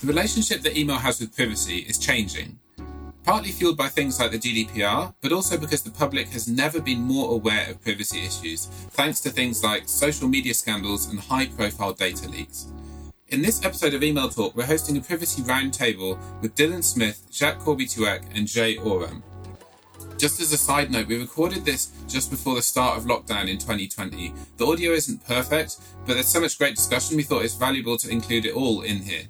The 0.00 0.12
relationship 0.12 0.62
that 0.62 0.76
email 0.76 0.96
has 0.96 1.20
with 1.20 1.34
privacy 1.34 1.78
is 1.78 1.98
changing, 1.98 2.58
partly 3.24 3.50
fueled 3.50 3.76
by 3.76 3.88
things 3.88 4.20
like 4.20 4.30
the 4.30 4.38
GDPR, 4.38 5.14
but 5.20 5.32
also 5.32 5.58
because 5.58 5.82
the 5.82 5.90
public 5.90 6.28
has 6.28 6.46
never 6.46 6.80
been 6.80 7.00
more 7.00 7.32
aware 7.32 7.70
of 7.70 7.82
privacy 7.82 8.20
issues, 8.24 8.66
thanks 8.90 9.20
to 9.20 9.30
things 9.30 9.64
like 9.64 9.88
social 9.88 10.28
media 10.28 10.54
scandals 10.54 11.08
and 11.08 11.18
high 11.18 11.46
profile 11.46 11.92
data 11.92 12.28
leaks. 12.28 12.68
In 13.28 13.42
this 13.42 13.64
episode 13.64 13.94
of 13.94 14.04
Email 14.04 14.28
Talk, 14.28 14.54
we're 14.54 14.66
hosting 14.66 14.96
a 14.96 15.00
privacy 15.00 15.42
roundtable 15.42 16.16
with 16.40 16.54
Dylan 16.54 16.84
Smith, 16.84 17.26
Jacques 17.32 17.58
Corby-Tuech, 17.58 18.22
and 18.32 18.46
Jay 18.46 18.76
Oram. 18.76 19.24
Just 20.18 20.40
as 20.40 20.50
a 20.50 20.56
side 20.56 20.90
note, 20.90 21.08
we 21.08 21.18
recorded 21.18 21.64
this 21.66 21.92
just 22.08 22.30
before 22.30 22.54
the 22.54 22.62
start 22.62 22.96
of 22.96 23.04
lockdown 23.04 23.48
in 23.48 23.58
2020. 23.58 24.32
The 24.56 24.66
audio 24.66 24.92
isn't 24.92 25.26
perfect, 25.26 25.76
but 26.06 26.14
there's 26.14 26.28
so 26.28 26.40
much 26.40 26.56
great 26.56 26.74
discussion 26.74 27.18
we 27.18 27.22
thought 27.22 27.44
it's 27.44 27.54
valuable 27.54 27.98
to 27.98 28.10
include 28.10 28.46
it 28.46 28.54
all 28.54 28.80
in 28.80 28.98
here. 28.98 29.24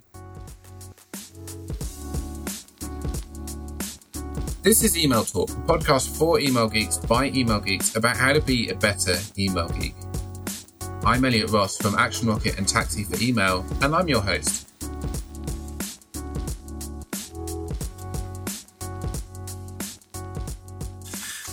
This 4.63 4.83
is 4.85 4.97
Email 4.97 5.25
Talk, 5.25 5.51
a 5.51 5.53
podcast 5.55 6.17
for 6.17 6.39
email 6.39 6.69
geeks 6.69 6.99
by 6.99 7.27
email 7.27 7.61
geeks 7.61 7.97
about 7.97 8.17
how 8.17 8.33
to 8.33 8.41
be 8.41 8.69
a 8.69 8.75
better 8.75 9.17
email 9.39 9.69
geek. 9.69 9.95
I'm 11.05 11.25
Elliot 11.25 11.51
Ross 11.51 11.77
from 11.77 11.97
Action 11.97 12.29
Rocket 12.29 12.59
and 12.59 12.67
Taxi 12.67 13.05
for 13.05 13.21
Email, 13.23 13.65
and 13.81 13.95
I'm 13.95 14.09
your 14.09 14.23
host. 14.23 14.66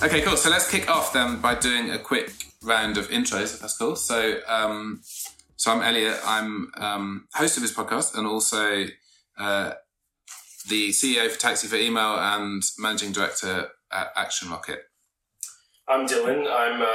Okay, 0.04 0.20
cool. 0.20 0.36
So 0.36 0.50
let's 0.50 0.70
kick 0.70 0.90
off 0.90 1.14
then 1.14 1.40
by 1.40 1.56
doing 1.56 1.90
a 1.90 1.98
quick 1.98 2.34
round 2.62 2.98
of 2.98 3.08
intros, 3.08 3.54
if 3.54 3.62
that's 3.62 3.78
cool. 3.78 3.96
So, 3.96 4.42
um, 4.50 5.00
so 5.56 5.72
I'm 5.72 5.82
Elliot. 5.82 6.20
I'm 6.26 6.72
um, 6.76 7.28
host 7.34 7.56
of 7.56 7.64
this 7.64 7.74
podcast 7.74 8.18
and 8.18 8.28
also 8.28 8.88
uh, 9.38 9.72
the 10.68 10.90
CEO 10.90 11.30
for 11.30 11.40
Taxi 11.40 11.70
for 11.70 11.78
Email 11.78 12.18
and 12.20 12.62
managing 12.78 13.14
director 13.14 13.70
at 13.94 14.12
Action 14.18 14.50
Rocket. 14.50 14.82
I'm 15.88 16.06
Dylan. 16.06 16.52
I'm, 16.52 16.82
uh, 16.82 16.86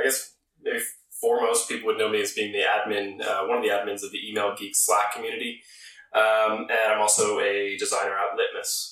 I 0.00 0.02
guess, 0.02 0.34
maybe 0.60 0.80
foremost, 1.20 1.68
people 1.68 1.86
would 1.86 1.98
know 1.98 2.08
me 2.08 2.22
as 2.22 2.32
being 2.32 2.50
the 2.50 2.64
admin, 2.64 3.24
uh, 3.24 3.46
one 3.46 3.58
of 3.58 3.62
the 3.62 3.70
admins 3.70 4.02
of 4.02 4.10
the 4.10 4.28
Email 4.28 4.56
Geek 4.58 4.74
Slack 4.74 5.14
community. 5.14 5.62
Um, 6.12 6.66
and 6.68 6.92
I'm 6.92 7.00
also 7.00 7.38
a 7.38 7.76
designer 7.78 8.14
at 8.14 8.36
Litmus. 8.36 8.91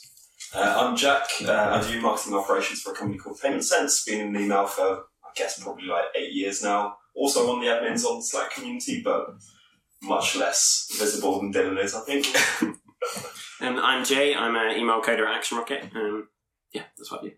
Uh, 0.52 0.74
I'm 0.78 0.96
Jack. 0.96 1.28
Uh, 1.44 1.52
I 1.52 1.88
do 1.88 2.00
marketing 2.00 2.34
operations 2.34 2.80
for 2.80 2.92
a 2.92 2.96
company 2.96 3.18
called 3.18 3.40
Payment 3.40 3.64
Sense. 3.64 4.04
Been 4.04 4.34
in 4.34 4.42
email 4.42 4.66
for, 4.66 5.04
I 5.24 5.30
guess, 5.36 5.62
probably 5.62 5.84
like 5.84 6.04
eight 6.16 6.32
years 6.32 6.62
now. 6.62 6.96
Also, 7.14 7.46
one 7.46 7.58
of 7.58 7.64
the 7.64 7.70
admins 7.70 8.04
on 8.04 8.18
the 8.18 8.24
Slack 8.24 8.52
community, 8.52 9.00
but 9.02 9.34
much 10.02 10.34
less 10.36 10.88
visible 10.98 11.40
than 11.40 11.52
Dylan 11.52 11.82
is, 11.82 11.94
I 11.94 12.00
think. 12.00 12.26
Um, 13.62 13.78
I'm 13.78 14.04
Jay. 14.04 14.34
I'm 14.34 14.56
an 14.56 14.78
email 14.78 15.02
coder 15.02 15.26
at 15.26 15.36
Action 15.36 15.58
Rocket. 15.58 15.84
Um, 15.94 16.28
yeah, 16.72 16.84
that's 16.96 17.10
what 17.10 17.20
I 17.20 17.28
do. 17.28 17.32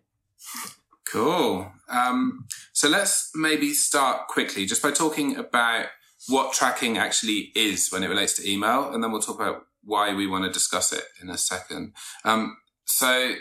Cool. 1.05 1.71
Um, 1.89 2.45
so 2.71 2.87
let's 2.87 3.31
maybe 3.35 3.73
start 3.73 4.27
quickly 4.29 4.65
just 4.65 4.81
by 4.81 4.91
talking 4.91 5.35
about 5.35 5.87
what 6.29 6.53
tracking 6.53 6.97
actually 6.97 7.51
is 7.55 7.89
when 7.91 8.03
it 8.03 8.07
relates 8.07 8.33
to 8.37 8.49
email, 8.49 8.93
and 8.93 9.03
then 9.03 9.11
we'll 9.11 9.21
talk 9.21 9.35
about 9.35 9.65
why 9.83 10.13
we 10.13 10.25
want 10.25 10.45
to 10.45 10.51
discuss 10.51 10.93
it 10.93 11.03
in 11.21 11.29
a 11.29 11.37
second. 11.37 11.93
Um, 12.23 12.55
so 12.93 13.35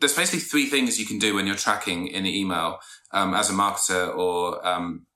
there's 0.00 0.16
basically 0.16 0.40
three 0.40 0.66
things 0.66 0.98
you 0.98 1.06
can 1.06 1.18
do 1.18 1.34
when 1.34 1.46
you're 1.46 1.56
tracking 1.56 2.08
in 2.08 2.26
email 2.26 2.80
um, 3.12 3.34
as 3.34 3.50
a 3.50 3.52
marketer 3.52 4.14
or 4.16 4.66
um, 4.66 5.06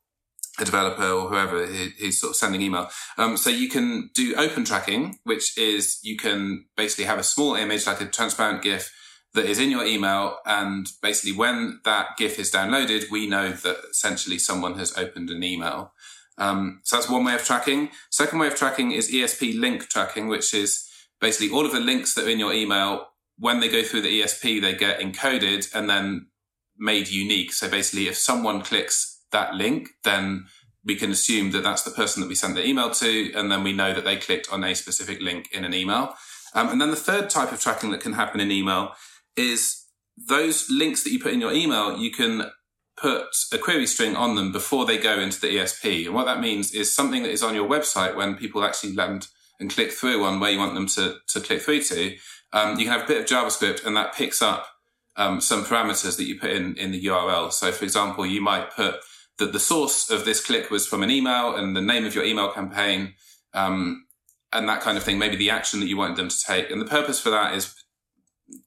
a 0.59 0.64
developer 0.64 1.05
or 1.05 1.28
whoever 1.28 1.67
who's 1.67 2.20
sort 2.20 2.31
of 2.31 2.36
sending 2.36 2.62
email. 2.62 2.89
Um, 3.17 3.36
so 3.36 3.51
you 3.51 3.69
can 3.69 4.11
do 4.14 4.34
open 4.36 4.64
tracking, 4.64 5.19
which 5.25 5.56
is 5.59 5.98
you 6.03 6.17
can 6.17 6.67
basically 6.77 7.05
have 7.05 7.19
a 7.19 7.23
small 7.25 7.55
image 7.55 7.86
like 7.86 8.01
a 8.01 8.07
transparent 8.07 8.63
GIF 8.63 8.92
that 9.35 9.45
is 9.45 9.58
in 9.58 9.70
your 9.70 9.85
email. 9.85 10.39
And 10.47 10.86
basically 11.02 11.36
when 11.36 11.80
that 11.85 12.17
GIF 12.17 12.39
is 12.39 12.51
downloaded, 12.51 13.11
we 13.11 13.27
know 13.27 13.51
that 13.51 13.77
essentially 13.91 14.39
someone 14.39 14.79
has 14.79 14.97
opened 14.97 15.30
an 15.30 15.42
email. 15.42 15.92
Um, 16.39 16.80
so 16.85 16.97
that's 16.97 17.11
one 17.11 17.24
way 17.24 17.35
of 17.35 17.45
tracking. 17.45 17.91
Second 18.11 18.39
way 18.39 18.47
of 18.47 18.55
tracking 18.55 18.92
is 18.92 19.11
ESP 19.11 19.58
link 19.58 19.89
tracking, 19.89 20.29
which 20.29 20.55
is 20.55 20.89
basically 21.20 21.51
all 21.51 21.67
of 21.67 21.73
the 21.73 21.80
links 21.80 22.14
that 22.14 22.27
are 22.27 22.30
in 22.30 22.39
your 22.39 22.52
email. 22.52 23.08
When 23.38 23.60
they 23.60 23.68
go 23.68 23.82
through 23.82 24.02
the 24.02 24.20
ESP, 24.20 24.60
they 24.60 24.74
get 24.74 25.00
encoded 25.00 25.72
and 25.74 25.88
then 25.88 26.26
made 26.78 27.08
unique. 27.08 27.52
So 27.52 27.68
basically, 27.68 28.08
if 28.08 28.16
someone 28.16 28.62
clicks 28.62 29.22
that 29.32 29.54
link, 29.54 29.90
then 30.04 30.46
we 30.84 30.96
can 30.96 31.10
assume 31.10 31.50
that 31.50 31.62
that's 31.62 31.82
the 31.82 31.90
person 31.90 32.20
that 32.20 32.28
we 32.28 32.34
sent 32.34 32.54
the 32.54 32.66
email 32.66 32.90
to, 32.90 33.32
and 33.34 33.50
then 33.50 33.62
we 33.62 33.72
know 33.72 33.92
that 33.92 34.04
they 34.04 34.16
clicked 34.16 34.48
on 34.50 34.64
a 34.64 34.74
specific 34.74 35.20
link 35.20 35.48
in 35.52 35.64
an 35.64 35.74
email. 35.74 36.14
Um, 36.54 36.68
and 36.70 36.80
then 36.80 36.90
the 36.90 36.96
third 36.96 37.28
type 37.28 37.52
of 37.52 37.60
tracking 37.60 37.90
that 37.90 38.00
can 38.00 38.14
happen 38.14 38.40
in 38.40 38.50
email 38.50 38.92
is 39.36 39.84
those 40.16 40.68
links 40.70 41.05
that 41.05 41.10
you 41.10 41.20
put 41.20 41.32
in 41.32 41.40
your 41.40 41.52
email, 41.52 41.98
you 41.98 42.10
can 42.10 42.50
put 42.96 43.26
a 43.52 43.58
query 43.58 43.86
string 43.86 44.16
on 44.16 44.34
them 44.34 44.50
before 44.50 44.84
they 44.84 44.98
go 44.98 45.20
into 45.20 45.40
the 45.40 45.48
ESP. 45.48 46.06
And 46.06 46.14
what 46.14 46.24
that 46.24 46.40
means 46.40 46.72
is 46.74 46.92
something 46.92 47.22
that 47.22 47.30
is 47.30 47.42
on 47.42 47.55
your 47.55 47.68
website 47.68 48.16
when 48.16 48.34
people 48.34 48.64
actually 48.64 48.94
land 48.94 49.28
and 49.60 49.70
click 49.70 49.92
through 49.92 50.24
on 50.24 50.40
where 50.40 50.50
you 50.50 50.58
want 50.58 50.74
them 50.74 50.86
to, 50.86 51.16
to 51.28 51.40
click 51.40 51.60
through 51.60 51.82
to, 51.82 52.16
um, 52.53 52.79
you 52.79 52.85
can 52.85 52.92
have 52.95 53.05
a 53.05 53.07
bit 53.07 53.20
of 53.20 53.27
JavaScript 53.27 53.85
and 53.85 53.97
that 53.97 54.14
picks 54.14 54.41
up 54.41 54.67
um, 55.17 55.41
some 55.41 55.64
parameters 55.64 56.17
that 56.17 56.25
you 56.25 56.39
put 56.39 56.51
in 56.51 56.77
in 56.77 56.92
the 56.92 57.05
URL. 57.07 57.53
So, 57.53 57.73
for 57.73 57.85
example, 57.85 58.25
you 58.25 58.41
might 58.41 58.70
put 58.70 58.97
that 59.39 59.53
the 59.53 59.61
source 59.61 60.11
of 60.11 60.25
this 60.25 60.45
click 60.45 60.70
was 60.70 60.86
from 60.86 61.03
an 61.03 61.11
email 61.11 61.55
and 61.55 61.77
the 61.77 61.81
name 61.81 62.05
of 62.05 62.14
your 62.14 62.25
email 62.25 62.51
campaign, 62.51 63.14
um, 63.55 64.07
and 64.53 64.69
that 64.69 64.81
kind 64.81 64.97
of 64.97 65.05
thing, 65.05 65.19
maybe 65.19 65.36
the 65.36 65.51
action 65.51 65.81
that 65.81 65.86
you 65.86 65.97
wanted 65.97 66.17
them 66.17 66.29
to 66.29 66.45
take. 66.45 66.70
And 66.70 66.81
the 66.81 66.86
purpose 66.86 67.20
for 67.20 67.31
that 67.31 67.55
is 67.55 67.75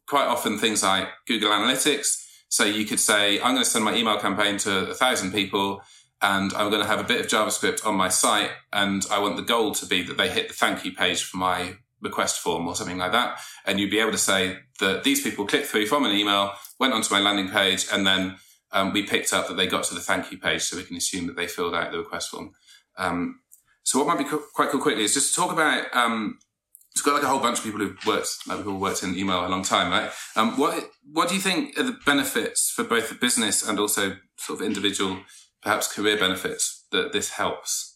quite 0.08 0.28
often 0.28 0.58
things 0.58 0.84
like 0.84 1.08
Google 1.28 1.50
Analytics. 1.50 2.18
So 2.50 2.66
you 2.66 2.86
could 2.86 3.00
say, 3.00 3.40
I'm 3.40 3.54
going 3.54 3.64
to 3.64 3.70
send 3.70 3.86
my 3.86 3.96
email 3.96 4.20
campaign 4.20 4.58
to 4.60 4.90
a 4.90 4.94
thousand 4.94 5.32
people 5.32 5.82
and 6.22 6.54
I'm 6.54 6.70
going 6.70 6.82
to 6.82 6.88
have 6.88 7.00
a 7.00 7.04
bit 7.04 7.22
of 7.22 7.28
JavaScript 7.28 7.86
on 7.86 7.96
my 7.96 8.10
site. 8.10 8.52
And 8.72 9.06
I 9.10 9.20
want 9.20 9.38
the 9.38 9.42
goal 9.42 9.74
to 9.76 9.86
be 9.86 10.04
that 10.04 10.18
they 10.18 10.30
hit 10.30 10.50
the 10.50 10.54
thank 10.54 10.86
you 10.86 10.92
page 10.92 11.24
for 11.24 11.38
my 11.38 11.78
request 12.02 12.40
form 12.40 12.68
or 12.68 12.76
something 12.76 12.98
like 12.98 13.12
that. 13.12 13.40
And 13.66 13.80
you'd 13.80 13.92
be 13.92 14.00
able 14.00 14.12
to 14.12 14.18
say 14.18 14.58
that 14.80 15.04
these 15.04 15.22
people 15.22 15.46
clicked 15.46 15.68
through 15.68 15.88
from 15.88 16.06
an 16.06 16.12
email, 16.12 16.54
went 16.80 16.94
onto 16.94 17.14
my 17.14 17.20
landing 17.20 17.50
page, 17.50 17.86
and 17.92 18.06
then 18.06 18.38
um, 18.72 18.94
we 18.94 19.04
picked 19.04 19.34
up 19.34 19.48
that 19.48 19.56
they 19.56 19.68
got 19.68 19.84
to 19.86 19.94
the 19.94 20.00
thank 20.00 20.32
you 20.32 20.38
page, 20.38 20.64
so 20.64 20.78
we 20.78 20.84
can 20.84 20.98
assume 20.98 21.28
that 21.28 21.36
they 21.36 21.48
filled 21.48 21.76
out 21.76 21.92
the 21.92 21.98
request 21.98 22.30
form. 22.30 22.52
Um, 22.98 23.42
so 23.84 24.00
what 24.00 24.08
might 24.08 24.18
be 24.18 24.30
co- 24.30 24.44
quite 24.54 24.70
cool 24.70 24.82
quickly 24.82 25.04
is 25.04 25.14
just 25.14 25.34
to 25.34 25.42
talk 25.42 25.52
about. 25.52 25.94
Um, 25.96 26.40
it's 26.92 27.02
got 27.02 27.14
like 27.14 27.24
a 27.24 27.28
whole 27.28 27.40
bunch 27.40 27.60
of 27.60 27.64
people 27.64 27.80
who've 27.80 28.06
worked, 28.06 28.48
like 28.48 28.58
we've 28.58 28.68
all 28.68 28.80
worked 28.80 29.02
in 29.02 29.18
email 29.18 29.46
a 29.46 29.48
long 29.48 29.64
time, 29.64 29.92
right? 29.92 30.12
Um, 30.36 30.58
what 30.58 30.92
what 31.10 31.30
do 31.30 31.36
you 31.36 31.42
think 31.42 31.80
are 31.80 31.84
the 31.84 31.98
benefits 32.06 32.70
for 32.70 32.84
both 32.84 33.08
the 33.10 33.16
business 33.16 33.68
and 33.68 33.80
also 33.80 34.18
sort 34.38 34.60
of 34.60 34.66
individual, 34.66 35.20
perhaps 35.62 35.94
career 35.94 36.18
benefits 36.18 36.86
that 36.92 37.14
this 37.14 37.32
helps? 37.32 37.91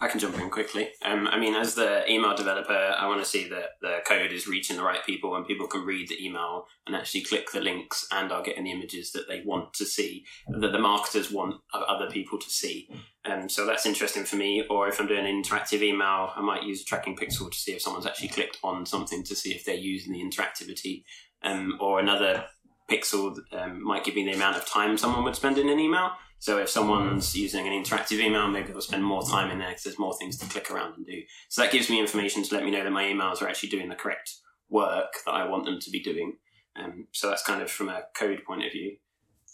I 0.00 0.06
can 0.06 0.20
jump 0.20 0.38
in 0.38 0.48
quickly. 0.48 0.90
Um, 1.04 1.26
I 1.26 1.38
mean, 1.38 1.54
as 1.54 1.74
the 1.74 2.08
email 2.08 2.36
developer, 2.36 2.72
I 2.72 3.08
want 3.08 3.20
to 3.20 3.28
see 3.28 3.48
that 3.48 3.70
the 3.82 3.98
code 4.06 4.30
is 4.30 4.46
reaching 4.46 4.76
the 4.76 4.84
right 4.84 5.04
people 5.04 5.34
and 5.34 5.44
people 5.44 5.66
can 5.66 5.84
read 5.84 6.08
the 6.08 6.24
email 6.24 6.66
and 6.86 6.94
actually 6.94 7.22
click 7.22 7.50
the 7.50 7.60
links 7.60 8.06
and 8.12 8.30
are 8.30 8.42
getting 8.42 8.64
the 8.64 8.70
images 8.70 9.10
that 9.12 9.26
they 9.26 9.42
want 9.44 9.74
to 9.74 9.84
see, 9.84 10.24
that 10.48 10.70
the 10.70 10.78
marketers 10.78 11.32
want 11.32 11.56
other 11.74 12.08
people 12.08 12.38
to 12.38 12.48
see. 12.48 12.88
Um, 13.24 13.48
so 13.48 13.66
that's 13.66 13.86
interesting 13.86 14.24
for 14.24 14.36
me. 14.36 14.64
Or 14.70 14.86
if 14.86 15.00
I'm 15.00 15.08
doing 15.08 15.26
an 15.26 15.42
interactive 15.42 15.82
email, 15.82 16.30
I 16.34 16.42
might 16.42 16.62
use 16.62 16.82
a 16.82 16.84
tracking 16.84 17.16
pixel 17.16 17.50
to 17.50 17.58
see 17.58 17.72
if 17.72 17.82
someone's 17.82 18.06
actually 18.06 18.28
clicked 18.28 18.58
on 18.62 18.86
something 18.86 19.24
to 19.24 19.34
see 19.34 19.50
if 19.50 19.64
they're 19.64 19.74
using 19.74 20.12
the 20.12 20.22
interactivity. 20.22 21.02
Um, 21.42 21.76
or 21.80 21.98
another 21.98 22.44
pixel 22.88 23.36
um, 23.52 23.82
might 23.84 24.04
give 24.04 24.14
me 24.14 24.24
the 24.24 24.32
amount 24.32 24.56
of 24.56 24.66
time 24.66 24.96
someone 24.96 25.24
would 25.24 25.36
spend 25.36 25.58
in 25.58 25.68
an 25.68 25.78
email. 25.78 26.12
So 26.40 26.58
if 26.58 26.68
someone's 26.68 27.36
using 27.36 27.66
an 27.66 27.72
interactive 27.72 28.20
email, 28.20 28.46
maybe 28.48 28.68
they'll 28.68 28.80
spend 28.80 29.04
more 29.04 29.22
time 29.22 29.50
in 29.50 29.58
there 29.58 29.68
because 29.68 29.84
there's 29.84 29.98
more 29.98 30.16
things 30.16 30.38
to 30.38 30.46
click 30.46 30.70
around 30.70 30.96
and 30.96 31.04
do. 31.04 31.22
So 31.48 31.62
that 31.62 31.72
gives 31.72 31.90
me 31.90 32.00
information 32.00 32.44
to 32.44 32.54
let 32.54 32.64
me 32.64 32.70
know 32.70 32.84
that 32.84 32.90
my 32.90 33.04
emails 33.04 33.42
are 33.42 33.48
actually 33.48 33.70
doing 33.70 33.88
the 33.88 33.96
correct 33.96 34.36
work 34.68 35.14
that 35.26 35.32
I 35.32 35.48
want 35.48 35.64
them 35.64 35.80
to 35.80 35.90
be 35.90 36.00
doing. 36.00 36.34
Um, 36.76 37.08
so 37.12 37.28
that's 37.28 37.42
kind 37.42 37.60
of 37.60 37.70
from 37.70 37.88
a 37.88 38.02
code 38.16 38.42
point 38.46 38.64
of 38.64 38.72
view. 38.72 38.96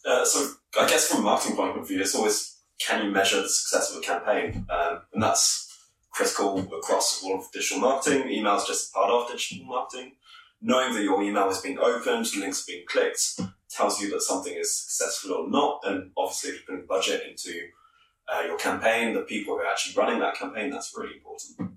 Uh, 0.07 0.25
so 0.25 0.53
I 0.79 0.87
guess 0.87 1.09
from 1.09 1.21
a 1.21 1.25
marketing 1.25 1.57
point 1.57 1.79
of 1.79 1.89
view, 1.89 2.01
it's 2.01 2.15
always 2.15 2.59
can 2.79 3.05
you 3.05 3.11
measure 3.11 3.41
the 3.41 3.49
success 3.49 3.91
of 3.91 3.99
a 3.99 4.01
campaign, 4.01 4.67
um, 4.69 5.03
and 5.13 5.23
that's 5.23 5.71
critical 6.13 6.59
across 6.77 7.23
all 7.25 7.39
of 7.39 7.51
digital 7.53 7.81
marketing. 7.81 8.31
Email 8.31 8.57
is 8.57 8.65
just 8.65 8.93
part 8.93 9.11
of 9.11 9.31
digital 9.31 9.65
marketing. 9.65 10.13
Knowing 10.61 10.95
that 10.95 11.03
your 11.03 11.23
email 11.23 11.49
is 11.51 11.61
being 11.61 11.79
opened, 11.79 12.27
links 12.37 12.63
are 12.63 12.73
being 12.73 12.85
clicked, 12.89 13.41
tells 13.75 14.01
you 14.01 14.11
that 14.11 14.23
something 14.23 14.55
is 14.55 14.75
successful 14.75 15.33
or 15.33 15.51
not. 15.51 15.81
And 15.85 16.11
obviously, 16.17 16.51
if 16.51 16.57
you're 16.57 16.77
putting 16.77 16.87
budget 16.87 17.23
into 17.29 17.61
uh, 18.29 18.43
your 18.47 18.59
campaign, 18.59 19.15
the 19.15 19.21
people 19.23 19.55
who 19.55 19.61
are 19.61 19.71
actually 19.71 20.01
running 20.01 20.21
that 20.21 20.37
campaign, 20.37 20.71
that's 20.71 20.95
really 20.97 21.15
important. 21.17 21.73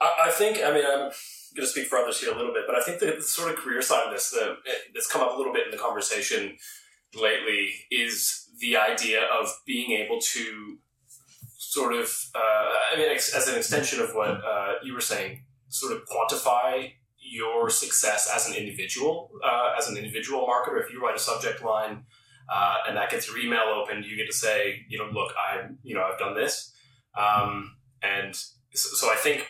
I, 0.00 0.26
I 0.26 0.30
think, 0.30 0.58
I 0.64 0.72
mean, 0.72 0.84
I'm 0.84 1.10
going 1.54 1.66
to 1.66 1.66
speak 1.66 1.86
for 1.86 1.98
others 1.98 2.20
here 2.20 2.32
a 2.32 2.36
little 2.36 2.52
bit, 2.52 2.64
but 2.66 2.76
I 2.76 2.82
think 2.82 3.00
the, 3.00 3.06
the 3.06 3.22
sort 3.22 3.50
of 3.52 3.56
career 3.56 3.82
side 3.82 4.06
of 4.06 4.12
this 4.12 4.30
the, 4.30 4.56
that's 4.94 5.10
come 5.10 5.22
up 5.22 5.34
a 5.34 5.36
little 5.36 5.52
bit 5.52 5.64
in 5.64 5.70
the 5.70 5.78
conversation 5.78 6.56
lately 7.14 7.70
is 7.90 8.48
the 8.60 8.76
idea 8.76 9.22
of 9.22 9.52
being 9.66 9.92
able 9.92 10.20
to 10.20 10.78
sort 11.56 11.94
of, 11.94 12.12
uh, 12.34 12.38
I 12.92 12.96
mean, 12.96 13.10
as 13.10 13.48
an 13.48 13.56
extension 13.56 14.00
of 14.00 14.14
what 14.14 14.28
uh, 14.44 14.74
you 14.82 14.94
were 14.94 15.00
saying, 15.00 15.42
sort 15.68 15.92
of 15.92 16.02
quantify 16.06 16.92
your 17.30 17.70
success 17.70 18.30
as 18.34 18.48
an 18.48 18.54
individual, 18.54 19.30
uh, 19.44 19.74
as 19.78 19.88
an 19.88 19.96
individual 19.96 20.46
marketer. 20.46 20.82
If 20.82 20.92
you 20.92 21.02
write 21.02 21.16
a 21.16 21.20
subject 21.20 21.62
line 21.62 22.04
uh, 22.52 22.76
and 22.86 22.96
that 22.96 23.10
gets 23.10 23.28
your 23.28 23.38
email 23.38 23.64
opened, 23.74 24.04
you 24.04 24.16
get 24.16 24.26
to 24.26 24.32
say, 24.32 24.84
you 24.88 24.98
know, 24.98 25.08
look, 25.12 25.32
I, 25.36 25.68
you 25.82 25.94
know, 25.94 26.02
I've 26.02 26.18
done 26.18 26.34
this, 26.34 26.72
um, 27.16 27.76
and 28.02 28.34
so, 28.34 28.56
so 28.72 29.12
I 29.12 29.16
think 29.16 29.46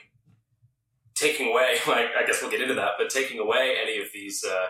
taking 1.14 1.50
away, 1.50 1.76
like, 1.86 2.08
I 2.18 2.26
guess 2.26 2.40
we'll 2.40 2.50
get 2.50 2.60
into 2.60 2.74
that, 2.74 2.92
but 2.98 3.10
taking 3.10 3.38
away 3.38 3.76
any 3.82 3.98
of 3.98 4.06
these 4.14 4.44
uh, 4.44 4.66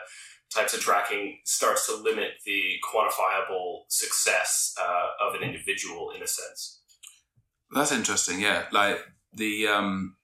types 0.54 0.74
of 0.74 0.80
tracking 0.80 1.38
starts 1.44 1.86
to 1.86 1.96
limit 1.96 2.32
the 2.44 2.76
quantifiable 2.92 3.82
success 3.88 4.74
uh, 4.80 5.26
of 5.26 5.34
an 5.34 5.42
individual 5.42 6.10
in 6.10 6.22
a 6.22 6.26
sense. 6.26 6.80
That's 7.70 7.92
interesting. 7.92 8.40
Yeah, 8.40 8.64
like 8.72 8.98
the 9.32 9.68
um, 9.68 10.16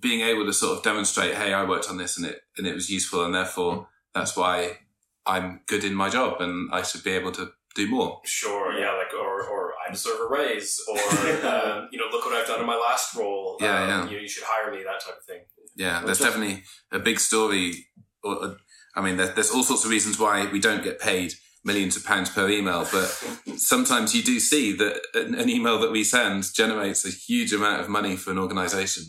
being 0.00 0.20
able 0.20 0.44
to 0.46 0.52
sort 0.52 0.76
of 0.76 0.84
demonstrate, 0.84 1.34
hey, 1.34 1.52
I 1.52 1.64
worked 1.64 1.88
on 1.88 1.96
this 1.96 2.16
and 2.16 2.26
it 2.26 2.40
and 2.56 2.66
it 2.66 2.74
was 2.74 2.90
useful, 2.90 3.24
and 3.24 3.34
therefore 3.34 3.88
that's 4.14 4.36
why 4.36 4.78
I'm 5.26 5.60
good 5.66 5.84
in 5.84 5.94
my 5.94 6.08
job, 6.08 6.40
and 6.40 6.70
I 6.72 6.82
should 6.82 7.04
be 7.04 7.12
able 7.12 7.32
to 7.32 7.52
do 7.74 7.88
more. 7.88 8.20
Sure, 8.24 8.72
yeah, 8.78 8.92
like 8.92 9.14
or 9.14 9.42
or 9.48 9.72
I 9.86 9.90
deserve 9.92 10.20
a 10.20 10.28
raise, 10.28 10.80
or 10.88 10.98
um, 11.46 11.88
you 11.90 11.98
know, 11.98 12.06
look 12.10 12.24
what 12.24 12.34
I've 12.34 12.46
done 12.46 12.60
in 12.60 12.66
my 12.66 12.76
last 12.76 13.14
role. 13.14 13.56
Yeah, 13.60 13.82
um, 13.82 13.88
yeah. 13.88 14.04
You, 14.04 14.16
know, 14.16 14.22
you 14.22 14.28
should 14.28 14.44
hire 14.46 14.70
me, 14.72 14.82
that 14.82 15.00
type 15.00 15.18
of 15.18 15.24
thing. 15.24 15.40
Yeah, 15.76 16.02
there's 16.04 16.18
definitely 16.18 16.64
a 16.90 16.98
big 16.98 17.18
story. 17.18 17.86
Or, 18.22 18.44
uh, 18.44 18.54
I 18.94 19.00
mean, 19.00 19.16
there's, 19.16 19.34
there's 19.34 19.50
all 19.50 19.62
sorts 19.62 19.84
of 19.84 19.90
reasons 19.90 20.18
why 20.18 20.50
we 20.50 20.60
don't 20.60 20.84
get 20.84 21.00
paid 21.00 21.34
millions 21.64 21.96
of 21.96 22.04
pounds 22.04 22.30
per 22.30 22.48
email, 22.48 22.86
but 22.92 23.06
sometimes 23.56 24.14
you 24.14 24.22
do 24.22 24.38
see 24.40 24.72
that 24.76 25.00
an, 25.14 25.34
an 25.34 25.48
email 25.48 25.78
that 25.78 25.92
we 25.92 26.04
send 26.04 26.44
generates 26.52 27.06
a 27.06 27.10
huge 27.10 27.52
amount 27.52 27.80
of 27.80 27.88
money 27.88 28.16
for 28.16 28.30
an 28.30 28.38
organization. 28.38 29.04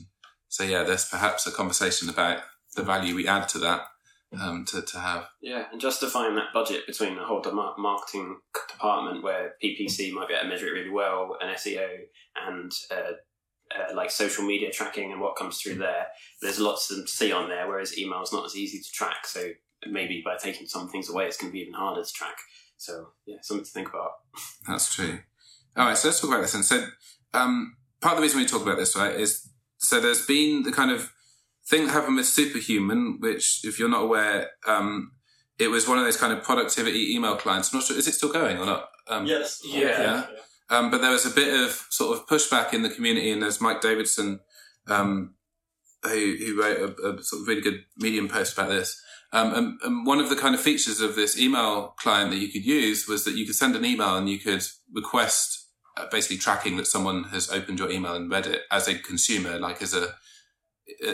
So 0.54 0.64
yeah, 0.64 0.84
there's 0.84 1.10
perhaps 1.10 1.48
a 1.48 1.52
conversation 1.52 2.10
about 2.10 2.44
the 2.76 2.84
value 2.84 3.16
we 3.16 3.28
add 3.28 3.50
to 3.50 3.58
that 3.58 3.88
um, 4.40 4.66
to, 4.66 4.84
to 4.84 5.00
have. 5.00 5.26
Yeah, 5.42 5.66
and 5.72 5.82
justifying 5.82 6.36
that 6.36 6.54
budget 6.54 6.86
between 6.86 7.16
the 7.16 7.24
whole 7.24 7.42
marketing 7.80 8.38
department 8.70 9.24
where 9.24 9.56
PPC 9.64 10.14
might 10.14 10.28
be 10.28 10.36
able 10.36 10.44
to 10.44 10.50
measure 10.50 10.68
it 10.68 10.80
really 10.80 10.92
well, 10.92 11.38
and 11.42 11.58
SEO, 11.58 11.88
and 12.48 12.72
uh, 12.92 13.14
uh, 13.76 13.96
like 13.96 14.12
social 14.12 14.46
media 14.46 14.70
tracking 14.70 15.12
and 15.12 15.20
what 15.20 15.36
comes 15.36 15.58
through 15.60 15.78
there. 15.78 16.06
There's 16.44 16.60
lots 16.60 16.88
to 16.90 17.08
see 17.08 17.32
on 17.32 17.50
there, 17.50 17.68
whereas 17.68 17.98
email 17.98 18.22
is 18.22 18.32
not 18.32 18.46
as 18.46 18.56
easy 18.56 18.78
to 18.78 18.92
track. 18.92 19.26
So 19.26 19.50
maybe 19.90 20.22
by 20.24 20.38
taking 20.38 20.68
some 20.68 20.88
things 20.88 21.10
away, 21.10 21.26
it's 21.26 21.38
going 21.38 21.50
to 21.50 21.54
be 21.54 21.62
even 21.62 21.74
harder 21.74 22.04
to 22.04 22.14
track. 22.14 22.38
So 22.78 23.08
yeah, 23.26 23.38
something 23.42 23.66
to 23.66 23.72
think 23.72 23.90
about. 23.90 24.12
That's 24.68 24.94
true. 24.94 25.18
All 25.76 25.88
right, 25.88 25.98
so 25.98 26.10
let's 26.10 26.22
talk 26.22 26.30
about 26.30 26.42
this. 26.42 26.54
And 26.54 26.64
so, 26.64 26.86
um, 27.34 27.76
part 28.02 28.14
of 28.14 28.18
the 28.18 28.22
reason 28.22 28.40
we 28.40 28.46
talk 28.46 28.62
about 28.62 28.78
this, 28.78 28.96
right, 28.96 29.20
is 29.20 29.50
so 29.84 30.00
there's 30.00 30.26
been 30.26 30.64
the 30.64 30.72
kind 30.72 30.92
of 30.92 31.12
thing 31.66 31.86
that 31.86 31.94
happened 31.94 32.18
with 32.18 32.26
Superhuman, 32.26 33.18
which, 33.20 33.62
if 33.64 33.80
you're 33.80 33.90
not 33.90 34.04
aware, 34.04 34.52
um, 34.68 35.12
it 35.60 35.68
was 35.68 35.88
one 35.88 35.98
of 35.98 36.06
those 36.06 36.18
kind 36.18 36.34
of 36.34 36.44
productivity 36.44 37.14
email 37.16 37.36
clients. 37.36 37.72
I'm 37.72 37.80
not 37.80 37.88
sure, 37.88 37.98
is 37.98 38.08
it 38.08 38.14
still 38.14 38.32
going 38.32 38.58
or 38.58 38.66
not? 38.66 38.90
Um, 39.08 39.26
Yes. 39.64 40.00
Yeah. 40.00 40.26
Um, 40.70 40.90
but 40.90 41.02
there 41.02 41.12
was 41.12 41.26
a 41.26 41.30
bit 41.30 41.54
of 41.54 41.72
sort 41.90 42.18
of 42.18 42.26
pushback 42.28 42.74
in 42.74 42.82
the 42.82 42.90
community, 42.90 43.32
and 43.32 43.42
there's 43.42 43.62
Mike 43.62 43.82
Davidson, 43.82 44.40
um, 44.88 45.36
who, 46.04 46.36
who 46.40 46.62
wrote 46.62 46.78
a, 46.80 47.10
a 47.10 47.24
sort 47.24 47.42
of 47.42 47.48
really 47.48 47.62
good 47.62 47.86
Medium 47.98 48.28
post 48.28 48.58
about 48.58 48.70
this. 48.70 49.00
Um, 49.32 49.54
and, 49.54 49.80
and 49.84 50.06
one 50.06 50.20
of 50.20 50.30
the 50.30 50.36
kind 50.36 50.54
of 50.54 50.62
features 50.62 51.02
of 51.02 51.16
this 51.16 51.40
email 51.40 51.96
client 51.98 52.30
that 52.32 52.38
you 52.38 52.52
could 52.52 52.66
use 52.66 53.08
was 53.08 53.26
that 53.26 53.36
you 53.36 53.46
could 53.46 53.56
send 53.56 53.76
an 53.76 53.86
email 53.86 54.16
and 54.16 54.30
you 54.30 54.38
could 54.38 54.64
request 54.94 55.63
basically 56.12 56.38
tracking 56.38 56.78
that 56.78 56.88
someone 56.88 57.26
has 57.26 57.50
opened 57.52 57.80
your 57.80 57.92
email 57.92 58.16
and 58.16 58.32
read 58.32 58.48
it 58.48 58.64
as 58.72 58.88
a 58.88 58.98
consumer, 58.98 59.60
like 59.60 59.82
as 59.82 59.94
a 59.94 60.16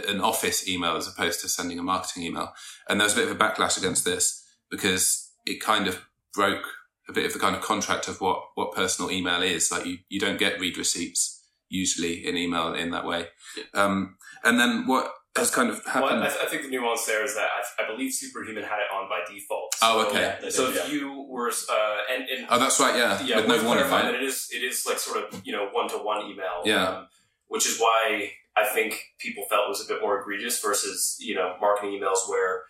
an 0.07 0.19
office 0.19 0.67
email 0.67 0.95
as 0.95 1.07
opposed 1.07 1.41
to 1.41 1.47
sending 1.47 1.77
a 1.77 1.83
marketing 1.83 2.23
email. 2.23 2.53
And 2.87 2.99
there 2.99 3.05
was 3.05 3.13
a 3.13 3.17
bit 3.17 3.29
of 3.29 3.35
a 3.35 3.39
backlash 3.39 3.77
against 3.77 4.03
this 4.03 4.43
because 4.71 5.31
it 5.45 5.61
kind 5.61 5.87
of 5.87 6.01
broke 6.33 6.65
a 7.07 7.13
bit 7.13 7.25
of 7.25 7.33
the 7.33 7.39
kind 7.39 7.55
of 7.55 7.61
contract 7.61 8.07
of 8.07 8.19
what, 8.19 8.41
what 8.55 8.73
personal 8.73 9.11
email 9.11 9.41
is. 9.41 9.71
Like 9.71 9.85
you, 9.85 9.97
you 10.09 10.19
don't 10.19 10.39
get 10.39 10.59
read 10.59 10.77
receipts 10.77 11.43
usually 11.69 12.25
in 12.27 12.35
email 12.35 12.73
in 12.73 12.91
that 12.91 13.05
way. 13.05 13.27
Um, 13.73 14.17
and 14.43 14.59
then 14.59 14.87
what 14.87 15.11
has 15.35 15.51
kind 15.51 15.69
of 15.69 15.81
Well, 15.85 16.07
happened? 16.07 16.23
I, 16.23 16.29
th- 16.29 16.41
I 16.43 16.47
think 16.47 16.63
the 16.63 16.69
nuance 16.69 17.05
there 17.05 17.23
is 17.23 17.35
that 17.35 17.47
I, 17.79 17.83
I 17.83 17.87
believe 17.87 18.11
Superhuman 18.13 18.63
had 18.63 18.79
it 18.79 18.93
on 18.93 19.07
by 19.07 19.21
default. 19.31 19.68
Oh, 19.81 20.07
okay. 20.07 20.37
Yeah, 20.43 20.49
So 20.49 20.69
yeah. 20.69 20.75
if 20.85 20.91
you 20.91 21.25
were, 21.29 21.49
uh, 21.49 21.97
and, 22.13 22.23
and 22.29 22.47
oh, 22.49 22.59
that's 22.59 22.79
right. 22.79 22.95
Yeah. 22.95 23.21
yeah, 23.23 23.35
With 23.37 23.47
no 23.47 23.53
worth 23.55 23.65
warning, 23.65 23.83
clarifying 23.85 24.05
right? 24.07 24.11
that 24.13 24.21
it 24.21 24.27
is 24.27 24.47
it 24.51 24.63
is 24.63 24.85
like 24.85 24.99
sort 24.99 25.17
of 25.23 25.41
you 25.45 25.53
know 25.53 25.69
one 25.71 25.87
to 25.89 25.97
one 25.97 26.25
email. 26.29 26.61
Yeah. 26.65 26.87
Um, 26.87 27.07
which 27.47 27.65
is 27.67 27.79
why 27.79 28.31
I 28.55 28.65
think 28.65 29.01
people 29.19 29.43
felt 29.49 29.65
it 29.65 29.69
was 29.69 29.83
a 29.83 29.91
bit 29.91 30.01
more 30.01 30.19
egregious 30.19 30.61
versus 30.61 31.17
you 31.19 31.35
know 31.35 31.55
marketing 31.61 31.91
emails 31.99 32.27
where. 32.29 32.63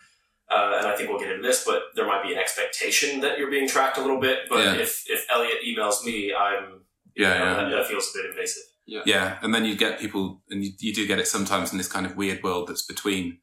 Uh, 0.52 0.78
and 0.78 0.88
I 0.88 0.96
think 0.96 1.08
we'll 1.08 1.20
get 1.20 1.30
into 1.30 1.46
this, 1.46 1.64
but 1.64 1.80
there 1.94 2.04
might 2.08 2.24
be 2.24 2.32
an 2.32 2.38
expectation 2.40 3.20
that 3.20 3.38
you're 3.38 3.52
being 3.52 3.68
tracked 3.68 3.98
a 3.98 4.00
little 4.00 4.18
bit. 4.20 4.48
But 4.48 4.64
Yeah. 4.64 4.74
if 4.74 5.04
if 5.08 5.24
Elliot 5.30 5.58
emails 5.64 6.04
me, 6.04 6.34
I'm 6.34 6.80
Yeah, 7.14 7.38
know, 7.38 7.44
yeah. 7.44 7.54
that, 7.54 7.70
that 7.70 7.86
feels 7.86 8.10
a 8.12 8.18
bit 8.18 8.30
invasive. 8.30 8.64
Yeah, 8.86 9.38
and 9.42 9.54
then 9.54 9.64
you 9.64 9.76
get 9.76 10.00
people, 10.00 10.42
and 10.50 10.64
you, 10.64 10.72
you 10.80 10.92
do 10.92 11.06
get 11.06 11.20
it 11.20 11.28
sometimes 11.28 11.70
in 11.70 11.78
this 11.78 11.86
kind 11.86 12.04
of 12.04 12.16
weird 12.16 12.42
world 12.42 12.66
that's 12.66 12.82
between 12.84 13.38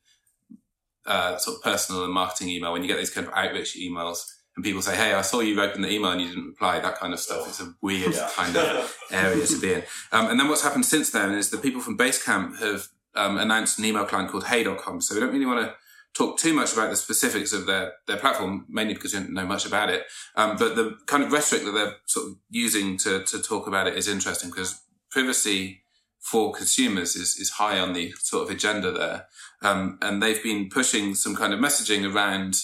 uh, 1.08 1.38
sort 1.38 1.58
of 1.58 1.64
personal 1.64 2.04
and 2.04 2.14
marketing 2.14 2.50
email. 2.50 2.74
When 2.74 2.82
you 2.84 2.88
get 2.88 2.98
these 2.98 3.10
kind 3.10 3.26
of 3.28 3.34
outreach 3.34 3.76
emails, 3.78 4.26
and 4.56 4.64
people 4.64 4.82
say, 4.82 4.96
"Hey, 4.96 5.14
I 5.14 5.22
saw 5.22 5.40
you 5.40 5.60
open 5.62 5.82
the 5.82 5.92
email 5.92 6.12
and 6.12 6.22
you 6.22 6.28
didn't 6.30 6.48
reply," 6.48 6.80
that 6.80 7.00
kind 7.00 7.14
of 7.14 7.20
stuff. 7.20 7.48
It's 7.48 7.60
a 7.62 7.74
weird 7.82 8.14
Yeah. 8.14 8.30
kind 8.36 8.56
of 8.58 8.98
area 9.12 9.46
to 9.48 9.60
be 9.60 9.74
in. 9.74 9.84
Um, 10.12 10.28
and 10.30 10.40
then 10.40 10.48
what's 10.50 10.64
happened 10.64 10.86
since 10.86 11.10
then 11.12 11.34
is 11.34 11.50
the 11.50 11.58
people 11.58 11.82
from 11.82 11.98
Basecamp 11.98 12.60
have 12.60 12.88
um, 13.16 13.38
announced 13.38 13.80
an 13.80 13.86
email 13.86 14.06
client 14.06 14.30
called 14.32 14.46
Hey.com. 14.48 15.02
So 15.02 15.16
we 15.16 15.22
don't 15.22 15.32
really 15.34 15.46
want 15.46 15.66
to 15.66 15.74
talk 16.14 16.38
too 16.40 16.54
much 16.54 16.74
about 16.74 16.90
the 16.90 16.96
specifics 16.96 17.54
of 17.54 17.68
their, 17.68 17.94
their 18.08 18.18
platform, 18.18 18.66
mainly 18.68 18.94
because 18.96 19.14
we 19.14 19.20
don't 19.20 19.34
know 19.34 19.46
much 19.46 19.66
about 19.68 19.90
it. 19.90 20.04
Um, 20.36 20.58
but 20.58 20.76
the 20.76 20.98
kind 21.06 21.24
of 21.24 21.32
rhetoric 21.32 21.64
that 21.66 21.72
they're 21.72 21.96
sort 22.08 22.28
of 22.28 22.36
using 22.50 22.98
to, 22.98 23.24
to 23.26 23.40
talk 23.42 23.68
about 23.68 23.86
it 23.88 23.96
is 23.96 24.08
interesting 24.08 24.50
because 24.50 24.82
privacy 25.12 25.84
for 26.20 26.52
consumers 26.52 27.16
is, 27.16 27.38
is 27.38 27.52
high 27.52 27.80
on 27.80 27.94
the 27.94 28.12
sort 28.20 28.44
of 28.44 28.50
agenda 28.54 28.92
there. 28.92 29.28
Um, 29.62 29.98
and 30.02 30.22
they've 30.22 30.44
been 30.44 30.70
pushing 30.70 31.16
some 31.16 31.36
kind 31.36 31.54
of 31.54 31.60
messaging 31.60 32.14
around, 32.14 32.56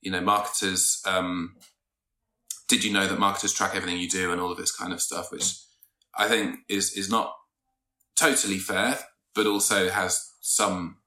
you 0.00 0.10
know, 0.10 0.20
marketers, 0.20 1.00
um, 1.06 1.56
did 2.68 2.84
you 2.84 2.92
know 2.92 3.06
that 3.06 3.18
marketers 3.18 3.54
track 3.54 3.74
everything 3.74 4.00
you 4.00 4.08
do 4.08 4.32
and 4.32 4.40
all 4.40 4.50
of 4.50 4.58
this 4.58 4.72
kind 4.72 4.92
of 4.92 5.00
stuff, 5.00 5.32
which 5.32 5.56
I 6.16 6.28
think 6.28 6.56
is, 6.68 6.92
is 6.92 7.08
not 7.08 7.32
totally 8.16 8.58
fair, 8.58 8.98
but 9.34 9.46
also 9.46 9.88
has 9.88 10.32
some, 10.40 10.98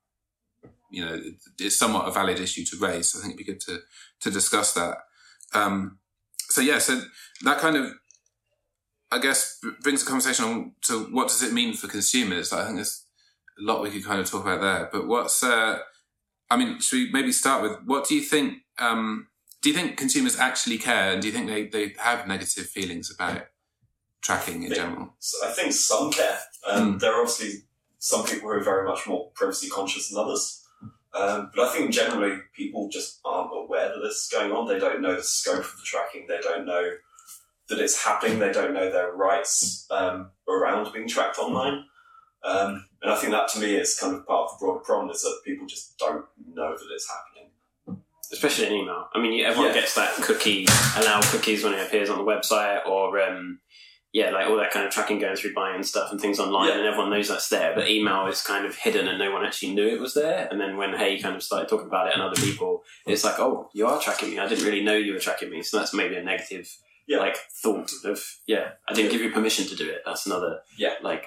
you 0.89 1.06
know, 1.06 1.22
it's 1.60 1.77
somewhat 1.77 2.08
a 2.08 2.12
valid 2.12 2.39
issue 2.39 2.65
to 2.65 2.77
raise. 2.77 3.12
So 3.12 3.20
I 3.20 3.22
think 3.22 3.34
it'd 3.34 3.46
be 3.46 3.51
good 3.51 3.62
to, 3.62 3.79
to 4.22 4.32
discuss 4.32 4.74
that. 4.74 4.98
Um, 5.53 6.00
so 6.50 6.62
yeah, 6.62 6.79
so 6.79 7.01
that 7.44 7.60
kind 7.60 7.75
of, 7.75 7.91
I 9.12 9.20
guess, 9.20 9.60
brings 9.82 10.04
the 10.04 10.10
conversation 10.10 10.46
on 10.46 10.72
to 10.84 11.06
what 11.06 11.28
does 11.30 11.42
it 11.42 11.54
mean 11.54 11.74
for 11.74 11.88
consumers? 11.88 12.54
I 12.54 12.63
think 12.66 12.75
there's 12.75 13.06
a 13.60 13.63
lot 13.63 13.82
we 13.82 13.89
could 13.89 14.06
kind 14.06 14.20
of 14.20 14.30
talk 14.30 14.44
about 14.44 14.62
there. 14.62 14.89
But 14.92 15.08
what's, 15.08 15.44
uh, 15.44 15.80
I 16.50 16.58
mean, 16.58 16.80
should 16.80 16.96
we 16.98 17.12
maybe 17.12 17.32
start 17.32 17.62
with 17.63 17.80
what 17.86 18.08
do 18.08 18.16
you 18.16 18.22
think? 18.22 18.60
Um, 18.78 19.28
do 19.62 19.70
you 19.70 19.75
think 19.75 19.98
consumers 19.98 20.39
actually 20.39 20.78
care, 20.78 21.12
and 21.12 21.22
do 21.22 21.28
you 21.28 21.34
think 21.34 21.48
they, 21.48 21.68
they 21.68 21.94
have 22.00 22.28
negative 22.28 22.68
feelings 22.68 23.12
about 23.13 23.48
tracking 24.22 24.63
in 24.63 24.70
Think- 24.70 24.75
general? 24.75 25.13
So 25.20 25.48
I 25.48 25.51
think 25.51 25.74
some 25.74 26.12
care. 26.12 26.39
Um, 26.68 26.98
There 26.98 27.13
are 27.13 27.22
obviously 27.22 27.63
some 27.98 28.25
people 28.25 28.50
who 28.50 28.56
are 28.56 28.63
very 28.63 28.88
much 28.88 29.06
more 29.08 29.32
privacy 29.34 29.70
conscious 29.70 30.10
than 30.10 30.20
others. 30.24 30.66
Um, 31.13 31.51
but 31.56 31.68
I 31.68 31.74
think 31.74 31.92
generally 31.92 32.38
people 32.54 32.88
just 32.89 33.20
aren't 33.25 33.50
aware 33.51 33.89
that 33.89 34.00
this 34.01 34.24
is 34.25 34.30
going 34.32 34.51
on. 34.51 34.68
They 34.68 34.78
don't 34.80 35.01
know 35.01 35.16
the 35.16 35.24
scope 35.24 35.60
of 35.66 35.75
the 35.78 35.84
tracking. 35.84 36.28
They 36.28 36.39
don't 36.39 36.66
know 36.66 36.92
that 37.69 37.79
it's 37.79 38.03
happening. 38.03 38.39
They 38.39 38.51
don't 38.51 38.73
know 38.73 38.91
their 38.91 39.11
rights 39.13 39.85
um, 39.91 40.31
around 40.47 40.91
being 40.93 41.07
tracked 41.07 41.38
online. 41.39 41.85
Um, 42.43 42.85
and 43.01 43.11
I 43.11 43.15
think 43.17 43.31
that 43.33 43.47
to 43.49 43.59
me 43.59 43.75
is 43.75 43.97
kind 43.99 44.15
of 44.15 44.25
part 44.25 44.49
of 44.51 44.59
the 44.59 44.65
broader 44.65 44.79
problem 44.79 45.09
is 45.11 45.21
that 45.21 45.41
people 45.45 45.67
just 45.67 45.97
don't 45.97 46.25
know 46.53 46.71
that 46.71 46.88
it's 46.93 47.09
happening. 47.09 47.51
especially 48.31 48.67
in 48.67 48.73
email. 48.73 49.07
I 49.15 49.19
mean, 49.19 49.43
everyone 49.43 49.73
Yeah. 49.73 49.81
gets 49.81 49.95
that 49.95 50.13
cookie, 50.17 50.67
allow 50.97 51.19
cookies 51.19 51.63
when 51.63 51.73
it 51.73 51.81
appears 51.88 52.11
on 52.11 52.19
the 52.19 52.23
website, 52.23 52.85
or 52.85 53.19
um, 53.19 53.59
yeah, 54.13 54.29
like 54.29 54.45
all 54.47 54.55
that 54.57 54.69
kind 54.69 54.85
of 54.85 54.91
tracking 54.93 55.17
going 55.17 55.35
through 55.35 55.55
buying 55.55 55.81
stuff 55.81 56.11
and 56.11 56.21
things 56.21 56.39
online, 56.39 56.69
Yeah. 56.69 56.75
and 56.77 56.85
everyone 56.85 57.09
knows 57.09 57.27
that's 57.29 57.49
there. 57.49 57.73
But 57.73 57.89
email 57.89 58.27
is 58.27 58.43
kind 58.43 58.67
of 58.67 58.75
hidden, 58.75 59.07
and 59.07 59.17
no 59.17 59.31
one 59.31 59.43
actually 59.43 59.73
knew 59.73 59.88
it 59.88 59.99
was 59.99 60.13
there. 60.13 60.47
And 60.51 60.61
then 60.61 60.77
when 60.77 60.93
Hey 60.93 61.19
kind 61.19 61.35
of 61.35 61.41
started 61.41 61.69
talking 61.69 61.88
about 61.88 62.07
it 62.07 62.13
and 62.13 62.21
other 62.21 62.39
people, 62.39 62.83
it's 63.07 63.23
like, 63.23 63.39
oh, 63.39 63.71
you 63.73 63.88
are 63.88 63.99
tracking 63.99 64.29
me. 64.29 64.38
I 64.38 64.47
didn't 64.47 64.63
really 64.65 64.83
know 64.83 64.93
you 64.95 65.13
were 65.13 65.19
tracking 65.19 65.49
me. 65.49 65.63
So 65.63 65.79
that's 65.79 65.95
maybe 65.95 66.15
a 66.15 66.23
negative, 66.23 66.69
Yeah. 67.10 67.18
like 67.25 67.38
thought 67.63 67.92
of 68.06 68.20
yeah, 68.48 68.66
I 68.88 68.94
didn't 68.94 69.12
give 69.12 69.22
you 69.22 69.32
permission 69.32 69.66
to 69.68 69.75
do 69.75 69.89
it. 69.89 70.01
That's 70.06 70.25
another 70.28 70.62
Yeah. 70.78 70.96
like 71.01 71.25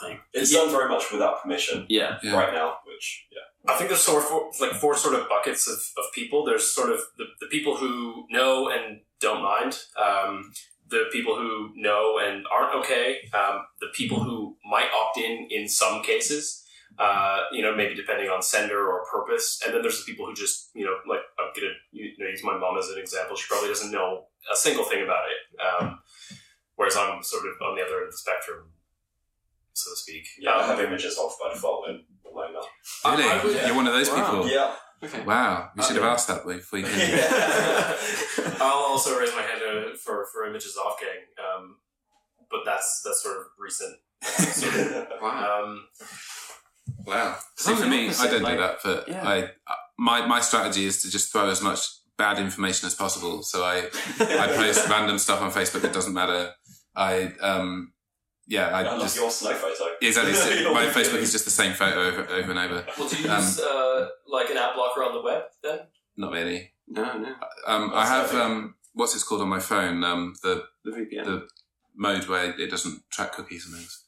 thing. 0.00 0.20
It's 0.32 0.52
Yeah. 0.52 0.60
done 0.60 0.70
very 0.70 0.88
much 0.88 1.10
without 1.10 1.42
permission 1.42 1.86
Yeah, 1.88 2.18
Yeah. 2.22 2.36
right 2.40 2.52
now, 2.52 2.78
which, 2.86 3.26
yeah. 3.32 3.72
I 3.72 3.76
think 3.76 3.88
there's 3.90 4.02
sort 4.02 4.22
of 4.22 4.28
four, 4.28 4.50
like 4.60 4.74
four 4.74 4.94
sort 4.96 5.14
of 5.14 5.28
buckets 5.28 5.66
of, 5.68 5.78
of 6.00 6.12
people. 6.12 6.44
There's 6.44 6.66
sort 6.70 6.90
of 6.90 7.00
the, 7.18 7.24
the 7.40 7.46
people 7.46 7.76
who 7.76 8.26
know 8.30 8.68
and 8.68 9.00
don't 9.20 9.42
mind, 9.42 9.72
um, 9.96 10.52
the 10.88 11.04
people 11.10 11.34
who 11.36 11.72
know 11.76 12.18
and 12.18 12.44
aren't 12.54 12.74
okay, 12.80 13.06
um, 13.32 13.56
the 13.80 13.88
people 13.94 14.18
who 14.22 14.56
might 14.70 14.90
opt 15.00 15.16
in 15.18 15.48
in 15.50 15.66
some 15.68 16.02
cases, 16.02 16.62
uh, 16.98 17.38
you 17.52 17.62
know, 17.62 17.74
maybe 17.74 17.94
depending 17.94 18.28
on 18.28 18.42
sender 18.42 18.80
or 18.90 19.04
purpose. 19.10 19.60
And 19.64 19.72
then 19.72 19.80
there's 19.82 19.98
the 20.04 20.08
people 20.10 20.26
who 20.26 20.34
just, 20.34 20.70
you 20.74 20.84
know, 20.84 20.96
like 21.08 21.22
I'm 21.54 21.60
gonna 21.62 21.74
you 21.92 22.12
know, 22.18 22.26
use 22.30 22.42
my 22.44 22.56
mom 22.56 22.78
as 22.78 22.88
an 22.88 22.98
example. 22.98 23.36
She 23.36 23.46
probably 23.48 23.68
doesn't 23.68 23.90
know 23.92 24.26
a 24.50 24.56
single 24.56 24.84
thing 24.84 25.02
about 25.02 25.24
it. 25.28 25.40
Um, 25.60 25.98
whereas 26.76 26.96
I'm 26.96 27.22
sort 27.22 27.44
of 27.46 27.52
on 27.62 27.76
the 27.76 27.82
other 27.82 27.96
end 27.98 28.06
of 28.06 28.12
the 28.12 28.16
spectrum, 28.16 28.70
so 29.74 29.90
to 29.90 29.96
speak. 29.96 30.26
Yeah, 30.38 30.52
I 30.52 30.62
Um, 30.62 30.68
have 30.70 30.80
images 30.80 31.18
off 31.18 31.36
by 31.40 31.52
default 31.52 31.88
in 31.88 32.04
my 32.34 32.48
email. 32.48 32.66
Really? 33.04 33.24
I 33.24 33.44
would- 33.44 33.56
You're 33.66 33.74
one 33.76 33.86
of 33.86 33.92
those 33.92 34.08
Wow. 34.10 34.16
people? 34.30 34.48
Yeah. 34.48 34.74
Okay. 35.04 35.20
Wow. 35.22 35.70
We 35.76 35.82
should 35.82 35.96
have 35.96 36.04
asked 36.04 36.28
that 36.28 36.46
before 36.46 36.78
you 36.78 36.86
came. 36.86 37.18
I'll 38.60 38.84
also 38.92 39.18
raise 39.18 39.32
my 39.34 39.42
hand 39.42 39.60
uh, 39.62 39.96
for 39.96 40.26
for 40.32 40.46
images 40.46 40.76
off 40.76 40.98
gang, 41.00 41.26
um, 41.44 41.76
but 42.50 42.60
that's 42.64 43.02
that's 43.04 43.22
sort 43.22 43.36
of 43.38 43.44
recent. 43.58 43.96
Sort 44.22 44.74
of, 44.76 45.08
Wow. 45.20 45.62
um, 45.64 45.88
Wow. 47.04 47.36
See, 47.56 47.74
for 47.74 47.86
me, 47.86 48.10
I 48.10 48.26
don't 48.28 48.42
like- 48.42 48.54
do 48.54 48.60
that, 48.62 48.78
but 48.84 49.08
Yeah. 49.08 49.28
I, 49.28 49.50
my, 50.02 50.26
my 50.26 50.40
strategy 50.40 50.84
is 50.84 51.00
to 51.02 51.10
just 51.10 51.30
throw 51.30 51.48
as 51.48 51.62
much 51.62 51.80
bad 52.18 52.40
information 52.40 52.88
as 52.88 52.94
possible. 52.94 53.42
So 53.44 53.62
I, 53.62 53.76
I 54.18 54.46
post 54.48 54.88
random 54.94 55.16
stuff 55.18 55.40
on 55.40 55.52
Facebook 55.52 55.82
that 55.82 55.92
doesn't 55.92 56.12
matter. 56.12 56.50
I, 56.96 57.32
um, 57.40 57.92
yeah, 58.48 58.66
I, 58.76 58.80
I 58.80 58.82
love 58.82 59.02
just, 59.02 59.16
your 59.16 59.30
snow 59.30 59.54
photo. 59.54 59.84
exactly. 60.02 60.60
Your 60.62 60.74
my. 60.74 60.86
Facebook 60.86 61.20
is 61.20 61.30
just 61.30 61.44
the 61.44 61.52
same 61.52 61.72
photo 61.72 62.00
over, 62.08 62.22
over 62.28 62.50
and 62.50 62.58
over. 62.58 62.84
well, 62.98 63.08
do 63.08 63.16
you 63.22 63.30
Um, 63.30 63.38
use 63.38 63.60
uh, 63.60 64.08
like 64.26 64.50
an 64.50 64.56
ad 64.56 64.74
blocker 64.74 65.04
on 65.04 65.14
the 65.14 65.22
web 65.22 65.42
then? 65.62 65.78
Not 66.16 66.32
really. 66.32 66.72
No, 66.88 67.16
no. 67.18 67.34
Um, 67.68 67.92
I 67.94 68.04
have, 68.04 68.34
um, 68.34 68.74
what's 68.94 69.14
it's 69.14 69.22
called 69.22 69.40
on 69.42 69.48
my 69.48 69.60
phone? 69.60 70.02
Um, 70.02 70.34
the 70.42 70.64
The 70.84 70.90
VPN. 70.90 71.24
The- 71.24 71.48
mode 71.94 72.26
where 72.26 72.58
it 72.58 72.70
doesn't 72.70 73.02
track 73.10 73.32
cookies 73.34 73.66
and 73.66 73.76
things. 73.76 74.04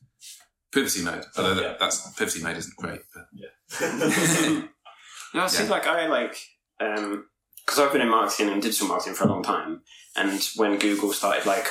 Privacy 0.73 1.05
mode. 1.05 1.25
Although 1.37 1.55
yeah. 1.55 1.69
that, 1.69 1.79
that's 1.79 2.11
privacy 2.17 2.43
mode 2.43 2.57
isn't 2.57 2.77
great. 2.77 3.03
But. 3.15 4.65
No, 5.35 5.47
see, 5.47 5.65
Yeah. 5.65 5.71
like 5.71 5.87
I 5.87 6.07
like 6.07 6.37
um, 6.81 7.27
because 7.65 7.79
I've 7.79 7.93
been 7.93 8.03
in 8.03 8.09
marketing 8.11 8.51
and 8.51 8.63
digital 8.63 8.89
marketing 8.89 9.15
for 9.15 9.25
a 9.25 9.29
long 9.29 9.43
time, 9.43 9.83
and 10.17 10.43
when 10.57 10.79
Google 10.79 11.13
started 11.13 11.47
like 11.47 11.67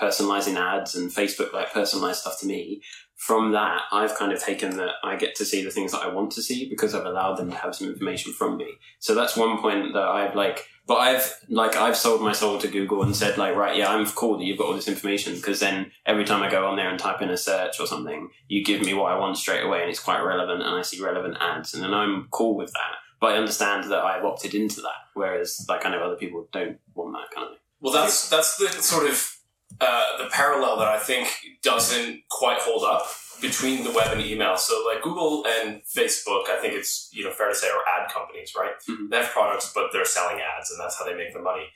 personalizing 0.00 0.56
ads 0.56 0.94
and 0.94 1.10
Facebook 1.10 1.52
like 1.52 1.72
personalized 1.72 2.20
stuff 2.20 2.40
to 2.40 2.46
me, 2.46 2.82
from 3.22 3.52
that 3.52 3.82
I've 3.92 4.16
kind 4.16 4.32
of 4.32 4.42
taken 4.42 4.78
that 4.78 4.94
I 5.04 5.14
get 5.14 5.36
to 5.36 5.44
see 5.44 5.62
the 5.62 5.70
things 5.70 5.92
that 5.92 6.02
I 6.02 6.08
want 6.08 6.32
to 6.32 6.42
see 6.42 6.68
because 6.68 6.92
I've 6.92 7.06
allowed 7.06 7.36
them 7.36 7.52
to 7.52 7.56
have 7.56 7.72
some 7.76 7.86
information 7.86 8.32
from 8.32 8.56
me. 8.56 8.66
So 8.98 9.14
that's 9.14 9.36
one 9.36 9.58
point 9.58 9.92
that 9.94 10.02
I've 10.02 10.34
like. 10.34 10.66
But 10.88 10.96
I've 10.96 11.32
like 11.48 11.76
I've 11.76 11.96
sold 11.96 12.20
my 12.20 12.32
soul 12.32 12.58
to 12.58 12.66
Google 12.66 13.04
and 13.04 13.14
said 13.14 13.38
like 13.38 13.54
right 13.54 13.76
yeah 13.76 13.88
I'm 13.94 14.04
cool 14.06 14.38
that 14.38 14.44
you've 14.44 14.58
got 14.58 14.66
all 14.66 14.74
this 14.74 14.88
information 14.88 15.36
because 15.36 15.60
then 15.60 15.92
every 16.04 16.24
time 16.24 16.42
I 16.42 16.50
go 16.50 16.66
on 16.66 16.74
there 16.76 16.90
and 16.90 16.98
type 16.98 17.22
in 17.22 17.30
a 17.30 17.36
search 17.36 17.78
or 17.78 17.86
something 17.86 18.28
you 18.48 18.64
give 18.64 18.82
me 18.82 18.92
what 18.92 19.12
I 19.12 19.16
want 19.16 19.36
straight 19.36 19.62
away 19.62 19.82
and 19.82 19.90
it's 19.90 20.00
quite 20.00 20.20
relevant 20.20 20.60
and 20.60 20.74
I 20.74 20.82
see 20.82 21.00
relevant 21.00 21.36
ads 21.40 21.72
and 21.72 21.84
then 21.84 21.94
I'm 21.94 22.26
cool 22.32 22.56
with 22.56 22.72
that 22.72 22.96
but 23.20 23.34
I 23.34 23.36
understand 23.38 23.84
that 23.92 24.02
I've 24.02 24.24
opted 24.24 24.54
into 24.54 24.80
that 24.80 25.02
whereas 25.14 25.64
like 25.68 25.86
I 25.86 25.90
know 25.90 26.02
other 26.02 26.16
people 26.16 26.48
don't 26.52 26.78
want 26.94 27.14
that 27.14 27.32
kind 27.32 27.46
of 27.46 27.52
thing. 27.52 27.60
Well, 27.80 27.92
that's 27.92 28.28
that's 28.28 28.56
the 28.56 28.68
sort 28.68 29.08
of 29.08 29.36
uh, 29.80 30.18
the 30.18 30.28
parallel 30.30 30.78
that 30.78 30.88
I 30.88 30.98
think 30.98 31.28
doesn't 31.62 32.22
quite 32.30 32.58
hold 32.60 32.84
up 32.84 33.06
between 33.40 33.82
the 33.84 33.90
web 33.90 34.12
and 34.12 34.20
email. 34.20 34.56
So, 34.56 34.84
like 34.86 35.02
Google 35.02 35.44
and 35.46 35.82
Facebook, 35.82 36.48
I 36.48 36.58
think 36.60 36.74
it's 36.74 37.10
you 37.12 37.24
know 37.24 37.32
fair 37.32 37.48
to 37.48 37.54
say 37.54 37.68
are 37.68 37.82
ad 38.00 38.10
companies, 38.10 38.52
right? 38.56 38.72
Mhm. 38.88 39.10
They 39.10 39.18
have 39.18 39.30
products, 39.30 39.72
but 39.74 39.90
they're 39.92 40.04
selling 40.04 40.40
ads, 40.40 40.70
and 40.70 40.80
that's 40.80 40.98
how 40.98 41.04
they 41.04 41.14
make 41.14 41.32
their 41.32 41.42
money. 41.42 41.68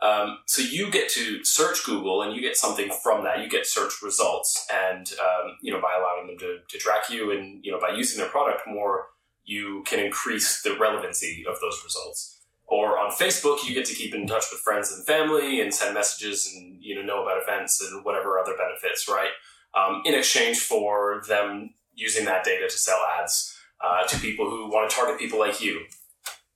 Um, 0.00 0.38
so 0.46 0.62
you 0.62 0.90
get 0.90 1.08
to 1.10 1.44
search 1.44 1.84
Google, 1.84 2.22
and 2.22 2.34
you 2.34 2.40
get 2.40 2.56
something 2.56 2.90
from 3.02 3.22
that. 3.24 3.38
You 3.40 3.48
get 3.48 3.66
search 3.66 4.02
results, 4.02 4.66
and 4.72 5.12
um, 5.20 5.56
you 5.60 5.72
know 5.72 5.80
by 5.80 5.94
allowing 5.96 6.26
them 6.28 6.38
to, 6.38 6.58
to 6.68 6.78
track 6.78 7.10
you, 7.10 7.30
and 7.30 7.64
you 7.64 7.70
know 7.70 7.78
by 7.78 7.90
using 7.90 8.18
their 8.18 8.30
product 8.30 8.62
more, 8.66 9.08
you 9.44 9.82
can 9.86 10.00
increase 10.00 10.62
the 10.62 10.76
relevancy 10.76 11.44
of 11.48 11.60
those 11.60 11.82
results 11.84 12.41
or 12.72 12.98
on 12.98 13.10
Facebook, 13.10 13.68
you 13.68 13.74
get 13.74 13.84
to 13.84 13.94
keep 13.94 14.14
in 14.14 14.26
touch 14.26 14.46
with 14.50 14.58
friends 14.60 14.90
and 14.90 15.04
family 15.04 15.60
and 15.60 15.74
send 15.74 15.92
messages 15.92 16.50
and 16.50 16.82
you 16.82 16.94
know 16.94 17.02
know 17.02 17.22
about 17.22 17.42
events 17.42 17.82
and 17.82 18.02
whatever 18.02 18.38
other 18.38 18.54
benefits, 18.56 19.06
right? 19.06 19.28
Um, 19.74 20.00
in 20.06 20.14
exchange 20.14 20.58
for 20.58 21.22
them 21.28 21.74
using 21.92 22.24
that 22.24 22.44
data 22.44 22.64
to 22.66 22.78
sell 22.78 22.98
ads 23.20 23.54
uh, 23.84 24.04
to 24.06 24.18
people 24.20 24.48
who 24.48 24.70
want 24.70 24.88
to 24.88 24.96
target 24.96 25.18
people 25.18 25.38
like 25.38 25.60
you. 25.60 25.82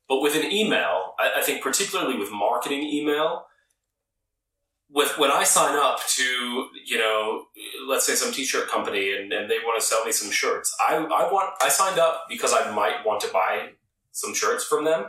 But 0.08 0.22
with 0.22 0.34
an 0.34 0.50
email, 0.50 1.14
I, 1.18 1.40
I 1.40 1.42
think 1.42 1.62
particularly 1.62 2.16
with 2.16 2.32
marketing 2.32 2.82
email, 2.84 3.44
with 4.88 5.18
when 5.18 5.30
I 5.30 5.44
sign 5.44 5.76
up 5.76 6.00
to 6.16 6.68
you 6.86 6.96
know 6.96 7.44
let's 7.86 8.06
say 8.06 8.14
some 8.14 8.32
t-shirt 8.32 8.68
company 8.70 9.14
and, 9.14 9.34
and 9.34 9.50
they 9.50 9.58
want 9.58 9.78
to 9.78 9.86
sell 9.86 10.02
me 10.06 10.12
some 10.12 10.30
shirts, 10.30 10.74
I, 10.80 10.94
I 10.94 11.30
want 11.30 11.50
I 11.60 11.68
signed 11.68 11.98
up 11.98 12.24
because 12.30 12.54
I 12.54 12.74
might 12.74 13.04
want 13.04 13.20
to 13.20 13.28
buy 13.30 13.72
some 14.12 14.32
shirts 14.32 14.64
from 14.64 14.86
them. 14.86 15.04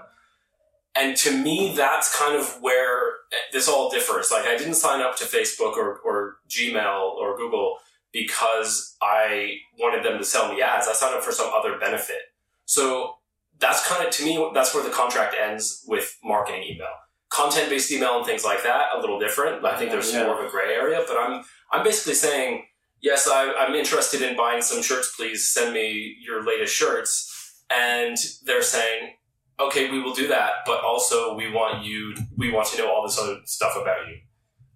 And 0.98 1.16
to 1.18 1.32
me, 1.38 1.74
that's 1.76 2.18
kind 2.18 2.36
of 2.36 2.58
where 2.62 3.14
this 3.52 3.68
all 3.68 3.90
differs. 3.90 4.32
Like, 4.32 4.46
I 4.46 4.58
didn't 4.58 4.76
sign 4.76 5.02
up 5.02 5.16
to 5.18 5.26
Facebook 5.26 5.74
or, 5.78 6.00
or 6.00 6.38
Gmail 6.50 7.02
or 7.16 7.38
Google 7.38 7.78
because 8.12 8.96
I 9.02 9.58
wanted 9.80 10.04
them 10.04 10.18
to 10.18 10.26
sell 10.26 10.52
me 10.52 10.62
ads. 10.62 10.88
I 10.88 10.94
signed 10.94 11.16
up 11.16 11.24
for 11.24 11.32
some 11.32 11.52
other 11.54 11.78
benefit. 11.78 12.22
So 12.66 13.16
that's 13.60 13.88
kind 13.88 14.06
of, 14.06 14.12
to 14.14 14.26
me, 14.26 14.50
that's 14.54 14.74
where 14.74 14.84
the 14.84 14.90
contract 14.90 15.36
ends 15.40 15.84
with 15.88 16.18
marketing 16.24 16.64
email. 16.64 16.88
Content 17.30 17.70
based 17.70 17.92
email 17.92 18.18
and 18.18 18.26
things 18.26 18.44
like 18.44 18.64
that, 18.64 18.96
a 18.96 19.00
little 19.00 19.20
different. 19.20 19.64
I 19.66 19.78
think 19.78 19.92
there's 19.92 20.12
Yeah. 20.14 20.24
more 20.26 20.40
of 20.40 20.46
a 20.46 20.50
gray 20.50 20.74
area, 20.74 21.04
but 21.08 21.18
I'm, 21.18 21.44
I'm 21.72 21.84
basically 21.84 22.14
saying, 22.14 22.66
yes, 23.02 23.28
I, 23.32 23.54
I'm 23.54 23.76
interested 23.76 24.22
in 24.22 24.36
buying 24.38 24.62
some 24.62 24.82
shirts. 24.82 25.14
Please 25.16 25.48
send 25.48 25.74
me 25.74 26.16
your 26.22 26.44
latest 26.44 26.74
shirts. 26.74 27.34
And 27.70 28.18
they're 28.46 28.62
saying, 28.64 29.17
okay, 29.60 29.90
we 29.90 30.00
will 30.02 30.14
do 30.14 30.28
that, 30.28 30.52
but 30.66 30.84
also 30.84 31.36
we 31.36 31.52
want 31.52 31.84
you, 31.84 32.16
we 32.38 32.52
want 32.52 32.68
to 32.70 32.78
know 32.78 32.92
all 32.92 33.04
this 33.04 33.20
other 33.20 33.40
stuff 33.46 33.76
about 33.80 34.08
you, 34.08 34.18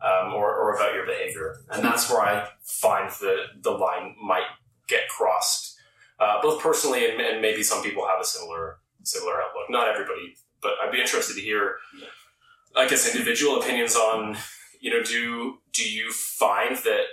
um, 0.06 0.34
or, 0.34 0.56
or 0.56 0.76
about 0.76 0.94
your 0.94 1.06
behavior, 1.06 1.58
and 1.72 1.84
that's 1.84 2.10
where 2.10 2.22
I 2.22 2.48
find 2.64 3.10
the 3.12 3.36
the 3.62 3.72
line 3.72 4.16
might 4.22 4.48
get 4.88 5.08
crossed, 5.10 5.76
uh, 6.20 6.42
both 6.42 6.62
personally 6.62 7.10
and, 7.10 7.22
and 7.22 7.42
maybe 7.42 7.64
some 7.64 7.84
people 7.84 8.08
have 8.08 8.20
a 8.20 8.26
similar 8.26 8.78
similar 9.04 9.34
outlook. 9.42 9.70
Not 9.70 9.88
everybody, 9.88 10.36
but 10.62 10.74
I'd 10.84 10.92
be 10.92 11.02
interested 11.02 11.36
to 11.36 11.42
hear, 11.42 11.76
I 12.76 12.88
guess, 12.88 13.14
individual 13.14 13.60
opinions 13.62 13.96
on, 13.96 14.38
you 14.80 14.92
know, 14.92 15.04
do 15.04 15.58
do 15.74 15.90
you 15.90 16.12
find 16.12 16.76
that 16.78 17.04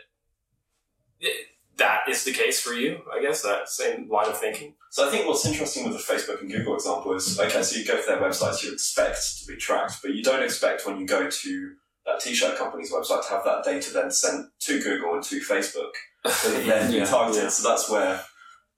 that 1.79 2.01
is 2.09 2.25
the 2.25 2.33
case 2.33 2.61
for 2.61 2.73
you? 2.75 3.01
I 3.15 3.21
guess 3.23 3.43
that 3.43 3.69
same 3.69 4.09
line 4.11 4.29
of 4.29 4.39
thinking. 4.39 4.75
So 4.91 5.07
I 5.07 5.11
think 5.11 5.27
what's 5.27 5.47
interesting 5.47 5.85
with 5.85 5.93
the 5.95 6.13
Facebook 6.13 6.41
and 6.41 6.51
Google 6.51 6.75
example 6.75 7.15
is 7.15 7.39
okay, 7.39 7.63
so 7.63 7.79
you 7.79 7.87
go 7.87 8.01
to 8.01 8.07
their 8.07 8.21
websites, 8.21 8.63
you 8.65 8.73
expect 8.73 9.19
to 9.41 9.47
be 9.47 9.57
tracked, 9.57 10.03
but 10.03 10.15
you 10.15 10.23
don't 10.23 10.43
expect 10.43 10.87
when 10.87 10.99
you 10.99 11.07
go 11.07 11.29
to 11.31 11.73
that 12.07 12.21
t-shirt 12.21 12.57
company's 12.59 12.91
website 12.93 13.27
to 13.27 13.35
have 13.35 13.45
that 13.45 13.65
data 13.65 13.93
then 13.93 14.11
sent 14.11 14.47
to 14.61 14.81
Google 14.83 15.15
and 15.15 15.23
to 15.25 15.41
Facebook 15.41 15.91
so 16.27 16.51
that 16.53 16.67
then 16.67 16.91
Yeah, 16.91 16.97
you're 16.99 17.07
targeted. 17.07 17.43
yeah. 17.45 17.49
So 17.51 17.69
that's 17.69 17.91
where 17.91 18.23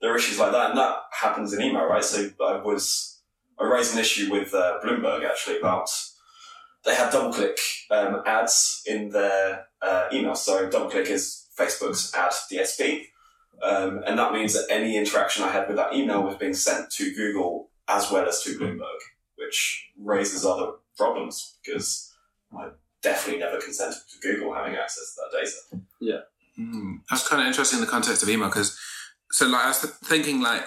there 0.00 0.12
are 0.12 0.16
issues 0.16 0.38
like 0.38 0.52
that, 0.52 0.70
and 0.70 0.78
that 0.78 0.96
happens 1.12 1.52
in 1.52 1.60
email, 1.62 1.84
right? 1.84 2.04
So 2.04 2.28
I 2.42 2.56
was 2.60 3.20
I 3.58 3.64
raised 3.64 3.92
an 3.94 4.00
issue 4.00 4.30
with 4.32 4.52
uh, 4.54 4.78
Bloomberg 4.82 5.24
actually 5.28 5.58
about 5.58 5.88
they 6.84 6.94
had 6.94 7.12
double-click 7.12 7.58
um, 7.90 8.22
ads 8.24 8.82
in 8.86 9.10
their 9.10 9.66
uh, 9.82 10.06
email. 10.12 10.34
So 10.34 10.68
double-click 10.70 11.08
is 11.08 11.46
Facebook's 11.60 12.14
ad 12.14 12.32
DSP. 12.50 13.06
Um, 13.62 14.02
and 14.06 14.18
that 14.18 14.32
means 14.32 14.54
that 14.54 14.66
any 14.70 14.96
interaction 14.96 15.44
I 15.44 15.52
had 15.52 15.68
with 15.68 15.76
that 15.76 15.92
email 15.94 16.22
was 16.22 16.36
being 16.36 16.54
sent 16.54 16.90
to 16.92 17.14
Google 17.14 17.68
as 17.88 18.10
well 18.10 18.26
as 18.26 18.42
to 18.44 18.58
Bloomberg, 18.58 19.00
which 19.36 19.90
raises 19.98 20.46
other 20.46 20.72
problems 20.96 21.58
because 21.64 22.12
I 22.56 22.68
definitely 23.02 23.40
never 23.40 23.58
consented 23.60 23.98
to 24.12 24.18
Google 24.20 24.54
having 24.54 24.76
access 24.76 25.14
to 25.14 25.20
that 25.20 25.38
data. 26.00 26.24
Hmm. 26.56 26.96
That's 27.10 27.26
kind 27.28 27.42
of 27.42 27.48
interesting 27.48 27.78
in 27.78 27.84
the 27.84 27.90
context 27.90 28.22
of 28.22 28.28
email 28.28 28.48
because, 28.48 28.78
so 29.30 29.46
like 29.46 29.64
I 29.64 29.68
was 29.68 29.78
thinking 30.04 30.40
like, 30.40 30.62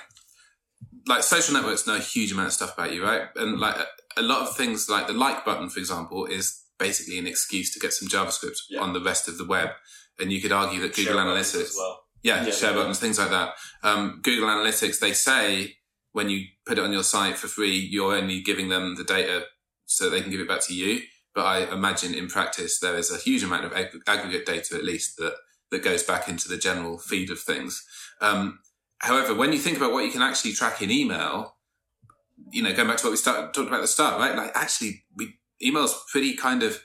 like 1.08 1.24
social 1.24 1.54
networks 1.54 1.86
know 1.88 1.96
a 1.96 2.00
huge 2.00 2.32
amount 2.32 2.48
of 2.48 2.54
stuff 2.54 2.74
about 2.78 2.94
you, 2.94 3.04
right? 3.04 3.24
And 3.36 3.60
like 3.60 3.76
a, 3.76 4.22
a 4.22 4.22
lot 4.22 4.42
of 4.48 4.56
things, 4.56 4.88
like 4.90 5.08
the 5.08 5.14
like 5.14 5.44
button, 5.46 5.70
for 5.70 5.80
example, 5.80 6.26
is 6.26 6.62
basically 6.80 7.18
an 7.20 7.28
excuse 7.28 7.74
to 7.74 7.80
get 7.80 7.94
some 7.94 8.08
JavaScript 8.08 8.58
Yeah. 8.70 8.82
on 8.82 8.94
the 8.94 9.02
rest 9.02 9.28
of 9.28 9.38
the 9.38 9.46
web. 9.46 9.70
And 10.20 10.32
you 10.32 10.42
could 10.42 10.52
argue 10.52 10.80
that 10.82 10.96
Google 10.96 11.14
Share 11.14 11.24
Analytics, 11.24 11.62
as 11.62 11.76
well. 11.78 12.04
yeah, 12.22 12.46
Yeah. 12.46 12.52
share 12.52 12.74
buttons, 12.74 13.00
things 13.00 13.18
like 13.20 13.30
that. 13.32 13.56
Um, 13.82 14.20
Google 14.24 14.48
Analytics, 14.50 15.00
they 15.00 15.14
say 15.14 15.78
when 16.12 16.30
you 16.30 16.46
put 16.66 16.78
it 16.78 16.84
on 16.84 16.94
your 16.94 17.04
site 17.04 17.38
for 17.38 17.48
free, 17.48 17.76
you're 17.78 18.16
only 18.16 18.42
giving 18.42 18.70
them 18.70 18.96
the 18.96 19.04
data 19.04 19.48
so 19.86 20.10
they 20.10 20.22
can 20.22 20.30
give 20.32 20.40
it 20.40 20.48
back 20.48 20.62
to 20.68 20.74
you. 20.74 21.02
But 21.34 21.46
I 21.46 21.74
imagine 21.74 22.14
in 22.14 22.28
practice 22.28 22.80
there 22.80 22.96
is 22.96 23.12
a 23.12 23.18
huge 23.18 23.42
amount 23.44 23.66
of 23.66 23.74
ag- 23.74 24.02
aggregate 24.08 24.46
data, 24.46 24.76
at 24.76 24.84
least 24.84 25.18
that 25.18 25.34
that 25.72 25.84
goes 25.84 26.04
back 26.04 26.30
into 26.30 26.48
the 26.48 26.58
general 26.58 27.00
feed 27.00 27.32
of 27.32 27.40
things. 27.40 27.84
Um, 28.22 28.60
however, 29.00 29.34
when 29.34 29.52
you 29.52 29.58
think 29.58 29.78
about 29.78 29.92
what 29.92 30.06
you 30.06 30.12
can 30.12 30.22
actually 30.22 30.54
track 30.54 30.84
in 30.84 30.92
email, 30.92 31.56
you 32.52 32.62
know, 32.62 32.72
going 32.76 32.88
back 32.88 32.98
to 32.98 33.06
what 33.08 33.12
we 33.12 33.18
started 33.18 33.52
talked 33.56 33.68
about 33.70 33.78
at 33.80 33.82
the 33.82 33.88
start, 33.88 34.20
right? 34.20 34.36
Like 34.36 34.52
actually, 34.54 35.04
we 35.16 35.40
emails 35.64 35.94
pretty 36.12 36.36
kind 36.36 36.62
of 36.62 36.80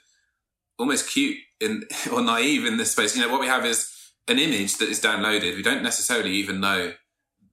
almost 0.78 1.11
cute 1.11 1.37
in 1.61 1.85
or 2.12 2.23
naive 2.23 2.64
in 2.64 2.76
this 2.76 2.92
space. 2.92 3.16
You 3.16 3.23
know, 3.23 3.30
what 3.30 3.40
we 3.40 3.47
have 3.47 3.64
is 3.64 3.92
an 4.28 4.38
image 4.38 4.76
that 4.78 4.88
is 4.88 5.00
downloaded. 5.00 5.56
We 5.56 5.62
don't 5.62 5.82
necessarily 5.82 6.32
even 6.32 6.61
know 6.61 6.92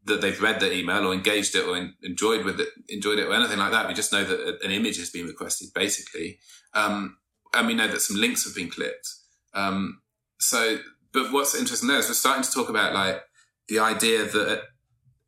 that 0.06 0.22
they've 0.22 0.42
read 0.42 0.60
the 0.60 0.72
email 0.72 1.08
or 1.08 1.14
engaged 1.14 1.56
it 1.56 1.68
or 1.68 1.76
in, 1.76 1.96
enjoyed 2.04 2.46
with 2.46 2.60
it, 2.60 2.70
enjoyed 2.90 3.18
it 3.18 3.28
or 3.28 3.34
anything 3.34 3.58
like 3.58 3.72
that. 3.72 3.88
We 3.88 3.94
just 3.94 4.14
know 4.14 4.24
that 4.24 4.60
an 4.64 4.72
image 4.72 4.98
has 4.98 5.10
been 5.10 5.26
requested, 5.26 5.70
basically, 5.74 6.38
um, 6.74 7.18
and 7.54 7.66
we 7.66 7.74
know 7.74 7.88
that 7.88 8.02
some 8.02 8.18
links 8.18 8.46
have 8.46 8.54
been 8.54 8.70
clicked. 8.70 9.08
Um, 9.54 10.02
so, 10.40 10.78
but 11.12 11.32
what's 11.32 11.56
interesting 11.56 11.88
there 11.88 11.98
is 11.98 12.08
we're 12.08 12.14
starting 12.14 12.44
to 12.44 12.52
talk 12.52 12.70
about 12.70 12.94
like 12.94 13.24
the 13.68 13.80
idea 13.80 14.26
that 14.26 14.64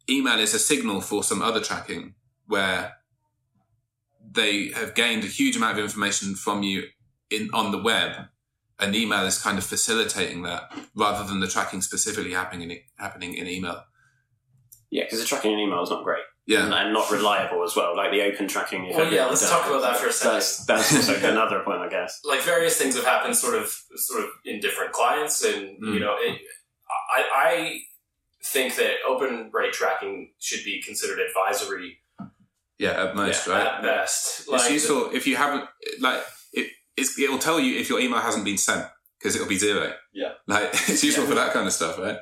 email 0.10 0.38
is 0.40 0.54
a 0.54 0.60
signal 0.60 1.02
for 1.02 1.24
some 1.24 1.42
other 1.42 1.60
tracking 1.60 2.14
where 2.46 2.94
they 4.30 4.70
have 4.70 4.94
gained 4.94 5.24
a 5.24 5.28
huge 5.28 5.56
amount 5.56 5.78
of 5.78 5.84
information 5.84 6.36
from 6.36 6.62
you 6.62 6.84
in 7.30 7.50
on 7.54 7.72
the 7.72 7.78
web 7.82 8.28
and 8.80 8.96
email 8.96 9.26
is 9.26 9.38
kind 9.42 9.58
of 9.58 9.64
facilitating 9.64 10.44
that 10.44 10.72
rather 10.96 11.28
than 11.28 11.40
the 11.40 11.48
tracking 11.48 11.82
specifically 11.82 12.34
happening 12.34 12.70
in 12.70 12.80
happening 12.98 13.34
in 13.34 13.48
email 13.48 13.84
Yeah, 14.90 15.04
because 15.04 15.20
the 15.20 15.26
tracking 15.26 15.54
in 15.54 15.60
email 15.60 15.82
is 15.84 15.90
not 15.90 16.04
great 16.04 16.24
yeah 16.46 16.64
and, 16.66 16.74
and 16.74 16.94
not 16.94 17.12
reliable 17.12 17.64
as 17.64 17.76
well. 17.76 17.96
Like 17.96 18.12
the 18.12 18.22
open 18.22 18.48
tracking. 18.48 18.86
if 18.86 18.96
Well, 18.96 19.12
yeah, 19.12 19.26
let's 19.26 19.42
done, 19.42 19.52
talk 19.60 19.68
about 19.70 19.82
that 19.82 19.98
for 19.98 20.08
a 20.08 20.12
second. 20.14 20.36
That's, 20.36 20.66
that's 20.66 20.96
also 20.96 21.16
another 21.32 21.60
point, 21.62 21.80
I 21.82 21.90
guess. 21.90 22.22
like 22.24 22.42
various 22.42 22.78
things 22.78 22.96
have 22.96 23.04
happened 23.04 23.36
sort 23.36 23.56
of 23.56 23.68
sort 23.96 24.24
of 24.24 24.30
in 24.46 24.60
different 24.62 24.92
clients 24.94 25.44
and 25.44 25.78
Mm. 25.84 25.94
you 25.94 26.00
know 26.00 26.16
it, 26.20 26.40
I, 27.18 27.22
I 27.50 27.80
think 28.46 28.76
that 28.78 28.94
open 29.06 29.50
rate 29.52 29.74
tracking 29.74 30.32
should 30.40 30.64
be 30.64 30.82
considered 30.82 31.20
advisory 31.20 31.98
yeah 32.80 32.92
at 33.04 33.16
most 33.16 33.46
yeah, 33.48 33.54
right 33.54 33.68
at 33.68 33.82
best 33.82 34.40
it's 34.42 34.48
Like, 34.48 34.72
useful 34.72 35.10
if 35.14 35.28
you 35.28 35.36
haven't 35.36 35.66
like 36.00 36.22
it 36.98 37.02
it's, 37.02 37.20
it'll 37.20 37.38
tell 37.40 37.60
you 37.60 37.80
if 37.80 37.90
your 37.90 38.00
email 38.00 38.20
hasn't 38.20 38.44
been 38.46 38.58
sent 38.58 38.86
because 39.20 39.36
it'll 39.36 39.48
be 39.48 39.58
zero 39.58 39.94
Yeah. 40.14 40.34
like 40.48 40.70
it's 40.74 41.04
useful 41.04 41.24
Yeah. 41.26 41.30
for 41.30 41.36
that 41.36 41.54
kind 41.54 41.68
of 41.68 41.74
stuff 41.74 41.98
right 42.00 42.18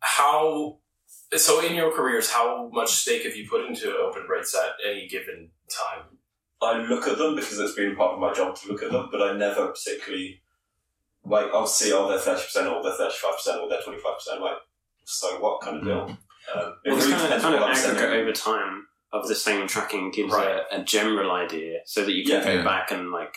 how 0.00 0.78
so 1.36 1.64
in 1.64 1.74
your 1.74 1.92
careers 1.92 2.30
how 2.30 2.68
much 2.72 2.90
stake 2.90 3.24
have 3.24 3.36
you 3.36 3.48
put 3.48 3.64
into 3.66 3.94
open 3.96 4.22
rates 4.28 4.54
at 4.56 4.88
any 4.88 5.06
given 5.08 5.50
time 5.68 6.04
I 6.62 6.76
look 6.82 7.08
at 7.08 7.16
them 7.16 7.36
because 7.36 7.58
it's 7.58 7.74
been 7.74 7.96
part 7.96 8.12
of 8.14 8.20
my 8.20 8.34
job 8.34 8.54
to 8.56 8.68
look 8.68 8.82
at 8.82 8.92
them, 8.92 9.08
but 9.10 9.22
I 9.22 9.34
never 9.34 9.68
particularly 9.68 10.42
like 11.24 11.46
I'll 11.54 11.66
see 11.66 11.90
oh 11.90 12.06
they're 12.06 12.18
thirty 12.18 12.42
percent 12.42 12.66
or 12.68 12.82
they're 12.82 12.92
thirty 12.92 13.14
five 13.16 13.36
percent 13.36 13.60
or 13.62 13.68
they're 13.70 13.80
twenty 13.80 13.98
five 13.98 14.16
percent. 14.18 14.42
Like 14.42 14.58
so 15.04 15.40
what 15.40 15.62
kind 15.62 15.78
of 15.78 15.84
deal? 15.84 16.18
Um, 16.54 16.74
it 16.84 16.90
Well, 16.90 16.96
this 16.96 17.06
really 17.06 17.12
kind 17.12 17.32
of, 17.32 17.40
depends 17.40 17.42
kind 17.44 17.54
of 17.54 17.62
on 17.62 17.68
what 17.68 17.70
I'm 17.70 17.76
aggregate 17.76 18.00
sending. 18.00 18.20
over 18.20 18.32
time 18.32 18.86
of 19.14 19.26
the 19.26 19.34
same 19.34 19.66
tracking 19.68 20.10
gives 20.10 20.34
Right. 20.34 20.60
a, 20.70 20.80
a 20.82 20.84
general 20.84 21.30
idea 21.30 21.78
so 21.86 22.04
that 22.04 22.12
you 22.12 22.24
can 22.26 22.40
Yeah. 22.40 22.44
go 22.44 22.52
Yeah. 22.56 22.62
back 22.64 22.90
and 22.90 23.10
like 23.10 23.34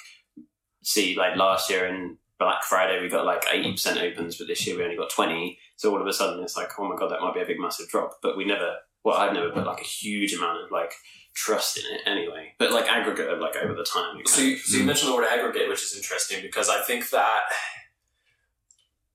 see 0.84 1.16
like 1.16 1.36
last 1.36 1.70
year 1.70 1.88
in 1.88 2.18
Black 2.40 2.64
Friday 2.64 3.02
we 3.02 3.10
got 3.10 3.26
like 3.26 3.44
80% 3.46 4.02
opens 4.12 4.38
but 4.38 4.48
this 4.48 4.66
year 4.68 4.78
we 4.78 4.84
only 4.84 4.98
got 4.98 5.10
20 5.10 5.58
so 5.76 5.92
all 5.92 6.02
of 6.02 6.08
a 6.08 6.14
sudden 6.14 6.44
it's 6.44 6.58
like 6.58 6.70
oh 6.78 6.88
my 6.88 6.96
god 6.96 7.10
that 7.12 7.22
might 7.22 7.34
be 7.34 7.42
a 7.42 7.46
big 7.46 7.60
massive 7.60 7.88
drop 7.88 8.18
but 8.22 8.36
we 8.38 8.44
never 8.46 8.76
well 9.04 9.16
I've 9.18 9.34
never 9.34 9.50
put 9.50 9.66
like 9.66 9.80
a 9.82 9.86
huge 9.86 10.34
amount 10.34 10.64
of 10.64 10.72
like 10.72 10.94
trust 11.36 11.78
in 11.78 11.84
it 11.86 12.02
anyway 12.06 12.54
but 12.60 12.72
like 12.72 12.86
aggregate 12.88 13.30
of 13.30 13.40
like 13.40 13.56
over 13.56 13.74
the 13.74 13.84
time 13.86 14.22
So 14.26 14.42
you, 14.42 14.58
so 14.58 14.78
you 14.78 14.84
mentioned 14.84 15.12
the 15.12 15.16
word 15.16 15.26
aggregate, 15.26 15.68
which 15.70 15.84
is 15.84 15.96
interesting 15.96 16.42
because 16.42 16.70
I 16.70 16.82
think 16.82 17.10
that 17.12 17.42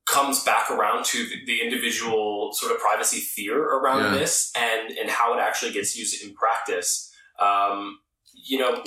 comes 0.06 0.42
back 0.42 0.70
around 0.70 1.04
to 1.04 1.18
the, 1.26 1.44
the 1.44 1.60
individual 1.60 2.52
sort 2.54 2.72
of 2.72 2.78
privacy 2.78 3.18
fear 3.20 3.62
around 3.62 4.04
Yeah. 4.14 4.18
this 4.18 4.50
and, 4.56 4.96
and 4.96 5.10
how 5.10 5.34
it 5.36 5.40
actually 5.40 5.72
gets 5.72 5.96
used 5.98 6.24
in 6.24 6.34
practice. 6.34 7.12
Um, 7.38 7.98
you 8.32 8.58
know, 8.58 8.82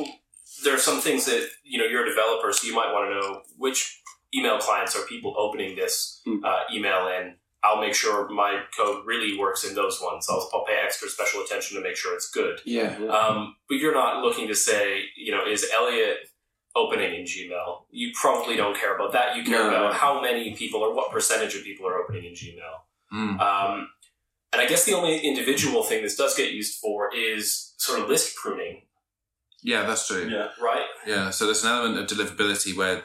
there 0.63 0.75
are 0.75 0.79
some 0.79 0.99
things 1.01 1.25
that, 1.25 1.47
you 1.63 1.77
know, 1.79 1.85
you're 1.85 2.05
a 2.05 2.09
developer, 2.09 2.51
so 2.53 2.67
you 2.67 2.75
might 2.75 2.91
want 2.93 3.09
to 3.09 3.15
know 3.19 3.41
which 3.57 4.01
email 4.35 4.57
clients 4.59 4.95
are 4.95 5.05
people 5.05 5.35
opening 5.37 5.75
this 5.75 6.21
Mm. 6.27 6.43
uh, 6.43 6.63
email 6.73 7.07
in. 7.07 7.35
I'll 7.63 7.79
make 7.79 7.93
sure 7.93 8.27
my 8.29 8.63
code 8.75 9.05
really 9.05 9.37
works 9.37 9.63
in 9.63 9.75
those 9.75 10.01
ones. 10.01 10.25
I'll, 10.29 10.49
I'll 10.53 10.65
pay 10.65 10.79
extra 10.83 11.07
special 11.09 11.41
attention 11.41 11.77
to 11.77 11.83
make 11.83 11.95
sure 11.95 12.15
it's 12.15 12.29
good. 12.31 12.59
yeah, 12.65 12.97
yeah. 12.99 13.07
Um, 13.11 13.55
but 13.69 13.75
you're 13.75 13.93
not 13.93 14.23
looking 14.23 14.47
to 14.47 14.55
say, 14.55 15.03
you 15.15 15.31
know, 15.31 15.45
is 15.45 15.69
Elliot 15.77 16.17
opening 16.75 17.13
in 17.13 17.25
Gmail? 17.25 17.83
You 17.91 18.11
probably 18.19 18.55
don't 18.55 18.75
care 18.79 18.95
about 18.95 19.11
that. 19.13 19.35
You 19.35 19.43
care 19.43 19.63
No, 19.63 19.69
about 19.69 19.91
no. 19.91 19.97
how 19.97 20.21
many 20.21 20.55
people 20.55 20.79
or 20.81 20.93
what 20.95 21.11
percentage 21.11 21.53
of 21.55 21.63
people 21.63 21.87
are 21.87 21.97
opening 22.01 22.25
in 22.25 22.33
Gmail. 22.33 22.75
Mm. 23.13 23.39
Um, 23.39 23.89
and 24.53 24.61
I 24.61 24.65
guess 24.67 24.83
the 24.85 24.93
only 24.93 25.19
individual 25.19 25.83
thing 25.83 26.01
this 26.01 26.15
does 26.15 26.35
get 26.35 26.51
used 26.51 26.79
for 26.79 27.13
is 27.15 27.73
sort 27.77 27.99
of 27.99 28.09
list 28.09 28.35
pruning, 28.37 28.81
yeah 29.63 29.85
that's 29.85 30.07
true 30.07 30.27
Yeah. 30.29 30.49
right? 30.61 30.85
Yeah, 31.05 31.29
so 31.31 31.45
there's 31.45 31.63
an 31.63 31.71
element 31.71 31.99
of 31.99 32.17
deliverability 32.17 32.75
where, 32.77 33.03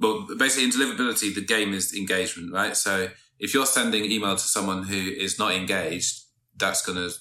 well, 0.00 0.26
basically 0.38 0.64
in 0.64 0.70
deliverability, 0.70 1.34
the 1.34 1.44
game 1.44 1.72
is 1.72 1.94
engagement, 1.94 2.52
right? 2.52 2.76
So 2.76 3.08
if 3.38 3.54
you're 3.54 3.66
sending 3.66 4.04
email 4.04 4.34
to 4.34 4.42
someone 4.42 4.84
who 4.84 4.96
is 4.96 5.38
not 5.38 5.54
engaged, 5.54 6.24
that's 6.56 6.84
going 6.84 6.98
to 6.98 7.14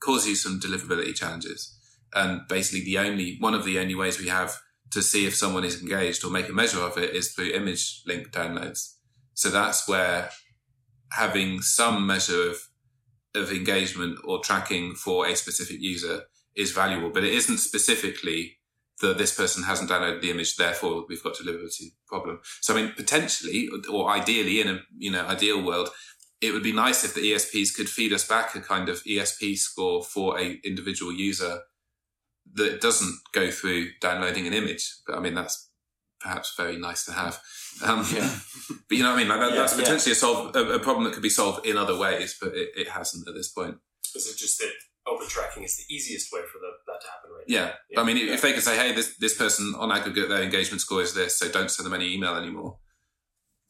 cause 0.00 0.26
you 0.26 0.34
some 0.34 0.58
deliverability 0.58 1.14
challenges. 1.14 1.76
And 2.12 2.40
basically, 2.48 2.84
the 2.84 2.98
only 2.98 3.36
one 3.38 3.54
of 3.54 3.64
the 3.64 3.78
only 3.78 3.94
ways 3.94 4.18
we 4.18 4.28
have 4.28 4.60
to 4.90 5.02
see 5.02 5.26
if 5.26 5.36
someone 5.36 5.64
is 5.64 5.80
engaged 5.80 6.24
or 6.24 6.30
make 6.30 6.48
a 6.48 6.52
measure 6.52 6.80
of 6.80 6.98
it 6.98 7.14
is 7.14 7.32
through 7.32 7.52
image 7.52 8.02
link 8.06 8.32
downloads. 8.32 8.94
So 9.34 9.48
that's 9.48 9.86
where 9.86 10.30
having 11.12 11.60
some 11.62 12.06
measure 12.06 12.50
of 12.50 12.56
of 13.32 13.52
engagement 13.52 14.18
or 14.24 14.40
tracking 14.40 14.94
for 14.94 15.24
a 15.24 15.36
specific 15.36 15.76
user 15.80 16.24
is 16.56 16.72
valuable, 16.72 17.10
but 17.10 17.24
it 17.24 17.32
isn't 17.32 17.58
specifically 17.58 18.58
that 19.00 19.16
this 19.18 19.34
person 19.34 19.64
hasn't 19.64 19.90
downloaded 19.90 20.20
the 20.20 20.30
image, 20.30 20.56
therefore 20.56 21.04
we've 21.08 21.22
got 21.22 21.34
deliverability 21.34 21.92
problem. 22.06 22.40
So 22.60 22.74
I 22.74 22.82
mean, 22.82 22.92
potentially 22.96 23.68
or 23.90 24.10
ideally 24.10 24.60
in 24.60 24.68
a 24.68 24.80
you 24.96 25.10
know 25.10 25.26
ideal 25.26 25.64
world, 25.64 25.88
it 26.40 26.52
would 26.52 26.62
be 26.62 26.72
nice 26.72 27.04
if 27.04 27.14
the 27.14 27.32
ESPs 27.32 27.74
could 27.74 27.88
feed 27.88 28.12
us 28.12 28.26
back 28.26 28.54
a 28.54 28.60
kind 28.60 28.88
of 28.88 29.02
ESP 29.04 29.56
score 29.58 30.02
for 30.02 30.38
a 30.38 30.58
individual 30.64 31.12
user 31.12 31.60
that 32.54 32.80
doesn't 32.80 33.14
go 33.32 33.50
through 33.50 33.88
downloading 34.00 34.46
an 34.46 34.52
image. 34.52 34.96
But 35.06 35.16
I 35.16 35.20
mean, 35.20 35.34
that's 35.34 35.68
perhaps 36.20 36.54
very 36.56 36.76
nice 36.76 37.04
to 37.06 37.12
have. 37.12 37.40
Um, 37.82 38.04
Yeah. 38.12 38.28
but 38.88 38.96
you 38.98 39.02
know 39.02 39.10
what 39.10 39.16
I 39.16 39.20
mean? 39.20 39.28
Like 39.28 39.40
that, 39.40 39.50
Yeah, 39.52 39.56
that's 39.60 39.74
yeah. 39.76 39.82
potentially 39.84 40.12
a 40.12 40.16
solve 40.16 40.56
a, 40.56 40.72
a 40.74 40.78
problem 40.78 41.04
that 41.04 41.14
could 41.14 41.22
be 41.22 41.30
solved 41.30 41.66
in 41.66 41.76
other 41.76 41.96
ways, 41.96 42.36
but 42.40 42.54
it, 42.54 42.70
it 42.76 42.88
hasn't 42.88 43.26
at 43.28 43.34
this 43.34 43.48
point. 43.48 43.76
Is 44.14 44.26
it 44.26 44.36
just 44.36 44.58
that 44.58 44.72
open 45.06 45.26
tracking 45.28 45.62
is 45.64 45.76
the 45.76 45.94
easiest 45.94 46.32
way 46.32 46.40
for 46.42 46.58
the, 46.58 46.70
that 46.86 47.00
to 47.00 47.06
happen 47.08 47.30
right 47.36 47.44
Yeah. 47.48 47.74
now? 47.92 48.02
I 48.02 48.04
mean, 48.04 48.16
if 48.18 48.42
they 48.42 48.52
can 48.52 48.62
say, 48.62 48.76
"Hey, 48.76 48.92
this 48.92 49.16
this 49.18 49.36
person 49.36 49.74
on 49.78 49.90
aggregate 49.90 50.28
their 50.28 50.42
engagement 50.42 50.80
score 50.80 51.02
is 51.02 51.14
this, 51.14 51.38
so 51.38 51.48
don't 51.48 51.70
send 51.70 51.86
them 51.86 51.94
any 51.94 52.12
email 52.14 52.34
anymore," 52.36 52.78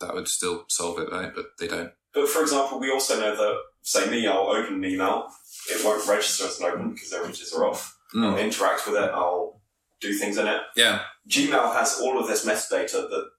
that 0.00 0.14
would 0.14 0.28
still 0.28 0.64
solve 0.68 0.98
it, 0.98 1.10
right? 1.10 1.32
But 1.34 1.46
they 1.58 1.68
don't. 1.68 1.92
But 2.12 2.28
for 2.28 2.42
example, 2.42 2.80
we 2.80 2.90
also 2.90 3.20
know 3.20 3.36
that, 3.36 3.56
say 3.82 4.10
me, 4.10 4.26
I'll 4.26 4.48
open 4.48 4.74
an 4.74 4.84
email, 4.84 5.28
it 5.70 5.84
won't 5.84 6.06
register 6.08 6.46
as 6.46 6.58
an 6.60 6.66
open 6.66 6.92
because 6.94 7.10
their 7.10 7.22
images 7.24 7.52
are 7.52 7.64
off. 7.64 7.96
I'll 8.14 8.34
Mm. 8.34 8.40
interact 8.42 8.86
with 8.86 8.96
it, 8.96 9.10
I'll 9.10 9.62
do 10.00 10.12
things 10.14 10.36
in 10.36 10.48
it. 10.48 10.62
Yeah. 10.74 11.04
Gmail 11.28 11.74
has 11.74 12.00
all 12.00 12.18
of 12.18 12.26
this 12.26 12.44
metadata 12.44 13.08
that 13.08 13.30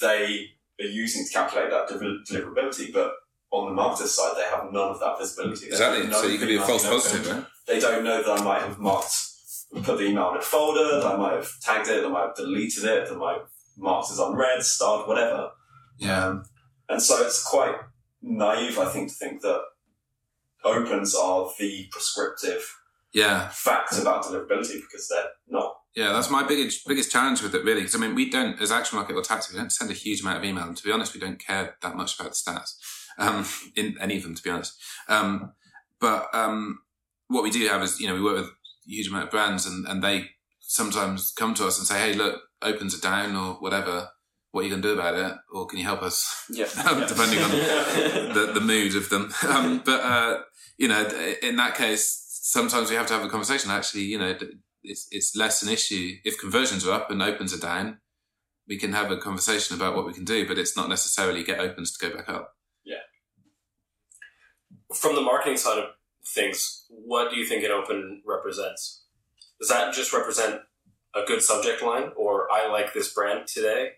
they 0.00 0.50
are 0.80 0.86
using 0.86 1.24
to 1.26 1.32
calculate 1.32 1.70
that 1.70 1.88
deliverability, 1.88 2.92
but 2.92 3.12
on 3.52 3.74
the 3.74 3.82
marketer's 3.82 4.14
side, 4.14 4.34
they 4.36 4.44
have 4.44 4.72
none 4.72 4.90
of 4.90 5.00
that 5.00 5.18
visibility. 5.18 5.66
They 5.66 5.72
Exactly. 5.72 6.12
So 6.12 6.26
you 6.26 6.38
could 6.38 6.48
be 6.48 6.56
a 6.56 6.62
false 6.62 6.86
positive, 6.86 7.30
right? 7.30 7.44
They 7.66 7.80
don't 7.80 8.04
know 8.04 8.22
that 8.22 8.40
I 8.40 8.44
might 8.44 8.62
have 8.62 8.78
marked, 8.78 9.14
put 9.82 9.98
the 9.98 10.06
email 10.06 10.30
in 10.30 10.38
a 10.38 10.42
folder, 10.42 11.00
that 11.00 11.06
I 11.06 11.16
might 11.16 11.34
have 11.34 11.48
tagged 11.60 11.88
it, 11.88 12.02
that 12.02 12.06
I 12.06 12.10
might 12.10 12.26
have 12.26 12.36
deleted 12.36 12.84
it, 12.84 13.08
that 13.08 13.14
I 13.14 13.18
might 13.18 13.38
have 13.38 13.48
marked 13.76 14.10
as 14.10 14.18
unread, 14.18 14.62
starred, 14.62 15.08
whatever. 15.08 15.50
Yeah. 15.98 16.26
Um, 16.26 16.44
and 16.88 17.02
so 17.02 17.24
it's 17.24 17.42
quite 17.42 17.74
naive, 18.22 18.78
I 18.78 18.88
think, 18.88 19.08
to 19.08 19.14
think 19.14 19.42
that 19.42 19.62
opens 20.64 21.14
are 21.14 21.50
the 21.58 21.86
prescriptive 21.90 22.76
Yeah. 23.12 23.48
fact 23.48 23.98
about 23.98 24.24
deliverability 24.24 24.80
because 24.80 25.08
they're 25.08 25.30
not. 25.48 25.76
Yeah, 25.96 26.12
that's 26.12 26.30
my 26.30 26.46
biggest 26.46 26.86
biggest 26.86 27.10
challenge 27.10 27.42
with 27.42 27.52
it, 27.54 27.64
really. 27.64 27.80
Because 27.80 27.96
I 27.96 27.98
mean, 27.98 28.14
we 28.14 28.30
don't, 28.30 28.60
as 28.60 28.70
Action 28.70 28.96
Rocket 28.98 29.16
or 29.16 29.22
Taxi, 29.22 29.52
we 29.52 29.58
don't 29.58 29.72
send 29.72 29.90
a 29.90 29.94
huge 29.94 30.20
amount 30.20 30.38
of 30.38 30.44
email, 30.44 30.64
and 30.64 30.76
to 30.76 30.84
be 30.84 30.92
honest, 30.92 31.14
we 31.14 31.20
don't 31.20 31.44
care 31.44 31.76
that 31.82 31.96
much 31.96 32.18
about 32.18 32.30
the 32.30 32.36
stats 32.36 32.74
um, 33.20 33.44
in 33.76 33.96
any 34.00 34.16
of 34.16 34.22
them, 34.24 34.34
to 34.34 34.42
be 34.42 34.50
honest. 34.50 34.76
Um, 35.08 35.52
but 36.00 36.34
um, 36.34 36.80
what 37.28 37.44
we 37.44 37.50
do 37.50 37.66
have 37.68 37.82
is, 37.82 38.00
you 38.00 38.08
know, 38.08 38.14
we 38.14 38.22
work 38.22 38.36
with 38.36 38.46
a 38.46 38.50
huge 38.86 39.08
amount 39.08 39.24
of 39.24 39.30
brands, 39.30 39.66
and, 39.66 39.86
and 39.86 40.02
they 40.02 40.30
sometimes 40.60 41.32
come 41.32 41.54
to 41.54 41.66
us 41.66 41.78
and 41.78 41.86
say, 41.86 42.00
"Hey, 42.00 42.14
look, 42.14 42.40
opens 42.62 42.96
are 42.96 43.00
down, 43.00 43.36
or 43.36 43.54
whatever. 43.54 44.08
What 44.52 44.62
are 44.62 44.64
you 44.64 44.70
going 44.70 44.82
to 44.82 44.88
do 44.88 44.94
about 44.94 45.14
it? 45.14 45.36
Or 45.52 45.66
can 45.66 45.78
you 45.78 45.84
help 45.84 46.02
us?" 46.02 46.46
yeah. 46.50 46.66
Um, 46.86 47.06
depending 47.06 47.40
on 47.42 47.50
the, 47.50 48.50
the 48.54 48.60
mood 48.60 48.96
of 48.96 49.08
them. 49.10 49.32
Um, 49.46 49.82
but, 49.84 50.00
uh, 50.00 50.40
you 50.76 50.88
know, 50.88 51.06
in 51.42 51.56
that 51.56 51.76
case, 51.76 52.26
sometimes 52.42 52.90
we 52.90 52.96
have 52.96 53.06
to 53.06 53.12
have 53.12 53.24
a 53.24 53.28
conversation. 53.28 53.70
Actually, 53.70 54.04
you 54.04 54.18
know, 54.18 54.36
it's, 54.82 55.06
it's 55.10 55.36
less 55.36 55.62
an 55.62 55.68
issue. 55.68 56.16
If 56.24 56.40
conversions 56.40 56.86
are 56.86 56.92
up 56.92 57.10
and 57.10 57.22
opens 57.22 57.54
are 57.54 57.60
down, 57.60 57.98
we 58.66 58.78
can 58.78 58.92
have 58.92 59.10
a 59.10 59.16
conversation 59.16 59.76
about 59.76 59.94
what 59.94 60.06
we 60.06 60.12
can 60.12 60.24
do, 60.24 60.46
but 60.46 60.58
it's 60.58 60.76
not 60.76 60.88
necessarily 60.88 61.44
get 61.44 61.60
opens 61.60 61.92
to 61.92 62.08
go 62.08 62.16
back 62.16 62.28
up. 62.28 62.54
From 64.94 65.14
the 65.14 65.20
marketing 65.22 65.56
side 65.56 65.78
of 65.78 65.90
things, 66.34 66.84
what 66.88 67.30
do 67.30 67.36
you 67.36 67.46
think 67.46 67.64
an 67.64 67.70
open 67.70 68.22
represents? 68.26 69.04
Does 69.60 69.68
that 69.68 69.94
just 69.94 70.12
represent 70.12 70.60
a 71.14 71.22
good 71.26 71.42
subject 71.42 71.82
line, 71.82 72.10
or 72.16 72.50
I 72.52 72.68
like 72.68 72.92
this 72.92 73.12
brand 73.12 73.46
today? 73.46 73.92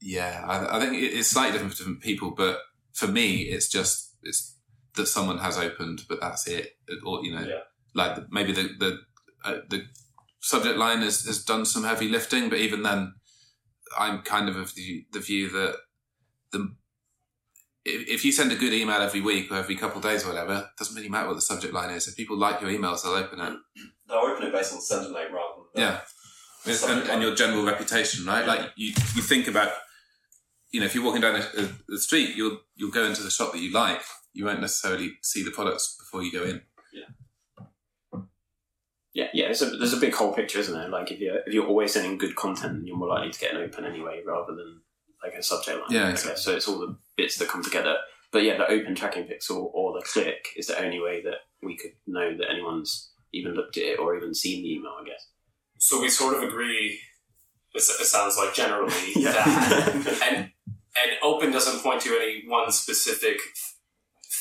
Yeah, 0.00 0.44
I, 0.46 0.76
I 0.76 0.80
think 0.80 0.94
it's 0.94 1.28
slightly 1.28 1.52
different 1.52 1.72
for 1.72 1.78
different 1.78 2.02
people, 2.02 2.30
but 2.30 2.60
for 2.92 3.06
me, 3.06 3.42
it's 3.42 3.68
just 3.68 4.14
it's 4.22 4.56
that 4.94 5.06
someone 5.06 5.38
has 5.38 5.58
opened, 5.58 6.02
but 6.08 6.20
that's 6.20 6.46
it. 6.46 6.76
Or 7.04 7.24
you 7.24 7.34
know, 7.34 7.42
Yeah. 7.46 7.60
like 7.94 8.30
maybe 8.30 8.52
the 8.52 8.68
the 8.78 8.98
uh, 9.44 9.60
the 9.68 9.86
subject 10.40 10.76
line 10.78 11.00
has, 11.00 11.24
has 11.24 11.44
done 11.44 11.64
some 11.64 11.84
heavy 11.84 12.08
lifting, 12.08 12.48
but 12.48 12.58
even 12.58 12.82
then, 12.82 13.14
I'm 13.98 14.22
kind 14.22 14.48
of 14.48 14.56
of 14.56 14.74
the 14.74 15.06
the 15.12 15.20
view 15.20 15.48
that 15.50 15.76
the 16.52 16.74
if, 17.86 18.08
if 18.08 18.24
you 18.24 18.32
send 18.32 18.52
a 18.52 18.56
good 18.56 18.72
email 18.72 19.00
every 19.00 19.20
week 19.20 19.50
or 19.50 19.56
every 19.56 19.76
couple 19.76 19.98
of 19.98 20.02
days 20.02 20.24
or 20.24 20.28
whatever, 20.28 20.54
it 20.58 20.78
doesn't 20.78 20.94
really 20.96 21.08
matter 21.08 21.28
what 21.28 21.34
the 21.34 21.40
subject 21.40 21.72
line 21.72 21.90
is. 21.90 22.08
If 22.08 22.16
people 22.16 22.36
like 22.36 22.60
your 22.60 22.70
emails, 22.70 23.02
they'll 23.02 23.12
open 23.12 23.40
it. 23.40 23.58
They'll 24.08 24.18
open 24.18 24.46
it 24.46 24.52
based 24.52 24.70
on 24.72 24.78
the 24.78 24.82
sender 24.82 25.10
name 25.12 25.34
rather 25.34 25.62
than 25.74 25.82
Yeah. 25.82 26.00
and, 26.88 27.10
and 27.10 27.22
your 27.22 27.34
general 27.34 27.64
reputation, 27.64 28.24
right? 28.24 28.46
Like 28.46 28.70
you, 28.76 28.88
you 29.16 29.22
think 29.22 29.48
about, 29.48 29.72
you 30.70 30.78
know, 30.78 30.86
if 30.86 30.94
you're 30.94 31.02
walking 31.02 31.22
down 31.22 31.34
the, 31.34 31.72
the 31.88 31.98
street, 31.98 32.36
you'll 32.36 32.60
you'll 32.76 32.92
go 32.92 33.04
into 33.04 33.24
the 33.24 33.30
shop 33.32 33.50
that 33.52 33.58
you 33.58 33.72
like. 33.72 34.00
You 34.32 34.44
won't 34.44 34.60
necessarily 34.60 35.14
see 35.22 35.42
the 35.42 35.50
products 35.50 35.96
before 35.98 36.22
you 36.22 36.30
go 36.30 36.44
in. 36.44 36.62
Yeah, 39.12 39.28
yeah. 39.32 39.46
There's 39.46 39.62
a 39.62 39.70
there's 39.76 39.94
a 39.94 39.96
big 39.96 40.14
whole 40.14 40.32
picture, 40.34 40.58
isn't 40.58 40.74
there? 40.74 40.88
Like 40.88 41.10
if 41.10 41.18
you're 41.20 41.38
if 41.46 41.54
you're 41.54 41.66
always 41.66 41.94
sending 41.94 42.18
good 42.18 42.36
content, 42.36 42.86
you're 42.86 42.96
more 42.96 43.08
likely 43.08 43.32
to 43.32 43.40
get 43.40 43.54
an 43.54 43.62
open 43.62 43.84
anyway, 43.86 44.22
rather 44.26 44.54
than 44.54 44.82
like 45.26 45.38
a 45.38 45.42
subject 45.42 45.78
line. 45.78 45.90
Yeah, 45.90 46.08
exactly. 46.10 46.40
So 46.40 46.56
it's 46.56 46.68
all 46.68 46.78
the 46.78 46.96
bits 47.16 47.38
that 47.38 47.48
come 47.48 47.62
together. 47.62 47.96
But 48.32 48.42
yeah, 48.42 48.56
the 48.56 48.68
open 48.68 48.94
tracking 48.94 49.24
pixel 49.24 49.70
or 49.72 49.92
the 49.92 50.04
click 50.06 50.48
is 50.56 50.66
the 50.66 50.78
only 50.82 51.00
way 51.00 51.22
that 51.22 51.36
we 51.62 51.76
could 51.76 51.92
know 52.06 52.36
that 52.36 52.50
anyone's 52.50 53.12
even 53.32 53.54
looked 53.54 53.76
at 53.76 53.84
it 53.84 53.98
or 53.98 54.16
even 54.16 54.34
seen 54.34 54.62
the 54.62 54.74
email. 54.74 54.92
I 55.00 55.04
guess. 55.04 55.28
So 55.78 56.00
we 56.00 56.08
sort 56.08 56.36
of 56.36 56.42
agree. 56.42 56.98
It, 57.74 57.82
sounds 57.82 58.38
like 58.38 58.54
generally 58.54 58.92
Yeah. 59.16 59.32
that, 59.32 60.22
and 60.30 60.36
and 60.96 61.10
open 61.22 61.50
doesn't 61.52 61.82
point 61.82 62.00
to 62.02 62.16
any 62.16 62.44
one 62.48 62.72
specific 62.72 63.36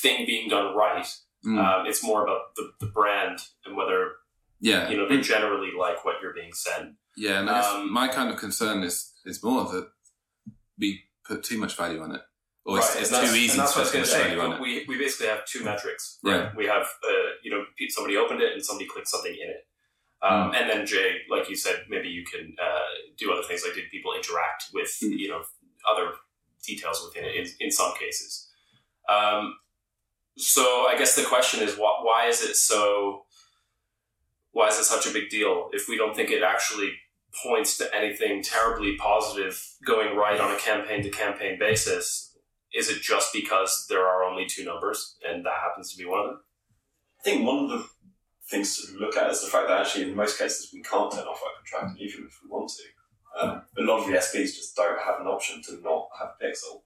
thing 0.01 0.25
being 0.25 0.49
done 0.49 0.73
right. 0.75 1.05
Mm. 1.45 1.59
Um, 1.59 1.85
it's 1.85 2.03
more 2.03 2.23
about 2.23 2.55
the, 2.55 2.71
the 2.79 2.85
brand 2.87 3.39
and 3.65 3.75
whether 3.75 4.13
yeah, 4.61 4.89
you 4.89 4.97
know 4.97 5.07
they 5.07 5.19
generally 5.21 5.71
like 5.77 6.05
what 6.05 6.15
you're 6.21 6.33
being 6.33 6.53
sent. 6.53 6.93
yeah. 7.17 7.39
And 7.41 7.49
Um, 7.49 7.91
my 7.93 8.07
kind 8.07 8.31
of 8.31 8.37
concern 8.39 8.83
is 8.83 9.11
is 9.25 9.43
more 9.43 9.65
that 9.65 9.89
we 10.79 11.03
put 11.27 11.43
too 11.43 11.57
much 11.57 11.75
value 11.75 12.01
on 12.01 12.13
it, 12.15 12.21
or 12.65 12.77
it's, 12.77 12.87
Right, 12.93 13.01
it's 13.01 13.09
that's- 13.11 13.29
too 13.31 13.35
easy 13.37 13.57
to 13.57 13.63
put 13.65 13.87
too 13.91 13.99
much 13.99 14.07
say. 14.07 14.23
value 14.23 14.39
on 14.41 14.53
it. 14.53 14.61
We, 14.61 14.85
we 14.87 14.97
basically 14.97 15.27
have 15.27 15.45
two 15.45 15.63
metrics. 15.63 16.19
Yeah. 16.23 16.51
We 16.55 16.65
have, 16.65 16.83
uh, 17.03 17.29
you 17.43 17.51
know, 17.51 17.63
somebody 17.89 18.17
opened 18.17 18.41
it 18.41 18.53
and 18.53 18.63
somebody 18.63 18.87
clicked 18.89 19.07
something 19.07 19.33
in 19.33 19.49
it. 19.49 19.67
Um, 20.21 20.49
Hmm. 20.49 20.55
And 20.55 20.69
then 20.69 20.85
Jay, 20.85 21.17
like 21.29 21.49
you 21.49 21.55
said, 21.55 21.85
maybe 21.89 22.07
you 22.09 22.23
can 22.25 22.55
uh, 22.61 22.79
do 23.17 23.31
other 23.31 23.43
things 23.43 23.63
like 23.63 23.75
did 23.75 23.89
people 23.91 24.13
interact 24.15 24.65
with. 24.73 24.89
Mm. 25.03 25.17
you 25.19 25.29
know, 25.29 25.43
other 25.91 26.11
details 26.65 27.03
within 27.05 27.29
it 27.29 27.35
in, 27.35 27.45
in 27.67 27.71
some 27.71 27.93
cases. 27.95 28.49
Um, 29.07 29.55
so 30.37 30.87
I 30.89 30.95
guess 30.97 31.15
the 31.15 31.23
question 31.23 31.61
is, 31.61 31.75
why, 31.75 31.99
why 32.01 32.25
is 32.27 32.41
it 32.41 32.55
so? 32.55 33.25
Why 34.51 34.69
is 34.69 34.79
it 34.79 34.85
such 34.85 35.05
a 35.05 35.11
big 35.11 35.29
deal 35.29 35.69
if 35.73 35.87
we 35.89 35.97
don't 35.97 36.15
think 36.15 36.31
it 36.31 36.41
actually 36.41 36.93
points 37.43 37.77
to 37.77 37.95
anything 37.95 38.41
terribly 38.43 38.95
positive 38.97 39.61
going 39.85 40.15
right 40.15 40.39
on 40.39 40.51
a 40.51 40.57
campaign 40.57 41.03
to 41.03 41.09
campaign 41.09 41.57
basis? 41.59 42.35
Is 42.73 42.89
it 42.89 43.01
just 43.01 43.31
because 43.33 43.85
there 43.89 44.05
are 44.05 44.23
only 44.23 44.45
two 44.45 44.65
numbers 44.65 45.15
and 45.27 45.45
that 45.45 45.53
happens 45.63 45.91
to 45.91 45.97
be 45.97 46.05
one 46.05 46.19
of 46.19 46.25
them? 46.27 46.39
I 47.19 47.23
think 47.23 47.45
one 47.45 47.63
of 47.65 47.69
the 47.69 47.85
things 48.49 48.77
to 48.85 48.97
look 48.99 49.17
at 49.17 49.31
is 49.31 49.41
the 49.41 49.47
fact 49.47 49.67
that 49.67 49.81
actually 49.81 50.03
in 50.09 50.15
most 50.15 50.37
cases 50.37 50.69
we 50.73 50.81
can't 50.81 51.11
turn 51.11 51.23
off 51.25 51.41
our 51.43 51.51
tracking 51.65 51.97
even 51.99 52.25
if 52.25 52.39
we 52.43 52.49
want 52.49 52.69
to. 52.69 52.83
Um, 53.37 53.61
a 53.77 53.81
lot 53.81 53.99
of 53.99 54.07
the 54.07 54.13
ESPs 54.13 54.55
just 54.55 54.75
don't 54.77 54.97
have 55.01 55.19
an 55.19 55.27
option 55.27 55.61
to 55.63 55.81
not 55.81 56.07
have 56.19 56.29
a 56.39 56.45
pixel. 56.45 56.83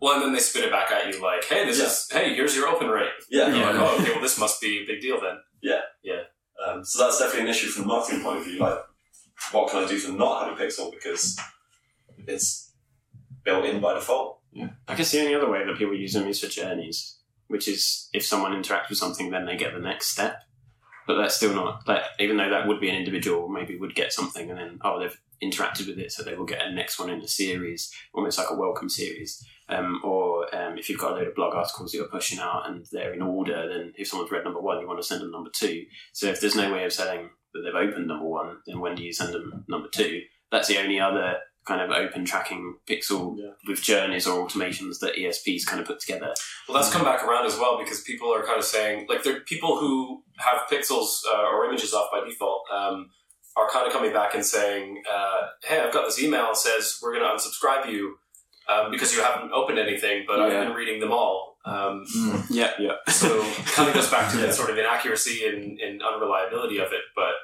Well, 0.00 0.14
and 0.14 0.22
then 0.22 0.32
they 0.32 0.38
spit 0.38 0.64
it 0.64 0.70
back 0.70 0.92
at 0.92 1.12
you 1.12 1.20
like, 1.20 1.44
"Hey, 1.44 1.64
this 1.66 1.78
Yeah. 1.80 1.86
is 1.86 2.08
hey, 2.10 2.34
here's 2.34 2.54
your 2.54 2.68
open 2.68 2.88
rate." 2.88 3.10
Yeah, 3.28 3.48
you're 3.48 3.56
Yeah. 3.58 3.70
like, 3.70 3.80
"Oh, 3.80 4.00
okay, 4.00 4.12
well, 4.12 4.20
this 4.20 4.38
must 4.38 4.60
be 4.60 4.78
a 4.82 4.86
big 4.86 5.00
deal 5.02 5.20
then." 5.20 5.38
Yeah. 5.60 5.80
Yeah. 6.04 6.22
Um, 6.64 6.84
so 6.84 7.02
that's 7.04 7.18
definitely 7.18 7.42
an 7.42 7.48
issue 7.48 7.66
from 7.68 7.82
the 7.82 7.88
marketing 7.88 8.22
point 8.22 8.38
of 8.38 8.44
view. 8.44 8.60
Like, 8.60 8.78
what 9.52 9.70
can 9.70 9.84
I 9.84 9.88
do 9.88 9.98
to 10.00 10.12
not 10.12 10.48
have 10.48 10.58
a 10.58 10.62
pixel 10.62 10.90
because 10.90 11.38
it's 12.26 12.72
built 13.44 13.64
in 13.64 13.80
by 13.80 13.94
default? 13.94 14.40
Yeah. 14.52 14.70
I 14.86 14.94
guess 14.94 15.12
the 15.12 15.20
only 15.20 15.34
other 15.34 15.50
way 15.50 15.64
that 15.64 15.76
people 15.76 15.94
use 15.94 16.12
them 16.12 16.26
is 16.26 16.40
for 16.40 16.48
journeys, 16.48 17.18
which 17.48 17.68
is 17.68 18.08
if 18.12 18.24
someone 18.24 18.52
interacts 18.52 18.88
with 18.88 18.98
something, 18.98 19.30
then 19.30 19.46
they 19.46 19.56
get 19.56 19.72
the 19.72 19.80
next 19.80 20.08
step. 20.08 20.42
But 21.06 21.16
that's 21.16 21.36
still 21.36 21.54
not 21.54 21.88
like 21.88 22.02
even 22.18 22.36
though 22.36 22.50
that 22.50 22.68
would 22.68 22.80
be 22.80 22.90
an 22.90 22.96
individual, 22.96 23.48
maybe 23.48 23.78
would 23.78 23.94
get 23.94 24.12
something 24.12 24.50
and 24.50 24.58
then 24.58 24.78
oh 24.82 25.00
they've 25.00 25.18
interacted 25.42 25.86
with 25.86 25.98
it, 25.98 26.12
so 26.12 26.22
they 26.22 26.34
will 26.34 26.44
get 26.44 26.66
a 26.66 26.72
next 26.72 26.98
one 26.98 27.10
in 27.10 27.20
the 27.20 27.28
series, 27.28 27.92
almost 28.12 28.38
like 28.38 28.50
a 28.50 28.56
welcome 28.56 28.88
series. 28.88 29.42
Um, 29.70 30.00
or 30.02 30.54
um, 30.54 30.78
if 30.78 30.88
you've 30.88 30.98
got 30.98 31.12
a 31.12 31.14
load 31.14 31.28
of 31.28 31.34
blog 31.34 31.54
articles 31.54 31.92
that 31.92 31.98
you're 31.98 32.08
pushing 32.08 32.38
out 32.38 32.68
and 32.68 32.86
they're 32.90 33.12
in 33.12 33.22
order, 33.22 33.68
then 33.68 33.92
if 33.96 34.08
someone's 34.08 34.32
read 34.32 34.44
number 34.44 34.60
one, 34.60 34.80
you 34.80 34.88
want 34.88 35.00
to 35.00 35.06
send 35.06 35.20
them 35.20 35.30
number 35.30 35.50
two. 35.54 35.84
So 36.12 36.26
if 36.26 36.40
there's 36.40 36.56
no 36.56 36.72
way 36.72 36.84
of 36.84 36.92
saying 36.92 37.30
that 37.54 37.60
they've 37.64 37.88
opened 37.88 38.06
number 38.08 38.26
one, 38.26 38.58
then 38.66 38.80
when 38.80 38.94
do 38.94 39.02
you 39.02 39.12
send 39.12 39.32
them 39.34 39.64
number 39.68 39.88
two? 39.88 40.22
That's 40.50 40.68
the 40.68 40.78
only 40.78 40.98
other 41.00 41.36
kind 41.66 41.82
of 41.82 41.90
open 41.90 42.24
tracking 42.24 42.76
pixel 42.88 43.36
Yeah. 43.38 43.50
with 43.66 43.82
journeys 43.82 44.26
or 44.26 44.46
automations 44.46 45.00
that 45.00 45.16
ESPs 45.16 45.66
kind 45.66 45.80
of 45.80 45.86
put 45.86 46.00
together. 46.00 46.32
Well, 46.66 46.76
that's 46.80 46.90
come 46.90 47.04
back 47.04 47.22
around 47.22 47.44
as 47.46 47.56
well 47.58 47.78
because 47.78 48.00
people 48.02 48.32
are 48.34 48.42
kind 48.42 48.58
of 48.58 48.64
saying, 48.64 49.06
like, 49.08 49.22
there 49.22 49.36
are 49.36 49.40
people 49.40 49.78
who 49.78 50.22
have 50.38 50.62
pixels 50.70 51.18
uh, 51.30 51.42
or 51.52 51.66
images 51.66 51.92
off 51.92 52.10
by 52.10 52.20
default 52.26 52.62
um, 52.72 53.10
are 53.56 53.68
kind 53.68 53.86
of 53.86 53.92
coming 53.92 54.12
back 54.14 54.34
and 54.34 54.44
saying, 54.46 55.02
uh, 55.12 55.48
"Hey, 55.64 55.80
I've 55.80 55.92
got 55.92 56.06
this 56.06 56.22
email 56.22 56.46
that 56.46 56.56
says 56.56 56.98
we're 57.02 57.12
going 57.12 57.24
to 57.24 57.28
unsubscribe 57.34 57.90
you 57.92 58.16
um, 58.68 58.90
because 58.90 59.14
you 59.14 59.22
haven't 59.22 59.52
opened 59.52 59.78
anything, 59.78 60.24
but 60.26 60.40
I've 60.40 60.66
been 60.66 60.74
reading 60.74 61.00
them 61.00 61.12
all." 61.12 61.56
Um, 61.64 62.04
Mm. 62.16 62.46
Yeah, 62.50 62.72
yeah. 62.78 62.92
so 63.08 63.42
kind 63.74 63.88
of 63.88 63.94
goes 63.94 64.10
back 64.10 64.30
to 64.32 64.38
Yeah. 64.38 64.46
the 64.46 64.52
sort 64.52 64.70
of 64.70 64.78
inaccuracy 64.78 65.46
and, 65.46 65.78
and 65.80 66.02
unreliability 66.02 66.78
of 66.78 66.92
it, 66.92 67.02
but 67.14 67.34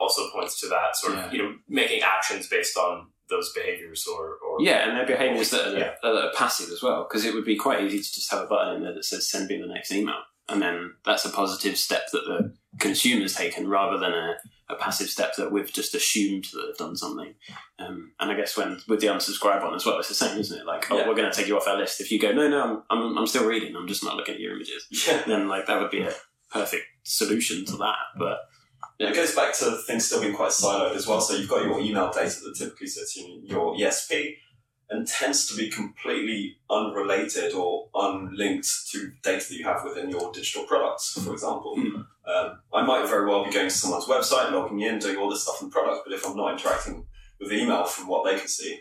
also 0.00 0.30
points 0.30 0.60
to 0.60 0.68
that 0.68 0.94
sort 0.96 1.14
Yeah. 1.14 1.26
of 1.26 1.32
you 1.34 1.38
know 1.42 1.54
making 1.68 2.02
actions 2.02 2.48
based 2.48 2.76
on 2.76 3.06
those 3.30 3.52
behaviors 3.54 4.06
or, 4.06 4.36
or 4.46 4.60
Yeah, 4.60 4.86
and 4.88 4.96
their 4.98 5.06
behaviours 5.06 5.50
that 5.50 5.68
are, 5.74 5.78
Yeah. 5.78 5.94
that 6.02 6.14
are 6.14 6.32
passive 6.36 6.68
as 6.70 6.82
well, 6.82 7.04
because 7.08 7.24
it 7.24 7.32
would 7.32 7.46
be 7.46 7.56
quite 7.56 7.82
easy 7.82 7.98
to 7.98 8.14
just 8.14 8.30
have 8.30 8.42
a 8.42 8.46
button 8.46 8.76
in 8.76 8.82
there 8.82 8.92
that 8.92 9.04
says 9.04 9.30
send 9.30 9.48
me 9.48 9.58
the 9.58 9.66
next 9.72 9.90
email. 9.90 10.20
And 10.50 10.60
then 10.60 10.94
that's 11.06 11.24
a 11.24 11.30
positive 11.30 11.78
step 11.78 12.02
that 12.12 12.24
the 12.26 12.52
consumer's 12.78 13.34
taken 13.34 13.68
rather 13.68 13.96
than 13.96 14.12
a, 14.12 14.34
a 14.72 14.76
passive 14.76 15.08
step 15.08 15.36
that 15.36 15.52
we've 15.52 15.72
just 15.72 15.94
assumed 15.94 16.44
that 16.52 16.64
they've 16.66 16.76
done 16.76 16.96
something. 16.96 17.34
Um, 17.78 18.12
and 18.18 18.30
I 18.30 18.34
guess 18.36 18.56
when 18.56 18.80
with 18.88 19.00
the 19.00 19.06
unsubscribe 19.08 19.62
one 19.62 19.74
as 19.74 19.84
well, 19.86 19.98
it's 19.98 20.08
the 20.08 20.14
same, 20.14 20.38
isn't 20.38 20.58
it? 20.60 20.66
Like, 20.66 20.90
oh, 20.90 20.98
Yeah. 20.98 21.08
we're 21.08 21.14
going 21.14 21.30
to 21.30 21.36
take 21.36 21.48
you 21.48 21.56
off 21.56 21.68
our 21.68 21.76
list. 21.76 22.00
If 22.00 22.10
you 22.10 22.18
go, 22.20 22.32
no, 22.32 22.48
no, 22.48 22.82
I'm, 22.90 22.98
I'm, 23.02 23.18
I'm 23.18 23.26
still 23.26 23.46
reading, 23.46 23.76
I'm 23.76 23.86
just 23.88 24.02
not 24.04 24.16
looking 24.16 24.34
at 24.34 24.40
your 24.40 24.54
images, 24.54 24.86
Yeah. 25.06 25.22
then 25.26 25.48
like 25.48 25.66
that 25.66 25.80
would 25.80 25.90
be 25.90 26.02
a 26.02 26.12
perfect 26.50 26.84
solution 27.04 27.64
to 27.66 27.76
that. 27.78 27.96
But 28.18 28.38
Yeah, 28.98 29.10
it 29.10 29.14
goes 29.14 29.34
back 29.34 29.54
to 29.58 29.76
things 29.86 30.06
still 30.06 30.20
being 30.20 30.34
quite 30.34 30.50
siloed 30.50 30.94
as 30.94 31.06
well. 31.06 31.20
So 31.20 31.34
you've 31.36 31.48
got 31.50 31.64
your 31.64 31.80
email 31.80 32.10
data 32.10 32.40
that 32.44 32.56
typically 32.56 32.86
sits 32.88 33.16
in 33.16 33.44
your 33.46 33.74
ESP 33.74 34.34
and 34.90 35.06
tends 35.06 35.46
to 35.46 35.56
be 35.56 35.70
completely 35.70 36.58
unrelated 36.68 37.54
or 37.54 37.88
unlinked 37.94 38.68
to 38.90 39.10
data 39.22 39.46
that 39.48 39.56
you 39.56 39.64
have 39.64 39.82
within 39.84 40.10
your 40.10 40.30
digital 40.32 40.64
products, 40.64 41.12
for 41.24 41.32
example. 41.32 41.74
Hmm. 41.76 42.02
Um, 42.26 42.60
I 42.72 42.82
might 42.86 43.08
very 43.08 43.28
well 43.28 43.44
be 43.44 43.50
going 43.52 43.68
to 43.68 43.74
someone's 43.74 44.04
website, 44.06 44.52
logging 44.52 44.80
in, 44.80 44.98
doing 44.98 45.16
all 45.16 45.28
this 45.30 45.42
stuff 45.42 45.60
in 45.60 45.68
the 45.68 45.72
product, 45.72 46.02
but 46.06 46.14
if 46.14 46.24
I'm 46.26 46.36
not 46.36 46.52
interacting 46.52 47.06
with 47.40 47.52
email 47.52 47.84
from 47.84 48.06
what 48.06 48.24
they 48.24 48.38
can 48.38 48.48
see, 48.48 48.80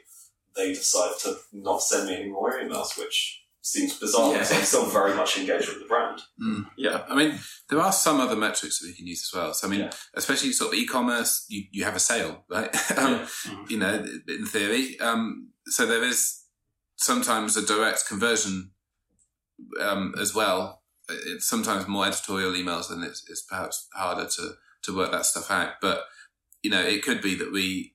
they 0.56 0.74
decide 0.74 1.14
to 1.24 1.38
not 1.52 1.82
send 1.82 2.08
me 2.08 2.16
any 2.16 2.30
more 2.30 2.60
emails, 2.60 2.98
which 3.00 3.44
seems 3.62 3.98
bizarre 3.98 4.34
because 4.34 4.52
Yeah. 4.52 4.58
I'm 4.58 4.64
still 4.66 4.86
very 4.86 5.16
much 5.16 5.38
engaged 5.38 5.70
with 5.70 5.80
the 5.80 5.86
brand. 5.86 6.20
Mm. 6.42 6.66
Yeah, 6.78 7.04
I 7.08 7.16
mean, 7.16 7.40
there 7.70 7.80
are 7.80 7.92
some 7.92 8.20
other 8.20 8.36
metrics 8.36 8.80
that 8.80 8.88
we 8.88 8.94
can 8.96 9.08
use 9.08 9.24
as 9.32 9.38
well. 9.38 9.54
So, 9.54 9.68
I 9.68 9.70
mean, 9.72 9.80
Yeah. 9.82 9.92
especially 10.16 10.52
sort 10.52 10.74
of 10.74 10.80
e-commerce, 10.80 11.46
you, 11.48 11.64
you 11.72 11.84
have 11.84 11.96
a 11.96 12.00
sale, 12.00 12.44
right? 12.50 12.76
um, 12.98 13.28
You 13.70 13.78
know, 13.78 14.06
in 14.28 14.46
theory. 14.46 15.00
Um, 15.00 15.50
so 15.68 15.86
there 15.86 16.04
is 16.04 16.44
sometimes 16.96 17.56
a 17.58 17.66
direct 17.66 18.08
conversion 18.08 18.72
um, 19.80 20.14
as 20.20 20.34
well. 20.36 20.81
It's 21.26 21.48
sometimes 21.48 21.88
more 21.88 22.06
editorial 22.06 22.52
emails, 22.52 22.92
and 22.92 23.04
it's, 23.04 23.24
it's 23.30 23.42
perhaps 23.42 23.88
harder 23.94 24.28
to 24.28 24.54
to 24.84 24.96
work 24.96 25.12
that 25.12 25.26
stuff 25.26 25.52
out. 25.52 25.74
But 25.82 26.04
you 26.64 26.72
know, 26.72 26.82
it 26.82 27.04
could 27.04 27.22
be 27.22 27.36
that 27.36 27.52
we, 27.52 27.94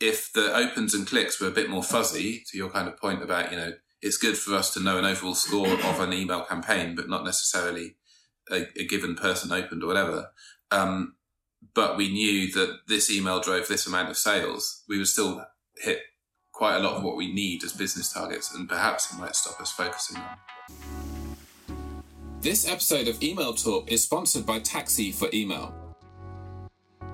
if 0.00 0.32
the 0.32 0.54
opens 0.54 0.94
and 0.94 1.06
clicks 1.06 1.40
were 1.40 1.48
a 1.48 1.52
bit 1.52 1.70
more 1.70 1.82
fuzzy, 1.82 2.42
to 2.50 2.58
your 2.58 2.70
kind 2.70 2.88
of 2.88 2.98
point 2.98 3.22
about 3.22 3.50
you 3.50 3.58
know, 3.58 3.72
it's 4.02 4.16
good 4.16 4.36
for 4.36 4.54
us 4.54 4.72
to 4.74 4.80
know 4.80 4.98
an 4.98 5.04
overall 5.04 5.34
score 5.34 5.72
of 5.72 6.00
an 6.00 6.12
email 6.12 6.44
campaign, 6.44 6.94
but 6.94 7.08
not 7.08 7.24
necessarily 7.24 7.96
a, 8.50 8.66
a 8.78 8.86
given 8.86 9.14
person 9.14 9.52
opened 9.52 9.82
or 9.82 9.86
whatever. 9.86 10.30
Um, 10.70 11.16
but 11.74 11.96
we 11.96 12.10
knew 12.10 12.50
that 12.52 12.80
this 12.88 13.10
email 13.10 13.40
drove 13.40 13.68
this 13.68 13.86
amount 13.86 14.08
of 14.08 14.16
sales. 14.16 14.82
We 14.88 14.98
would 14.98 15.08
still 15.08 15.44
hit 15.76 16.00
quite 16.52 16.76
a 16.76 16.80
lot 16.80 16.94
of 16.94 17.02
what 17.02 17.16
we 17.16 17.32
need 17.32 17.64
as 17.64 17.72
business 17.72 18.12
targets, 18.12 18.54
and 18.54 18.68
perhaps 18.68 19.12
it 19.12 19.18
might 19.18 19.36
stop 19.36 19.60
us 19.60 19.72
focusing 19.72 20.16
on. 20.18 21.19
This 22.42 22.66
episode 22.66 23.06
of 23.06 23.22
Email 23.22 23.52
Talk 23.52 23.92
is 23.92 24.02
sponsored 24.02 24.46
by 24.46 24.60
Taxi 24.60 25.12
for 25.12 25.28
Email. 25.34 25.74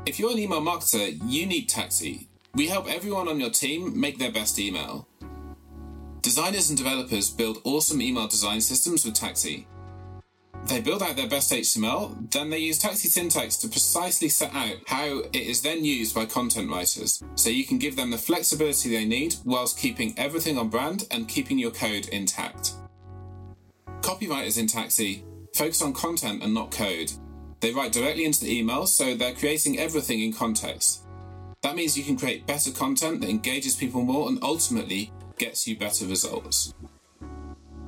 If 0.06 0.20
you're 0.20 0.30
an 0.30 0.38
email 0.38 0.60
marketer, 0.60 1.18
you 1.26 1.46
need 1.46 1.68
Taxi. 1.68 2.28
We 2.54 2.68
help 2.68 2.88
everyone 2.88 3.26
on 3.26 3.40
your 3.40 3.50
team 3.50 3.98
make 3.98 4.20
their 4.20 4.30
best 4.30 4.56
email. 4.56 5.08
Designers 6.22 6.68
and 6.68 6.78
developers 6.78 7.28
build 7.28 7.60
awesome 7.64 8.00
email 8.00 8.28
design 8.28 8.60
systems 8.60 9.04
with 9.04 9.14
Taxi. 9.14 9.66
They 10.66 10.80
build 10.80 11.02
out 11.02 11.16
their 11.16 11.28
best 11.28 11.50
HTML, 11.50 12.30
then 12.30 12.50
they 12.50 12.58
use 12.58 12.78
Taxi 12.78 13.08
syntax 13.08 13.56
to 13.56 13.68
precisely 13.68 14.28
set 14.28 14.54
out 14.54 14.76
how 14.86 15.22
it 15.32 15.34
is 15.34 15.60
then 15.60 15.84
used 15.84 16.14
by 16.14 16.26
content 16.26 16.70
writers, 16.70 17.20
so 17.34 17.50
you 17.50 17.64
can 17.64 17.78
give 17.78 17.96
them 17.96 18.12
the 18.12 18.18
flexibility 18.18 18.90
they 18.90 19.04
need 19.04 19.34
whilst 19.44 19.76
keeping 19.76 20.16
everything 20.16 20.56
on 20.56 20.68
brand 20.68 21.08
and 21.10 21.26
keeping 21.26 21.58
your 21.58 21.72
code 21.72 22.06
intact. 22.10 22.74
Copywriters 24.00 24.59
in 24.59 24.66
Taxi 24.66 25.24
focus 25.54 25.82
on 25.82 25.92
content 25.92 26.42
and 26.42 26.54
not 26.54 26.70
code. 26.70 27.12
They 27.61 27.72
write 27.72 27.92
directly 27.92 28.24
into 28.24 28.44
the 28.44 28.59
email, 28.59 28.87
so 28.87 29.14
they're 29.14 29.35
creating 29.35 29.78
everything 29.78 30.20
in 30.20 30.32
context. 30.32 31.02
That 31.62 31.74
means 31.74 31.96
you 31.96 32.04
can 32.04 32.16
create 32.16 32.46
better 32.46 32.70
content 32.70 33.20
that 33.22 33.30
engages 33.30 33.74
people 33.74 34.02
more 34.02 34.28
and 34.28 34.38
ultimately 34.42 35.12
gets 35.38 35.66
you 35.66 35.76
better 35.76 36.06
results. 36.06 36.72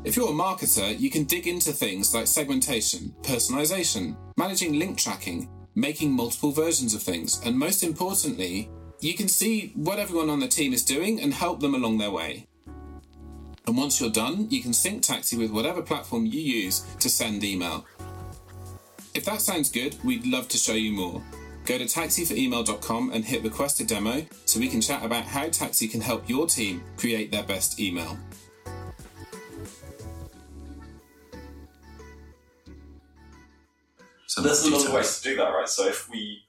If 0.04 0.16
you're 0.16 0.30
a 0.30 0.32
marketer, 0.32 0.98
you 0.98 1.10
can 1.10 1.24
dig 1.24 1.46
into 1.46 1.72
things 1.72 2.14
like 2.14 2.26
segmentation, 2.26 3.14
personalization, 3.22 4.16
managing 4.36 4.78
link 4.78 4.98
tracking, 4.98 5.48
making 5.74 6.10
multiple 6.10 6.50
versions 6.50 6.94
of 6.94 7.02
things, 7.02 7.40
and 7.44 7.56
most 7.58 7.82
importantly, 7.82 8.70
you 9.00 9.14
can 9.14 9.28
see 9.28 9.72
what 9.76 10.00
everyone 10.00 10.30
on 10.30 10.40
the 10.40 10.48
team 10.48 10.72
is 10.72 10.84
doing 10.84 11.20
and 11.20 11.32
help 11.32 11.60
them 11.60 11.74
along 11.74 11.98
their 11.98 12.10
way. 12.10 12.47
And 13.68 13.76
once 13.76 14.00
you're 14.00 14.08
done, 14.08 14.46
you 14.48 14.62
can 14.62 14.72
sync 14.72 15.02
Taxi 15.02 15.36
with 15.36 15.50
whatever 15.50 15.82
platform 15.82 16.24
you 16.24 16.40
use 16.40 16.86
to 17.00 17.10
send 17.10 17.44
email. 17.44 17.84
If 19.12 19.26
that 19.26 19.42
sounds 19.42 19.70
good, 19.70 20.02
we'd 20.02 20.26
love 20.26 20.48
to 20.48 20.56
show 20.56 20.72
you 20.72 20.90
more. 20.90 21.22
Go 21.66 21.76
to 21.76 21.84
taxiforemail.com 21.84 23.10
and 23.12 23.26
hit 23.26 23.42
request 23.42 23.78
a 23.80 23.84
demo 23.84 24.24
so 24.46 24.58
we 24.58 24.68
can 24.68 24.80
chat 24.80 25.04
about 25.04 25.24
how 25.24 25.48
Taxi 25.50 25.86
can 25.86 26.00
help 26.00 26.30
your 26.30 26.46
team 26.46 26.82
create 26.96 27.30
their 27.30 27.42
best 27.42 27.78
email. 27.78 28.16
So 34.28 34.40
there's 34.40 34.64
a 34.64 34.70
lot 34.70 34.86
of 34.86 34.94
ways 34.94 35.20
to 35.20 35.28
do 35.28 35.36
that, 35.36 35.50
right? 35.50 35.68
So 35.68 35.86
if 35.86 36.08
we, 36.08 36.47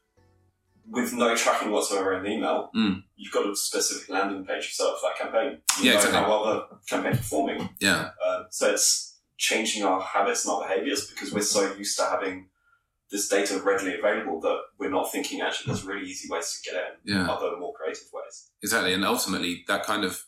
with 0.91 1.13
no 1.13 1.35
tracking 1.35 1.71
whatsoever 1.71 2.13
in 2.17 2.23
the 2.23 2.29
email, 2.31 2.71
Mm. 2.75 3.03
you've 3.15 3.31
got 3.33 3.47
a 3.47 3.55
specific 3.55 4.09
landing 4.09 4.43
page 4.45 4.63
you 4.65 4.71
set 4.71 4.87
up 4.87 4.97
for 4.99 5.09
that 5.09 5.17
campaign. 5.17 5.61
You 5.79 5.83
Yeah, 5.85 5.91
know 5.93 5.97
exactly. 5.99 6.19
how 6.21 6.29
well 6.29 6.43
the 6.45 6.77
campaign's 6.87 7.17
performing. 7.17 7.69
Yeah, 7.79 8.11
Uh, 8.23 8.43
so 8.49 8.71
it's 8.71 9.17
changing 9.37 9.83
our 9.83 10.01
habits 10.01 10.45
and 10.45 10.53
our 10.53 10.61
behaviors 10.67 11.07
because 11.07 11.31
we're 11.31 11.41
so 11.41 11.73
used 11.75 11.97
to 11.97 12.05
having 12.05 12.49
this 13.11 13.27
data 13.27 13.59
readily 13.59 13.97
available 13.97 14.39
that 14.41 14.59
we're 14.77 14.89
not 14.89 15.11
thinking 15.11 15.41
actually 15.41 15.67
there's 15.73 15.83
really 15.85 16.05
easy 16.07 16.27
ways 16.29 16.59
to 16.61 16.69
get 16.71 16.79
it 16.79 16.99
in 17.05 17.15
yeah. 17.17 17.31
other 17.31 17.57
more 17.57 17.73
creative 17.73 18.03
ways. 18.13 18.49
Exactly, 18.61 18.93
and 18.93 19.05
ultimately 19.05 19.63
that 19.67 19.83
kind 19.83 20.03
of 20.03 20.25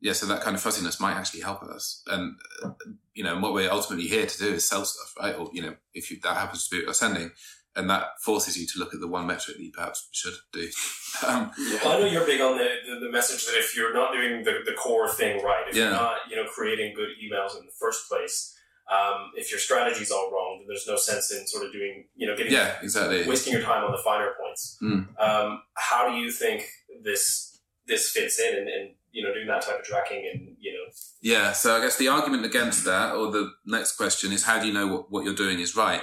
yeah, 0.00 0.12
so 0.12 0.26
that 0.26 0.40
kind 0.42 0.56
of 0.56 0.60
fuzziness 0.62 0.98
might 0.98 1.14
actually 1.14 1.42
help 1.42 1.62
us, 1.62 2.02
and 2.08 2.34
uh, 2.64 2.70
you 3.14 3.22
know, 3.22 3.38
what 3.38 3.52
we're 3.54 3.70
ultimately 3.70 4.08
here 4.08 4.26
to 4.26 4.38
do 4.38 4.48
is 4.54 4.68
sell 4.68 4.84
stuff, 4.84 5.14
right? 5.20 5.36
Or 5.38 5.48
you 5.52 5.62
know, 5.62 5.76
if 5.94 6.10
you, 6.10 6.18
that 6.24 6.36
happens 6.36 6.66
to 6.66 6.70
be 6.74 6.78
what 6.80 6.86
you're 6.86 6.94
sending, 6.94 7.30
and 7.74 7.88
that 7.88 8.20
forces 8.20 8.56
you 8.56 8.66
to 8.66 8.78
look 8.78 8.92
at 8.94 9.00
the 9.00 9.08
one 9.08 9.26
metric 9.26 9.56
that 9.56 9.62
you 9.62 9.72
perhaps 9.72 10.08
should 10.12 10.34
do. 10.52 10.68
um, 11.26 11.50
Well, 11.84 11.96
I 11.96 12.00
know 12.00 12.06
you're 12.06 12.26
big 12.26 12.40
on 12.40 12.58
the, 12.58 12.68
the, 12.86 13.00
the 13.06 13.10
message 13.10 13.46
that 13.46 13.56
if 13.58 13.76
you're 13.76 13.94
not 13.94 14.12
doing 14.12 14.42
the, 14.44 14.58
the 14.64 14.72
core 14.74 15.08
thing 15.08 15.42
right, 15.42 15.64
if 15.68 15.76
Yeah. 15.76 15.84
you're 15.84 15.92
not 15.92 16.16
you 16.30 16.36
know 16.36 16.44
creating 16.46 16.94
good 16.94 17.08
emails 17.24 17.58
in 17.58 17.64
the 17.64 17.72
first 17.78 18.08
place, 18.08 18.54
um, 18.90 19.30
if 19.36 19.50
your 19.50 19.60
strategy's 19.60 20.10
all 20.10 20.30
wrong, 20.30 20.58
then 20.58 20.66
there's 20.68 20.86
no 20.86 20.96
sense 20.96 21.32
in 21.32 21.46
sort 21.46 21.64
of 21.64 21.72
doing 21.72 22.06
you 22.14 22.26
know 22.26 22.36
getting 22.36 22.52
yeah, 22.52 22.76
exactly. 22.82 23.26
wasting 23.26 23.52
your 23.52 23.62
time 23.62 23.84
on 23.84 23.92
the 23.92 23.98
finer 24.04 24.32
points. 24.40 24.76
Mm. 24.82 25.18
Um, 25.20 25.62
how 25.74 26.10
do 26.10 26.16
you 26.16 26.30
think 26.30 26.66
this 27.02 27.58
this 27.86 28.10
fits 28.10 28.38
in 28.38 28.54
and, 28.58 28.68
and 28.68 28.90
you 29.12 29.22
know 29.24 29.32
doing 29.32 29.46
that 29.46 29.62
type 29.62 29.78
of 29.78 29.84
tracking 29.84 30.28
and 30.32 30.56
you 30.60 30.72
know 30.72 30.92
Yeah, 31.22 31.52
so 31.52 31.76
I 31.76 31.80
guess 31.80 31.96
the 31.96 32.08
argument 32.08 32.44
against 32.44 32.84
that, 32.84 33.14
or 33.14 33.30
the 33.30 33.50
next 33.64 33.96
question 33.96 34.32
is, 34.32 34.42
how 34.44 34.60
do 34.60 34.66
you 34.66 34.72
know 34.74 34.86
what, 34.88 35.10
what 35.10 35.24
you're 35.24 35.34
doing 35.34 35.58
is 35.60 35.74
right? 35.76 36.02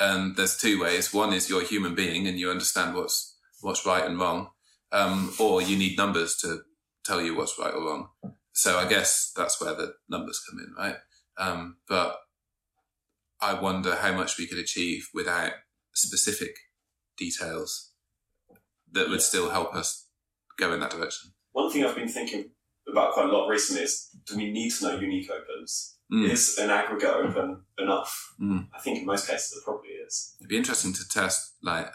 And 0.00 0.36
there's 0.36 0.56
two 0.56 0.80
ways. 0.80 1.12
One 1.12 1.32
is 1.32 1.48
you're 1.48 1.62
a 1.62 1.66
human 1.66 1.94
being 1.94 2.26
and 2.26 2.38
you 2.38 2.50
understand 2.50 2.94
what's 2.94 3.36
what's 3.60 3.84
right 3.84 4.04
and 4.04 4.18
wrong, 4.18 4.50
um, 4.92 5.32
or 5.40 5.60
you 5.60 5.76
need 5.76 5.96
numbers 5.96 6.36
to 6.36 6.60
tell 7.04 7.20
you 7.20 7.34
what's 7.36 7.58
right 7.58 7.74
or 7.74 7.84
wrong. 7.84 8.08
So 8.52 8.78
I 8.78 8.88
guess 8.88 9.32
that's 9.36 9.60
where 9.60 9.74
the 9.74 9.94
numbers 10.08 10.40
come 10.48 10.60
in, 10.60 10.74
right? 10.76 10.96
Um, 11.36 11.78
but 11.88 12.16
I 13.40 13.54
wonder 13.54 13.96
how 13.96 14.12
much 14.12 14.38
we 14.38 14.46
could 14.46 14.58
achieve 14.58 15.08
without 15.14 15.52
specific 15.94 16.56
details 17.16 17.92
that 18.92 19.08
would 19.08 19.22
still 19.22 19.50
help 19.50 19.74
us 19.74 20.06
go 20.58 20.72
in 20.72 20.80
that 20.80 20.90
direction. 20.90 21.32
One 21.52 21.70
thing 21.70 21.84
I've 21.84 21.94
been 21.94 22.08
thinking 22.08 22.50
about 22.90 23.12
quite 23.12 23.28
a 23.28 23.32
lot 23.32 23.48
recently 23.48 23.82
is 23.82 24.08
do 24.26 24.36
we 24.36 24.50
need 24.50 24.70
to 24.70 24.84
know 24.84 24.98
unique 24.98 25.30
opens? 25.30 25.97
Mm. 26.12 26.30
Is 26.30 26.56
an 26.58 26.70
aggregate 26.70 27.10
open 27.10 27.62
enough? 27.78 28.34
Mm. 28.40 28.68
I 28.74 28.78
think 28.80 28.98
in 29.00 29.06
most 29.06 29.28
cases 29.28 29.58
it 29.58 29.64
probably 29.64 29.90
is. 29.90 30.34
It'd 30.40 30.48
be 30.48 30.56
interesting 30.56 30.92
to 30.94 31.06
test, 31.08 31.54
like, 31.62 31.86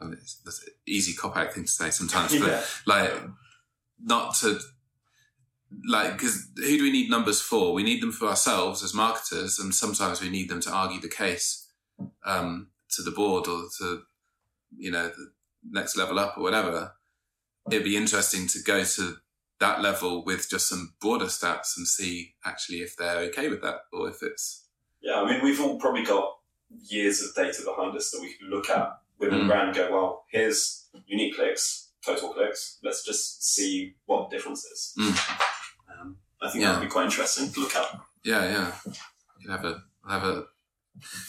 I 0.00 0.04
mean, 0.04 0.14
it's, 0.14 0.36
that's 0.36 0.62
an 0.62 0.72
easy 0.86 1.12
cop 1.12 1.36
out 1.36 1.52
thing 1.52 1.64
to 1.64 1.70
say 1.70 1.90
sometimes, 1.90 2.38
but 2.40 2.48
Yeah. 2.48 2.62
like, 2.86 3.12
not 4.02 4.34
to, 4.36 4.58
like, 5.86 6.12
because 6.12 6.48
who 6.56 6.78
do 6.78 6.82
we 6.84 6.92
need 6.92 7.10
numbers 7.10 7.40
for? 7.42 7.74
We 7.74 7.82
need 7.82 8.02
them 8.02 8.12
for 8.12 8.26
ourselves 8.26 8.82
as 8.82 8.94
marketers, 8.94 9.58
and 9.58 9.74
sometimes 9.74 10.22
we 10.22 10.30
need 10.30 10.48
them 10.48 10.60
to 10.62 10.70
argue 10.70 11.00
the 11.00 11.08
case 11.08 11.66
um, 12.24 12.68
to 12.90 13.02
the 13.02 13.10
board 13.10 13.48
or 13.48 13.64
to, 13.80 14.02
you 14.76 14.90
know, 14.90 15.08
the 15.08 15.30
next 15.70 15.96
level 15.96 16.18
up 16.18 16.38
or 16.38 16.42
whatever. 16.42 16.92
It'd 17.70 17.84
be 17.84 17.96
interesting 17.96 18.46
to 18.48 18.62
go 18.62 18.84
to 18.84 19.16
that 19.58 19.80
level 19.80 20.24
with 20.24 20.48
just 20.50 20.68
some 20.68 20.94
broader 21.00 21.26
stats 21.26 21.76
and 21.76 21.86
see 21.88 22.34
actually 22.44 22.78
if 22.78 22.96
they're 22.96 23.18
okay 23.18 23.48
with 23.48 23.62
that 23.62 23.76
or 23.92 24.08
if 24.08 24.22
it's 24.22 24.64
Yeah, 25.00 25.20
I 25.22 25.30
mean, 25.30 25.42
we've 25.42 25.60
all 25.60 25.78
probably 25.78 26.04
got 26.04 26.32
years 26.82 27.22
of 27.22 27.34
data 27.34 27.62
behind 27.64 27.96
us 27.96 28.10
that 28.10 28.20
we 28.20 28.34
can 28.34 28.48
look 28.50 28.68
at 28.70 28.98
within 29.18 29.40
Mm. 29.40 29.44
a 29.44 29.48
brand 29.48 29.68
and 29.68 29.76
go, 29.76 29.90
well, 29.92 30.24
here's 30.30 30.88
unique 31.06 31.36
clicks, 31.36 31.90
total 32.04 32.32
clicks. 32.34 32.78
Let's 32.82 33.04
just 33.04 33.42
see 33.54 33.94
what 34.06 34.28
the 34.28 34.36
difference 34.36 34.64
is. 34.64 34.92
Mm. 34.98 36.00
Um, 36.00 36.16
I 36.42 36.50
think 36.50 36.62
Yeah. 36.62 36.72
that 36.72 36.80
would 36.80 36.86
be 36.86 36.90
quite 36.92 37.04
interesting 37.06 37.50
to 37.52 37.60
look 37.60 37.74
at. 37.76 38.00
Yeah, 38.24 38.44
yeah. 38.44 38.72
We 38.84 39.42
can 39.44 39.50
have 39.52 39.64
a 39.64 39.82
have 40.08 40.24
a 40.24 40.46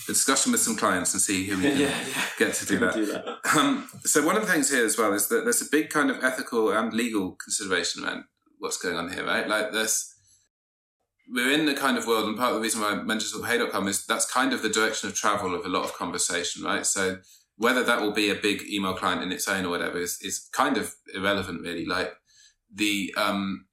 discussion 0.05 0.51
with 0.51 0.61
some 0.61 0.75
clients 0.75 1.13
and 1.13 1.21
see 1.21 1.45
who 1.45 1.57
we 1.57 1.63
can 1.71 1.79
yeah. 1.79 2.03
get 2.37 2.53
to 2.55 2.65
do 2.65 2.79
that. 2.79 2.93
Do 2.93 3.05
that. 3.05 3.25
Um, 3.57 3.89
so 4.03 4.25
one 4.25 4.35
of 4.35 4.45
the 4.45 4.51
things 4.51 4.69
here 4.69 4.85
as 4.85 4.97
well 4.97 5.13
is 5.13 5.29
that 5.29 5.43
there's 5.43 5.61
a 5.61 5.69
big 5.71 5.89
kind 5.89 6.11
of 6.11 6.23
ethical 6.23 6.71
and 6.71 6.93
legal 6.93 7.31
consideration 7.31 8.03
around 8.03 8.25
what's 8.59 8.77
going 8.77 8.97
on 8.97 9.11
here, 9.11 9.25
right? 9.25 9.47
Like 9.47 9.71
this, 9.71 10.13
we're 11.29 11.51
in 11.51 11.65
the 11.65 11.73
kind 11.73 11.97
of 11.97 12.07
world, 12.07 12.25
and 12.25 12.37
part 12.37 12.51
of 12.51 12.55
the 12.55 12.61
reason 12.61 12.81
why 12.81 12.91
I 12.91 12.95
mentioned 12.95 13.31
sort 13.31 13.43
of 13.43 13.49
hey.com 13.49 13.87
is 13.87 14.05
that's 14.05 14.31
kind 14.31 14.53
of 14.53 14.61
the 14.61 14.69
direction 14.69 15.09
of 15.09 15.15
travel 15.15 15.55
of 15.55 15.65
a 15.65 15.69
lot 15.69 15.83
of 15.83 15.93
conversation, 15.93 16.63
right? 16.63 16.85
So 16.85 17.17
whether 17.57 17.83
that 17.83 18.01
will 18.01 18.11
be 18.11 18.29
a 18.29 18.35
big 18.35 18.63
email 18.69 18.93
client 18.93 19.23
in 19.23 19.31
its 19.31 19.47
own 19.47 19.65
or 19.65 19.69
whatever 19.69 19.97
is, 19.97 20.19
is 20.21 20.47
kind 20.53 20.77
of 20.77 20.95
irrelevant, 21.13 21.61
really. 21.61 21.85
Like 21.85 22.13
the, 22.73 23.13
um, 23.17 23.65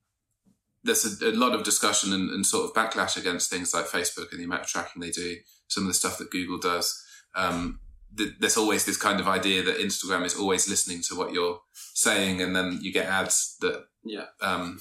there's 0.82 1.20
a, 1.22 1.28
a 1.28 1.32
lot 1.32 1.54
of 1.54 1.64
discussion 1.64 2.12
and, 2.12 2.30
and 2.30 2.46
sort 2.46 2.64
of 2.64 2.74
backlash 2.74 3.16
against 3.16 3.50
things 3.50 3.74
like 3.74 3.86
Facebook 3.86 4.30
and 4.30 4.40
the 4.40 4.44
amount 4.44 4.62
of 4.62 4.68
tracking 4.68 5.02
they 5.02 5.10
do, 5.10 5.36
some 5.68 5.84
of 5.84 5.88
the 5.88 5.94
stuff 5.94 6.18
that 6.18 6.30
Google 6.30 6.58
does. 6.58 7.00
Um, 7.34 7.80
th- 8.16 8.34
there's 8.40 8.56
always 8.56 8.84
this 8.84 8.96
kind 8.96 9.20
of 9.20 9.28
idea 9.28 9.62
that 9.62 9.78
Instagram 9.78 10.24
is 10.24 10.36
always 10.36 10.68
listening 10.68 11.02
to 11.08 11.16
what 11.16 11.32
you're 11.32 11.60
saying, 11.94 12.40
and 12.42 12.54
then 12.54 12.78
you 12.82 12.92
get 12.92 13.06
ads 13.06 13.56
that 13.60 13.84
Yeah. 14.04 14.26
um, 14.40 14.78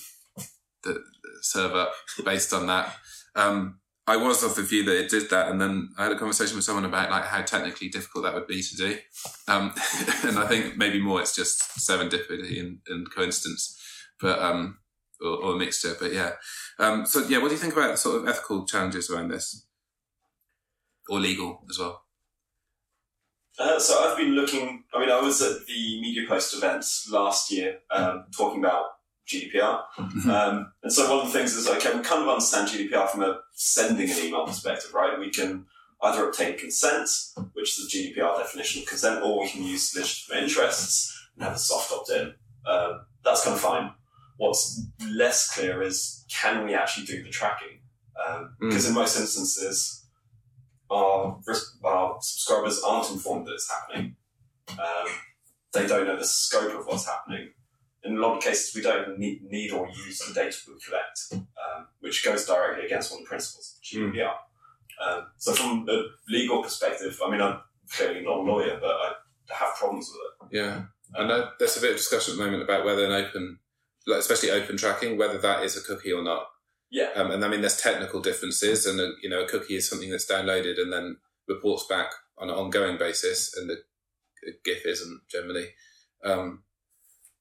that 0.84 1.02
serve 1.42 1.74
up 1.76 1.94
based 2.26 2.54
on 2.54 2.68
that. 2.68 2.96
Um, 3.36 3.80
I 4.06 4.18
was 4.18 4.44
of 4.44 4.56
the 4.56 4.64
view 4.64 4.84
that 4.84 5.00
it 5.00 5.10
did 5.10 5.30
that, 5.30 5.48
and 5.50 5.62
then 5.62 5.90
I 5.98 6.04
had 6.04 6.12
a 6.12 6.20
conversation 6.20 6.58
with 6.58 6.66
someone 6.66 6.84
about 6.84 7.10
like 7.10 7.24
how 7.24 7.42
technically 7.42 7.88
difficult 7.88 8.26
that 8.26 8.34
would 8.34 8.48
be 8.48 8.62
to 8.62 8.76
do. 8.76 8.98
Um, 9.48 9.74
and 10.24 10.38
I 10.38 10.46
think 10.48 10.76
maybe 10.78 11.02
more 11.02 11.22
it's 11.22 11.34
just 11.36 11.62
serendipity 11.80 12.60
and, 12.60 12.80
and 12.90 13.10
coincidence, 13.10 13.80
but 14.20 14.40
um, 14.40 14.80
or, 15.22 15.38
or 15.38 15.54
a 15.54 15.58
mixture. 15.58 15.96
But 15.98 16.12
yeah, 16.12 16.32
um, 16.80 17.06
so 17.06 17.26
yeah, 17.30 17.38
what 17.38 17.48
do 17.48 17.54
you 17.54 17.60
think 17.62 17.74
about 17.74 17.98
sort 17.98 18.18
of 18.22 18.28
ethical 18.28 18.66
challenges 18.66 19.10
around 19.10 19.30
this, 19.30 19.66
or 21.10 21.20
legal 21.20 21.64
as 21.70 21.80
well? 21.80 22.04
Uh, 23.60 23.80
so 23.80 24.00
I've 24.04 24.18
been 24.18 24.32
looking. 24.34 24.84
I 24.94 25.00
mean, 25.00 25.10
I 25.12 25.22
was 25.22 25.42
at 25.42 25.66
the 25.68 26.02
Media 26.02 26.24
Post 26.28 26.56
event 26.56 26.86
last 27.12 27.52
year, 27.52 27.80
um, 27.92 28.26
talking 28.36 28.60
about 28.60 28.86
GDPR, 29.28 29.84
um, 30.28 30.74
and 30.82 30.92
so 30.92 31.10
one 31.10 31.26
of 31.26 31.32
the 31.32 31.38
things 31.38 31.54
is 31.54 31.68
okay, 31.68 31.96
we 31.96 32.02
kind 32.02 32.24
of 32.24 32.28
understand 32.30 32.68
GDPR 32.70 33.10
from 33.10 33.22
a 33.24 33.40
sending 33.54 34.10
an 34.10 34.18
email 34.18 34.46
perspective, 34.46 34.94
right? 34.94 35.20
We 35.20 35.30
can 35.30 35.66
either 36.02 36.28
obtain 36.28 36.58
consent, 36.58 37.08
which 37.54 37.78
is 37.78 37.90
the 37.90 37.98
GDPR 38.20 38.38
definition 38.38 38.82
of 38.82 38.88
consent, 38.88 39.24
or 39.24 39.42
we 39.44 39.50
can 39.50 39.64
use 39.64 39.96
legitimate 39.96 40.44
interests 40.44 41.16
and 41.36 41.44
have 41.46 41.54
a 41.56 41.60
soft 41.60 41.92
opt-in. 41.92 42.34
Um, 42.66 43.06
that's 43.24 43.44
kind 43.44 43.56
of 43.56 43.62
fine. 43.62 43.92
What's 44.38 44.86
less 45.10 45.54
clear 45.54 45.82
is 45.82 46.26
can 46.30 46.66
we 46.66 46.74
actually 46.74 47.06
do 47.06 47.24
the 47.24 47.30
tracking? 47.30 47.80
Um, 48.28 48.56
Mm. 48.62 48.70
Because 48.70 48.88
in 48.88 48.94
most 48.94 49.20
instances, 49.20 50.03
our, 50.90 51.40
our 51.84 52.18
subscribers 52.22 52.82
aren't 52.86 53.12
informed 53.12 53.48
that 53.48 53.54
it's 53.54 53.72
happening. 53.72 54.16
Um, 54.72 55.12
they 55.74 55.88
don't 55.88 56.08
know 56.08 56.18
the 56.18 56.26
scope 56.26 56.80
of 56.80 56.86
what's 56.86 57.08
happening. 57.08 57.50
In 58.04 58.18
a 58.18 58.20
lot 58.20 58.38
of 58.38 58.44
cases, 58.44 58.76
we 58.76 58.82
don't 58.82 59.18
need, 59.18 59.44
need 59.44 59.72
or 59.72 59.88
use 59.88 60.20
the 60.20 60.34
data 60.34 60.58
we 60.68 60.74
collect, 60.86 61.20
um, 61.34 61.88
which 62.02 62.24
goes 62.24 62.46
directly 62.46 62.86
against 62.86 63.12
one 63.12 63.22
of 63.22 63.26
the 63.26 63.30
principles 63.30 63.78
of 63.78 63.84
GDPR. 63.84 64.34
Um, 65.06 65.28
so, 65.38 65.54
from 65.54 65.88
a 65.90 66.04
legal 66.30 66.62
perspective, 66.62 67.20
I 67.26 67.32
mean, 67.32 67.42
I'm 67.42 67.60
clearly 67.92 68.22
not 68.22 68.38
a 68.38 68.42
lawyer, 68.42 68.78
but 68.80 68.92
I 68.92 69.14
have 69.52 69.76
problems 69.76 70.12
with 70.12 70.52
it. 70.52 70.58
Yeah, 70.58 70.84
I 71.16 71.26
know 71.26 71.50
there's 71.60 71.78
a 71.78 71.82
bit 71.82 71.92
of 71.92 71.98
discussion 71.98 72.34
at 72.34 72.38
the 72.38 72.44
moment 72.44 72.64
about 72.64 72.86
whether 72.86 73.06
an 73.06 73.12
open, 73.12 73.60
like 74.06 74.20
especially 74.20 74.52
open 74.52 74.78
tracking, 74.78 75.18
whether 75.18 75.38
that 75.40 75.64
is 75.64 75.78
a 75.78 75.82
cookie 75.82 76.12
or 76.12 76.24
not. 76.24 76.48
Yeah. 76.94 77.10
Um, 77.16 77.32
and 77.32 77.44
I 77.44 77.48
mean, 77.48 77.62
there's 77.62 77.82
technical 77.82 78.22
differences, 78.22 78.86
and 78.86 79.00
a, 79.00 79.14
you 79.24 79.28
know, 79.28 79.42
a 79.42 79.48
cookie 79.48 79.78
is 79.78 79.90
something 79.90 80.12
that's 80.12 80.32
downloaded 80.32 80.80
and 80.80 80.94
then 80.94 81.18
reports 81.48 81.88
back 81.90 82.12
on 82.38 82.52
an 82.52 82.56
ongoing 82.56 83.00
basis, 83.00 83.52
and 83.58 83.68
the, 83.68 83.78
the 84.44 84.54
GIF 84.64 84.86
isn't 84.86 85.22
generally. 85.28 85.70
Um, 86.24 86.62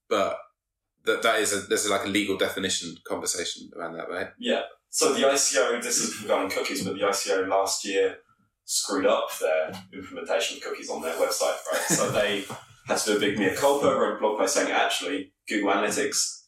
but 0.09 0.39
that 1.05 1.21
that 1.21 1.39
is 1.39 1.53
a 1.53 1.67
there's 1.67 1.87
like 1.87 2.05
a 2.05 2.09
legal 2.09 2.35
definition 2.35 2.95
conversation 3.07 3.69
around 3.77 3.93
that, 3.93 4.09
right? 4.09 4.29
Yeah. 4.39 4.61
So 4.89 5.13
the 5.13 5.21
ICO, 5.21 5.81
this 5.81 5.99
is 5.99 6.23
regarding 6.23 6.49
cookies, 6.49 6.83
but 6.83 6.95
the 6.95 7.01
ICO 7.01 7.47
last 7.47 7.85
year 7.85 8.17
screwed 8.65 9.05
up 9.05 9.27
their 9.39 9.71
implementation 9.93 10.57
of 10.57 10.63
cookies 10.63 10.89
on 10.89 11.03
their 11.03 11.15
website, 11.15 11.57
right? 11.71 11.81
so 11.89 12.09
they 12.09 12.43
had 12.87 12.97
to 12.97 13.11
do 13.11 13.17
a 13.17 13.19
big 13.19 13.37
mea 13.37 13.55
culpa, 13.55 13.85
wrote 13.85 14.17
a 14.17 14.19
blog 14.19 14.39
post 14.39 14.55
saying 14.55 14.71
actually 14.71 15.31
Google 15.47 15.73
Analytics 15.73 16.42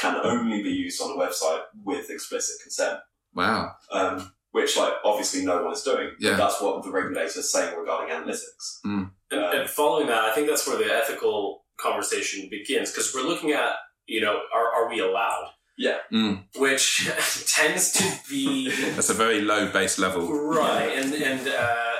can 0.00 0.16
only 0.24 0.62
be 0.62 0.70
used 0.70 1.00
on 1.02 1.10
a 1.10 1.14
website 1.20 1.62
with 1.84 2.10
explicit 2.10 2.56
consent, 2.62 2.98
Wow. 3.34 3.72
um, 3.92 4.32
which 4.52 4.76
like 4.76 4.92
obviously 5.04 5.44
no 5.44 5.62
one 5.62 5.72
is 5.72 5.82
doing. 5.82 6.10
Yeah. 6.20 6.36
That's 6.36 6.60
what 6.60 6.82
the 6.82 6.90
regulator 6.90 7.40
is 7.40 7.52
saying 7.52 7.78
regarding 7.78 8.14
analytics. 8.14 8.78
And, 8.84 9.10
and 9.30 9.68
following 9.68 10.06
that, 10.08 10.24
I 10.24 10.34
think 10.34 10.48
that's 10.48 10.66
where 10.66 10.78
the 10.78 10.92
ethical 10.92 11.64
conversation 11.80 12.48
begins 12.50 12.90
because 12.90 13.14
we're 13.14 13.26
looking 13.28 13.52
at, 13.52 13.72
you 14.06 14.20
know, 14.20 14.38
are, 14.54 14.74
are 14.74 14.88
we 14.88 15.00
allowed? 15.00 15.50
Yeah. 15.76 15.98
Mm. 16.12 16.44
Which 16.56 17.08
tends 17.46 17.92
to 17.92 18.04
be 18.28 18.70
That's 18.96 19.10
a 19.10 19.14
very 19.14 19.40
low 19.40 19.70
base 19.70 19.98
level. 19.98 20.26
right. 20.32 20.88
And, 20.96 21.14
and 21.14 21.48
uh, 21.48 21.94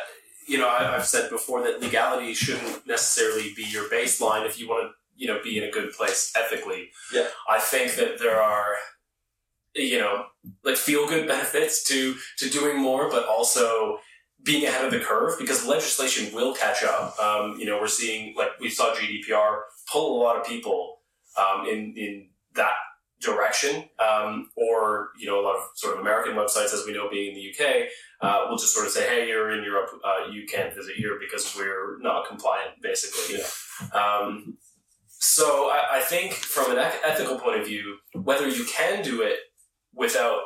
you 0.48 0.58
know, 0.58 0.68
I, 0.68 0.96
I've 0.96 1.04
said 1.06 1.30
before 1.30 1.62
that 1.62 1.80
legality 1.80 2.32
shouldn't 2.34 2.87
necessarily 2.87 3.52
be 3.54 3.64
your 3.64 3.88
baseline 3.88 4.46
if 4.46 4.58
you 4.58 4.68
want 4.68 4.88
to, 4.88 4.92
you 5.18 5.26
know, 5.26 5.40
be 5.42 5.59
in 5.59 5.64
a 5.64 5.70
good 5.70 5.92
place 5.92 6.33
ethically. 6.37 6.90
Yeah. 7.12 7.26
I 7.48 7.59
think 7.59 7.96
that 7.96 8.18
there 8.18 8.40
are, 8.40 8.76
you 9.74 9.98
know, 9.98 10.26
like 10.64 10.76
feel 10.76 11.07
good 11.07 11.28
benefits 11.28 11.85
to, 11.88 12.14
to 12.38 12.48
doing 12.48 12.81
more, 12.81 13.11
but 13.11 13.26
also 13.26 13.98
being 14.42 14.64
ahead 14.64 14.85
of 14.85 14.92
the 14.92 15.00
curve 15.00 15.38
because 15.38 15.66
legislation 15.66 16.35
will 16.35 16.54
catch 16.54 16.83
up. 16.85 17.18
Um, 17.18 17.59
you 17.59 17.66
know, 17.66 17.78
we're 17.81 17.88
seeing 17.88 18.35
like 18.37 18.59
we 18.61 18.70
saw 18.70 18.94
GDPR 18.94 19.61
pull 19.90 20.20
a 20.20 20.22
lot 20.22 20.37
of 20.37 20.46
people 20.46 20.98
um, 21.37 21.66
in 21.66 21.94
in 21.96 22.28
that 22.54 22.74
direction, 23.20 23.85
um, 23.98 24.50
or 24.57 25.09
you 25.18 25.26
know, 25.26 25.40
a 25.40 25.42
lot 25.42 25.57
of 25.57 25.62
sort 25.74 25.94
of 25.94 26.00
American 26.00 26.35
websites, 26.35 26.72
as 26.72 26.85
we 26.87 26.92
know, 26.92 27.09
being 27.11 27.35
in 27.35 27.35
the 27.35 27.50
UK, 27.50 27.88
uh, 28.20 28.46
will 28.48 28.57
just 28.57 28.74
sort 28.74 28.87
of 28.87 28.92
say, 28.92 29.09
"Hey, 29.09 29.28
you're 29.28 29.50
in 29.50 29.64
Europe, 29.64 29.90
uh, 30.04 30.31
you 30.31 30.46
can't 30.46 30.74
visit 30.74 30.94
here 30.96 31.18
because 31.20 31.54
we're 31.57 31.98
not 32.00 32.28
compliant," 32.28 32.81
basically. 32.81 33.38
Yeah. 33.38 34.00
Um, 34.00 34.57
so 35.18 35.68
I, 35.70 35.98
I 35.98 36.00
think 36.00 36.33
from 36.33 36.70
an 36.70 36.78
ethical 36.78 37.38
point 37.38 37.61
of 37.61 37.66
view, 37.66 37.96
whether 38.14 38.48
you 38.48 38.64
can 38.64 39.02
do 39.02 39.22
it 39.22 39.38
without 39.94 40.40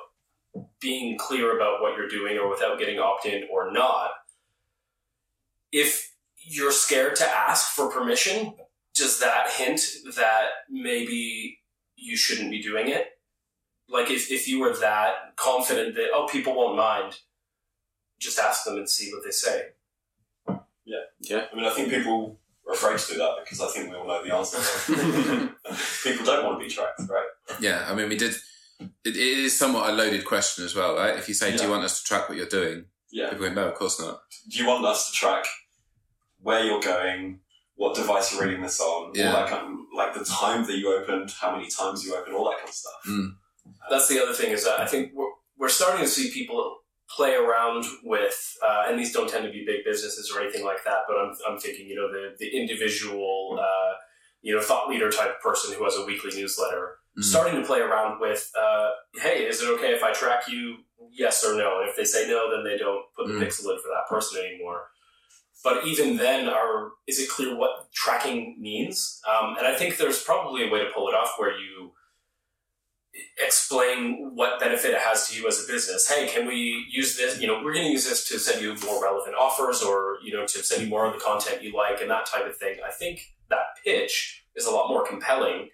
being 0.80 1.18
clear 1.18 1.54
about 1.56 1.82
what 1.82 1.96
you're 1.96 2.08
doing 2.08 2.38
or 2.38 2.48
without 2.48 2.78
getting 2.78 2.98
opt 2.98 3.26
in 3.26 3.44
or 3.52 3.70
not, 3.70 4.10
if 5.72 6.14
you're 6.36 6.72
scared 6.72 7.16
to 7.16 7.28
ask 7.28 7.70
for 7.74 7.90
permission, 7.90 8.54
does 8.94 9.20
that 9.20 9.50
hint 9.50 9.80
that 10.16 10.48
maybe 10.70 11.58
you 11.96 12.16
shouldn't 12.16 12.50
be 12.50 12.62
doing 12.62 12.88
it? 12.88 13.08
Like 13.88 14.10
if, 14.10 14.30
if 14.30 14.48
you 14.48 14.60
were 14.60 14.74
that 14.76 15.36
confident 15.36 15.94
that, 15.96 16.08
oh, 16.14 16.26
people 16.26 16.54
won't 16.54 16.76
mind, 16.76 17.18
just 18.18 18.38
ask 18.38 18.64
them 18.64 18.76
and 18.76 18.88
see 18.88 19.12
what 19.12 19.22
they 19.22 19.30
say. 19.30 19.62
Yeah. 20.84 21.04
Yeah. 21.20 21.46
I 21.52 21.56
mean, 21.56 21.64
I 21.66 21.70
think 21.70 21.90
people 21.90 22.12
are 22.22 22.41
afraid 22.72 22.98
to 22.98 23.12
do 23.12 23.18
that 23.18 23.36
because 23.44 23.60
I 23.60 23.68
think 23.68 23.90
we 23.90 23.96
all 23.96 24.06
know 24.06 24.24
the 24.24 24.34
answer. 24.34 24.58
people 26.02 26.24
don't 26.26 26.44
want 26.44 26.60
to 26.60 26.64
be 26.64 26.70
tracked, 26.70 27.00
right? 27.08 27.26
Yeah, 27.60 27.86
I 27.88 27.94
mean, 27.94 28.08
we 28.08 28.16
did. 28.16 28.34
It, 28.80 28.90
it 29.04 29.16
is 29.16 29.56
somewhat 29.58 29.90
a 29.90 29.92
loaded 29.92 30.24
question 30.24 30.64
as 30.64 30.74
well, 30.74 30.96
right? 30.96 31.16
If 31.16 31.28
you 31.28 31.34
say, 31.34 31.56
"Do 31.56 31.64
you 31.64 31.70
want 31.70 31.84
us 31.84 32.00
to 32.00 32.04
track 32.06 32.28
what 32.28 32.36
you're 32.38 32.46
doing?" 32.46 32.86
Yeah. 33.10 33.30
People 33.30 33.48
go, 33.48 33.54
"No, 33.54 33.68
of 33.68 33.74
course 33.74 34.00
not." 34.00 34.20
do 34.50 34.58
you 34.58 34.66
want 34.66 34.84
us 34.84 35.10
to 35.10 35.16
track 35.16 35.44
where 36.40 36.64
you're 36.64 36.80
going, 36.80 37.38
what 37.76 37.94
device 37.94 38.32
you're 38.32 38.42
reading 38.42 38.62
this 38.62 38.80
on, 38.80 39.12
Yeah. 39.14 39.28
all 39.28 39.32
that 39.34 39.48
kind 39.48 39.72
of, 39.72 39.78
like 39.96 40.14
the 40.14 40.24
time 40.24 40.64
that 40.66 40.76
you 40.76 40.92
opened, 40.92 41.30
how 41.40 41.54
many 41.56 41.68
times 41.68 42.04
you 42.04 42.14
opened, 42.16 42.34
all 42.34 42.50
that 42.50 42.58
kind 42.58 42.68
of 42.68 42.74
stuff. 42.74 43.00
Mm. 43.08 43.36
That's 43.88 44.08
the 44.08 44.20
other 44.20 44.32
thing 44.34 44.50
is 44.50 44.64
that 44.64 44.80
I 44.80 44.86
think 44.86 45.12
we're, 45.14 45.30
we're 45.56 45.68
starting 45.68 46.02
to 46.04 46.08
see 46.08 46.32
people 46.32 46.78
play 47.16 47.34
around 47.34 47.84
with, 48.04 48.56
uh, 48.66 48.84
and 48.88 48.98
these 48.98 49.12
don't 49.12 49.28
tend 49.28 49.44
to 49.44 49.52
be 49.52 49.64
big 49.66 49.84
businesses 49.84 50.32
or 50.34 50.40
anything 50.40 50.64
like 50.64 50.82
that, 50.84 51.00
but 51.06 51.16
I'm, 51.16 51.34
I'm 51.48 51.58
thinking, 51.58 51.86
you 51.86 51.94
know, 51.96 52.08
the, 52.10 52.34
the 52.38 52.48
individual, 52.58 53.58
uh, 53.60 53.92
you 54.40 54.54
know, 54.54 54.62
thought 54.62 54.88
leader 54.88 55.10
type 55.10 55.40
person 55.42 55.74
who 55.76 55.84
has 55.84 55.96
a 55.96 56.04
weekly 56.04 56.30
newsletter, 56.34 56.96
Mm. 57.18 57.24
starting 57.24 57.60
to 57.60 57.66
play 57.66 57.80
around 57.80 58.20
with, 58.22 58.50
uh, 58.58 58.88
hey, 59.20 59.44
is 59.46 59.60
it 59.60 59.68
okay 59.68 59.92
if 59.92 60.02
I 60.02 60.12
track 60.14 60.48
you? 60.48 60.78
Yes 61.10 61.44
or 61.44 61.54
no. 61.58 61.80
And 61.80 61.90
if 61.90 61.94
they 61.94 62.04
say 62.04 62.26
no, 62.26 62.50
then 62.50 62.64
they 62.64 62.78
don't 62.78 63.04
put 63.14 63.26
the 63.26 63.34
Mm. 63.34 63.42
pixel 63.42 63.70
in 63.70 63.78
for 63.82 63.88
that 63.88 64.08
person 64.08 64.42
anymore. 64.42 64.88
But 65.62 65.86
even 65.86 66.16
then, 66.16 66.48
are 66.48 66.92
is 67.06 67.18
it 67.20 67.28
clear 67.28 67.54
what 67.54 67.92
tracking 67.92 68.56
means? 68.58 69.20
Um, 69.30 69.56
and 69.58 69.66
I 69.66 69.74
think 69.76 69.98
there's 69.98 70.22
probably 70.24 70.66
a 70.66 70.70
way 70.72 70.78
to 70.78 70.90
pull 70.94 71.06
it 71.08 71.14
off 71.14 71.34
where 71.36 71.52
you 71.54 71.92
explain 73.44 74.32
what 74.34 74.58
benefit 74.60 74.92
it 74.92 75.00
has 75.00 75.28
to 75.28 75.38
you 75.38 75.46
as 75.46 75.62
a 75.62 75.70
business. 75.70 76.08
Hey, 76.08 76.28
can 76.28 76.46
we 76.46 76.86
use 76.90 77.16
this? 77.16 77.40
You 77.40 77.46
know, 77.46 77.62
we're 77.62 77.74
going 77.74 77.86
to 77.86 77.92
use 77.92 78.08
this 78.08 78.26
to 78.28 78.38
send 78.38 78.62
you 78.62 78.74
more 78.86 79.02
relevant 79.02 79.36
offers, 79.38 79.82
or 79.82 80.18
you 80.24 80.32
know, 80.32 80.46
to 80.46 80.62
send 80.62 80.82
you 80.82 80.88
more 80.88 81.06
of 81.06 81.12
the 81.12 81.20
content 81.20 81.62
you 81.62 81.74
like, 81.76 82.00
and 82.00 82.10
that 82.10 82.26
type 82.26 82.46
of 82.46 82.56
thing. 82.56 82.78
I 82.86 82.90
think 82.90 83.34
that 83.50 83.76
pitch 83.84 84.44
is 84.56 84.66
a 84.66 84.70
lot 84.70 84.88
more 84.88 85.06
compelling 85.06 85.68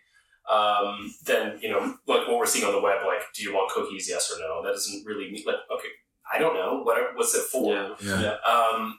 um, 0.51 1.14
than 1.24 1.59
you 1.61 1.70
know, 1.70 1.96
like 2.07 2.27
what 2.27 2.38
we're 2.38 2.46
seeing 2.46 2.64
on 2.64 2.72
the 2.72 2.81
web. 2.81 3.05
Like, 3.07 3.22
do 3.35 3.42
you 3.42 3.53
want 3.53 3.70
cookies? 3.70 4.09
Yes 4.09 4.33
or 4.33 4.40
no? 4.40 4.62
That 4.62 4.72
doesn't 4.72 5.07
really 5.07 5.31
mean 5.31 5.44
like 5.46 5.57
okay. 5.72 5.88
I 6.31 6.38
don't 6.38 6.55
know. 6.55 6.83
What 6.83 6.98
what's 7.14 7.35
it 7.35 7.44
for? 7.44 7.72
Yeah. 7.74 7.94
Yeah. 8.03 8.37
Um, 8.46 8.98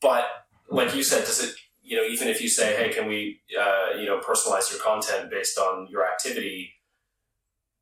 but 0.00 0.24
like 0.70 0.94
you 0.94 1.02
said, 1.02 1.24
does 1.24 1.42
it, 1.42 1.54
you 1.82 1.96
know, 1.96 2.04
even 2.04 2.28
if 2.28 2.40
you 2.40 2.48
say, 2.48 2.76
hey, 2.76 2.92
can 2.92 3.06
we, 3.08 3.40
uh, 3.58 3.98
you 3.98 4.06
know, 4.06 4.20
personalize 4.20 4.70
your 4.70 4.80
content 4.80 5.30
based 5.30 5.58
on 5.58 5.86
your 5.90 6.06
activity, 6.06 6.72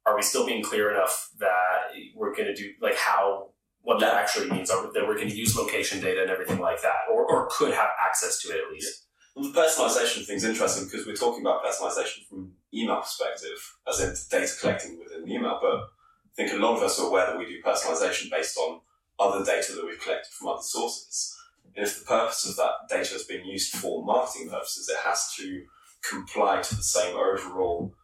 are 0.06 0.16
we 0.16 0.22
still 0.22 0.46
being 0.46 0.62
clear 0.62 0.90
enough 0.90 1.30
that 1.38 1.92
we're 2.14 2.34
going 2.34 2.48
to 2.48 2.54
do, 2.54 2.72
like, 2.80 2.96
how, 2.96 3.50
what 3.82 4.00
that 4.00 4.14
actually 4.14 4.50
means, 4.50 4.70
are, 4.70 4.92
that 4.92 5.06
we're 5.06 5.16
going 5.16 5.28
to 5.28 5.36
use 5.36 5.56
location 5.56 6.00
data 6.00 6.22
and 6.22 6.30
everything 6.30 6.58
like 6.58 6.82
that, 6.82 7.08
or, 7.12 7.24
or 7.30 7.48
could 7.50 7.72
have 7.72 7.90
access 8.04 8.40
to 8.42 8.48
it 8.48 8.60
at 8.66 8.72
least? 8.72 9.06
Well, 9.34 9.50
the 9.50 9.58
personalization 9.58 10.24
thing's 10.26 10.44
interesting 10.44 10.84
because 10.84 11.06
we're 11.06 11.16
talking 11.16 11.40
about 11.40 11.64
personalization 11.64 12.26
from 12.28 12.52
email 12.72 13.00
perspective, 13.00 13.58
as 13.88 14.00
in 14.00 14.14
data 14.30 14.52
collecting 14.60 14.98
within 14.98 15.24
the 15.24 15.34
email, 15.34 15.58
but 15.60 15.74
I 15.74 16.34
think 16.36 16.52
a 16.52 16.56
lot 16.56 16.76
of 16.76 16.82
us 16.82 17.00
are 17.00 17.06
aware 17.06 17.26
that 17.26 17.38
we 17.38 17.46
do 17.46 17.62
personalization 17.62 18.30
based 18.30 18.56
on 18.58 18.80
other 19.18 19.44
data 19.44 19.72
that 19.72 19.84
we've 19.84 20.00
collected 20.00 20.32
from 20.32 20.48
other 20.48 20.62
sources. 20.62 21.36
And 21.74 21.84
if 21.84 21.98
the 21.98 22.04
purpose 22.04 22.48
of 22.48 22.56
that 22.56 22.88
data 22.88 23.14
is 23.14 23.24
being 23.24 23.44
used 23.46 23.74
for 23.74 24.04
marketing 24.04 24.50
purposes, 24.50 24.88
it 24.88 24.98
has 25.04 25.32
to 25.38 25.64
comply 26.08 26.60
to 26.60 26.76
the 26.76 26.82
same 26.82 27.16
overall, 27.16 27.94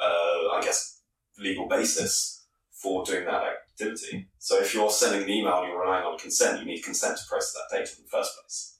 uh, 0.00 0.50
I 0.52 0.60
guess, 0.62 0.97
legal 1.38 1.68
basis 1.68 2.46
for 2.70 3.04
doing 3.04 3.24
that 3.24 3.42
activity. 3.42 4.28
So 4.38 4.60
if 4.60 4.74
you're 4.74 4.90
sending 4.90 5.22
an 5.22 5.30
email 5.30 5.58
and 5.58 5.68
you're 5.68 5.80
relying 5.80 6.04
on 6.04 6.18
consent, 6.18 6.60
you 6.60 6.66
need 6.66 6.82
consent 6.82 7.18
to 7.18 7.24
process 7.28 7.54
that 7.54 7.76
data 7.76 7.92
in 7.96 8.04
the 8.04 8.10
first 8.10 8.32
place, 8.40 8.78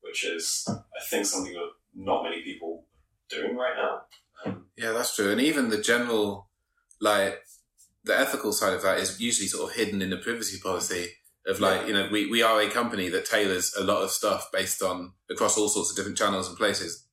which 0.00 0.24
is, 0.24 0.64
I 0.68 1.04
think, 1.08 1.26
something 1.26 1.52
that 1.52 1.70
not 1.94 2.24
many 2.24 2.42
people 2.42 2.84
are 3.32 3.36
doing 3.36 3.56
right 3.56 3.74
now. 3.76 4.00
Um, 4.44 4.66
Yeah, 4.76 4.92
that's 4.92 5.14
true. 5.14 5.30
And 5.30 5.40
even 5.40 5.70
the 5.70 5.80
general, 5.80 6.48
like, 7.00 7.42
the 8.04 8.18
ethical 8.18 8.52
side 8.52 8.74
of 8.74 8.82
that 8.82 8.98
is 8.98 9.20
usually 9.20 9.48
sort 9.48 9.70
of 9.70 9.76
hidden 9.76 10.02
in 10.02 10.10
the 10.10 10.16
privacy 10.16 10.58
policy 10.60 11.10
of 11.46 11.60
like, 11.60 11.86
you 11.86 11.92
know, 11.92 12.08
we, 12.10 12.30
we 12.30 12.42
are 12.42 12.60
a 12.60 12.68
company 12.68 13.08
that 13.08 13.24
tailors 13.24 13.74
a 13.78 13.82
lot 13.82 14.02
of 14.02 14.10
stuff 14.10 14.50
based 14.52 14.82
on 14.82 15.12
across 15.30 15.56
all 15.56 15.68
sorts 15.68 15.90
of 15.90 15.96
different 15.96 16.18
channels 16.18 16.48
and 16.48 16.56
places. 16.56 17.06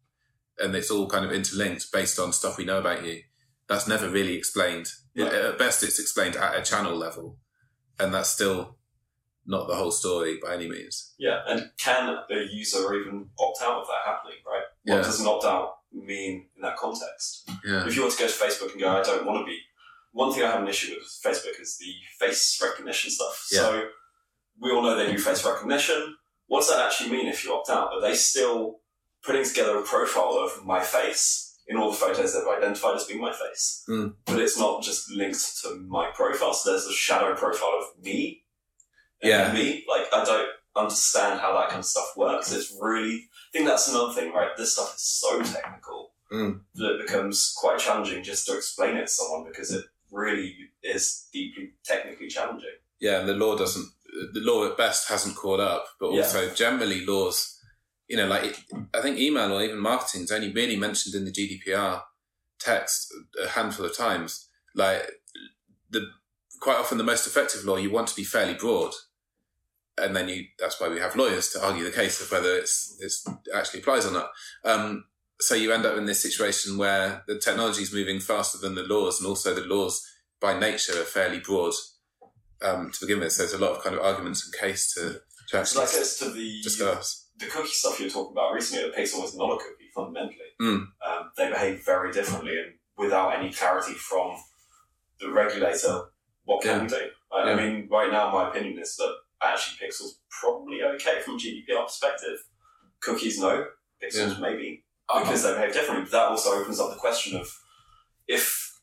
And 0.60 0.76
it's 0.76 0.92
all 0.92 1.08
kind 1.08 1.26
of 1.26 1.32
interlinked 1.32 1.92
based 1.92 2.20
on 2.20 2.34
stuff 2.34 2.58
we 2.58 2.66
know 2.66 2.80
about 2.80 3.06
you. 3.06 3.22
That's 3.68 3.88
never 3.88 4.10
really 4.10 4.36
explained. 4.36 4.88
At 5.18 5.58
best, 5.58 5.82
it's 5.84 6.00
explained 6.00 6.36
at 6.36 6.56
a 6.58 6.62
channel 6.62 6.96
level. 6.96 7.38
And 8.00 8.14
that's 8.14 8.30
still 8.30 8.76
not 9.46 9.68
the 9.68 9.76
whole 9.76 9.92
story 9.92 10.40
by 10.44 10.56
any 10.56 10.68
means. 10.68 11.14
yeah, 11.20 11.42
and 11.48 11.70
can 11.78 12.18
the 12.30 12.48
user 12.52 12.94
even 12.96 13.30
opt 13.40 13.62
out 13.62 13.82
of 13.82 13.88
that 13.88 14.02
happening, 14.12 14.38
right? 14.46 14.64
What 14.84 14.96
Yeah. 14.98 15.02
does 15.04 15.20
an 15.22 15.28
opt 15.28 15.46
out 15.46 15.78
mean 15.92 16.50
in 16.56 16.62
that 16.64 16.78
context? 16.78 17.48
Yeah. 17.64 17.86
If 17.88 17.96
you 17.96 18.02
want 18.02 18.14
to 18.16 18.20
go 18.20 18.28
to 18.28 18.34
Facebook 18.34 18.72
and 18.72 18.82
go, 18.82 18.90
I 18.90 19.04
don't 19.04 19.26
want 19.26 19.42
to 19.42 19.46
be. 19.46 19.60
One 20.14 20.34
thing 20.34 20.44
I 20.44 20.52
have 20.52 20.62
an 20.62 20.68
issue 20.68 20.96
with 20.96 21.08
Facebook 21.24 21.60
is 21.62 21.78
the 21.78 21.94
face 22.20 22.60
recognition 22.62 23.12
stuff. 23.12 23.48
Yeah. 23.52 23.60
So 23.60 23.90
we 24.60 24.72
all 24.72 24.82
know 24.82 24.96
they 24.98 25.12
do 25.12 25.18
face 25.20 25.46
recognition. 25.46 26.16
What 26.48 26.62
does 26.62 26.70
that 26.70 26.84
actually 26.86 27.12
mean 27.12 27.28
if 27.28 27.44
you 27.44 27.54
opt 27.54 27.70
out? 27.70 27.92
Are 27.94 28.02
they 28.02 28.16
still 28.16 28.80
putting 29.24 29.44
together 29.44 29.78
a 29.78 29.84
profile 29.84 30.40
of 30.44 30.66
my 30.66 30.82
face 30.82 31.45
in 31.68 31.78
all 31.78 31.92
the 31.92 31.98
photos 31.98 32.34
they've 32.34 32.48
identified 32.58 32.96
as 32.96 33.06
being 33.06 33.22
my 33.22 33.32
face? 33.34 33.84
Mm. 33.90 34.16
But 34.26 34.40
it's 34.40 34.58
not 34.58 34.84
just 34.84 35.10
linked 35.12 35.62
to 35.64 35.76
my 35.88 36.12
profile. 36.14 36.54
So 36.54 36.72
there's 36.72 36.86
a 36.86 36.94
shadow 36.94 37.36
profile 37.36 37.80
of 37.80 38.04
me. 38.04 38.44
and 39.22 39.30
Yeah. 39.30 39.52
Me. 39.54 39.86
Like, 39.88 40.08
I 40.14 40.24
don't 40.26 40.50
understand 40.76 41.40
how 41.40 41.54
that 41.54 41.70
kind 41.70 41.80
of 41.80 41.86
stuff 41.86 42.16
works. 42.18 42.52
It's 42.52 42.76
really, 42.80 43.16
I 43.16 43.50
think 43.54 43.66
that's 43.66 43.88
another 43.88 44.14
thing, 44.14 44.34
right? 44.34 44.50
This 44.58 44.74
stuff 44.74 44.94
is 44.96 45.02
so 45.02 45.42
technical 45.42 46.12
Mm. 46.32 46.62
that 46.76 46.96
it 46.96 47.06
becomes 47.08 47.54
quite 47.56 47.78
challenging 47.80 48.24
just 48.24 48.46
to 48.48 48.56
explain 48.58 48.98
it 48.98 49.02
to 49.02 49.08
someone 49.08 49.46
because 49.48 49.72
it 49.72 49.86
really 50.12 50.56
is 50.84 51.28
deeply 51.32 51.74
technically 51.84 52.28
challenging. 52.28 52.76
Yeah, 53.00 53.20
and 53.20 53.30
the 53.30 53.34
law 53.34 53.56
doesn't. 53.56 53.88
The 54.34 54.40
law 54.40 54.66
at 54.66 54.76
best 54.78 55.08
hasn't 55.10 55.36
caught 55.36 55.60
up, 55.60 55.86
but 56.00 56.12
Yeah. 56.14 56.24
also 56.24 56.50
generally 56.54 57.06
laws. 57.06 57.55
You 58.08 58.18
know, 58.18 58.28
like 58.28 58.56
I 58.94 59.02
think 59.02 59.18
email 59.18 59.52
or 59.52 59.64
even 59.64 59.80
marketing 59.80 60.24
is 60.24 60.32
only 60.32 60.52
really 60.52 60.76
mentioned 60.76 61.16
in 61.16 61.26
the 61.26 61.32
GDPR 61.32 62.02
text 62.60 63.14
a 63.44 63.50
handful 63.50 63.86
of 63.86 63.98
times. 63.98 64.48
Like 64.76 65.10
the 65.90 66.08
quite 66.60 66.78
often 66.78 66.98
the 66.98 67.04
most 67.04 67.28
effective 67.28 67.66
law 67.66 67.78
you 67.78 67.92
want 67.92 68.08
to 68.08 68.16
be 68.16 68.24
fairly 68.24 68.54
broad, 68.54 68.94
and 69.98 70.16
then 70.16 70.30
you 70.30 70.46
that's 70.60 70.80
why 70.80 70.90
we 70.90 71.00
have 71.00 71.16
lawyers 71.16 71.50
to 71.50 71.66
argue 71.66 71.84
the 71.84 71.92
case 71.92 72.22
of 72.22 72.32
whether 72.32 72.56
it's 72.56 72.98
it's 73.00 73.26
actually 73.54 73.82
applies 73.82 74.06
or 74.06 74.12
not. 74.12 74.30
Um, 74.64 75.06
so 75.40 75.56
you 75.56 75.72
end 75.74 75.86
up 75.86 75.98
in 75.98 76.06
this 76.06 76.22
situation 76.22 76.78
where 76.78 77.24
the 77.28 77.38
technology 77.38 77.82
is 77.82 77.94
moving 77.94 78.20
faster 78.20 78.58
than 78.58 78.76
the 78.76 78.84
laws, 78.84 79.20
and 79.20 79.28
also 79.28 79.54
the 79.54 79.62
laws 79.62 80.06
by 80.40 80.58
nature 80.58 80.94
are 80.94 81.06
fairly 81.06 81.40
broad 81.40 81.74
um, 82.62 82.92
to 82.92 83.06
begin 83.06 83.20
with. 83.20 83.32
So 83.32 83.44
there's 83.44 83.54
a 83.54 83.64
lot 83.64 83.76
of 83.76 83.84
kind 83.84 83.96
of 83.96 84.02
arguments 84.02 84.46
and 84.46 84.54
case 84.54 84.94
to, 84.94 85.22
to 85.50 85.60
actually 85.60 85.86
that 85.86 85.94
goes 85.94 86.18
to 86.18 86.30
the 86.30 86.62
discuss. 86.62 87.25
The 87.38 87.48
cookie 87.48 87.68
stuff 87.70 88.00
you 88.00 88.06
were 88.06 88.12
talking 88.12 88.32
about 88.34 88.54
recently. 88.54 88.90
the 88.90 88.96
pixel 88.96 89.24
is 89.24 89.36
not 89.36 89.52
a 89.52 89.58
cookie 89.58 89.90
fundamentally. 89.94 90.38
Mm. 90.62 90.88
Um, 91.06 91.32
they 91.38 91.50
behave 91.50 91.84
very 91.86 92.12
differently, 92.12 92.58
and 92.58 92.74
without 92.98 93.36
any 93.38 93.52
clarity 93.52 93.94
from 93.94 94.38
the 95.20 95.32
regulator, 95.32 96.06
what 96.46 96.62
can 96.64 96.78
Yeah. 96.78 96.82
we 96.84 96.88
do? 96.88 97.10
I, 97.34 97.52
I 97.52 97.56
mean, 97.56 97.88
right 97.90 98.12
now, 98.12 98.32
my 98.32 98.50
opinion 98.50 98.80
is 98.80 98.96
that 98.98 99.14
actually 99.42 99.86
pixels 99.88 100.12
probably 100.30 100.82
okay 100.84 101.22
from 101.22 101.38
GDPR 101.38 101.86
perspective. 101.86 102.40
Cookies, 103.02 103.40
no. 103.40 103.68
Pixels, 104.02 104.40
maybe 104.40 104.84
because 105.08 105.44
they 105.44 105.54
behave 105.54 105.74
differently. 105.74 106.04
But 106.04 106.12
that 106.12 106.30
also 106.30 106.52
opens 106.60 106.80
up 106.80 106.90
the 106.92 106.96
question 107.00 107.38
of 107.40 107.48
if 108.28 108.80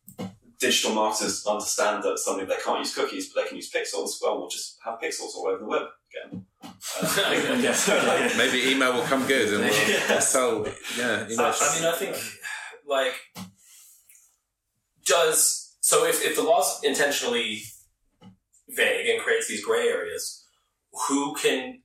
digital 0.59 0.95
marketers 0.95 1.45
understand 1.47 2.03
that 2.05 2.19
suddenly 2.19 2.47
they 2.47 2.61
can't 2.65 2.79
use 2.79 2.95
cookies 2.95 3.33
but 3.33 3.43
they 3.43 3.49
can 3.49 3.57
use 3.57 3.71
pixels, 3.73 4.19
well, 4.23 4.39
we'll 4.39 4.49
just 4.49 4.79
have 4.85 5.01
pixels 5.01 5.35
all 5.35 5.49
over 5.49 5.59
the 5.59 5.65
web 5.67 5.83
again. 6.13 6.47
Uh, 6.63 7.59
Yeah. 7.61 8.33
Maybe 8.37 8.71
email 8.71 8.93
will 8.95 9.03
come 9.03 9.27
good 9.27 9.55
and 9.55 9.65
we'll 9.65 9.89
Yeah. 9.91 10.19
sell. 10.21 10.67
Yeah, 10.99 11.25
email. 11.29 11.41
I, 11.41 11.55
I 11.61 11.75
mean, 11.81 11.85
I 11.89 11.97
think 11.97 12.17
like 12.87 13.15
does 15.05 15.77
so 15.81 16.05
if 16.07 16.25
if 16.25 16.37
the 16.37 16.43
law's 16.43 16.81
intentionally 16.85 17.63
vague 18.69 19.09
and 19.09 19.21
creates 19.21 19.49
these 19.49 19.65
gray 19.65 19.89
areas, 19.89 20.47
who 21.09 21.35
can 21.35 21.81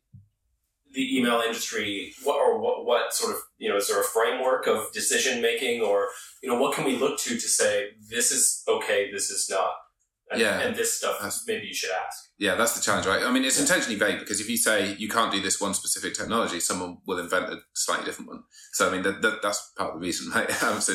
the 0.93 1.17
email 1.17 1.41
industry 1.41 2.13
what 2.23 2.35
or 2.35 2.59
what 2.59 2.85
what 2.85 3.13
sort 3.13 3.35
of 3.35 3.41
you 3.57 3.69
know 3.69 3.77
is 3.77 3.87
there 3.87 3.99
a 3.99 4.03
framework 4.03 4.67
of 4.67 4.91
decision 4.93 5.41
making 5.41 5.81
or 5.81 6.07
you 6.41 6.49
know 6.49 6.57
what 6.59 6.73
can 6.73 6.85
we 6.85 6.95
look 6.95 7.19
to 7.19 7.35
to 7.35 7.47
say 7.47 7.89
this 8.09 8.31
is 8.31 8.63
okay 8.67 9.11
this 9.11 9.29
is 9.29 9.47
not 9.49 9.69
and, 10.31 10.41
Yeah. 10.41 10.59
and 10.59 10.75
this 10.75 10.97
stuff 10.97 11.17
That's- 11.19 11.43
maybe 11.47 11.67
you 11.67 11.73
should 11.73 11.91
ask 11.91 12.27
yeah, 12.39 12.53
that's 12.53 12.75
the 12.75 12.81
challenge, 12.81 13.07
right? 13.07 13.23
I 13.23 13.31
mean, 13.31 13.43
it's 13.43 13.59
intentionally 13.59 13.97
vague 13.97 14.19
because 14.19 14.39
if 14.39 14.47
you 14.47 14.57
say 14.57 14.95
you 14.99 15.09
can't 15.09 15.31
do 15.31 15.41
this 15.41 15.59
one 15.59 15.73
specific 15.73 16.13
technology, 16.13 16.59
someone 16.59 16.99
will 17.07 17.17
invent 17.17 17.51
a 17.51 17.57
slightly 17.73 18.05
different 18.05 18.29
one. 18.29 18.43
So, 18.73 18.87
I 18.87 18.91
mean, 18.91 19.01
that, 19.01 19.23
that, 19.23 19.41
that's 19.41 19.71
part 19.75 19.93
of 19.95 19.99
the 19.99 20.05
reason, 20.05 20.31
right? 20.35 20.63
Um, 20.63 20.79
so 20.79 20.93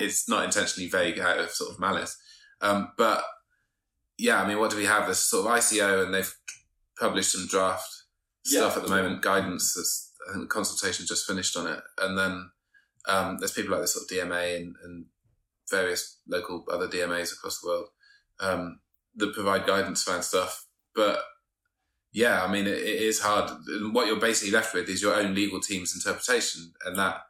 it's 0.00 0.28
not 0.28 0.44
intentionally 0.44 0.88
vague 0.90 1.20
out 1.20 1.38
of 1.38 1.50
sort 1.50 1.70
of 1.70 1.78
malice. 1.78 2.18
Um, 2.60 2.90
but 2.98 3.22
yeah, 4.18 4.42
I 4.42 4.48
mean, 4.48 4.58
what 4.58 4.72
do 4.72 4.76
we 4.76 4.86
have? 4.86 5.06
This 5.06 5.20
sort 5.20 5.46
of 5.46 5.52
ICO 5.52 6.04
and 6.04 6.12
they've 6.12 6.34
published 6.98 7.30
some 7.32 7.46
draft 7.46 7.88
stuff 8.44 8.76
at 8.76 8.82
the 8.82 8.88
moment, 8.90 9.22
guidance. 9.22 9.74
That's, 9.74 10.12
I 10.28 10.32
think 10.32 10.44
the 10.48 10.52
consultation 10.54 11.06
just 11.06 11.26
finished 11.28 11.56
on 11.56 11.68
it. 11.68 11.80
And 11.98 12.18
then 12.18 12.50
um, 13.08 13.36
there's 13.38 13.52
people 13.52 13.70
like 13.70 13.82
the 13.82 13.86
sort 13.86 14.10
of 14.10 14.28
DMA 14.28 14.56
and, 14.56 14.74
and 14.82 15.06
various 15.70 16.18
local 16.26 16.64
other 16.72 16.88
DMAs 16.88 17.32
across 17.32 17.60
the 17.60 17.68
world 17.68 17.86
um, 18.40 18.80
that 19.16 19.34
provide 19.34 19.66
guidance 19.66 20.06
around 20.08 20.22
stuff. 20.22 20.66
But 20.94 21.20
yeah, 22.12 22.42
I 22.44 22.50
mean, 22.50 22.66
it, 22.66 22.78
it 22.78 23.02
is 23.02 23.20
hard. 23.20 23.50
And 23.68 23.94
What 23.94 24.06
you're 24.06 24.20
basically 24.20 24.52
left 24.52 24.74
with 24.74 24.88
is 24.88 25.02
your 25.02 25.14
own 25.14 25.34
legal 25.34 25.60
team's 25.60 25.94
interpretation, 25.94 26.72
and 26.84 26.96
that 26.98 27.22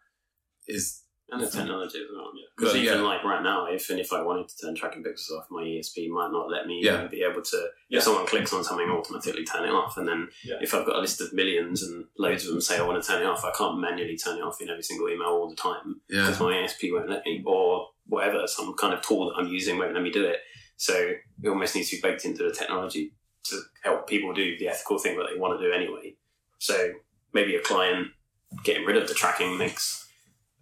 is 0.66 1.02
And 1.30 1.40
the 1.40 1.46
technology 1.46 1.98
as 1.98 2.04
well. 2.14 2.30
Yeah. 2.34 2.46
Because 2.56 2.76
even 2.76 2.98
yeah. 2.98 3.04
like 3.04 3.24
right 3.24 3.42
now, 3.42 3.66
if 3.66 3.88
and 3.90 3.98
if 3.98 4.12
I 4.12 4.22
wanted 4.22 4.48
to 4.48 4.56
turn 4.60 4.74
tracking 4.74 5.02
pixels 5.02 5.36
off, 5.36 5.46
my 5.50 5.62
ESP 5.62 6.08
might 6.10 6.30
not 6.30 6.50
let 6.50 6.66
me 6.66 6.80
Yeah. 6.82 7.06
be 7.06 7.22
able 7.22 7.42
to. 7.42 7.68
Yeah. 7.88 7.98
If 7.98 8.04
someone 8.04 8.26
clicks 8.26 8.52
on 8.52 8.62
something, 8.62 8.88
automatically 8.88 9.44
turn 9.44 9.64
it 9.64 9.72
off. 9.72 9.96
And 9.96 10.06
then 10.06 10.28
Yeah. 10.44 10.56
if 10.60 10.74
I've 10.74 10.84
got 10.84 10.96
a 10.96 11.00
list 11.00 11.20
of 11.20 11.32
millions 11.32 11.82
and 11.82 12.04
loads 12.18 12.44
of 12.44 12.52
them 12.52 12.60
say 12.60 12.78
I 12.78 12.82
want 12.82 13.02
to 13.02 13.08
turn 13.08 13.22
it 13.22 13.26
off, 13.26 13.44
I 13.44 13.52
can't 13.52 13.80
manually 13.80 14.16
turn 14.16 14.38
it 14.38 14.42
off 14.42 14.60
in 14.60 14.68
every 14.68 14.82
single 14.82 15.08
email 15.08 15.28
all 15.28 15.48
the 15.48 15.56
time 15.56 16.02
yeah, 16.08 16.22
because 16.26 16.40
my 16.40 16.52
ESP 16.52 16.92
won't 16.92 17.08
let 17.08 17.24
me, 17.24 17.42
or 17.46 17.88
whatever 18.06 18.46
some 18.46 18.74
kind 18.74 18.92
of 18.92 19.00
tool 19.00 19.30
that 19.30 19.40
I'm 19.40 19.48
using 19.48 19.78
won't 19.78 19.94
let 19.94 20.02
me 20.02 20.10
do 20.10 20.24
it. 20.26 20.40
So 20.76 21.12
it 21.42 21.48
almost 21.48 21.74
needs 21.74 21.90
to 21.90 21.96
be 21.96 22.02
baked 22.02 22.24
into 22.24 22.42
the 22.42 22.54
technology 22.54 23.14
to 23.44 23.60
help 23.82 24.08
people 24.08 24.32
do 24.32 24.56
the 24.58 24.68
ethical 24.68 24.98
thing 24.98 25.16
that 25.16 25.26
they 25.32 25.38
want 25.38 25.58
to 25.58 25.66
do 25.66 25.72
anyway. 25.72 26.14
So 26.58 26.92
maybe 27.32 27.56
a 27.56 27.62
client 27.62 28.08
getting 28.64 28.84
rid 28.84 28.96
of 28.96 29.08
the 29.08 29.14
tracking 29.14 29.58
makes 29.58 30.08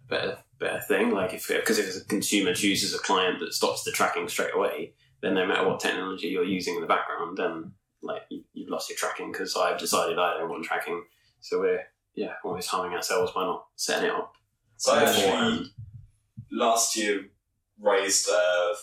a 0.05 0.09
better 0.09 0.37
better 0.59 0.81
thing. 0.81 1.11
Like 1.11 1.33
if 1.33 1.47
because 1.47 1.79
if 1.79 1.95
a 1.95 2.05
consumer 2.05 2.53
chooses 2.53 2.93
a 2.93 2.99
client 2.99 3.39
that 3.39 3.53
stops 3.53 3.83
the 3.83 3.91
tracking 3.91 4.27
straight 4.27 4.55
away, 4.55 4.93
then 5.21 5.35
no 5.35 5.45
matter 5.45 5.67
what 5.67 5.79
technology 5.79 6.27
you're 6.27 6.43
using 6.43 6.75
in 6.75 6.81
the 6.81 6.87
background, 6.87 7.37
then 7.37 7.73
like 8.01 8.23
you, 8.29 8.43
you've 8.53 8.69
lost 8.69 8.89
your 8.89 8.97
tracking 8.97 9.31
because 9.31 9.55
I've 9.55 9.79
decided 9.79 10.17
I 10.17 10.37
don't 10.37 10.49
want 10.49 10.65
tracking. 10.65 11.03
So 11.41 11.59
we're 11.59 11.83
yeah 12.15 12.33
almost 12.43 12.69
harming 12.69 12.95
ourselves 12.95 13.31
by 13.31 13.43
not 13.43 13.65
setting 13.75 14.09
it 14.09 14.15
up. 14.15 14.33
So 14.77 14.93
I 14.93 15.03
actually 15.03 15.71
last 16.51 16.97
year 16.97 17.25
raised 17.79 18.29
uh, 18.29 18.73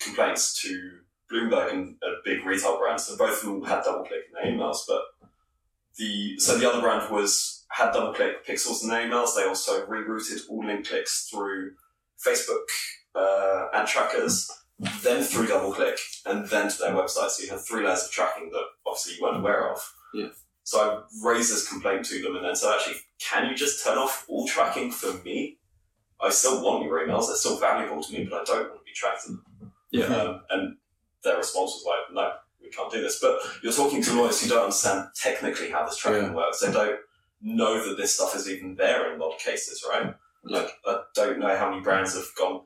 complaints 0.00 0.60
to 0.62 0.98
Bloomberg 1.30 1.72
and 1.72 1.96
a 2.02 2.16
big 2.24 2.44
retail 2.44 2.78
brand. 2.78 3.00
So 3.00 3.16
both 3.16 3.42
of 3.42 3.48
them 3.48 3.64
had 3.64 3.84
double 3.84 4.04
click 4.04 4.22
in 4.28 4.32
their 4.32 4.52
emails, 4.52 4.78
but 4.86 5.02
the 5.96 6.38
so 6.38 6.56
the 6.56 6.70
other 6.70 6.80
brand 6.80 7.10
was 7.10 7.66
had 7.70 7.92
double 7.92 8.14
click 8.14 8.46
pixels 8.46 8.82
in 8.82 8.88
their 8.88 9.06
emails. 9.06 9.34
They 9.36 9.44
also 9.44 9.84
rerouted 9.86 10.40
all 10.48 10.64
link 10.64 10.88
clicks 10.88 11.28
through 11.30 11.72
Facebook 12.24 12.64
uh, 13.14 13.66
ad 13.74 13.86
trackers, 13.86 14.50
then 15.02 15.22
through 15.22 15.48
double 15.48 15.72
click, 15.72 15.98
and 16.24 16.48
then 16.48 16.70
to 16.70 16.78
their 16.78 16.94
website. 16.94 17.30
So 17.30 17.42
you 17.44 17.50
had 17.50 17.60
three 17.60 17.84
layers 17.84 18.04
of 18.04 18.10
tracking 18.10 18.50
that 18.50 18.64
obviously 18.86 19.16
you 19.16 19.22
weren't 19.22 19.38
aware 19.38 19.70
of. 19.72 19.78
Yeah. 20.14 20.28
So 20.62 20.80
I 20.80 21.26
raised 21.26 21.52
this 21.52 21.68
complaint 21.68 22.04
to 22.06 22.22
them, 22.22 22.36
and 22.36 22.44
then 22.44 22.54
said, 22.54 22.74
actually, 22.74 22.96
can 23.18 23.48
you 23.48 23.56
just 23.56 23.84
turn 23.84 23.98
off 23.98 24.26
all 24.28 24.46
tracking 24.46 24.90
for 24.90 25.12
me? 25.24 25.58
I 26.20 26.30
still 26.30 26.62
want 26.62 26.84
your 26.84 27.06
emails; 27.06 27.26
they're 27.26 27.36
still 27.36 27.58
valuable 27.58 28.02
to 28.02 28.12
me, 28.12 28.24
but 28.24 28.42
I 28.42 28.44
don't 28.44 28.68
want 28.68 28.80
to 28.80 28.84
be 28.84 28.92
tracked 28.94 29.26
in 29.26 29.34
them. 29.34 29.44
Yeah. 29.90 30.04
Um, 30.06 30.42
and 30.50 30.76
their 31.24 31.36
response 31.38 31.72
was 31.72 31.84
like, 31.86 32.14
no, 32.14 32.32
we 32.62 32.68
can't 32.70 32.92
do 32.92 33.00
this. 33.00 33.20
But 33.20 33.38
you're 33.62 33.72
talking 33.72 34.02
to 34.02 34.14
lawyers 34.14 34.42
who 34.42 34.48
don't 34.48 34.64
understand 34.64 35.08
technically 35.14 35.70
how 35.70 35.84
this 35.84 35.96
tracking 35.96 36.30
Yeah. 36.30 36.34
works. 36.34 36.60
They 36.60 36.72
don't 36.72 37.00
know 37.40 37.88
that 37.88 37.96
this 37.96 38.14
stuff 38.14 38.34
is 38.34 38.48
even 38.48 38.74
there 38.74 39.12
in 39.12 39.20
a 39.20 39.24
lot 39.24 39.34
of 39.34 39.40
cases, 39.40 39.84
right? 39.88 40.14
Like, 40.44 40.70
I 40.86 41.02
don't 41.14 41.38
know 41.38 41.56
how 41.56 41.70
many 41.70 41.82
brands 41.82 42.14
have 42.14 42.26
gone, 42.36 42.62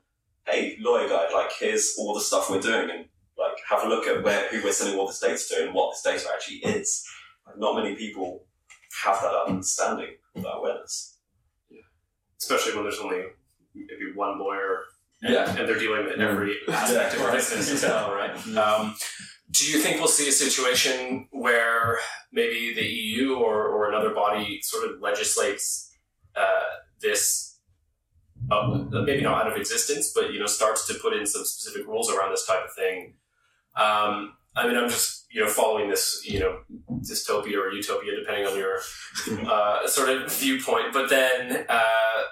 hey, 0.46 0.76
lawyer 0.80 1.08
guy, 1.08 1.30
like, 1.32 1.50
here's 1.58 1.94
all 1.98 2.14
the 2.14 2.20
stuff 2.20 2.50
we're 2.50 2.60
doing, 2.60 2.90
and 2.90 3.06
like, 3.38 3.56
have 3.68 3.84
a 3.84 3.88
look 3.88 4.06
at 4.06 4.22
where 4.22 4.48
who 4.48 4.62
we're 4.62 4.72
sending 4.72 4.98
all 4.98 5.06
this 5.06 5.20
data 5.20 5.42
to 5.48 5.66
and 5.66 5.74
what 5.74 5.92
this 5.92 6.02
data 6.02 6.28
actually 6.32 6.58
is. 6.58 7.04
Like, 7.46 7.58
not 7.58 7.76
many 7.76 7.96
people 7.96 8.44
have 9.04 9.20
that 9.22 9.34
understanding, 9.48 10.16
of 10.36 10.42
that 10.42 10.54
awareness. 10.54 11.18
Yeah. 11.70 11.80
Especially 12.38 12.74
when 12.74 12.84
there's 12.84 12.98
only 13.00 13.24
maybe 13.74 14.12
one 14.14 14.38
lawyer 14.38 14.84
and, 15.22 15.34
Yeah. 15.34 15.48
and 15.56 15.68
they're 15.68 15.78
dealing 15.78 16.04
with 16.04 16.20
every 16.20 16.56
aspect 16.68 17.14
of 17.14 17.20
Yeah. 17.20 17.30
business 17.32 17.70
as 17.70 17.82
well, 17.82 18.14
right? 18.14 18.34
Um, 18.56 18.96
do 19.50 19.66
you 19.70 19.78
think 19.80 19.98
we'll 19.98 20.08
see 20.08 20.28
a 20.28 20.32
situation 20.32 21.28
where 21.30 21.98
maybe 22.32 22.72
the 22.74 22.84
EU 22.86 23.34
or, 23.34 23.68
or 23.68 23.88
another 23.90 24.10
body 24.14 24.60
sort 24.62 24.90
of 24.90 25.00
legislates 25.00 25.90
uh, 26.34 26.70
this, 27.02 27.58
uh, 28.50 28.84
maybe 28.90 29.20
not 29.20 29.44
out 29.44 29.52
of 29.52 29.58
existence, 29.58 30.10
but 30.14 30.32
you 30.32 30.40
know 30.40 30.46
starts 30.46 30.86
to 30.86 30.94
put 30.94 31.12
in 31.12 31.26
some 31.26 31.44
specific 31.44 31.86
rules 31.86 32.10
around 32.10 32.30
this 32.30 32.46
type 32.46 32.64
of 32.64 32.72
thing? 32.74 33.14
Um, 33.76 34.34
I 34.56 34.66
mean, 34.66 34.76
I'm 34.76 34.88
just 34.88 35.26
you 35.30 35.42
know 35.42 35.48
following 35.50 35.90
this 35.90 36.22
you 36.26 36.40
know 36.40 36.60
dystopia 37.00 37.58
or 37.58 37.70
utopia, 37.72 38.12
depending 38.18 38.46
on 38.46 38.56
your 38.56 38.78
uh, 39.50 39.86
sort 39.86 40.08
of 40.08 40.32
viewpoint. 40.32 40.94
But 40.94 41.10
then 41.10 41.66
uh, 41.68 42.22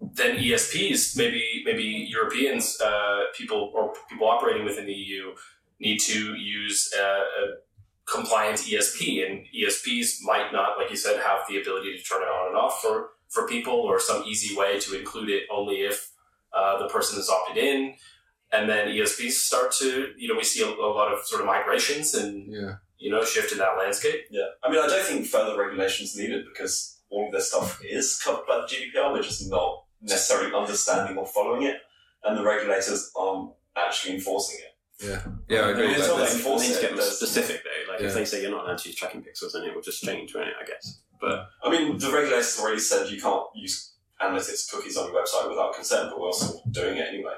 then 0.00 0.36
ESPs, 0.36 1.16
maybe 1.16 1.62
maybe 1.64 1.82
Europeans, 2.08 2.80
uh, 2.80 3.24
people 3.34 3.72
or 3.74 3.92
people 4.08 4.28
operating 4.28 4.64
within 4.64 4.86
the 4.86 4.92
EU 4.92 5.34
need 5.80 5.98
to 5.98 6.34
use 6.34 6.92
a, 6.98 7.02
a 7.02 7.54
compliant 8.06 8.58
ESP, 8.60 9.24
and 9.28 9.44
ESPs 9.54 10.18
might 10.22 10.50
not, 10.52 10.78
like 10.78 10.90
you 10.90 10.96
said, 10.96 11.20
have 11.20 11.40
the 11.48 11.60
ability 11.60 11.96
to 11.96 12.02
turn 12.02 12.22
it 12.22 12.26
on 12.26 12.48
and 12.48 12.56
off 12.56 12.80
for 12.80 13.10
for 13.28 13.46
people, 13.46 13.74
or 13.74 14.00
some 14.00 14.22
easy 14.24 14.56
way 14.56 14.78
to 14.80 14.98
include 14.98 15.28
it 15.28 15.42
only 15.52 15.76
if 15.82 16.10
uh, 16.54 16.78
the 16.78 16.88
person 16.88 17.18
is 17.18 17.28
opted 17.28 17.56
in. 17.62 17.94
And 18.50 18.66
then 18.70 18.88
ESPs 18.88 19.32
start 19.32 19.72
to, 19.80 20.14
you 20.16 20.26
know, 20.26 20.34
we 20.34 20.42
see 20.44 20.62
a, 20.62 20.66
a 20.68 20.90
lot 20.98 21.12
of 21.12 21.22
sort 21.26 21.42
of 21.42 21.46
migrations 21.46 22.14
and 22.14 22.50
Yeah. 22.50 22.76
you 22.98 23.10
know 23.10 23.22
shift 23.24 23.52
in 23.52 23.58
that 23.58 23.76
landscape. 23.78 24.20
Yeah, 24.30 24.46
I 24.64 24.70
mean, 24.70 24.78
I 24.82 24.86
don't 24.86 25.04
think 25.04 25.26
further 25.26 25.58
regulation 25.58 26.04
is 26.04 26.16
needed 26.16 26.46
because 26.50 26.98
all 27.10 27.26
of 27.26 27.32
this 27.32 27.48
stuff 27.50 27.80
is 27.84 28.18
covered 28.24 28.46
by 28.46 28.56
the 28.58 28.66
GDPR. 28.70 29.12
We're 29.12 29.22
just 29.22 29.50
not 29.50 29.84
necessarily 30.00 30.54
understanding 30.54 31.16
or 31.16 31.26
following 31.26 31.62
it, 31.62 31.76
and 32.24 32.36
the 32.36 32.42
regulators 32.42 33.10
aren't 33.16 33.52
actually 33.76 34.14
enforcing 34.14 34.58
it. 34.60 35.04
Yeah. 35.06 35.22
Yeah, 35.48 35.60
I 35.66 35.70
agree 35.70 35.82
mean, 35.82 35.90
with 35.90 35.98
it's 35.98 36.06
that. 36.08 36.12
not 36.14 36.20
like- 36.20 36.28
There's- 36.28 36.34
enforce 36.36 36.62
need 36.62 36.74
to 36.74 36.92
it, 36.92 36.96
get 36.96 37.04
specific 37.04 37.62
though. 37.64 37.92
Like 37.92 38.00
Yeah. 38.00 38.08
if 38.08 38.14
they 38.14 38.24
say 38.24 38.42
you're 38.42 38.50
not 38.50 38.64
allowed 38.64 38.78
to 38.78 38.88
use 38.88 38.98
tracking 38.98 39.22
pixels, 39.22 39.52
then 39.52 39.62
it 39.64 39.74
will 39.74 39.82
just 39.82 40.02
change, 40.02 40.34
won't 40.34 40.48
it? 40.48 40.54
I 40.60 40.64
guess. 40.66 41.00
But 41.20 41.48
I 41.62 41.70
mean, 41.70 41.98
the 41.98 42.10
regulators 42.10 42.58
already 42.58 42.80
said 42.80 43.08
you 43.08 43.20
can't 43.20 43.44
use 43.54 43.92
analytics 44.20 44.68
cookies 44.70 44.96
on 44.96 45.12
your 45.12 45.22
website 45.22 45.48
without 45.48 45.74
consent, 45.74 46.10
but 46.10 46.20
we're 46.20 46.32
still 46.32 46.62
doing 46.70 46.96
it 46.98 47.06
anyway. 47.08 47.34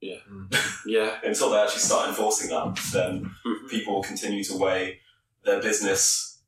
yeah, 0.00 0.18
yeah. 0.86 1.18
Until 1.22 1.48
they 1.48 1.56
actually 1.58 1.80
start 1.80 2.10
enforcing 2.10 2.50
that, 2.50 2.78
then 2.92 3.34
Mhm. 3.46 3.70
people 3.70 3.94
will 3.94 4.02
continue 4.02 4.44
to 4.44 4.54
weigh 4.58 5.00
their 5.44 5.62
business 5.62 6.42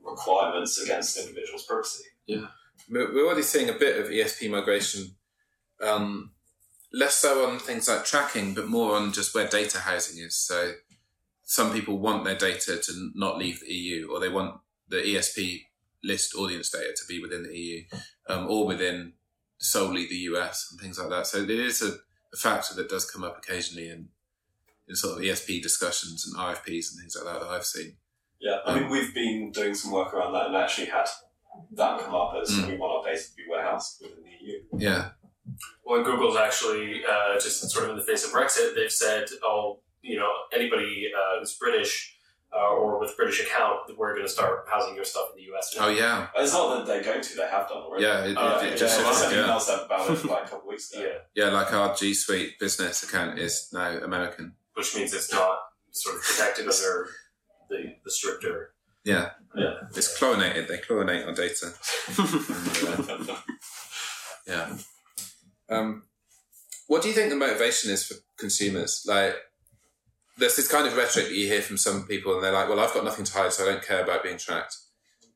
requirements 0.00 0.80
against 0.80 1.16
individuals' 1.18 1.64
privacy. 1.64 2.04
We're 2.28 2.48
we're 2.90 3.26
already 3.26 3.42
seeing 3.42 3.68
a 3.68 3.74
bit 3.74 4.00
of 4.00 4.10
ESP 4.10 4.50
migration, 4.50 5.16
um, 5.82 6.32
less 6.92 7.16
so 7.16 7.48
on 7.48 7.58
things 7.58 7.88
like 7.88 8.04
tracking, 8.04 8.54
but 8.54 8.68
more 8.68 8.96
on 8.96 9.12
just 9.12 9.34
where 9.34 9.46
data 9.46 9.78
housing 9.78 10.22
is. 10.22 10.36
So 10.36 10.72
some 11.42 11.72
people 11.72 11.98
want 11.98 12.24
their 12.24 12.36
data 12.36 12.78
to 12.78 13.10
not 13.14 13.38
leave 13.38 13.60
the 13.60 13.72
EU, 13.72 14.08
or 14.10 14.20
they 14.20 14.28
want 14.28 14.60
the 14.88 14.96
ESP 14.96 15.62
list 16.02 16.34
audience 16.34 16.70
data 16.70 16.92
to 16.96 17.06
be 17.08 17.20
within 17.20 17.44
the 17.44 17.56
EU, 17.56 17.84
um, 18.28 18.46
or 18.48 18.66
within 18.66 19.12
solely 19.58 20.06
the 20.06 20.16
US 20.16 20.68
and 20.70 20.80
things 20.80 20.98
like 20.98 21.10
that. 21.10 21.26
So 21.26 21.38
it 21.38 21.50
is 21.50 21.82
a, 21.82 21.96
a 22.32 22.36
factor 22.36 22.74
that 22.74 22.88
does 22.88 23.08
come 23.08 23.22
up 23.22 23.38
occasionally 23.38 23.88
in, 23.88 24.08
in 24.88 24.96
sort 24.96 25.18
of 25.18 25.22
ESP 25.22 25.62
discussions 25.62 26.26
and 26.26 26.36
RFPs 26.36 26.90
and 26.90 27.00
things 27.00 27.16
like 27.16 27.32
that 27.32 27.40
that 27.40 27.50
I've 27.50 27.66
seen. 27.66 27.96
Yeah, 28.40 28.58
I 28.64 28.78
mean, 28.78 28.88
we've 28.88 29.14
been 29.14 29.52
doing 29.52 29.74
some 29.74 29.92
work 29.92 30.14
around 30.14 30.32
that 30.32 30.46
and 30.46 30.56
actually 30.56 30.86
had 30.86 31.06
that 31.72 32.00
come 32.00 32.14
up 32.14 32.34
as 32.40 32.50
Mm. 32.50 32.68
we 32.68 32.76
want 32.76 32.92
our 33.06 33.12
data 33.12 33.22
to 33.24 33.34
be 33.36 33.44
warehoused 33.48 34.02
within 34.02 34.24
the 34.24 34.30
EU. 34.44 34.62
Yeah, 34.76 35.10
When 35.82 36.02
Google's 36.02 36.36
actually 36.36 37.02
uh, 37.04 37.34
just 37.40 37.68
sort 37.70 37.84
of 37.84 37.90
in 37.92 37.96
the 37.96 38.04
face 38.04 38.24
of 38.24 38.30
Brexit, 38.32 38.74
they've 38.74 38.92
said, 38.92 39.28
"Oh, 39.42 39.80
you 40.02 40.16
know, 40.18 40.30
anybody 40.52 41.10
uh, 41.16 41.38
who's 41.40 41.56
British 41.56 42.16
uh, 42.52 42.68
or 42.70 42.98
with 42.98 43.16
British 43.16 43.40
account, 43.44 43.96
we're 43.96 44.14
going 44.14 44.26
to 44.26 44.32
start 44.32 44.66
housing 44.72 44.94
your 44.96 45.04
stuff 45.04 45.26
in 45.32 45.36
the 45.44 45.52
US." 45.52 45.74
now." 45.76 45.86
oh 45.86 45.88
yeah, 45.90 46.28
It's 46.36 46.52
not 46.52 46.66
that 46.76 46.86
they're 46.86 47.02
going 47.02 47.20
to; 47.20 47.36
they 47.36 47.48
have 47.48 47.68
done 47.68 47.78
already. 47.82 48.04
yeah. 48.04 48.24
It, 48.24 48.36
Oh, 48.38 48.48
it, 48.48 48.56
okay. 48.58 48.68
it 48.72 48.76
just 48.78 48.98
yeah, 48.98 49.04
Yeah, 49.04 49.10
I 49.10 49.12
yeah. 49.12 49.58
sent 49.58 49.80
emails 49.80 49.84
about 49.86 50.10
it 50.10 50.24
like 50.24 50.42
a 50.46 50.48
couple 50.50 50.58
of 50.60 50.66
weeks 50.66 50.92
ago. 50.92 51.02
yeah, 51.04 51.44
Yeah, 51.44 51.50
like 51.52 51.72
our 51.72 51.94
G 51.96 52.14
Suite 52.14 52.58
business 52.60 53.02
account 53.02 53.38
is 53.38 53.68
now 53.72 53.98
American. 53.98 54.54
which 54.74 54.94
means 54.96 55.12
it's 55.12 55.32
not 55.32 55.58
sort 55.90 56.16
of 56.16 56.22
protected 56.22 56.66
under 56.66 57.08
the 57.68 57.96
the 58.04 58.10
stricter. 58.10 58.74
Yeah, 59.04 59.30
Yeah, 59.56 59.74
it's 59.96 60.16
chlorinated. 60.18 60.68
They 60.68 60.78
chlorinate 60.78 61.26
our 61.26 61.34
data. 61.34 61.72
And, 63.10 63.30
uh, 63.30 63.36
yeah. 64.46 64.76
Um, 65.68 66.02
what 66.86 67.02
do 67.02 67.08
you 67.08 67.14
think 67.14 67.30
the 67.30 67.36
motivation 67.36 67.90
is 67.90 68.04
for 68.04 68.16
consumers? 68.38 69.04
Like, 69.06 69.36
there's 70.38 70.56
this 70.56 70.68
kind 70.70 70.86
of 70.86 70.96
rhetoric 70.96 71.28
that 71.28 71.34
you 71.34 71.46
hear 71.46 71.62
from 71.62 71.78
some 71.78 72.06
people, 72.06 72.34
and 72.34 72.42
they're 72.42 72.52
like, 72.52 72.68
"Well, 72.68 72.80
I've 72.80 72.94
got 72.94 73.04
nothing 73.04 73.24
to 73.24 73.32
hide, 73.32 73.52
so 73.52 73.64
I 73.64 73.72
don't 73.72 73.86
care 73.86 74.02
about 74.02 74.22
being 74.22 74.38
tracked," 74.38 74.76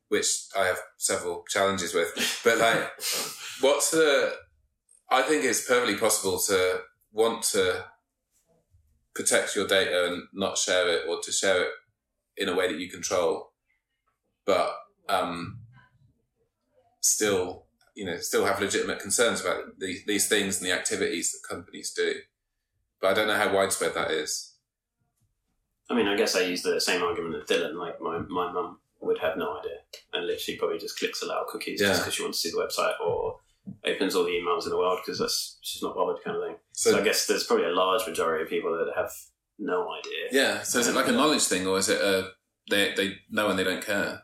which 0.09 0.27
I 0.57 0.65
have 0.65 0.79
several 0.97 1.45
challenges 1.47 1.93
with. 1.93 2.41
But 2.43 2.57
like, 2.57 2.83
what's 3.61 3.91
the? 3.91 4.33
I 5.09 5.21
think 5.21 5.45
it's 5.45 5.65
perfectly 5.67 5.95
possible 5.97 6.39
to 6.39 6.81
want 7.13 7.43
to 7.53 7.85
protect 9.13 9.55
your 9.55 9.67
data 9.67 10.07
and 10.11 10.23
not 10.33 10.57
share 10.57 10.89
it, 10.89 11.07
or 11.07 11.21
to 11.21 11.31
share 11.31 11.63
it 11.63 11.69
in 12.37 12.49
a 12.49 12.55
way 12.55 12.67
that 12.67 12.79
you 12.79 12.89
control, 12.89 13.51
but 14.45 14.73
um, 15.09 15.59
still, 17.01 17.65
you 17.95 18.05
know, 18.05 18.17
still 18.17 18.45
have 18.45 18.59
legitimate 18.59 18.99
concerns 18.99 19.41
about 19.41 19.79
the, 19.79 19.97
these 20.07 20.27
things 20.27 20.57
and 20.59 20.67
the 20.69 20.73
activities 20.73 21.31
that 21.31 21.47
companies 21.55 21.93
do. 21.95 22.15
But 23.01 23.11
I 23.11 23.13
don't 23.13 23.27
know 23.27 23.35
how 23.37 23.53
widespread 23.53 23.93
that 23.93 24.11
is. 24.11 24.53
I 25.89 25.93
mean, 25.95 26.07
I 26.07 26.15
guess 26.17 26.35
I 26.35 26.41
use 26.41 26.63
the 26.63 26.81
same 26.81 27.03
argument 27.03 27.35
as 27.35 27.47
Dylan. 27.47 27.75
Like 27.75 28.01
my 28.01 28.19
my 28.19 28.51
mum 28.51 28.79
would 29.01 29.19
have 29.19 29.37
no 29.37 29.59
idea, 29.59 29.77
and 30.13 30.25
literally 30.25 30.57
probably 30.57 30.79
just 30.79 30.97
clicks 30.97 31.21
allow 31.21 31.45
cookies 31.47 31.79
just 31.79 32.01
because 32.01 32.15
she 32.15 32.23
wants 32.23 32.41
to 32.41 32.49
see 32.49 32.55
the 32.55 32.61
website, 32.63 32.99
or 33.05 33.39
opens 33.85 34.15
all 34.15 34.23
the 34.23 34.31
emails 34.31 34.63
in 34.63 34.71
the 34.71 34.77
world 34.77 34.99
because 35.05 35.19
that's 35.19 35.59
she's 35.61 35.83
not 35.83 35.93
bothered, 35.95 36.23
kind 36.23 36.37
of 36.37 36.43
thing. 36.43 36.55
So, 36.71 36.91
So, 36.91 36.99
I 36.99 37.03
guess 37.03 37.27
there's 37.27 37.43
probably 37.43 37.65
a 37.65 37.69
large 37.73 38.07
majority 38.07 38.43
of 38.43 38.49
people 38.49 38.71
that 38.77 38.91
have 38.95 39.11
no 39.59 39.87
idea. 39.93 40.27
yeah. 40.31 40.63
So 40.63 40.79
is 40.79 40.87
it 40.87 40.95
like 40.95 41.07
a 41.07 41.11
knowledge 41.11 41.43
thing, 41.43 41.67
or 41.67 41.77
is 41.77 41.89
it 41.89 42.01
a 42.01 42.31
they 42.71 42.93
they 42.95 43.17
know 43.29 43.49
and 43.49 43.59
they 43.59 43.63
don't 43.63 43.85
care? 43.85 44.23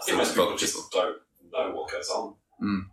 I 0.00 0.04
think 0.04 0.18
most 0.18 0.34
people 0.34 0.56
just 0.56 0.90
don't 0.90 1.16
know 1.52 1.72
what 1.72 1.90
goes 1.90 2.08
on. 2.10 2.34
Mm. 2.62 2.66
Um, 2.66 2.88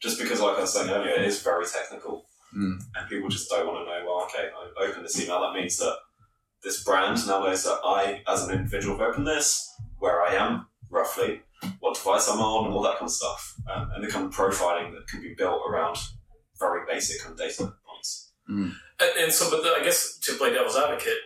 just 0.00 0.18
because, 0.18 0.40
like 0.40 0.56
I 0.56 0.60
was 0.62 0.72
saying 0.72 0.90
earlier, 0.90 1.14
it 1.14 1.24
is 1.24 1.42
very 1.42 1.66
technical, 1.66 2.26
Mm. 2.56 2.80
and 2.94 3.08
people 3.08 3.28
just 3.28 3.50
don't 3.50 3.66
want 3.66 3.80
to 3.80 3.84
know. 3.84 4.04
Well, 4.06 4.24
okay, 4.24 4.48
I 4.54 4.84
open 4.88 5.02
this 5.02 5.20
email. 5.20 5.40
That 5.40 5.52
means 5.52 5.76
that 5.78 5.96
this 6.62 6.82
brand 6.82 7.26
now 7.26 7.40
knows 7.42 7.64
that 7.64 7.80
I, 7.84 8.22
as 8.26 8.44
an 8.46 8.54
individual, 8.54 8.96
have 8.98 9.08
opened 9.08 9.26
this, 9.26 9.68
where 9.98 10.22
I 10.22 10.34
am 10.34 10.66
roughly, 10.88 11.42
what 11.80 11.94
device 11.96 12.28
I'm 12.28 12.40
on, 12.40 12.66
and 12.66 12.74
all 12.74 12.82
that 12.82 12.94
kind 12.98 13.08
of 13.08 13.10
stuff, 13.10 13.54
um, 13.70 13.90
and 13.94 14.02
the 14.04 14.08
kind 14.08 14.26
of 14.26 14.32
profiling 14.34 14.92
that 14.92 15.06
can 15.08 15.20
be 15.20 15.34
built 15.34 15.60
around 15.68 15.98
very 16.58 16.86
basic 16.88 17.20
kind 17.20 17.32
of 17.32 17.38
data 17.38 17.74
points. 17.86 18.32
And, 18.48 18.72
and 19.18 19.32
so, 19.32 19.50
but 19.50 19.62
the, 19.62 19.74
I 19.78 19.84
guess 19.84 20.18
to 20.20 20.34
play 20.34 20.52
devil's 20.52 20.76
advocate, 20.76 21.18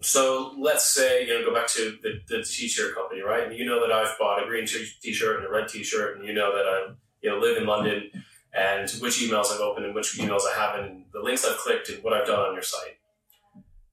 so 0.00 0.54
let's 0.58 0.92
say 0.92 1.26
you 1.26 1.38
know 1.38 1.44
go 1.44 1.54
back 1.54 1.68
to 1.68 1.96
the, 2.02 2.20
the 2.28 2.42
t-shirt 2.42 2.94
company, 2.94 3.22
right? 3.22 3.46
And 3.46 3.56
you 3.56 3.64
know 3.64 3.80
that 3.80 3.92
I've 3.92 4.18
bought 4.18 4.42
a 4.42 4.46
green 4.46 4.66
t-shirt 4.66 5.38
and 5.38 5.46
a 5.46 5.50
red 5.50 5.68
t-shirt, 5.68 6.18
and 6.18 6.26
you 6.26 6.34
know 6.34 6.54
that 6.54 6.66
I 6.66 6.92
you 7.20 7.30
know 7.30 7.38
live 7.38 7.56
in 7.56 7.66
London, 7.66 8.10
and 8.52 8.90
which 9.00 9.20
emails 9.20 9.52
I've 9.52 9.60
opened 9.60 9.86
and 9.86 9.94
which 9.94 10.18
emails 10.18 10.42
I 10.42 10.58
haven't, 10.58 10.90
and 10.90 11.04
the 11.12 11.20
links 11.20 11.44
I've 11.44 11.58
clicked 11.58 11.88
and 11.88 12.02
what 12.02 12.12
I've 12.12 12.26
done 12.26 12.40
on 12.40 12.54
your 12.54 12.62
site. 12.62 12.98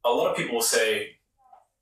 A 0.06 0.10
lot 0.10 0.32
of 0.32 0.38
people 0.38 0.56
will 0.56 0.62
say, 0.62 1.18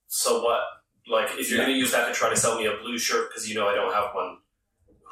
"So 0.07 0.43
what? 0.43 0.61
Like, 1.09 1.29
if 1.39 1.49
you're 1.49 1.59
Yeah. 1.59 1.65
going 1.65 1.75
to 1.75 1.79
use 1.79 1.91
that 1.91 2.07
to 2.07 2.13
try 2.13 2.29
to 2.29 2.35
sell 2.35 2.57
me 2.57 2.65
a 2.65 2.75
blue 2.77 2.97
shirt 2.97 3.29
because 3.29 3.47
you 3.49 3.55
know 3.55 3.67
I 3.67 3.75
don't 3.75 3.93
have 3.93 4.13
one, 4.13 4.39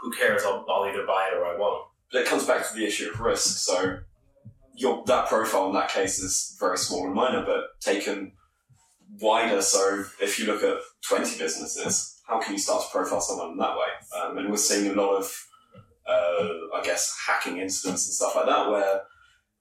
who 0.01 0.11
cares? 0.11 0.43
I'll, 0.43 0.65
I'll 0.69 0.85
either 0.85 1.05
buy 1.05 1.29
it 1.31 1.37
or 1.37 1.45
I 1.45 1.57
won't." 1.57 1.87
But 2.11 2.21
it 2.21 2.27
comes 2.27 2.45
back 2.45 2.67
to 2.67 2.75
the 2.75 2.85
issue 2.85 3.09
of 3.09 3.19
risk. 3.19 3.57
So 3.59 3.99
your 4.73 5.03
that 5.05 5.27
profile 5.29 5.67
in 5.67 5.73
that 5.73 5.89
case 5.89 6.19
is 6.19 6.57
very 6.59 6.77
small 6.77 7.05
and 7.05 7.13
minor, 7.13 7.45
but 7.45 7.79
taken 7.79 8.33
wider. 9.19 9.61
So 9.61 10.05
if 10.21 10.39
you 10.39 10.45
look 10.45 10.63
at 10.63 10.77
twenty 11.07 11.37
businesses, 11.37 12.21
how 12.27 12.39
can 12.39 12.53
you 12.53 12.59
start 12.59 12.83
to 12.83 12.89
profile 12.91 13.21
someone 13.21 13.57
that 13.57 13.75
way? 13.75 14.19
Um, 14.19 14.37
and 14.37 14.49
we're 14.49 14.57
seeing 14.57 14.91
a 14.91 14.95
lot 14.95 15.15
of, 15.15 15.47
uh, 16.07 16.77
I 16.77 16.81
guess, 16.83 17.15
hacking 17.27 17.57
incidents 17.57 18.07
and 18.07 18.13
stuff 18.13 18.35
like 18.35 18.45
that, 18.45 18.69
where 18.69 19.01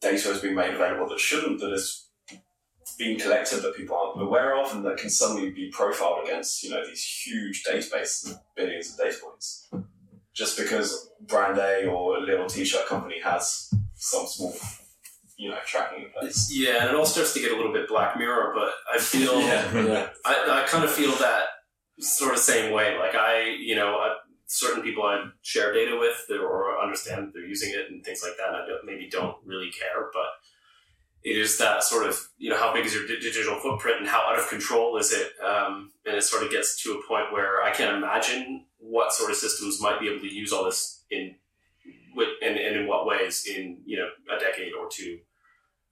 data 0.00 0.28
has 0.28 0.40
been 0.40 0.54
made 0.54 0.74
available 0.74 1.08
that 1.08 1.18
shouldn't, 1.18 1.60
that 1.60 1.72
is 1.72 2.08
being 2.98 3.18
collected 3.18 3.62
that 3.62 3.76
people 3.76 3.96
aren't 3.96 4.22
aware 4.22 4.56
of, 4.60 4.74
and 4.74 4.84
that 4.84 4.98
can 4.98 5.10
suddenly 5.10 5.50
be 5.50 5.70
profiled 5.70 6.24
against 6.24 6.62
you 6.62 6.70
know 6.70 6.86
these 6.86 7.04
huge 7.24 7.64
databases 7.64 8.38
billions 8.54 8.92
of 8.92 8.98
data 8.98 9.16
points 9.22 9.68
just 10.34 10.58
because 10.58 11.10
brand 11.20 11.58
A 11.58 11.86
or 11.86 12.16
a 12.16 12.20
little 12.20 12.46
t-shirt 12.46 12.86
company 12.86 13.20
has 13.22 13.72
some 13.94 14.26
small, 14.26 14.54
you 15.36 15.50
know, 15.50 15.58
tracking 15.66 16.04
in 16.04 16.10
place. 16.10 16.50
Yeah, 16.52 16.82
and 16.82 16.90
it 16.90 16.94
all 16.94 17.06
starts 17.06 17.34
to 17.34 17.40
get 17.40 17.52
a 17.52 17.56
little 17.56 17.72
bit 17.72 17.88
Black 17.88 18.16
Mirror, 18.16 18.52
but 18.54 18.70
I 18.92 18.98
feel 18.98 19.40
yeah. 19.40 20.08
I, 20.24 20.62
I 20.64 20.68
kind 20.68 20.84
of 20.84 20.90
feel 20.90 21.12
that 21.16 21.44
sort 21.98 22.34
of 22.34 22.38
same 22.38 22.72
way. 22.72 22.98
Like 22.98 23.14
I, 23.14 23.56
you 23.58 23.74
know, 23.76 23.96
I, 23.96 24.16
certain 24.46 24.82
people 24.82 25.04
I 25.04 25.24
share 25.42 25.72
data 25.72 25.96
with 25.98 26.24
or 26.30 26.80
understand 26.80 27.32
they're 27.32 27.44
using 27.44 27.70
it 27.70 27.90
and 27.90 28.04
things 28.04 28.22
like 28.22 28.36
that. 28.38 28.48
And 28.48 28.56
I 28.56 28.66
don't, 28.66 28.84
maybe 28.84 29.08
don't 29.08 29.36
really 29.44 29.70
care, 29.70 30.10
but 30.12 30.26
it 31.22 31.38
is 31.38 31.56
that 31.58 31.82
sort 31.82 32.06
of, 32.06 32.28
you 32.36 32.50
know, 32.50 32.56
how 32.56 32.72
big 32.72 32.84
is 32.84 32.94
your 32.94 33.06
digital 33.06 33.58
footprint 33.58 33.98
and 34.00 34.08
how 34.08 34.22
out 34.30 34.38
of 34.38 34.48
control 34.48 34.98
is 34.98 35.12
it? 35.12 35.32
Um, 35.42 35.90
and 36.04 36.14
it 36.14 36.22
sort 36.22 36.42
of 36.42 36.50
gets 36.50 36.82
to 36.82 36.92
a 36.92 37.08
point 37.08 37.32
where 37.32 37.62
I 37.62 37.72
can't 37.72 37.96
imagine 37.96 38.66
what 38.78 39.12
sort 39.12 39.30
of 39.30 39.36
systems 39.36 39.80
might 39.80 39.98
be 40.00 40.08
able 40.08 40.20
to 40.20 40.32
use 40.32 40.52
all 40.52 40.64
this 40.64 41.02
in, 41.10 41.22
with, 41.22 41.43
and, 42.42 42.56
and 42.56 42.76
in 42.76 42.86
what 42.86 43.06
ways 43.06 43.46
in, 43.46 43.78
you 43.84 43.96
know, 43.98 44.08
a 44.34 44.38
decade 44.38 44.72
or 44.78 44.88
two. 44.90 45.18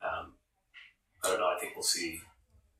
Um, 0.02 0.34
I 1.24 1.28
don't 1.28 1.40
know. 1.40 1.46
I 1.54 1.58
think 1.60 1.74
we'll 1.76 1.82
see. 1.84 2.20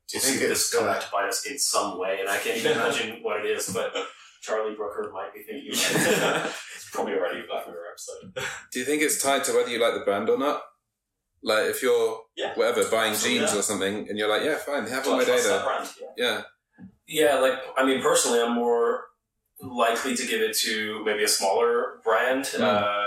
Do 0.09 0.17
you 0.17 0.21
We'll 0.21 0.21
think 0.23 0.37
see 0.39 0.45
it's 0.45 0.69
this 0.71 0.73
come 0.73 0.83
uh, 0.87 0.93
back 0.93 1.01
to 1.01 1.07
bite 1.11 1.27
us 1.29 1.45
in 1.45 1.57
some 1.57 1.97
way, 1.97 2.17
and 2.19 2.29
I 2.29 2.37
can't 2.37 2.57
even 2.57 2.71
imagine 2.77 3.19
what 3.23 3.39
it 3.43 3.45
is. 3.49 3.69
But 3.73 3.95
Charlie 4.41 4.75
Brooker 4.75 5.09
might 5.13 5.33
be 5.33 5.41
thinking. 5.43 5.71
About 5.71 6.45
it. 6.45 6.51
it's 6.75 6.89
probably 6.91 7.13
already 7.13 7.39
a 7.39 7.43
Black 7.47 7.65
Mirror 7.67 7.85
episode. 7.91 8.45
Do 8.71 8.79
you 8.79 8.85
think 8.85 9.01
it's 9.01 9.21
tied 9.23 9.43
to 9.45 9.53
whether 9.53 9.69
you 9.69 9.79
like 9.79 9.93
the 9.93 10.01
brand 10.05 10.29
or 10.29 10.37
not? 10.37 10.61
Like 11.41 11.65
if 11.65 11.81
you're 11.81 12.19
Yeah. 12.35 12.53
whatever 12.55 12.83
buying 12.89 13.11
Absolutely, 13.11 13.39
jeans 13.39 13.53
yeah. 13.53 13.59
or 13.59 13.61
something, 13.61 14.07
and 14.09 14.17
you're 14.17 14.29
like, 14.29 14.43
yeah, 14.43 14.57
fine, 14.57 14.85
have 14.87 15.07
all 15.07 15.17
my 15.17 15.23
trust 15.23 15.47
that 15.47 15.59
data. 15.59 15.65
brand? 15.65 15.89
Yeah. 16.17 16.25
Yeah. 16.25 16.41
Yeah, 17.05 17.39
like 17.39 17.59
I 17.77 17.85
mean, 17.85 18.01
personally, 18.01 18.41
I'm 18.41 18.55
more 18.55 19.05
likely 19.61 20.15
to 20.15 20.25
give 20.25 20.41
it 20.41 20.55
to 20.57 21.03
maybe 21.05 21.23
a 21.23 21.27
smaller 21.27 21.99
brand, 22.03 22.43
Mm. 22.45 22.61
uh, 22.61 23.02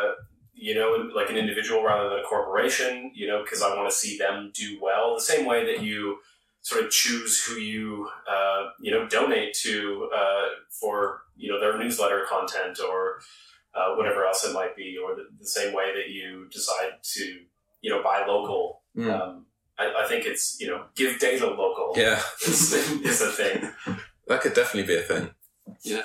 you 0.57 0.75
know, 0.75 1.09
like 1.15 1.29
an 1.29 1.37
individual 1.37 1.85
rather 1.85 2.09
than 2.09 2.19
a 2.21 2.23
corporation, 2.23 3.13
you 3.15 3.27
know, 3.27 3.43
because 3.43 3.63
I 3.63 3.75
want 3.77 3.91
to 3.91 3.95
see 3.95 4.17
them 4.17 4.51
do 4.55 4.79
well. 4.81 5.15
The 5.15 5.23
same 5.23 5.45
way 5.45 5.65
that 5.67 5.85
you 5.85 6.19
sort 6.63 6.85
of 6.85 6.91
choose 6.91 7.45
who 7.45 7.57
you, 7.57 8.09
uh, 8.29 8.71
you 8.81 8.91
know, 8.91 9.07
donate 9.07 9.55
to 9.63 10.09
uh, 10.17 10.47
for, 10.81 11.23
you 11.37 11.53
know, 11.53 11.61
their 11.61 11.79
newsletter 11.79 12.25
content 12.29 12.79
or 12.81 13.21
uh, 13.75 13.95
whatever 13.95 14.25
else 14.25 14.45
it 14.45 14.55
might 14.55 14.75
be, 14.75 14.97
or 14.97 15.15
the, 15.15 15.25
the 15.39 15.47
same 15.47 15.75
way 15.75 15.93
that 15.95 16.11
you 16.11 16.49
decide 16.51 16.93
to, 17.03 17.41
you 17.83 17.91
know, 17.91 18.03
buy 18.03 18.25
local. 18.27 18.81
Mm. 18.97 19.13
Um, 19.13 19.47
I, 19.79 20.05
I 20.05 20.09
think 20.09 20.25
it's, 20.25 20.59
you 20.59 20.67
know, 20.69 20.87
give 20.95 21.21
data 21.21 21.47
local 21.47 21.93
Yeah, 21.95 22.21
is, 22.47 22.73
is 22.73 23.21
a 23.21 23.31
thing. 23.31 23.71
that 24.27 24.41
could 24.41 24.55
definitely 24.55 24.95
be 24.95 24.99
a 24.99 25.03
thing. 25.03 25.31
Yeah. 25.83 26.03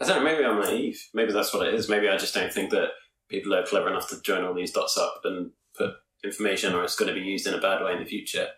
I 0.00 0.06
don't 0.06 0.16
know. 0.16 0.24
Maybe 0.24 0.44
I'm 0.44 0.58
naive. 0.58 1.08
Maybe 1.12 1.32
that's 1.32 1.52
what 1.52 1.66
it 1.68 1.74
is. 1.74 1.90
Maybe 1.90 2.08
I 2.08 2.16
just 2.16 2.32
don't 2.32 2.52
think 2.52 2.70
that 2.70 2.92
people 3.30 3.54
are 3.54 3.64
clever 3.64 3.88
enough 3.88 4.08
to 4.10 4.20
join 4.22 4.44
all 4.44 4.54
these 4.54 4.72
dots 4.72 4.98
up 4.98 5.20
and 5.24 5.50
put 5.76 5.92
information, 6.24 6.74
or 6.74 6.84
it's 6.84 6.96
going 6.96 7.08
to 7.12 7.18
be 7.18 7.26
used 7.26 7.46
in 7.46 7.54
a 7.54 7.60
bad 7.60 7.82
way 7.82 7.92
in 7.92 7.98
the 8.00 8.04
future. 8.04 8.48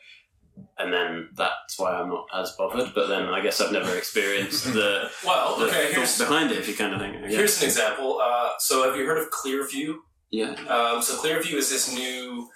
And 0.78 0.92
then 0.92 1.28
that's 1.34 1.78
why 1.78 1.92
I'm 1.94 2.08
not 2.10 2.26
as 2.34 2.52
bothered. 2.58 2.92
But 2.94 3.08
then 3.08 3.24
I 3.28 3.40
guess 3.40 3.60
I've 3.60 3.72
never 3.72 3.96
experienced 4.02 4.64
the, 4.72 5.08
Well, 5.24 5.56
the 5.58 5.66
okay, 5.66 5.92
here's, 5.92 6.18
behind 6.18 6.50
it, 6.50 6.58
if 6.58 6.68
you 6.68 6.74
kind 6.74 6.92
of 6.94 7.00
think. 7.00 7.14
Yeah. 7.22 7.28
here's 7.38 7.60
an 7.62 7.68
example. 7.68 8.20
Uh, 8.22 8.50
so, 8.58 8.84
have 8.88 8.96
you 8.98 9.06
heard 9.06 9.18
of 9.18 9.30
Clearview? 9.30 9.94
yeah. 10.30 10.50
Um, 10.68 11.00
so, 11.02 11.16
Clearview 11.16 11.54
is 11.54 11.70
this 11.70 11.94
new 11.94 12.48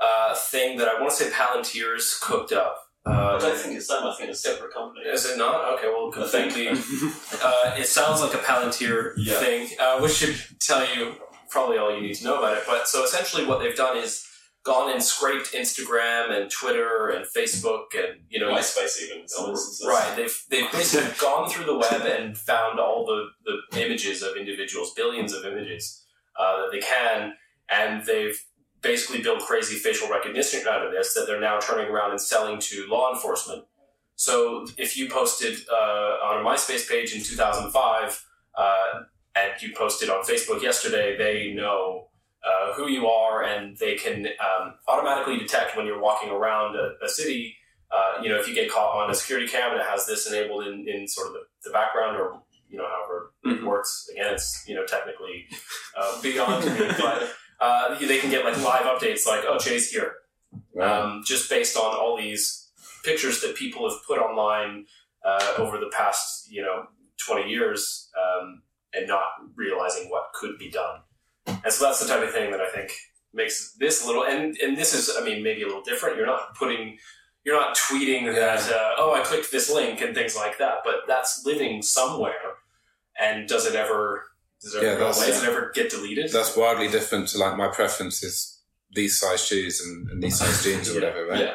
uh, 0.00 0.34
thing 0.34 0.78
that 0.78 0.88
I 0.88 1.00
want 1.00 1.10
to 1.14 1.16
say 1.24 1.30
Palantir's 1.30 2.18
cooked 2.22 2.52
up. 2.52 2.78
I 3.06 3.10
Uh, 3.12 3.38
don't 3.38 3.56
think 3.58 3.76
it's 3.76 3.88
them. 3.88 4.02
I 4.04 4.14
think 4.16 4.30
it's 4.30 4.42
a 4.46 4.48
separate 4.52 4.72
company. 4.72 5.04
is 5.06 5.26
it 5.26 5.36
not? 5.36 5.74
Okay, 5.74 5.88
well, 5.88 6.10
I 6.16 6.26
think- 6.26 6.52
completely. 6.54 6.68
Uh, 7.42 7.74
it 7.76 7.86
sounds 7.86 8.22
like 8.22 8.32
a 8.32 8.38
Palantir 8.38 9.12
Yeah. 9.18 9.34
thing, 9.40 9.68
uh, 9.78 9.98
which 10.00 10.12
should 10.12 10.36
tell 10.60 10.86
you 10.96 11.14
probably 11.50 11.78
all 11.78 11.94
you 11.94 12.00
need 12.00 12.14
to 12.14 12.24
know 12.24 12.38
about 12.38 12.56
it. 12.56 12.64
But 12.66 12.88
so 12.88 13.04
essentially, 13.04 13.44
what 13.44 13.60
they've 13.60 13.76
done 13.76 13.96
is 13.96 14.26
gone 14.64 14.90
and 14.90 15.02
scraped 15.02 15.52
Instagram 15.52 16.30
and 16.30 16.50
Twitter 16.50 17.10
and 17.10 17.26
Facebook 17.26 17.84
and 17.96 18.20
you 18.30 18.40
know 18.40 18.50
MySpace 18.50 19.02
even 19.04 19.22
in 19.22 19.28
some 19.28 19.50
instances. 19.50 19.86
Right. 19.86 20.16
They've 20.16 20.44
they've 20.50 20.72
basically 20.72 21.12
gone 21.20 21.48
through 21.48 21.66
the 21.66 21.76
web 21.76 22.02
and 22.02 22.36
found 22.36 22.80
all 22.80 23.06
the, 23.06 23.60
the 23.70 23.86
images 23.86 24.22
of 24.22 24.36
individuals, 24.36 24.92
billions 24.94 25.32
of 25.32 25.44
images 25.44 26.04
uh, 26.38 26.62
that 26.62 26.68
they 26.72 26.80
can, 26.80 27.34
and 27.70 28.04
they've 28.06 28.40
basically 28.80 29.22
built 29.22 29.40
crazy 29.40 29.76
facial 29.76 30.08
recognition 30.08 30.60
out 30.68 30.84
of 30.84 30.92
this 30.92 31.14
that 31.14 31.26
they're 31.26 31.40
now 31.40 31.58
turning 31.58 31.90
around 31.90 32.10
and 32.10 32.20
selling 32.20 32.58
to 32.58 32.86
law 32.88 33.12
enforcement. 33.12 33.64
So 34.16 34.66
if 34.78 34.96
you 34.96 35.08
posted 35.08 35.58
uh, 35.70 35.74
on 36.24 36.44
a 36.44 36.48
MySpace 36.48 36.88
page 36.88 37.14
in 37.14 37.22
2005 37.22 38.26
uh, 38.56 39.02
and 39.36 39.52
you 39.60 39.72
posted 39.76 40.10
on 40.10 40.24
Facebook 40.24 40.62
yesterday, 40.62 41.16
they 41.16 41.52
know. 41.54 42.08
Uh, 42.46 42.74
who 42.74 42.88
you 42.88 43.06
are, 43.06 43.42
and 43.42 43.74
they 43.78 43.94
can 43.94 44.26
um, 44.38 44.74
automatically 44.86 45.38
detect 45.38 45.78
when 45.78 45.86
you're 45.86 45.98
walking 45.98 46.28
around 46.28 46.76
a, 46.76 46.92
a 47.02 47.08
city 47.08 47.56
uh, 47.90 48.20
you 48.22 48.28
know, 48.28 48.36
if 48.38 48.48
you 48.48 48.54
get 48.54 48.70
caught 48.70 48.96
on 49.02 49.10
a 49.10 49.14
security 49.14 49.46
cam 49.46 49.70
and 49.72 49.80
it 49.80 49.86
has 49.86 50.04
this 50.06 50.26
enabled 50.28 50.66
in, 50.66 50.86
in 50.88 51.06
sort 51.06 51.28
of 51.28 51.32
the, 51.34 51.40
the 51.64 51.70
background 51.70 52.16
or, 52.16 52.40
you 52.68 52.76
know, 52.76 52.84
however 52.86 53.32
it 53.44 53.60
Mhm. 53.60 53.64
works, 53.66 54.08
again, 54.12 54.34
it's, 54.34 54.64
you 54.66 54.74
know, 54.74 54.84
technically 54.84 55.46
uh, 55.96 56.20
beyond 56.20 56.64
me, 56.66 56.88
but 56.98 57.32
uh, 57.60 57.98
they 57.98 58.18
can 58.18 58.30
get 58.30 58.44
like 58.44 58.56
live 58.62 58.82
updates 58.82 59.26
like, 59.26 59.44
oh, 59.46 59.58
Jay's 59.58 59.90
here. 59.90 60.16
Um, 60.80 61.22
just 61.24 61.48
based 61.48 61.76
on 61.76 61.94
all 61.96 62.16
these 62.16 62.68
pictures 63.04 63.40
that 63.42 63.54
people 63.54 63.88
have 63.88 63.98
put 64.06 64.18
online 64.18 64.86
uh, 65.24 65.54
over 65.58 65.78
the 65.78 65.90
past, 65.96 66.50
you 66.50 66.62
know, 66.62 66.86
20 67.26 67.48
years 67.48 68.10
um, 68.20 68.62
and 68.94 69.06
not 69.08 69.22
realizing 69.56 70.08
what 70.10 70.32
could 70.34 70.58
be 70.58 70.70
done. 70.70 71.00
And 71.46 71.72
so 71.72 71.84
that's 71.84 72.00
the 72.00 72.08
type 72.08 72.22
of 72.22 72.32
thing 72.32 72.50
that 72.52 72.60
I 72.60 72.68
think 72.70 72.90
makes 73.32 73.74
this 73.78 74.02
a 74.04 74.06
little, 74.06 74.24
and, 74.24 74.56
and 74.58 74.76
this 74.76 74.94
is, 74.94 75.14
I 75.18 75.24
mean, 75.24 75.42
maybe 75.42 75.62
a 75.62 75.66
little 75.66 75.82
different. 75.82 76.16
You're 76.16 76.26
not 76.26 76.54
putting 76.56 76.98
you're 77.44 77.60
not 77.60 77.76
tweeting 77.76 78.34
that 78.34 78.72
uh, 78.72 78.92
oh 78.96 79.12
I 79.14 79.20
clicked 79.20 79.52
this 79.52 79.70
link 79.70 80.00
and 80.00 80.14
things 80.14 80.34
like 80.34 80.56
that, 80.58 80.78
but 80.82 81.00
that's 81.06 81.44
living 81.44 81.82
somewhere. 81.82 82.32
And 83.20 83.46
does 83.46 83.66
it 83.66 83.74
ever 83.74 84.24
does 84.62 84.74
it 84.74 84.82
Yeah, 84.82 84.90
ever 84.90 84.98
go 84.98 85.04
away? 85.06 85.26
Does 85.26 85.42
it 85.42 85.48
ever 85.48 85.70
get 85.74 85.90
deleted? 85.90 86.32
That's 86.32 86.56
wildly 86.56 86.88
different 86.88 87.28
to 87.28 87.38
like 87.38 87.56
my 87.56 87.68
preference 87.68 88.22
is 88.22 88.62
these 88.94 89.18
size 89.20 89.44
shoes 89.44 89.82
and, 89.84 90.08
and 90.10 90.22
these 90.22 90.38
size 90.38 90.64
jeans 90.64 90.88
or 90.88 90.94
Yeah. 90.94 91.00
whatever, 91.00 91.26
right? 91.26 91.40
Yeah. 91.40 91.54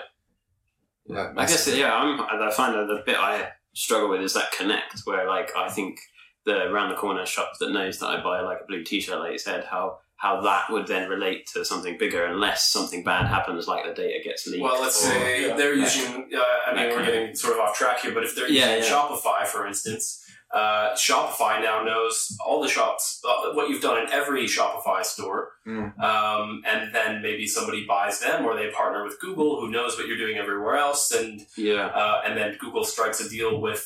Like, 1.08 1.30
I 1.38 1.46
guess 1.48 1.68
yeah, 1.76 1.92
I'm, 1.92 2.22
I 2.22 2.52
find 2.52 2.76
that 2.76 2.86
the 2.86 3.02
bit 3.04 3.18
I 3.18 3.50
struggle 3.74 4.10
with 4.10 4.22
is 4.22 4.34
that 4.36 4.52
connect, 4.52 5.00
where 5.06 5.28
like 5.28 5.50
I 5.58 5.70
think 5.70 6.00
the 6.46 6.70
round 6.72 6.92
the 6.92 6.96
corner 6.96 7.26
shop 7.26 7.52
that 7.60 7.72
knows 7.72 8.00
that 8.00 8.08
I 8.08 8.24
buy 8.24 8.42
like 8.42 8.60
a 8.62 8.66
blue 8.68 8.84
t-shirt, 8.84 9.20
like 9.20 9.34
you 9.34 9.38
said, 9.40 9.66
how 9.66 10.00
how 10.16 10.42
that 10.42 10.70
would 10.70 10.86
then 10.86 11.10
relate 11.10 11.48
to 11.54 11.64
something 11.64 11.98
bigger, 11.98 12.26
unless 12.26 12.70
something 12.70 13.04
bad 13.06 13.26
happens, 13.28 13.68
like 13.70 13.86
the 13.86 13.94
data 13.94 14.20
gets 14.22 14.46
leaked. 14.48 14.62
Well, 14.62 14.82
let's 14.82 15.02
or- 15.06 15.10
say 15.12 15.48
yeah. 15.48 15.56
they're 15.56 15.74
Yeah. 15.76 15.84
using. 15.86 16.30
Uh, 16.36 16.44
I 16.68 16.74
mean, 16.76 16.90
we're 16.90 17.06
getting 17.06 17.34
sort 17.36 17.54
of 17.54 17.60
off 17.62 17.78
track 17.78 18.02
here, 18.02 18.12
but 18.14 18.24
if 18.26 18.36
they're 18.36 18.50
Yeah, 18.50 18.76
using 18.76 18.92
yeah. 18.92 18.98
Shopify, 19.00 19.46
for 19.48 19.66
instance, 19.66 20.22
uh, 20.54 20.90
Shopify 20.96 21.62
now 21.62 21.84
knows 21.84 22.36
all 22.46 22.62
the 22.62 22.68
shops, 22.68 23.22
uh, 23.26 23.54
what 23.54 23.70
you've 23.70 23.82
done 23.82 23.98
in 24.04 24.12
every 24.12 24.44
Shopify 24.46 25.06
store, 25.06 25.54
Mm. 25.66 25.98
um, 26.04 26.64
and 26.66 26.94
then 26.94 27.22
maybe 27.22 27.48
somebody 27.48 27.86
buys 27.86 28.20
them, 28.20 28.46
or 28.46 28.56
they 28.58 28.70
partner 28.72 29.06
with 29.06 29.22
Google, 29.22 29.62
who 29.62 29.70
knows 29.72 29.96
what 29.98 30.08
you're 30.08 30.18
doing 30.18 30.38
everywhere 30.38 30.76
else, 30.76 31.12
and 31.12 31.46
yeah, 31.56 31.86
uh, 31.88 32.24
and 32.26 32.36
then 32.38 32.58
Google 32.60 32.84
strikes 32.84 33.22
a 33.22 33.30
deal 33.30 33.62
with. 33.62 33.86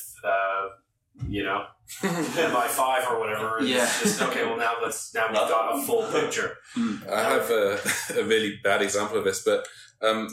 You 1.28 1.44
know, 1.44 1.64
by 2.02 2.66
five 2.68 3.06
or 3.08 3.20
whatever. 3.20 3.58
And 3.58 3.68
Yeah. 3.68 3.84
It's 3.84 4.02
just, 4.02 4.22
okay, 4.22 4.44
well 4.44 4.56
now 4.56 4.74
let's 4.82 5.14
now 5.14 5.28
we've 5.28 5.36
got 5.36 5.78
a 5.78 5.82
full 5.82 6.10
picture. 6.10 6.56
I 6.76 7.20
have 7.20 7.50
a, 7.50 7.78
a 8.18 8.24
really 8.24 8.58
bad 8.64 8.82
example 8.82 9.18
of 9.18 9.24
this, 9.24 9.42
but 9.44 9.66
um, 10.02 10.28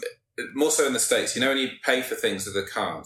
more 0.53 0.71
so 0.71 0.87
in 0.87 0.93
the 0.93 0.99
States. 0.99 1.35
You 1.35 1.41
know, 1.41 1.49
when 1.49 1.57
you 1.57 1.69
pay 1.83 2.01
for 2.01 2.15
things 2.15 2.45
with 2.45 2.55
a 2.55 2.67
card, 2.67 3.05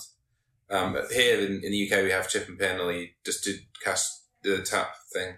um, 0.70 0.98
here 1.12 1.40
in, 1.40 1.64
in 1.64 1.72
the 1.72 1.92
UK, 1.92 2.04
we 2.04 2.12
have 2.12 2.30
chip 2.30 2.48
and 2.48 2.58
pin, 2.58 2.80
or 2.80 2.92
you 2.92 3.10
just 3.26 3.44
do 3.44 3.54
cash, 3.84 4.08
the 4.42 4.62
tap 4.62 4.96
thing, 5.14 5.36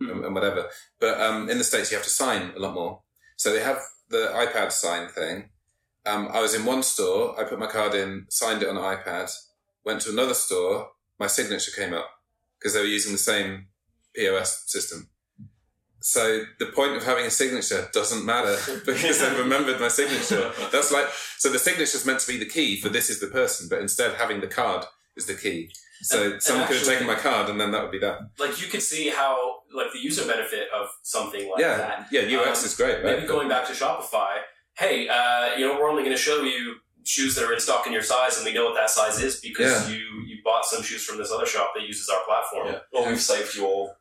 and, 0.00 0.24
and 0.24 0.34
whatever. 0.34 0.68
But 1.00 1.20
um, 1.20 1.48
in 1.48 1.58
the 1.58 1.64
States, 1.64 1.90
you 1.90 1.96
have 1.96 2.04
to 2.04 2.10
sign 2.10 2.52
a 2.56 2.58
lot 2.58 2.74
more. 2.74 3.02
So 3.36 3.52
they 3.52 3.62
have 3.62 3.78
the 4.08 4.32
iPad 4.34 4.72
sign 4.72 5.08
thing. 5.08 5.50
Um, 6.04 6.28
I 6.32 6.40
was 6.40 6.54
in 6.54 6.64
one 6.64 6.82
store, 6.82 7.38
I 7.40 7.44
put 7.44 7.58
my 7.58 7.66
card 7.66 7.94
in, 7.94 8.26
signed 8.30 8.62
it 8.62 8.68
on 8.68 8.76
an 8.76 8.82
iPad, 8.82 9.32
went 9.84 10.02
to 10.02 10.10
another 10.10 10.34
store, 10.34 10.90
my 11.18 11.26
signature 11.26 11.70
came 11.72 11.92
up 11.94 12.08
because 12.58 12.74
they 12.74 12.80
were 12.80 12.86
using 12.86 13.12
the 13.12 13.18
same 13.18 13.66
POS 14.14 14.64
system. 14.66 15.08
So 16.00 16.42
the 16.58 16.66
point 16.66 16.92
of 16.96 17.04
having 17.04 17.24
a 17.26 17.30
signature 17.30 17.88
doesn't 17.92 18.24
matter 18.24 18.56
because 18.86 19.18
they've 19.20 19.38
remembered 19.38 19.80
my 19.80 19.88
signature. 19.88 20.52
That's 20.70 20.92
like 20.92 21.06
so 21.38 21.50
the 21.50 21.58
signature 21.58 21.96
is 21.96 22.06
meant 22.06 22.20
to 22.20 22.28
be 22.28 22.38
the 22.38 22.46
key 22.46 22.80
for 22.80 22.88
this 22.88 23.10
is 23.10 23.18
the 23.20 23.26
person, 23.26 23.68
but 23.68 23.80
instead 23.80 24.14
having 24.14 24.40
the 24.40 24.46
card 24.46 24.84
is 25.16 25.26
the 25.26 25.34
key. 25.34 25.70
So 26.02 26.22
And- 26.22 26.32
and 26.34 26.42
someone 26.42 26.66
could 26.68 26.76
have 26.76 26.86
taken 26.86 27.06
my 27.06 27.14
card 27.16 27.48
and 27.50 27.60
then 27.60 27.70
that 27.72 27.82
would 27.82 27.90
be 27.90 27.98
that. 28.00 28.18
Like 28.38 28.60
you 28.60 28.68
could 28.68 28.82
see 28.82 29.08
how 29.08 29.60
like 29.74 29.92
the 29.92 29.98
user 29.98 30.26
benefit 30.26 30.68
of 30.72 30.88
something 31.02 31.50
like 31.50 31.60
yeah, 31.60 31.76
that. 31.78 32.06
yeah. 32.12 32.38
UX 32.40 32.60
Um, 32.60 32.64
is 32.66 32.76
great, 32.76 33.02
right? 33.02 33.16
Maybe 33.16 33.26
going 33.26 33.48
back 33.48 33.66
to 33.66 33.72
Shopify, 33.72 34.38
hey, 34.78 35.08
uh, 35.08 35.56
you 35.56 35.66
know, 35.66 35.74
we're 35.74 35.88
only 35.90 36.02
going 36.04 36.14
to 36.16 36.22
show 36.22 36.42
you 36.42 36.76
shoes 37.06 37.34
that 37.36 37.44
are 37.44 37.52
in 37.52 37.60
stock 37.60 37.86
in 37.86 37.92
your 37.92 38.02
size, 38.02 38.36
and 38.36 38.44
we 38.46 38.52
know 38.52 38.64
what 38.66 38.74
that 38.74 38.90
size 38.90 39.20
is 39.22 39.40
because 39.40 39.90
you 39.90 39.98
you 40.26 40.36
bought 40.44 40.64
some 40.66 40.82
shoes 40.82 41.04
from 41.04 41.18
this 41.18 41.30
other 41.30 41.46
shop 41.46 41.72
that 41.74 41.84
uses 41.86 42.08
our 42.08 42.20
platform. 42.26 42.66
Yeah. 42.68 42.80
Or 43.00 43.08
we've 43.08 43.20
saved 43.20 43.54
your 43.56 43.96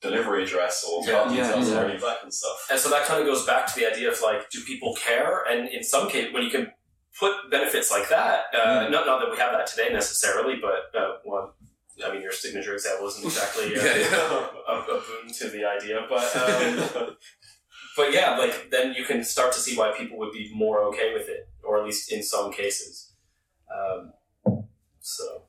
delivery 0.00 0.42
address 0.44 0.84
or 0.84 1.04
Yeah. 1.06 1.12
card 1.22 1.32
Yeah, 1.32 1.46
details 1.48 1.70
yeah. 1.70 1.80
or 1.80 1.84
any 1.86 1.94
of 1.94 2.00
that 2.02 2.32
stuff. 2.32 2.66
And 2.70 2.78
so 2.78 2.88
that 2.90 3.04
kind 3.06 3.20
of 3.20 3.26
goes 3.26 3.44
back 3.46 3.66
to 3.72 3.74
the 3.78 3.86
idea 3.92 4.10
of 4.10 4.20
like, 4.20 4.50
do 4.50 4.60
people 4.64 4.94
care? 4.96 5.44
And 5.50 5.68
in 5.68 5.82
some 5.84 6.08
case, 6.10 6.32
when 6.34 6.42
you 6.42 6.50
can 6.50 6.72
put 7.20 7.32
benefits 7.50 7.90
like 7.90 8.08
that, 8.08 8.44
uh, 8.54 8.58
Mm. 8.86 8.90
not, 8.90 9.06
not 9.06 9.20
that 9.20 9.30
we 9.30 9.36
have 9.36 9.52
that 9.52 9.66
today 9.66 9.92
necessarily, 9.92 10.56
but 10.56 10.90
uh, 10.98 11.18
one, 11.24 11.50
I 12.04 12.10
mean, 12.12 12.22
your 12.22 12.32
signature 12.32 12.74
example 12.74 13.06
isn't 13.08 13.24
exactly 13.24 13.66
uh, 13.76 13.82
Yeah, 13.84 13.96
yeah. 13.96 14.46
A, 14.68 14.72
a 14.96 15.00
boon 15.06 15.32
to 15.38 15.48
the 15.50 15.64
idea, 15.66 16.04
but 16.08 16.36
um, 16.36 17.16
but 17.96 18.12
yeah, 18.12 18.36
like 18.36 18.70
then 18.70 18.94
you 18.94 19.04
can 19.04 19.24
start 19.24 19.52
to 19.52 19.58
see 19.60 19.76
why 19.76 19.92
people 19.96 20.18
would 20.18 20.32
be 20.32 20.50
more 20.54 20.82
okay 20.84 21.12
with 21.14 21.28
it, 21.28 21.48
or 21.62 21.78
at 21.78 21.84
least 21.84 22.10
in 22.12 22.22
some 22.22 22.52
cases. 22.52 23.12
Um, 23.74 24.12
so 25.00 25.44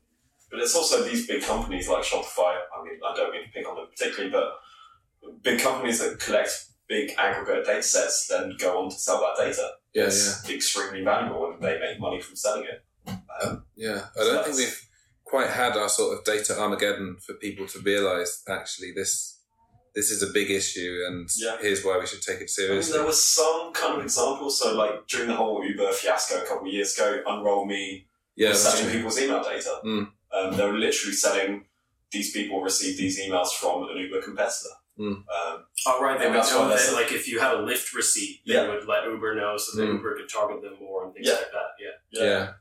But 0.50 0.60
it's 0.60 0.76
also 0.76 1.04
these 1.04 1.28
big 1.28 1.44
companies 1.44 1.90
like 1.90 2.04
Shopify. 2.04 2.58
I 2.76 2.84
mean, 2.84 3.00
I 3.08 3.16
don't 3.16 3.32
mean 3.32 3.44
to 3.46 3.50
pick 3.52 3.68
on 3.68 3.76
them 3.76 3.88
particularly, 3.90 4.32
but 4.32 4.54
big 5.42 5.60
companies 5.60 6.00
that 6.00 6.20
collect 6.20 6.66
big 6.88 7.12
aggregate 7.18 7.66
data 7.66 7.82
sets 7.84 8.28
then 8.28 8.56
go 8.60 8.84
on 8.84 8.90
to 8.90 8.96
sell 8.96 9.20
that 9.22 9.44
data. 9.44 9.72
yeah, 9.94 10.04
yeah, 10.04 10.08
it's 10.08 10.50
extremely 10.50 11.04
valuable 11.04 11.52
and 11.54 11.62
they 11.62 11.80
make 11.80 12.00
money 12.00 12.20
from 12.22 12.36
selling 12.36 12.66
it. 12.66 12.84
Um, 13.42 13.64
yeah. 13.76 14.08
I 14.16 14.24
So 14.24 14.34
don't 14.34 14.44
think 14.46 14.58
we've 14.58 14.90
quite 15.24 15.50
had 15.50 15.76
our 15.78 15.90
sort 15.90 16.18
of 16.18 16.24
data 16.26 16.60
Armageddon 16.60 17.18
for 17.26 17.34
people 17.36 17.66
to 17.68 17.80
realise 17.80 18.44
actually 18.48 18.92
this 18.92 19.33
this 19.96 20.10
is 20.10 20.24
a 20.24 20.28
big 20.34 20.50
issue 20.50 21.04
and 21.08 21.30
Yeah. 21.38 21.58
here's 21.62 21.84
why 21.84 21.98
we 22.00 22.08
should 22.08 22.22
take 22.22 22.36
it 22.36 22.40
I 22.40 22.42
mean, 22.42 22.48
seriously. 22.48 22.94
there 22.98 23.06
was 23.06 23.22
some 23.22 23.72
kind 23.74 23.98
of 23.98 24.04
example, 24.04 24.50
So, 24.50 24.74
like 24.76 25.08
during 25.08 25.28
the 25.30 25.36
whole 25.36 25.64
Uber 25.64 25.92
fiasco 25.94 26.42
a 26.42 26.46
couple 26.48 26.68
of 26.68 26.74
years 26.74 26.96
ago, 26.96 27.22
Unroll 27.28 27.66
Me 27.66 28.08
yeah, 28.36 28.50
was 28.50 28.64
selling 28.64 28.86
true. 28.86 28.94
people's 28.94 29.20
email 29.22 29.44
data. 29.44 29.80
Mm. 29.86 30.12
Um, 30.34 30.58
they 30.58 30.66
were 30.66 30.74
literally 30.78 31.14
selling 31.16 31.66
these 32.12 32.32
people 32.32 32.62
received 32.62 32.98
these 33.00 33.20
emails 33.22 33.52
from 33.54 33.84
an 33.90 33.98
Uber 33.98 34.22
competitor. 34.22 34.70
Mm. 35.00 35.24
Um, 35.28 35.66
Oh, 35.88 36.02
right. 36.02 36.20
They 36.20 36.28
would 36.28 36.36
that's 36.38 36.52
know 36.52 36.68
that, 36.70 36.94
like, 36.94 37.12
if 37.12 37.28
you 37.28 37.40
had 37.40 37.56
a 37.56 37.58
Lyft 37.58 37.94
receipt, 37.96 38.42
they 38.46 38.54
Yeah. 38.54 38.68
would 38.70 38.88
let 38.88 39.06
Uber 39.06 39.36
know 39.36 39.58
so 39.58 39.76
that 39.78 39.84
Mm. 39.84 39.94
Uber 39.98 40.18
could 40.18 40.30
target 40.30 40.62
them 40.62 40.76
more 40.80 41.06
and 41.06 41.14
things 41.14 41.28
Yeah. 41.28 41.34
like 41.34 41.52
that. 41.52 41.70
Yeah. 41.80 42.24
Yeah. 42.24 42.54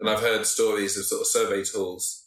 And 0.00 0.10
I've 0.10 0.20
heard 0.20 0.44
stories 0.46 0.96
of 0.98 1.04
sort 1.06 1.20
of 1.22 1.26
survey 1.28 1.62
tools, 1.64 2.24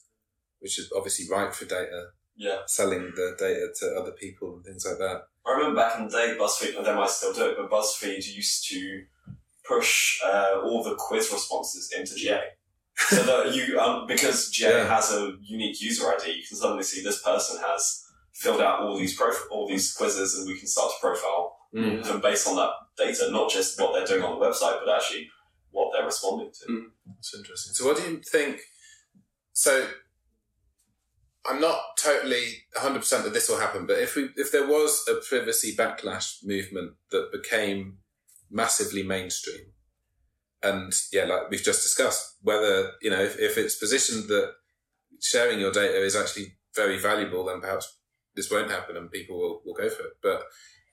which 0.60 0.80
is 0.80 0.90
obviously 0.96 1.28
right 1.30 1.54
for 1.54 1.66
data, 1.66 2.12
yeah. 2.36 2.60
selling 2.68 3.12
the 3.16 3.36
data 3.38 3.68
to 3.80 4.00
other 4.00 4.12
people 4.12 4.56
and 4.56 4.66
things 4.66 4.86
like 4.86 4.98
that. 4.98 5.24
I 5.46 5.52
remember 5.52 5.76
back 5.76 5.98
in 6.00 6.06
the 6.08 6.12
day, 6.12 6.36
BuzzFeed, 6.40 6.76
and 6.78 6.86
they 6.86 6.94
might 6.96 7.10
still 7.10 7.34
do 7.34 7.46
it, 7.50 7.58
but 7.58 7.70
BuzzFeed 7.70 8.36
used 8.36 8.68
to 8.70 9.04
push 9.68 10.20
uh, 10.26 10.62
all 10.64 10.84
the 10.84 10.96
quiz 10.96 11.32
responses 11.32 11.92
into 11.98 12.16
GA. 12.16 12.42
so 12.98 13.24
that 13.24 13.54
you, 13.54 13.78
um, 13.80 14.08
because 14.08 14.50
GA 14.52 14.70
Yeah. 14.70 14.88
has 14.96 15.12
a 15.12 15.34
unique 15.42 15.82
user 15.82 16.08
ID, 16.14 16.32
you 16.32 16.44
can 16.48 16.58
suddenly 16.58 16.84
see 16.84 17.04
this 17.04 17.22
person 17.22 17.60
has 17.66 18.04
filled 18.34 18.62
out 18.62 18.80
all 18.82 18.98
these 18.98 19.16
prof- 19.16 19.48
all 19.52 19.68
these 19.68 19.94
quizzes, 19.94 20.38
and 20.38 20.48
we 20.48 20.58
can 20.58 20.68
start 20.68 20.92
to 20.92 20.98
profile 21.02 21.58
Mm. 21.74 22.04
them 22.06 22.22
based 22.22 22.48
on 22.48 22.56
that 22.56 22.72
data, 22.98 23.30
not 23.32 23.50
just 23.52 23.78
what 23.82 23.92
they're 23.94 24.08
doing 24.08 24.24
on 24.24 24.40
the 24.40 24.46
website, 24.46 24.80
but 24.80 24.96
actually 24.96 25.30
what 25.72 25.92
they're 25.92 26.06
responding 26.06 26.50
to. 26.54 26.72
Mm. 26.72 26.86
That's 27.16 27.36
interesting. 27.36 27.74
So, 27.74 27.86
what 27.86 27.98
do 27.98 28.04
you 28.04 28.22
think? 28.22 28.62
So, 29.52 29.86
I'm 31.48 31.62
not 31.62 31.80
totally 31.98 32.64
100% 32.78 33.24
that 33.24 33.34
this 33.34 33.50
will 33.50 33.60
happen, 33.60 33.86
but 33.86 34.00
if 34.00 34.16
we 34.16 34.30
if 34.36 34.52
there 34.52 34.68
was 34.68 35.06
a 35.08 35.16
privacy 35.28 35.76
backlash 35.76 36.44
movement 36.44 36.94
that 37.12 37.32
became 37.32 38.00
massively 38.50 39.04
mainstream, 39.04 39.74
and 40.64 40.92
yeah, 41.12 41.26
like 41.26 41.50
we've 41.50 41.64
just 41.64 41.84
discussed, 41.84 42.38
whether 42.42 42.94
you 43.02 43.10
know 43.10 43.22
if, 43.22 43.38
if 43.40 43.58
it's 43.58 43.76
positioned 43.76 44.28
that 44.30 44.54
sharing 45.22 45.60
your 45.60 45.72
data 45.72 46.04
is 46.04 46.16
actually 46.16 46.58
very 46.76 47.00
valuable, 47.00 47.46
then 47.46 47.62
perhaps 47.62 47.98
this 48.36 48.52
won't 48.52 48.72
happen 48.72 48.98
and 48.98 49.12
people 49.12 49.38
will, 49.38 49.62
will 49.66 49.74
go 49.74 49.90
for 49.90 50.04
it. 50.04 50.14
But 50.22 50.44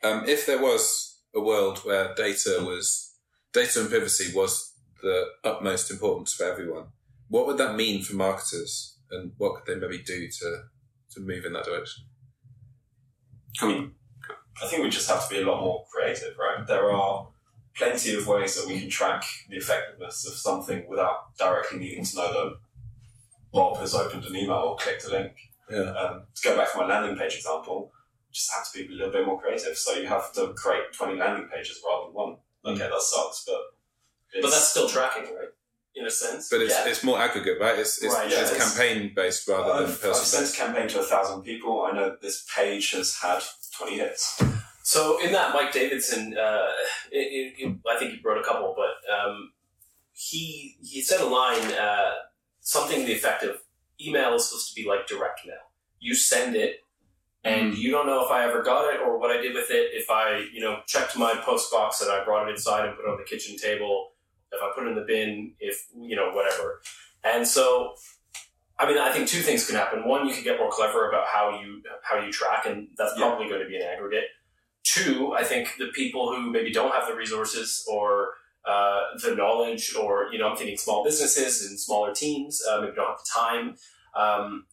um, 0.05 0.29
if 0.29 0.47
there 0.47 0.61
was 0.61 1.21
a 1.35 1.41
world 1.41 1.79
where 1.79 2.15
data 2.15 2.59
was 2.61 3.15
data 3.53 3.81
and 3.81 3.91
privacy 3.91 4.33
was 4.35 4.75
the 5.03 5.27
utmost 5.45 5.91
importance 5.91 6.33
for 6.33 6.45
everyone, 6.45 6.87
what 7.29 7.47
would 7.47 7.59
that 7.59 7.77
mean 7.77 8.03
for 8.03 8.15
marketers, 8.15 8.92
and 9.13 9.33
what 9.39 9.55
could 9.55 9.75
they 9.75 9.81
maybe 9.81 10.03
do 10.03 10.29
to 10.29 10.63
to 11.13 11.21
move 11.21 11.45
in 11.45 11.53
that 11.53 11.65
direction? 11.65 12.05
I 13.61 13.67
mean, 13.67 13.93
I 14.63 14.67
think 14.67 14.83
we 14.83 14.91
just 14.91 15.09
have 15.09 15.29
to 15.29 15.35
be 15.35 15.43
a 15.43 15.47
lot 15.47 15.61
more 15.61 15.85
creative, 15.93 16.37
right? 16.39 16.67
There 16.67 16.91
are 16.91 17.29
plenty 17.77 18.15
of 18.15 18.27
ways 18.27 18.57
that 18.57 18.67
we 18.67 18.81
can 18.81 18.91
track 18.91 19.25
the 19.49 19.57
effectiveness 19.57 20.27
of 20.27 20.35
something 20.35 20.87
without 20.89 21.37
directly 21.39 21.79
needing 21.79 22.05
to 22.05 22.17
know 22.17 22.33
that 22.33 22.57
Bob 23.53 23.79
has 23.79 23.95
opened 23.95 24.25
an 24.25 24.37
email 24.37 24.57
or 24.57 24.77
clicked 24.77 25.05
a 25.05 25.11
link. 25.11 25.33
Yeah. 25.71 25.93
Um, 25.93 26.25
to 26.35 26.43
go 26.49 26.57
back 26.57 26.73
to 26.73 26.79
my 26.79 26.87
landing 26.87 27.17
page 27.17 27.37
example, 27.37 27.93
just 28.31 28.53
have 28.53 28.71
to 28.71 28.79
be 28.79 28.93
a 28.93 28.97
little 28.97 29.13
bit 29.13 29.27
more 29.27 29.41
creative. 29.41 29.77
So 29.77 29.95
you 29.95 30.07
have 30.07 30.33
to 30.35 30.53
create 30.55 30.93
20 30.93 31.19
landing 31.19 31.49
pages 31.49 31.81
rather 31.87 32.07
than 32.07 32.15
one. 32.15 32.37
Okay, 32.65 32.89
that 32.89 33.01
sucks, 33.01 33.45
but 33.47 33.61
But 34.41 34.51
that's 34.51 34.69
still 34.69 34.89
tracking, 34.89 35.25
right? 35.25 35.49
In 35.95 36.07
a 36.07 36.11
sense. 36.11 36.49
But 36.49 36.63
it's, 36.63 36.73
Yeah. 36.75 36.87
it's 36.89 37.05
more 37.05 37.19
aggregate, 37.21 37.59
right? 37.61 37.79
It's 37.79 38.03
it's, 38.03 38.15
Right, 38.15 38.31
yeah, 38.31 38.41
it's- 38.43 38.57
campaign 38.77 39.13
based 39.15 39.47
rather 39.47 39.75
than 39.75 39.85
I've, 39.93 40.05
I've 40.05 40.17
sent 40.17 40.49
a 40.53 40.57
campaign 40.57 40.89
to 40.89 41.01
a 41.01 41.05
thousand 41.05 41.43
people. 41.43 41.83
I 41.83 41.93
know 41.93 42.17
this 42.21 42.47
page 42.55 42.93
has 42.93 43.17
had 43.19 43.43
20 43.77 43.99
hits. 43.99 44.43
So 44.83 45.21
in 45.21 45.33
that, 45.33 45.55
Mike 45.55 45.73
Davidson, 45.73 46.37
uh, 46.37 46.69
it, 47.11 47.19
it, 47.19 47.55
it, 47.63 47.77
I 47.89 47.99
think 47.99 48.15
he 48.15 48.21
wrote 48.25 48.39
a 48.39 48.43
couple, 48.43 48.75
but 48.77 48.95
um, 49.15 49.53
he 50.13 50.77
he 50.83 51.03
said 51.03 51.21
a 51.21 51.27
line, 51.27 51.63
uh, 51.75 52.13
something 52.61 53.01
to 53.01 53.07
the 53.07 53.13
effect 53.13 53.43
of, 53.45 53.57
"Email 54.01 54.35
is 54.35 54.47
supposed 54.49 54.69
to 54.71 54.75
be 54.75 54.89
like 54.89 55.07
direct 55.07 55.47
mail. 55.47 55.57
You 56.01 56.15
send 56.15 56.57
it, 56.57 56.81
and 57.45 57.77
you 57.79 57.91
don't 57.93 58.07
know 58.07 58.25
if 58.25 58.31
I 58.33 58.45
ever 58.49 58.63
got 58.63 58.93
it 58.93 59.01
or 59.01 59.19
what 59.19 59.31
I 59.31 59.41
did 59.41 59.55
with 59.55 59.71
it. 59.71 59.91
If 59.93 60.11
I, 60.11 60.47
you 60.53 60.61
know, 60.61 60.81
checked 60.87 61.17
my 61.17 61.35
post 61.37 61.71
box 61.71 62.01
and 62.01 62.11
I 62.11 62.25
brought 62.25 62.49
it 62.49 62.51
inside 62.53 62.87
and 62.87 62.97
put 62.97 63.05
it 63.05 63.09
on 63.11 63.19
the 63.19 63.25
kitchen 63.25 63.57
table, 63.57 64.12
if 64.53 64.63
I 64.63 64.71
put 64.75 64.85
it 64.87 64.91
in 64.91 64.95
the 64.95 65.03
bin, 65.07 65.55
if 65.61 65.87
you 65.99 66.17
know, 66.17 66.31
whatever. 66.33 66.81
And 67.25 67.47
so." 67.47 67.95
I 68.79 68.89
mean, 68.89 68.99
I 68.99 69.13
think 69.13 69.29
two 69.29 69.43
things 69.43 69.65
can 69.65 69.77
happen. 69.77 70.09
One, 70.09 70.27
you 70.27 70.35
can 70.35 70.43
get 70.43 70.59
more 70.59 70.71
clever 70.71 71.09
about 71.09 71.27
how 71.29 71.61
you 71.61 71.83
how 72.03 72.19
you 72.19 72.33
track, 72.33 72.67
and 72.67 72.89
that's 72.97 73.13
Yeah. 73.17 73.27
probably 73.29 73.49
going 73.49 73.61
to 73.63 73.69
be 73.69 73.77
an 73.77 73.83
aggregate. 73.83 74.25
Two, 74.83 75.33
I 75.35 75.45
think 75.45 75.77
the 75.79 75.89
people 75.95 76.35
who 76.35 76.51
maybe 76.51 76.73
don't 76.73 76.93
have 76.93 77.07
the 77.07 77.15
resources 77.15 77.87
or 77.89 78.35
uh, 78.65 79.03
the 79.23 79.37
knowledge, 79.37 79.95
or 79.95 80.33
you 80.33 80.39
know, 80.39 80.49
I'm 80.49 80.57
thinking 80.57 80.77
small 80.79 81.05
businesses 81.05 81.65
and 81.69 81.79
smaller 81.79 82.13
teams, 82.13 82.61
uh, 82.67 82.81
maybe 82.81 82.95
don't 82.97 83.07
have 83.09 83.19
the 83.19 83.31
time, 83.33 83.77
um, 84.17 84.67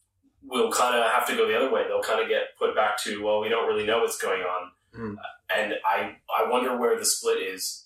will 0.43 0.71
kind 0.71 0.95
of 0.97 1.03
have 1.11 1.27
to 1.27 1.35
go 1.35 1.47
the 1.47 1.55
other 1.55 1.69
way. 1.71 1.83
They'll 1.87 2.01
kind 2.01 2.21
of 2.21 2.27
get 2.29 2.55
put 2.57 2.73
back 2.75 2.97
to, 3.03 3.21
well, 3.23 3.41
we 3.41 3.49
don't 3.49 3.67
really 3.67 3.85
know 3.85 3.99
what's 3.99 4.17
going 4.17 4.41
on, 4.41 4.71
Hmm. 4.95 5.15
and 5.55 5.75
I 5.85 6.15
I 6.35 6.49
wonder 6.49 6.75
where 6.77 6.97
the 6.97 7.05
split 7.05 7.37
is. 7.43 7.85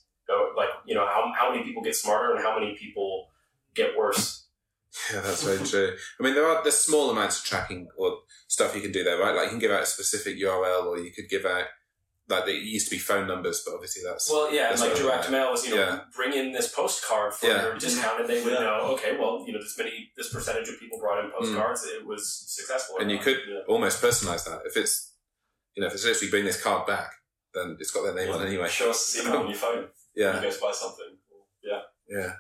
Like, 0.56 0.70
you 0.86 0.96
know, 0.96 1.06
how 1.06 1.32
how 1.38 1.52
many 1.52 1.64
people 1.64 1.84
get 1.84 1.96
smarter 1.96 2.34
and 2.34 2.44
how 2.44 2.58
many 2.58 2.76
people 2.76 3.30
get 3.74 3.98
worse. 3.98 4.48
Yeah, 5.12 5.22
that's 5.22 5.44
very 5.44 5.66
true. 5.66 5.96
I 6.20 6.24
mean, 6.24 6.36
there 6.36 6.46
are 6.48 6.62
there's 6.62 6.78
small 6.78 7.10
amounts 7.10 7.40
of 7.40 7.46
tracking 7.46 7.88
or 7.98 8.20
stuff 8.48 8.76
you 8.76 8.82
can 8.82 8.92
do 8.92 9.04
there, 9.04 9.18
right? 9.18 9.36
Like 9.36 9.46
you 9.46 9.50
can 9.52 9.60
give 9.60 9.72
out 9.72 9.82
a 9.82 9.88
specific 9.88 10.38
URL, 10.38 10.86
or 10.86 11.00
you 11.00 11.12
could 11.12 11.30
give 11.30 11.46
out 11.46 11.66
like 12.30 12.48
it 12.48 12.62
used 12.64 12.88
to 12.88 12.96
be 12.96 13.00
phone 13.00 13.28
numbers, 13.28 13.64
but 13.66 13.74
obviously 13.74 14.02
that's 14.06 14.30
Well, 14.30 14.54
yeah, 14.54 14.70
and 14.72 14.78
That's 14.78 14.82
like 14.82 14.96
direct 14.96 15.30
mail 15.30 15.54
is, 15.54 15.66
you 15.66 15.76
know, 15.76 15.82
Yeah. 15.82 16.00
bring 16.16 16.34
in 16.34 16.52
this 16.52 16.72
postcard 16.72 17.34
for 17.34 17.48
Yeah. 17.48 17.64
your 17.64 17.78
discount, 17.78 18.22
and 18.22 18.30
they 18.30 18.42
would 18.44 18.54
Yeah. 18.54 18.60
know, 18.62 18.80
okay, 18.94 19.18
well, 19.18 19.44
you 19.46 19.52
know, 19.52 19.60
this 19.60 19.78
many, 19.78 20.12
this 20.16 20.30
percentage 20.32 20.70
of 20.70 20.80
people 20.80 21.00
brought 21.00 21.24
in 21.24 21.32
mm. 21.32 21.38
postcards, 21.38 21.84
it 21.86 22.06
was 22.06 22.30
successful. 22.48 22.98
and 23.00 23.12
you 23.12 23.18
not. 23.18 23.26
could 23.26 23.42
Yeah. 23.48 23.60
almost 23.68 24.02
personalize 24.02 24.46
that 24.46 24.62
if 24.66 24.78
it's 24.78 25.12
you 25.76 25.82
know 25.82 25.88
if 25.88 25.94
it's 25.94 26.06
literally 26.06 26.30
bring 26.30 26.46
this 26.46 26.62
card 26.62 26.86
back, 26.88 27.12
then 27.54 27.78
it's 27.80 27.92
got 27.92 28.04
their 28.04 28.14
name 28.14 28.32
on 28.32 28.46
anyway. 28.46 28.70
Show 28.70 28.92
us 28.92 29.14
this 29.14 29.26
email 29.26 29.40
on 29.40 29.48
your 29.48 29.58
phone. 29.58 29.90
Yeah, 30.16 30.36
You 30.36 30.42
go 30.44 30.52
to 30.52 30.62
buy 30.62 30.72
something. 30.72 31.18
Yeah. 31.64 31.80
yeah. 32.10 32.34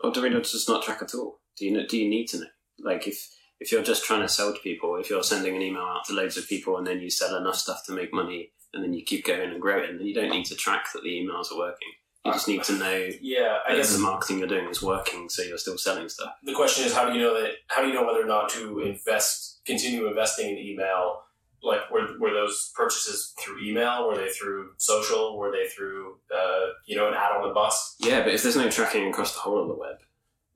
Or 0.00 0.10
do 0.10 0.22
we 0.22 0.30
not 0.30 0.44
just 0.44 0.68
not 0.68 0.82
track 0.82 1.02
at 1.02 1.14
all? 1.14 1.40
Do 1.56 1.64
you 1.64 1.72
know, 1.72 1.86
do 1.86 1.96
you 1.98 2.08
need 2.08 2.26
to 2.28 2.40
know? 2.40 2.46
Like 2.80 3.06
if 3.06 3.28
if 3.60 3.72
you're 3.72 3.82
just 3.82 4.04
trying 4.04 4.20
to 4.20 4.28
sell 4.28 4.52
to 4.52 4.58
people, 4.60 4.96
if 4.96 5.08
you're 5.08 5.22
sending 5.22 5.56
an 5.56 5.62
email 5.62 5.82
out 5.82 6.04
to 6.06 6.12
loads 6.12 6.36
of 6.36 6.46
people 6.48 6.76
and 6.76 6.86
then 6.86 7.00
you 7.00 7.08
sell 7.08 7.36
enough 7.36 7.56
stuff 7.56 7.82
to 7.86 7.92
make 7.92 8.12
money 8.12 8.52
and 8.74 8.84
then 8.84 8.92
you 8.92 9.02
keep 9.02 9.24
going 9.24 9.50
and 9.50 9.60
growing, 9.62 9.96
then 9.96 10.06
you 10.06 10.14
don't 10.14 10.28
need 10.30 10.44
to 10.46 10.54
track 10.54 10.86
that 10.92 11.02
the 11.02 11.08
emails 11.08 11.50
are 11.50 11.58
working. 11.58 11.88
You 12.26 12.32
just 12.32 12.48
need 12.48 12.64
to 12.64 12.74
uh, 12.74 12.78
know 12.78 13.08
Yeah, 13.22 13.58
I 13.66 13.72
that 13.72 13.76
guess 13.78 13.94
the 13.96 14.02
marketing 14.02 14.40
you're 14.40 14.48
doing 14.48 14.68
is 14.68 14.82
working, 14.82 15.28
so 15.30 15.42
you're 15.42 15.56
still 15.58 15.78
selling 15.78 16.08
stuff. 16.08 16.32
the 16.42 16.54
question 16.54 16.84
is, 16.84 16.92
how 16.92 17.08
do 17.08 17.16
you 17.16 17.22
know 17.24 17.40
that? 17.40 17.52
How 17.68 17.80
do 17.82 17.88
you 17.88 17.94
know 17.94 18.04
whether 18.04 18.20
or 18.20 18.26
not 18.26 18.48
to 18.50 18.80
invest, 18.80 19.60
continue 19.64 20.06
investing 20.08 20.50
in 20.50 20.58
email? 20.58 21.22
Like, 21.66 21.90
were, 21.90 22.06
were 22.20 22.32
those 22.32 22.72
purchases 22.74 23.34
through 23.40 23.62
email? 23.62 24.06
Were 24.06 24.16
they 24.16 24.28
through 24.28 24.70
social? 24.76 25.36
Were 25.36 25.50
they 25.50 25.66
through, 25.68 26.16
uh, 26.34 26.66
you 26.86 26.96
know, 26.96 27.08
an 27.08 27.14
ad 27.14 27.32
on 27.32 27.48
the 27.48 27.54
bus? 27.54 27.96
Yeah, 27.98 28.22
but 28.22 28.32
if 28.34 28.42
there's 28.42 28.56
no 28.56 28.70
tracking 28.70 29.08
across 29.08 29.34
the 29.34 29.40
whole 29.40 29.60
of 29.60 29.68
the 29.68 29.74
web, 29.74 29.96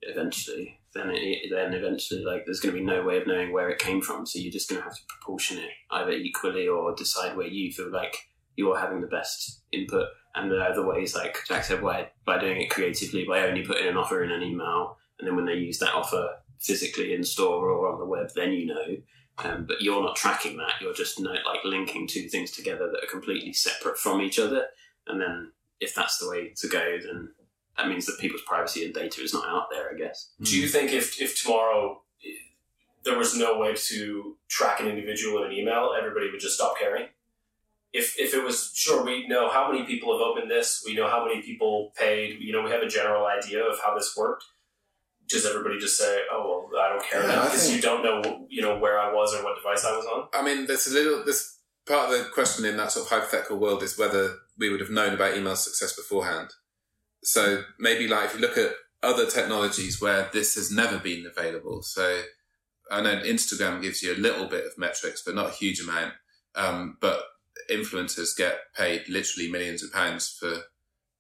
eventually, 0.03 0.79
then 0.95 1.11
it, 1.11 1.51
then 1.51 1.75
eventually, 1.75 2.25
like, 2.25 2.45
there's 2.45 2.61
going 2.61 2.75
to 2.75 2.81
be 2.81 2.87
no 2.87 3.03
way 3.03 3.19
of 3.19 3.27
knowing 3.27 3.53
where 3.53 3.71
it 3.71 3.79
came 3.79 4.01
from. 4.01 4.25
So 4.25 4.39
you're 4.39 4.53
just 4.53 4.69
going 4.71 4.81
to 4.81 4.85
have 4.85 4.97
to 4.97 5.03
proportion 5.09 5.59
it 5.59 5.71
either 5.91 6.13
equally 6.13 6.69
or 6.69 6.95
decide 6.95 7.37
where 7.37 7.49
you 7.49 7.73
feel 7.73 7.91
like 7.91 8.17
you 8.57 8.71
are 8.73 8.81
having 8.81 9.01
the 9.01 9.07
best 9.07 9.63
input. 9.73 10.07
And 10.35 10.53
are 10.53 10.71
other 10.71 10.87
ways, 10.87 11.17
like 11.17 11.39
Jack 11.49 11.65
said, 11.65 11.83
by 11.83 12.09
by 12.25 12.39
doing 12.39 12.61
it 12.61 12.71
creatively, 12.71 13.25
by 13.25 13.41
only 13.49 13.67
putting 13.67 13.89
an 13.89 13.97
offer 13.97 14.23
in 14.23 14.31
an 14.31 14.45
email, 14.45 14.97
and 15.19 15.27
then 15.27 15.35
when 15.35 15.47
they 15.47 15.55
use 15.55 15.79
that 15.81 15.93
offer 15.93 16.29
physically 16.61 17.15
in 17.15 17.25
store 17.25 17.69
or 17.69 17.93
on 17.93 17.99
the 17.99 18.07
web, 18.07 18.29
then 18.37 18.53
you 18.53 18.67
know. 18.67 18.97
Um, 19.45 19.65
but 19.65 19.81
you're 19.81 20.03
not 20.03 20.17
tracking 20.17 20.57
that. 20.59 20.75
You're 20.81 20.95
just 20.95 21.21
like 21.21 21.65
linking 21.65 22.07
two 22.07 22.29
things 22.29 22.51
together 22.51 22.91
that 22.91 23.05
are 23.05 23.11
completely 23.11 23.53
separate 23.53 23.99
from 23.99 24.21
each 24.21 24.39
other. 24.39 24.67
And 25.07 25.21
then 25.21 25.53
if 25.81 25.95
that's 25.95 26.19
the 26.19 26.29
way 26.29 26.53
to 26.57 26.69
go, 26.69 26.99
then 27.03 27.31
that 27.77 27.89
means 27.89 28.07
that 28.07 28.19
people's 28.19 28.43
privacy 28.43 28.85
and 28.85 28.95
data 28.95 29.23
is 29.23 29.33
not 29.33 29.49
out 29.49 29.69
there, 29.71 29.91
I 29.91 29.97
guess. 29.97 30.31
Do 30.43 30.59
you 30.59 30.69
think 30.69 30.93
if, 30.93 31.21
if 31.21 31.41
tomorrow 31.41 32.03
eh, 32.25 32.33
there 33.05 33.17
was 33.17 33.35
no 33.37 33.59
way 33.59 33.75
to 33.75 34.37
track 34.49 34.81
an 34.81 34.89
individual 34.89 35.43
in 35.43 35.51
an 35.51 35.57
email, 35.57 35.95
everybody 35.99 36.31
would 36.31 36.41
just 36.41 36.57
stop 36.57 36.79
caring? 36.79 37.07
If, 37.93 38.15
if 38.19 38.35
it 38.35 38.45
was, 38.45 38.71
sure, 38.75 39.05
we 39.05 39.27
know 39.27 39.51
how 39.51 39.73
many 39.73 39.85
people 39.85 40.13
have 40.13 40.21
opened 40.21 40.51
this, 40.51 40.83
we 40.87 40.95
know 40.95 41.09
how 41.09 41.25
many 41.27 41.43
people 41.43 41.93
paid, 41.97 42.39
you 42.41 42.53
know, 42.53 42.63
we 42.63 42.71
have 42.71 42.83
a 42.83 42.89
general 42.89 43.27
idea 43.27 43.65
of 43.65 43.81
how 43.85 43.97
this 43.97 44.15
worked. 44.17 44.45
Does 45.31 45.47
everybody 45.47 45.79
just 45.79 45.97
say, 45.97 46.23
oh, 46.33 46.69
well, 46.73 46.81
I 46.83 46.89
don't 46.89 47.03
care 47.05 47.23
Yeah, 47.23 47.29
now 47.29 47.45
because 47.45 47.65
think- 47.65 47.77
you 47.77 47.83
don't 47.83 48.03
know, 48.03 48.47
you 48.49 48.63
know, 48.63 48.79
where 48.79 48.99
I 48.99 49.13
was 49.13 49.35
or 49.35 49.45
what 49.45 49.57
device 49.57 49.85
I 49.85 49.97
was 49.97 50.07
on? 50.07 50.29
I 50.35 50.43
mean, 50.43 50.67
there's 50.67 50.87
a 50.89 50.95
little. 50.95 51.25
This 51.25 51.59
part 51.87 52.11
of 52.13 52.19
the 52.19 52.31
question 52.31 52.65
in 52.65 52.77
that 52.77 52.93
sort 52.93 53.07
of 53.07 53.11
hypothetical 53.11 53.59
world 53.59 53.83
is 53.83 53.99
whether 53.99 54.37
we 54.59 54.69
would 54.71 54.81
have 54.81 54.91
known 54.91 55.15
about 55.15 55.37
email 55.37 55.57
success 55.57 55.95
beforehand. 55.95 56.51
So 57.23 57.63
maybe, 57.79 58.09
like, 58.09 58.27
if 58.27 58.35
you 58.35 58.41
look 58.41 58.59
at 58.59 58.73
other 59.03 59.27
technologies 59.27 60.01
where 60.01 60.29
this 60.33 60.55
has 60.57 60.71
never 60.71 60.99
been 60.99 61.25
available. 61.27 61.83
So 61.83 62.23
I 62.91 63.01
know 63.01 63.17
Instagram 63.23 63.81
gives 63.81 64.03
you 64.03 64.13
a 64.15 64.19
little 64.19 64.47
bit 64.47 64.67
of 64.67 64.77
metrics, 64.77 65.23
but 65.25 65.35
not 65.35 65.49
a 65.51 65.53
huge 65.55 65.81
amount. 65.81 66.15
Um, 66.55 66.99
but 67.01 67.23
influencers 67.71 68.37
get 68.37 68.59
paid 68.77 69.09
literally 69.09 69.51
millions 69.51 69.83
of 69.83 69.93
pounds 69.93 70.29
for 70.29 70.65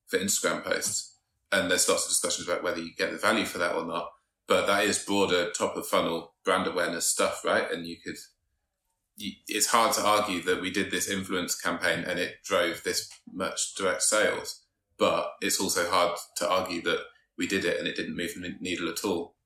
for 0.08 0.18
Instagram 0.18 0.64
posts, 0.64 1.09
and 1.52 1.70
there's 1.70 1.88
lots 1.88 2.04
of 2.04 2.10
discussions 2.10 2.48
about 2.48 2.62
whether 2.62 2.80
you 2.80 2.94
get 2.96 3.10
the 3.10 3.18
value 3.18 3.44
for 3.44 3.58
that 3.58 3.74
or 3.74 3.84
not. 3.84 4.10
but 4.46 4.66
that 4.66 4.84
is 4.84 4.98
broader 4.98 5.50
top 5.52 5.76
of 5.76 5.86
funnel 5.86 6.34
brand 6.44 6.66
awareness 6.66 7.06
stuff, 7.06 7.44
right? 7.44 7.70
And 7.70 7.86
you 7.86 7.96
could, 8.04 8.16
you, 9.16 9.30
it's 9.46 9.68
hard 9.68 9.92
to 9.94 10.04
argue 10.04 10.42
that 10.42 10.60
we 10.60 10.72
did 10.72 10.90
this 10.90 11.08
influence 11.08 11.54
campaign 11.54 12.00
and 12.04 12.18
it 12.18 12.42
drove 12.44 12.82
this 12.82 13.08
much 13.32 13.76
direct 13.76 14.02
sales, 14.02 14.64
but 14.98 15.34
it's 15.40 15.60
also 15.60 15.88
hard 15.88 16.18
to 16.36 16.50
argue 16.50 16.82
that 16.82 16.98
we 17.38 17.46
did 17.46 17.64
it 17.64 17.78
and 17.78 17.86
it 17.86 17.94
didn't 17.94 18.16
move 18.16 18.34
the 18.34 18.56
needle 18.60 18.88
at 18.88 19.04
all. 19.04 19.36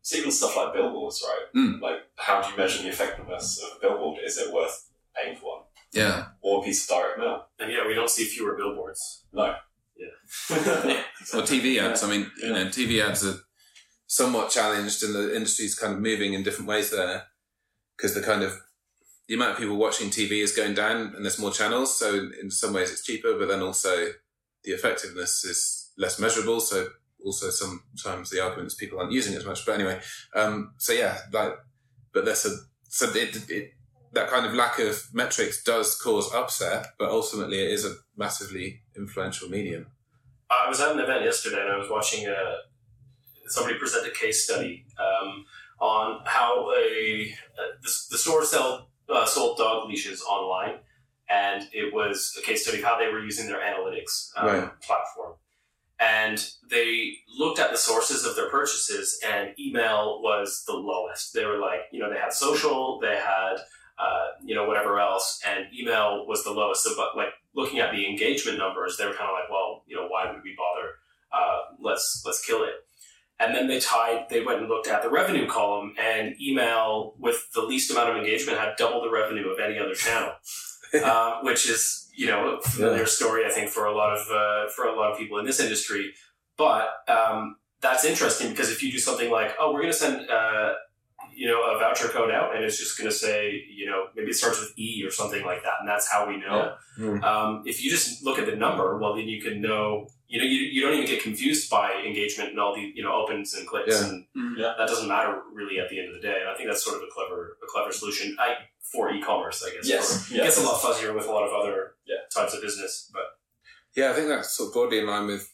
It's 0.00 0.14
even 0.14 0.30
stuff 0.30 0.56
like 0.58 0.74
billboards, 0.74 1.24
right? 1.26 1.46
Mm. 1.62 1.80
Like, 1.80 2.00
how 2.16 2.42
do 2.42 2.50
you 2.50 2.56
measure 2.58 2.82
the 2.82 2.90
effectiveness 2.90 3.62
of 3.62 3.78
a 3.78 3.80
billboard? 3.80 4.18
Is 4.22 4.36
it 4.36 4.52
worth 4.52 4.90
paying 5.16 5.36
for 5.36 5.56
one? 5.56 5.62
Yeah. 5.92 6.26
Or 6.42 6.60
a 6.60 6.62
piece 6.62 6.84
of 6.84 6.94
direct 6.94 7.18
mail? 7.18 7.46
And 7.58 7.72
yeah, 7.72 7.86
we 7.86 7.94
don't 7.94 8.10
see 8.10 8.24
fewer 8.24 8.54
billboards. 8.56 9.24
No. 9.32 9.54
Yeah. 9.96 11.02
Or 11.32 11.40
TV 11.40 11.80
ads. 11.80 12.02
I 12.02 12.10
mean, 12.10 12.30
you 12.42 12.50
know, 12.50 12.66
TV 12.66 13.02
ads 13.02 13.24
are 13.24 13.36
somewhat 14.06 14.50
challenged 14.50 15.02
and 15.02 15.14
the 15.14 15.34
industry's 15.34 15.74
kind 15.74 15.94
of 15.94 16.00
moving 16.00 16.34
in 16.34 16.42
different 16.42 16.68
ways 16.68 16.90
there 16.90 17.24
because 17.96 18.14
the 18.14 18.20
kind 18.20 18.42
of 18.42 18.60
the 19.26 19.34
amount 19.34 19.52
of 19.52 19.58
people 19.58 19.76
watching 19.76 20.10
TV 20.10 20.42
is 20.42 20.54
going 20.54 20.74
down 20.74 21.14
and 21.14 21.24
there's 21.24 21.38
more 21.38 21.50
channels. 21.50 21.98
So 21.98 22.28
in 22.40 22.50
some 22.50 22.74
ways 22.74 22.90
it's 22.90 23.04
cheaper, 23.04 23.38
but 23.38 23.48
then 23.48 23.62
also 23.62 24.08
the 24.64 24.72
effectiveness 24.72 25.44
is 25.44 25.92
less 25.96 26.18
measurable. 26.18 26.60
So 26.60 26.88
also 27.24 27.50
sometimes 27.50 28.30
the 28.30 28.42
argument 28.42 28.68
is 28.68 28.74
people 28.74 28.98
aren't 28.98 29.12
using 29.12 29.32
it 29.32 29.38
as 29.38 29.46
much. 29.46 29.64
But 29.64 29.76
anyway, 29.76 30.00
um, 30.34 30.74
so 30.78 30.92
yeah, 30.92 31.18
like, 31.32 31.54
but 32.12 32.24
there's 32.24 32.44
a, 32.44 32.50
so 32.88 33.06
it, 33.14 33.50
it, 33.50 33.72
that 34.14 34.28
kind 34.30 34.46
of 34.46 34.54
lack 34.54 34.78
of 34.78 35.08
metrics 35.12 35.62
does 35.62 36.00
cause 36.00 36.32
upset, 36.32 36.86
but 36.98 37.10
ultimately 37.10 37.58
it 37.58 37.70
is 37.70 37.84
a 37.84 37.94
massively 38.16 38.80
influential 38.96 39.48
medium. 39.48 39.86
I 40.50 40.68
was 40.68 40.80
at 40.80 40.92
an 40.92 41.00
event 41.00 41.24
yesterday 41.24 41.60
and 41.60 41.70
I 41.70 41.76
was 41.76 41.90
watching 41.90 42.26
a 42.26 42.56
somebody 43.46 43.78
present 43.78 44.06
a 44.06 44.10
case 44.10 44.44
study 44.44 44.84
um, 44.98 45.44
on 45.80 46.20
how 46.24 46.70
a, 46.72 47.34
uh, 47.58 47.62
the, 47.82 47.90
the 48.10 48.18
store 48.18 48.44
sell, 48.44 48.88
uh, 49.08 49.26
sold 49.26 49.58
dog 49.58 49.88
leashes 49.88 50.22
online, 50.22 50.76
and 51.28 51.64
it 51.72 51.92
was 51.92 52.34
a 52.38 52.42
case 52.42 52.62
study 52.62 52.78
of 52.78 52.84
how 52.84 52.98
they 52.98 53.08
were 53.08 53.20
using 53.22 53.46
their 53.46 53.60
analytics 53.60 54.30
um, 54.36 54.46
Right. 54.46 54.80
platform. 54.80 55.34
And 56.00 56.44
they 56.68 57.18
looked 57.38 57.58
at 57.60 57.70
the 57.70 57.78
sources 57.78 58.24
of 58.24 58.34
their 58.34 58.50
purchases, 58.50 59.20
and 59.26 59.50
email 59.58 60.20
was 60.22 60.64
the 60.66 60.74
lowest. 60.74 61.34
They 61.34 61.44
were 61.44 61.58
like, 61.58 61.80
you 61.92 62.00
know, 62.00 62.10
they 62.10 62.18
had 62.18 62.32
social, 62.32 62.98
they 63.00 63.16
had, 63.16 63.56
uh, 63.98 64.26
you 64.44 64.54
know, 64.54 64.66
whatever 64.66 64.98
else, 65.00 65.40
and 65.46 65.66
email 65.78 66.26
was 66.26 66.44
the 66.44 66.50
lowest. 66.50 66.82
So, 66.84 66.90
but 66.96 67.16
like 67.16 67.28
looking 67.54 67.78
at 67.80 67.92
the 67.92 68.06
engagement 68.08 68.58
numbers, 68.58 68.96
they 68.96 69.06
were 69.06 69.12
kind 69.14 69.30
of 69.30 69.34
like, 69.34 69.50
well, 69.50 69.82
you 69.86 69.96
know, 69.96 70.06
why 70.08 70.30
would 70.30 70.42
we 70.42 70.56
bother? 70.56 70.88
Uh, 71.32 71.74
let's 71.80 72.22
let's 72.26 72.44
kill 72.44 72.64
it. 72.64 72.74
And 73.40 73.54
then 73.54 73.66
they 73.66 73.80
tied. 73.80 74.26
They 74.30 74.42
went 74.44 74.60
and 74.60 74.68
looked 74.68 74.86
at 74.86 75.02
the 75.02 75.10
revenue 75.10 75.46
column, 75.48 75.94
and 76.00 76.34
email 76.40 77.14
with 77.18 77.48
the 77.54 77.62
least 77.62 77.90
amount 77.90 78.10
of 78.10 78.16
engagement 78.16 78.58
had 78.58 78.74
double 78.76 79.02
the 79.02 79.10
revenue 79.10 79.48
of 79.48 79.58
any 79.58 79.78
other 79.78 79.94
channel, 79.94 80.32
uh, 81.04 81.40
which 81.42 81.68
is 81.68 82.08
you 82.16 82.26
know 82.26 82.58
a 82.58 82.62
familiar 82.62 83.00
Yeah. 83.00 83.04
story 83.06 83.44
I 83.44 83.50
think 83.50 83.70
for 83.70 83.86
a 83.86 83.94
lot 83.94 84.16
of 84.16 84.26
uh, 84.30 84.70
for 84.70 84.86
a 84.86 84.94
lot 84.96 85.10
of 85.12 85.18
people 85.18 85.38
in 85.38 85.44
this 85.46 85.58
industry. 85.60 86.12
But 86.56 86.90
um, 87.08 87.56
that's 87.80 88.04
interesting 88.04 88.50
because 88.50 88.70
if 88.70 88.82
you 88.82 88.92
do 88.92 88.98
something 88.98 89.30
like, 89.30 89.54
oh, 89.58 89.72
we're 89.72 89.80
going 89.80 89.92
to 89.92 89.98
send 89.98 90.30
uh, 90.30 90.74
you 91.36 91.46
know 91.48 91.62
a 91.62 91.78
voucher 91.78 92.08
code 92.08 92.30
out, 92.30 92.54
and 92.54 92.64
it's 92.64 92.78
just 92.78 92.96
going 92.98 93.08
to 93.10 93.14
say 93.16 93.64
you 93.70 93.86
know 93.86 94.06
maybe 94.14 94.30
it 94.30 94.34
starts 94.34 94.60
with 94.60 94.72
E 94.78 95.02
or 95.06 95.10
something 95.10 95.44
like 95.44 95.62
that, 95.62 95.74
and 95.80 95.88
that's 95.88 96.10
how 96.10 96.26
we 96.28 96.36
know. 96.38 96.74
Yeah. 96.98 97.04
Mm. 97.04 97.22
Um, 97.24 97.62
if 97.66 97.82
you 97.82 97.90
just 97.90 98.24
look 98.24 98.38
at 98.38 98.46
the 98.46 98.56
number, 98.56 98.98
well, 98.98 99.14
then 99.16 99.28
you 99.28 99.40
can 99.42 99.60
know. 99.60 100.08
You 100.26 100.40
know, 100.40 100.46
you, 100.46 100.58
you 100.62 100.80
don't 100.80 100.94
even 100.94 101.06
get 101.06 101.22
confused 101.22 101.70
by 101.70 101.92
engagement 102.04 102.50
and 102.50 102.58
all 102.58 102.74
the 102.74 102.80
you 102.94 103.02
know 103.04 103.12
opens 103.12 103.54
and 103.54 103.66
clicks, 103.66 104.00
Yeah. 104.00 104.08
and 104.08 104.24
Mm. 104.36 104.58
Yeah. 104.58 104.74
that 104.78 104.88
doesn't 104.88 105.06
matter 105.06 105.42
really 105.52 105.78
at 105.78 105.88
the 105.90 105.98
end 106.00 106.08
of 106.08 106.14
the 106.14 106.20
day. 106.20 106.38
And 106.40 106.48
I 106.48 106.54
think 106.56 106.68
that's 106.68 106.82
sort 106.84 106.96
of 106.96 107.02
a 107.02 107.06
clever 107.12 107.56
a 107.62 107.66
clever 107.68 107.92
solution 107.92 108.36
I, 108.40 108.54
for 108.80 109.10
e-commerce, 109.10 109.62
I 109.64 109.74
guess. 109.76 109.88
Yes. 109.88 110.30
Or- 110.32 110.34
it 110.34 110.38
gets 110.38 110.58
a 110.58 110.64
lot 110.64 110.80
fuzzier 110.80 111.14
with 111.14 111.26
a 111.26 111.30
lot 111.30 111.44
of 111.46 111.52
other 111.52 111.94
Yeah. 112.06 112.16
types 112.34 112.52
of 112.54 112.62
business, 112.62 113.08
but 113.12 113.22
Yeah, 113.94 114.10
I 114.10 114.14
think 114.14 114.26
that's 114.28 114.50
sort 114.56 114.68
of 114.68 114.72
broadly 114.72 114.98
in 114.98 115.06
line 115.06 115.26
with 115.26 115.52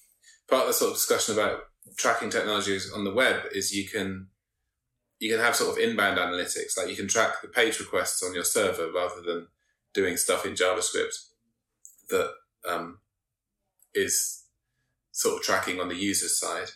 part 0.48 0.62
of 0.62 0.68
the 0.68 0.72
sort 0.74 0.90
of 0.92 0.96
discussion 0.96 1.34
about 1.34 1.64
tracking 1.98 2.30
technologies 2.30 2.90
on 2.90 3.04
the 3.04 3.12
web 3.12 3.42
is 3.52 3.74
you 3.74 3.86
can 3.86 4.28
you 5.20 5.30
can 5.30 5.38
have 5.38 5.54
sort 5.54 5.70
of 5.70 5.78
inbound 5.78 6.18
analytics, 6.18 6.76
like 6.76 6.88
you 6.88 6.96
can 6.96 7.06
track 7.06 7.42
the 7.42 7.48
page 7.48 7.78
requests 7.78 8.22
on 8.22 8.34
your 8.34 8.42
server 8.42 8.90
rather 8.90 9.20
than 9.20 9.46
doing 9.92 10.16
stuff 10.16 10.46
in 10.46 10.54
JavaScript 10.54 11.14
that 12.08 12.32
um, 12.68 12.98
is 13.94 14.44
sort 15.12 15.36
of 15.36 15.42
tracking 15.42 15.78
on 15.78 15.88
the 15.88 15.94
user's 15.94 16.38
side. 16.38 16.70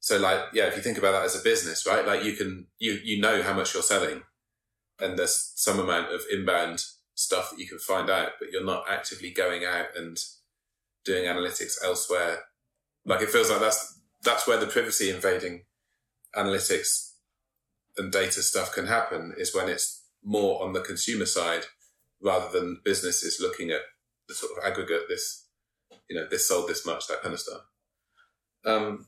So 0.00 0.18
like, 0.18 0.40
yeah, 0.52 0.64
if 0.64 0.76
you 0.76 0.82
think 0.82 0.98
about 0.98 1.12
that 1.12 1.24
as 1.24 1.40
a 1.40 1.44
business, 1.44 1.86
right? 1.86 2.04
Like 2.04 2.24
you 2.24 2.32
can, 2.32 2.66
you, 2.78 2.98
you 3.04 3.20
know 3.20 3.42
how 3.42 3.54
much 3.54 3.72
you're 3.72 3.82
selling 3.82 4.22
and 5.00 5.16
there's 5.16 5.52
some 5.54 5.78
amount 5.78 6.12
of 6.12 6.22
inbound 6.30 6.84
stuff 7.14 7.50
that 7.50 7.60
you 7.60 7.68
can 7.68 7.78
find 7.78 8.10
out, 8.10 8.32
but 8.40 8.50
you're 8.50 8.64
not 8.64 8.84
actively 8.90 9.30
going 9.30 9.64
out 9.64 9.86
and 9.96 10.18
doing 11.04 11.24
analytics 11.24 11.76
elsewhere. 11.84 12.40
Like 13.04 13.22
it 13.22 13.30
feels 13.30 13.48
like 13.48 13.60
that's, 13.60 14.00
that's 14.24 14.48
where 14.48 14.58
the 14.58 14.66
privacy 14.66 15.08
invading 15.10 15.62
analytics 16.34 17.05
and 17.98 18.12
data 18.12 18.42
stuff 18.42 18.72
can 18.72 18.86
happen 18.86 19.34
is 19.36 19.54
when 19.54 19.68
it's 19.68 20.02
more 20.24 20.62
on 20.62 20.72
the 20.72 20.80
consumer 20.80 21.26
side 21.26 21.64
rather 22.20 22.50
than 22.58 22.80
businesses 22.84 23.38
looking 23.40 23.70
at 23.70 23.82
the 24.28 24.34
sort 24.34 24.52
of 24.52 24.64
aggregate 24.64 25.02
this, 25.08 25.46
you 26.08 26.16
know, 26.16 26.26
this 26.28 26.48
sold 26.48 26.68
this 26.68 26.84
much, 26.84 27.06
that 27.06 27.22
kind 27.22 27.34
of 27.34 27.40
stuff. 27.40 27.62
Um, 28.64 29.06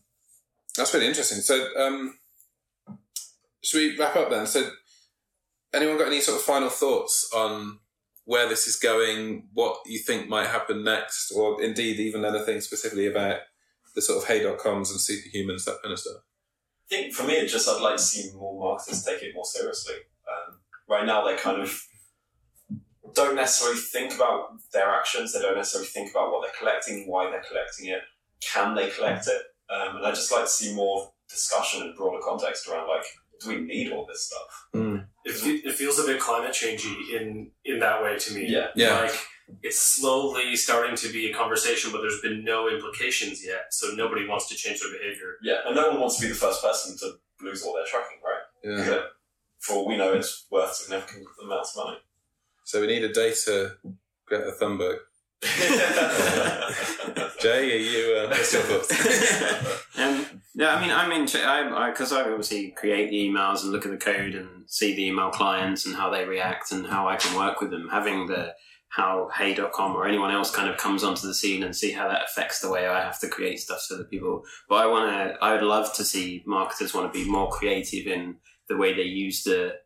that's 0.77 0.95
really 0.95 1.07
interesting. 1.07 1.41
So, 1.41 1.67
um, 1.77 2.19
should 3.63 3.79
we 3.79 3.99
wrap 3.99 4.15
up 4.17 4.31
then? 4.31 4.47
So, 4.47 4.71
anyone 5.75 5.99
got 5.99 6.07
any 6.07 6.21
sort 6.21 6.39
of 6.39 6.45
final 6.45 6.69
thoughts 6.69 7.31
on 7.35 7.81
where 8.25 8.49
this 8.49 8.67
is 8.67 8.77
going, 8.77 9.49
what 9.55 9.81
you 9.87 9.99
think 9.99 10.29
might 10.29 10.47
happen 10.47 10.85
next, 10.85 11.33
or 11.33 11.63
indeed 11.63 11.99
even 11.99 12.25
anything 12.25 12.61
specifically 12.61 13.07
about 13.07 13.41
the 13.95 14.03
sort 14.03 14.23
of 14.23 14.29
hey.coms 14.29 14.91
and 14.91 15.01
superhumans, 15.01 15.65
that 15.65 15.81
kind 15.83 15.93
of 15.93 15.99
stuff? 15.99 16.23
I 16.91 16.95
think 16.95 17.15
for 17.15 17.25
me, 17.25 17.35
it's 17.35 17.53
just 17.53 17.69
I'd 17.69 17.83
like 17.83 17.97
to 17.97 18.03
see 18.03 18.31
more 18.37 18.59
marketers 18.59 19.05
take 19.05 19.23
it 19.23 19.35
more 19.35 19.45
seriously. 19.45 19.97
Um, 20.27 20.59
right 20.89 21.05
now, 21.05 21.25
they 21.27 21.37
kind 21.37 21.61
of 21.61 21.83
don't 23.15 23.37
necessarily 23.37 23.79
think 23.79 24.15
about 24.15 24.59
their 24.73 24.89
actions. 24.89 25.33
They 25.33 25.41
don't 25.41 25.57
necessarily 25.57 25.89
think 25.89 26.11
about 26.11 26.31
what 26.31 26.43
they're 26.43 26.59
collecting, 26.59 27.09
why 27.09 27.31
they're 27.31 27.45
collecting 27.47 27.89
it, 27.89 28.01
can 28.41 28.75
they 28.75 28.89
collect 28.91 29.27
it, 29.27 29.43
um, 29.71 29.97
and 29.97 30.07
I'd 30.07 30.15
just 30.15 30.33
like 30.33 30.45
to 30.45 30.51
see 30.51 30.75
more 30.75 31.13
discussion 31.29 31.83
and 31.83 31.95
broader 31.95 32.21
context 32.25 32.69
around 32.69 32.89
like, 32.89 33.05
do 33.41 33.49
we 33.51 33.61
need 33.61 33.93
all 33.93 34.07
this 34.07 34.25
stuff? 34.27 34.69
it, 35.25 35.65
it 35.67 35.75
feels 35.75 35.99
a 35.99 36.05
bit 36.05 36.21
climate 36.21 36.53
changey 36.53 36.95
in 37.15 37.51
in 37.65 37.79
that 37.81 38.03
way 38.03 38.19
to 38.19 38.35
me. 38.35 38.47
Yeah. 38.49 38.69
Yeah. 38.75 39.01
Like 39.01 39.15
it's 39.63 39.79
slowly 39.79 40.57
starting 40.57 40.97
to 40.97 41.13
be 41.13 41.31
a 41.31 41.35
conversation, 41.35 41.93
but 41.93 42.01
there's 42.01 42.21
been 42.21 42.45
no 42.45 42.69
implications 42.69 43.45
yet, 43.45 43.73
so 43.73 43.89
nobody 43.95 44.27
wants 44.27 44.49
to 44.49 44.55
change 44.55 44.81
their 44.81 44.93
behavior. 44.93 45.37
Yeah, 45.43 45.59
and 45.67 45.75
no 45.75 45.91
one 45.91 46.01
wants 46.01 46.17
to 46.17 46.23
be 46.23 46.29
the 46.29 46.35
first 46.35 46.63
person 46.63 46.97
to 46.99 47.19
lose 47.45 47.63
all 47.63 47.75
their 47.75 47.85
tracking, 47.87 48.19
right? 48.25 48.43
Yeah. 48.63 48.91
But 48.91 49.13
for 49.59 49.75
all 49.75 49.89
we 49.89 49.97
know, 49.97 50.13
it's 50.13 50.47
worth 50.51 50.75
significant 50.75 51.27
amounts 51.43 51.77
of 51.77 51.85
money. 51.85 51.99
So 52.65 52.81
we 52.81 52.87
need 52.87 53.05
a 53.05 53.13
data 53.13 53.77
Greta 54.29 54.53
Thunberg. 54.61 54.99
Jay, 57.41 57.73
are 57.73 57.77
you, 57.77 58.17
uh, 58.17 58.27
what's 58.29 58.53
your 58.53 58.63
thoughts? 58.63 58.91
um, 59.99 60.27
yeah, 60.55 60.75
I 60.75 60.81
mean, 60.81 60.91
I'm 60.91 61.13
in 61.13 61.27
because 61.27 61.45
I, 61.45 61.91
because 61.91 62.13
I, 62.13 62.23
obviously 62.23 62.73
create 62.73 63.11
the 63.11 63.29
emails 63.29 63.63
and 63.63 63.71
look 63.71 63.87
at 63.87 63.93
the 63.93 63.97
code 63.97 64.35
and 64.35 64.65
see 64.67 64.95
the 64.95 65.07
email 65.07 65.31
clients 65.31 65.87
and 65.87 65.95
how 65.95 66.11
they 66.11 66.25
react 66.25 66.73
and 66.73 66.85
how 66.87 67.09
I 67.09 67.15
can 67.17 67.37
work 67.37 67.61
with 67.61 67.71
them. 67.71 67.89
Having 67.89 68.27
the 68.27 68.55
how 68.89 69.29
Hey.com 69.37 69.95
or 69.95 70.07
anyone 70.07 70.31
else 70.31 70.51
kind 70.51 70.69
of 70.69 70.79
comes 70.79 71.05
onto 71.05 71.27
the 71.27 71.35
scene 71.35 71.63
and 71.63 71.77
see 71.77 71.93
how 71.93 72.09
that 72.09 72.25
affects 72.25 72.61
the 72.61 72.71
way 72.71 72.87
I 72.87 73.01
have 73.01 73.21
to 73.21 73.29
create 73.29 73.61
stuff 73.61 73.85
for 73.87 73.97
the 73.97 74.05
people. 74.05 74.45
But 74.69 74.77
I 74.77 74.87
want 74.87 75.11
to, 75.11 75.45
I 75.45 75.53
would 75.53 75.63
love 75.63 75.93
to 75.95 76.05
see 76.05 76.43
marketers 76.47 76.95
want 76.95 77.13
to 77.13 77.19
be 77.19 77.29
more 77.29 77.51
creative 77.51 78.07
in 78.07 78.37
the 78.69 78.77
way 78.77 78.95
they 78.95 79.03
use 79.03 79.45
the 79.45 79.77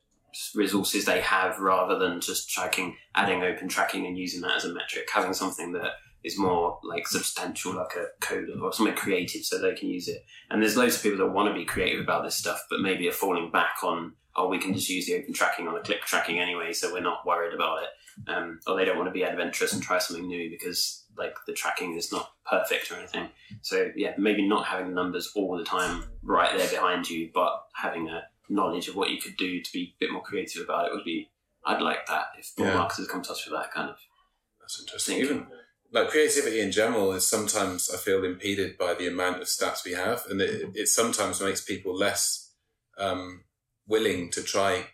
resources 0.55 1.05
they 1.05 1.21
have 1.21 1.59
rather 1.59 1.99
than 1.99 2.21
just 2.21 2.49
tracking, 2.49 2.97
adding 3.15 3.43
open 3.43 3.69
tracking 3.69 4.07
and 4.07 4.17
using 4.17 4.41
that 4.43 4.57
as 4.57 4.65
a 4.65 4.73
metric. 4.73 5.09
Having 5.13 5.35
something 5.35 5.73
that 5.73 5.93
is 6.25 6.39
more 6.39 6.79
like 6.85 7.07
substantial, 7.07 7.75
like 7.75 7.97
a 7.97 8.07
code 8.21 8.49
or 8.61 8.73
something 8.73 8.95
creative 8.95 9.45
so 9.45 9.59
they 9.59 9.75
can 9.75 9.89
use 9.89 10.09
it. 10.09 10.25
And 10.51 10.63
there's 10.63 10.77
loads 10.77 10.97
of 10.97 11.03
people 11.03 11.19
that 11.19 11.33
want 11.33 11.49
to 11.49 11.59
be 11.59 11.65
creative 11.65 12.01
about 12.01 12.23
this 12.23 12.37
stuff, 12.37 12.65
but 12.71 12.81
maybe 12.81 13.09
are 13.09 13.13
falling 13.13 13.51
back 13.51 13.83
on, 13.83 14.13
oh, 14.37 14.49
we 14.49 14.59
can 14.59 14.73
just 14.73 14.89
use 14.89 15.07
the 15.07 15.17
open 15.17 15.33
tracking 15.33 15.67
on 15.67 15.75
the 15.75 15.81
click 15.81 16.03
tracking 16.03 16.39
anyway, 16.39 16.73
so 16.73 16.93
we're 16.93 17.01
not 17.01 17.27
worried 17.27 17.55
about 17.55 17.83
it. 17.83 17.89
Um, 18.27 18.61
or 18.67 18.77
they 18.77 18.85
don't 18.85 18.97
want 18.97 19.09
to 19.09 19.13
be 19.13 19.23
adventurous 19.23 19.73
and 19.73 19.83
try 19.83 19.99
something 19.99 20.27
new 20.27 20.51
because 20.51 21.05
like 21.17 21.35
the 21.47 21.53
tracking 21.53 21.97
is 21.97 22.13
not 22.13 22.33
perfect 22.45 22.91
or 22.91 22.97
anything. 22.97 23.29
So 23.63 23.91
yeah, 23.97 24.15
maybe 24.19 24.47
not 24.47 24.67
having 24.67 24.89
the 24.89 24.95
numbers 24.95 25.33
all 25.35 25.57
the 25.57 25.65
time 25.65 26.05
right 26.23 26.57
there 26.57 26.69
behind 26.69 27.09
you, 27.09 27.31
but 27.33 27.65
having 27.75 28.09
a 28.09 28.25
knowledge 28.49 28.89
of 28.89 28.97
what 28.97 29.11
you 29.11 29.21
could 29.21 29.37
do 29.37 29.61
to 29.63 29.73
be 29.73 29.95
a 29.97 29.97
bit 30.01 30.13
more 30.13 30.23
creative 30.23 30.63
about 30.63 30.87
it 30.87 30.95
would 30.95 31.05
be. 31.05 31.31
I'd 31.65 31.81
like 31.81 32.07
that 32.07 32.27
if 32.39 32.53
more 32.59 32.69
Yeah. 32.69 32.75
marketers 32.75 33.09
come 33.09 33.23
to 33.23 33.33
us 33.33 33.45
with 33.47 33.55
that 33.55 33.73
kind 33.73 33.89
of 33.91 33.97
That's 34.61 34.81
interesting. 34.81 35.17
thinking. 35.19 35.37
Even 35.37 35.53
like 35.93 36.09
creativity 36.09 36.61
in 36.61 36.73
general 36.73 37.13
is 37.13 37.29
sometimes 37.29 37.91
I 37.91 37.99
feel 37.99 38.25
impeded 38.25 38.79
by 38.79 38.95
the 38.95 39.07
amount 39.07 39.43
of 39.43 39.49
stats 39.49 39.85
we 39.85 39.93
have, 39.93 40.25
and 40.29 40.41
it, 40.41 40.71
it 40.75 40.89
sometimes 40.89 41.41
makes 41.41 41.61
people 41.61 41.95
less 41.95 42.53
um, 42.99 43.45
willing 43.87 44.31
to 44.31 44.43
try 44.43 44.87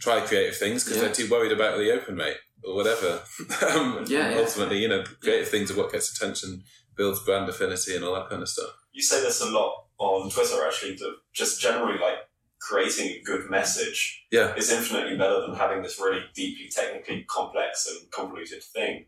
try 0.00 0.20
creative 0.20 0.56
things 0.56 0.84
because 0.84 0.96
Yeah. 0.98 1.04
they're 1.06 1.14
too 1.14 1.30
worried 1.30 1.52
about 1.52 1.78
the 1.78 1.92
open 1.92 2.16
rate 2.16 2.36
or 2.62 2.74
whatever. 2.74 3.22
um, 3.70 4.04
Yeah, 4.08 4.30
yeah. 4.30 4.38
ultimately, 4.38 4.78
you 4.78 4.88
know, 4.88 5.04
creative 5.20 5.48
things 5.48 5.70
are 5.70 5.76
what 5.76 5.92
gets 5.92 6.14
attention, 6.16 6.62
builds 6.96 7.20
brand 7.24 7.48
affinity, 7.48 7.94
and 7.96 8.04
all 8.04 8.14
that 8.14 8.28
kind 8.30 8.42
of 8.42 8.48
stuff. 8.48 8.70
You 8.92 9.02
say 9.02 9.20
this 9.20 9.40
a 9.40 9.46
lot 9.50 9.86
on 9.98 10.30
Twitter, 10.30 10.64
actually, 10.66 10.96
that 10.96 11.14
just 11.32 11.60
generally 11.60 11.98
like 11.98 12.18
creating 12.60 13.06
a 13.08 13.22
good 13.22 13.50
message 13.50 14.24
Yeah, 14.30 14.54
is 14.56 14.70
infinitely 14.72 15.16
better 15.16 15.40
than 15.42 15.54
having 15.54 15.82
this 15.82 15.98
really 16.00 16.22
deeply 16.34 16.68
technically 16.70 17.24
complex 17.28 17.86
and 17.86 18.10
convoluted 18.10 18.62
thing. 18.62 19.06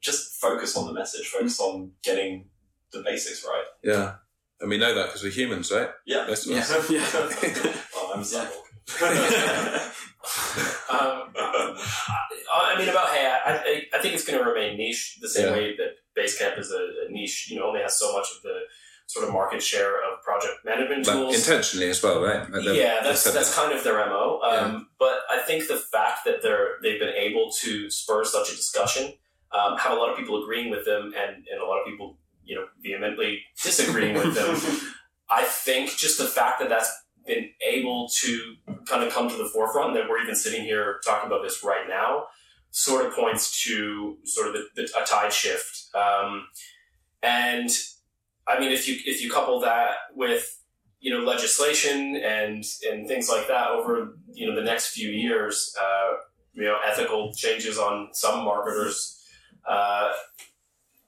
Just 0.00 0.34
focus 0.40 0.76
on 0.76 0.86
the 0.86 0.92
message, 0.92 1.26
focus 1.28 1.58
on 1.60 1.92
getting 2.02 2.48
the 2.92 3.02
basics 3.02 3.44
right. 3.44 3.64
yeah. 3.82 4.14
And 4.60 4.70
we 4.70 4.78
know 4.78 4.94
that 4.94 5.06
because 5.06 5.22
we're 5.24 5.32
humans, 5.32 5.72
right? 5.72 5.88
Yeah. 6.06 6.26
Most 6.28 6.46
of 6.46 6.52
Yeah. 6.52 6.60
us. 6.60 6.90
Yeah. 6.90 7.74
oh, 7.96 8.12
I'm 8.14 8.20
a 8.20 8.24
Yeah. 8.24 8.46
cyborg. 8.46 9.90
Um, 11.00 11.30
I 12.54 12.74
mean, 12.78 12.88
about 12.88 13.08
hey, 13.10 13.26
I, 13.26 13.52
I, 13.52 13.82
I 13.94 13.98
think 14.00 14.14
it's 14.14 14.24
going 14.24 14.38
to 14.38 14.44
remain 14.48 14.76
niche 14.76 15.18
the 15.20 15.28
same 15.28 15.46
Yeah. 15.48 15.52
way 15.52 15.76
that 15.76 15.96
Basecamp 16.16 16.58
is 16.58 16.70
a, 16.70 17.06
a 17.08 17.10
niche. 17.10 17.50
You 17.50 17.58
know, 17.58 17.66
only 17.68 17.80
has 17.80 17.98
so 17.98 18.12
much 18.12 18.28
of 18.36 18.42
the 18.42 18.60
sort 19.06 19.26
of 19.26 19.32
market 19.34 19.62
share 19.62 19.96
of 20.02 20.22
project 20.22 20.64
management 20.64 21.04
tools. 21.04 21.34
intentionally 21.36 21.90
as 21.90 22.02
well, 22.02 22.22
right? 22.22 22.46
Yeah, 22.62 23.00
that's 23.02 23.24
that's 23.32 23.54
kind 23.54 23.72
of 23.72 23.84
their 23.84 23.98
mo. 24.06 24.40
Um, 24.42 24.88
But 24.98 25.18
I 25.30 25.38
think 25.40 25.68
the 25.68 25.76
fact 25.76 26.24
that 26.24 26.42
they're 26.42 26.76
they've 26.82 27.00
been 27.00 27.14
able 27.14 27.50
to 27.62 27.90
spur 27.90 28.24
such 28.24 28.50
a 28.52 28.56
discussion, 28.56 29.12
um, 29.52 29.76
have 29.78 29.92
a 29.92 29.96
lot 29.96 30.10
of 30.10 30.16
people 30.16 30.42
agreeing 30.42 30.70
with 30.70 30.84
them, 30.86 31.12
and 31.16 31.44
and 31.50 31.60
a 31.60 31.66
lot 31.66 31.80
of 31.80 31.86
people 31.86 32.16
you 32.44 32.54
know 32.56 32.66
vehemently 32.82 33.42
disagreeing 33.62 34.14
with 34.14 34.34
them. 34.34 34.56
I 35.30 35.44
think 35.44 35.90
just 35.96 36.18
the 36.18 36.26
fact 36.26 36.60
that 36.60 36.68
that's 36.68 36.90
been 37.26 37.50
able 37.66 38.08
to 38.20 38.54
kind 38.86 39.02
of 39.02 39.12
come 39.12 39.28
to 39.28 39.36
the 39.36 39.46
forefront, 39.46 39.94
that 39.94 40.08
we're 40.08 40.22
even 40.22 40.34
sitting 40.34 40.62
here 40.62 41.00
talking 41.04 41.26
about 41.26 41.42
this 41.42 41.64
right 41.64 41.88
now, 41.88 42.24
sort 42.70 43.06
of 43.06 43.14
points 43.14 43.62
to 43.64 44.18
sort 44.24 44.48
of 44.48 44.54
the, 44.54 44.66
the, 44.74 44.82
a 45.00 45.04
tide 45.04 45.32
shift. 45.32 45.88
Um, 45.94 46.46
and 47.22 47.70
I 48.46 48.60
mean, 48.60 48.72
if 48.72 48.86
you 48.86 48.96
if 49.06 49.22
you 49.22 49.30
couple 49.30 49.60
that 49.60 49.90
with 50.14 50.60
you 51.00 51.10
know 51.10 51.24
legislation 51.24 52.16
and 52.16 52.64
and 52.90 53.08
things 53.08 53.28
like 53.28 53.48
that 53.48 53.68
over 53.70 54.16
you 54.32 54.46
know 54.46 54.54
the 54.54 54.64
next 54.64 54.88
few 54.88 55.10
years, 55.10 55.74
uh, 55.80 56.16
you 56.52 56.64
know 56.64 56.76
ethical 56.86 57.32
changes 57.34 57.78
on 57.78 58.10
some 58.12 58.44
marketers' 58.44 59.24
uh, 59.68 60.10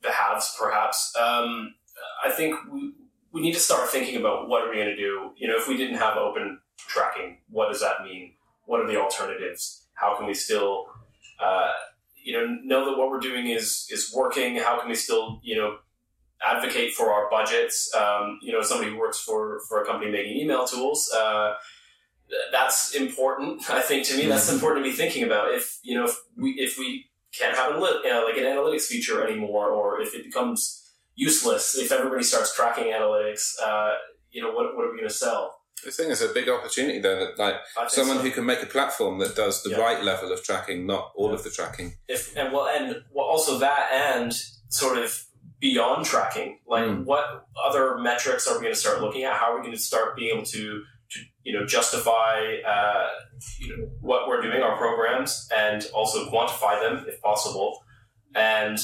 behalves, 0.03 0.57
perhaps. 0.59 1.15
Um, 1.21 1.75
I 2.25 2.31
think 2.31 2.55
we, 2.71 2.93
we 3.37 3.43
need 3.43 3.53
to 3.53 3.61
start 3.61 3.91
thinking 3.91 4.17
about 4.17 4.49
what 4.49 4.63
are 4.63 4.71
we 4.71 4.77
going 4.77 4.89
to 4.89 4.97
do. 4.97 5.31
You 5.37 5.47
know, 5.47 5.59
if 5.59 5.69
we 5.69 5.77
didn't 5.77 5.99
have 5.99 6.17
open 6.17 6.59
tracking, 6.79 7.37
what 7.51 7.71
does 7.71 7.83
that 7.83 8.03
mean? 8.03 8.33
What 8.65 8.81
are 8.81 8.87
the 8.87 8.99
alternatives? 8.99 9.85
How 9.93 10.17
can 10.17 10.27
we 10.27 10.33
still, 10.33 10.87
uh, 11.39 11.75
you 12.25 12.33
know, 12.33 12.47
know 12.65 12.87
that 12.87 12.97
what 12.97 13.11
we're 13.11 13.21
doing 13.21 13.49
is 13.49 13.87
is 13.91 14.11
working? 14.17 14.57
How 14.57 14.81
can 14.81 14.89
we 14.89 14.95
still, 14.95 15.41
you 15.45 15.55
know, 15.55 15.77
advocate 16.43 16.95
for 16.95 17.13
our 17.13 17.29
budgets? 17.31 17.95
Um, 17.95 18.39
you 18.41 18.53
know, 18.53 18.63
somebody 18.63 18.91
who 18.91 18.99
works 18.99 19.21
for 19.21 19.61
for 19.69 19.83
a 19.83 19.85
company 19.85 20.11
making 20.11 20.39
email 20.39 20.67
tools. 20.67 21.13
Uh, 21.15 21.57
that's 22.51 22.95
important. 22.95 23.69
I 23.69 23.83
think 23.83 24.07
to 24.07 24.17
me, 24.17 24.29
that's 24.29 24.51
important 24.51 24.83
to 24.83 24.91
be 24.91 24.97
thinking 24.97 25.25
about. 25.25 25.53
If 25.53 25.79
you 25.83 25.95
know, 25.95 26.05
if 26.07 26.17
we 26.39 26.53
if 26.53 26.79
we 26.79 27.11
can't 27.39 27.55
have 27.55 27.73
an, 27.73 27.83
you 27.83 28.11
know, 28.11 28.25
like 28.25 28.39
an 28.39 28.45
analytics 28.45 28.87
feature 28.87 29.23
anymore, 29.23 29.69
or 29.69 30.01
if 30.01 30.15
it 30.15 30.25
becomes 30.25 30.86
useless, 31.17 31.77
if 31.77 31.91
everybody 31.91 32.23
starts 32.23 32.55
tracking 32.55 32.93
analytics, 32.93 33.53
uh, 33.65 33.93
you 34.31 34.43
know, 34.43 34.53
what, 34.53 34.77
what 34.77 34.85
are 34.87 34.91
we 34.93 34.99
going 34.99 35.09
to 35.09 35.15
sell? 35.15 35.55
I 35.87 35.91
think 35.91 36.11
it's 36.11 36.23
a 36.23 36.29
big 36.33 36.49
opportunity 36.49 37.01
though 37.01 37.19
that 37.19 37.39
like 37.39 37.57
someone 37.89 38.17
so. 38.19 38.23
who 38.23 38.31
can 38.31 38.47
make 38.47 38.63
a 38.63 38.67
platform 38.67 39.19
that 39.19 39.37
does 39.37 39.63
the 39.63 39.71
Yeah. 39.71 39.77
right 39.79 40.03
level 40.03 40.33
of 40.33 40.43
tracking, 40.43 40.87
not 40.87 41.13
all 41.15 41.35
of 41.35 41.43
the 41.45 41.51
tracking. 41.51 41.95
if 42.09 42.35
and 42.37 42.53
well 42.53 42.67
and 42.67 43.03
well 43.13 43.27
also 43.27 43.59
that 43.59 43.91
and 43.93 44.33
sort 44.71 44.97
of 44.99 45.23
beyond 45.61 46.05
tracking 46.07 46.61
like 46.67 46.85
Mm. 46.85 47.05
what 47.05 47.25
other 47.63 47.99
metrics 47.99 48.47
are 48.47 48.55
we 48.57 48.63
going 48.63 48.75
to 48.75 48.81
start 48.81 49.01
looking 49.03 49.25
at 49.25 49.35
how 49.37 49.53
are 49.53 49.57
we 49.57 49.63
going 49.67 49.77
to 49.77 49.81
start 49.93 50.17
being 50.17 50.35
able 50.35 50.45
to 50.47 50.83
to 51.11 51.21
you 51.45 51.53
know 51.59 51.65
justify 51.67 52.57
uh, 52.67 53.09
you 53.61 53.69
know 53.77 53.85
what 54.01 54.29
we're 54.29 54.41
doing 54.43 54.63
our 54.63 54.77
programs 54.77 55.47
and 55.55 55.87
also 55.95 56.29
quantify 56.31 56.81
them 56.81 57.05
if 57.07 57.21
possible 57.23 57.71
and 58.35 58.79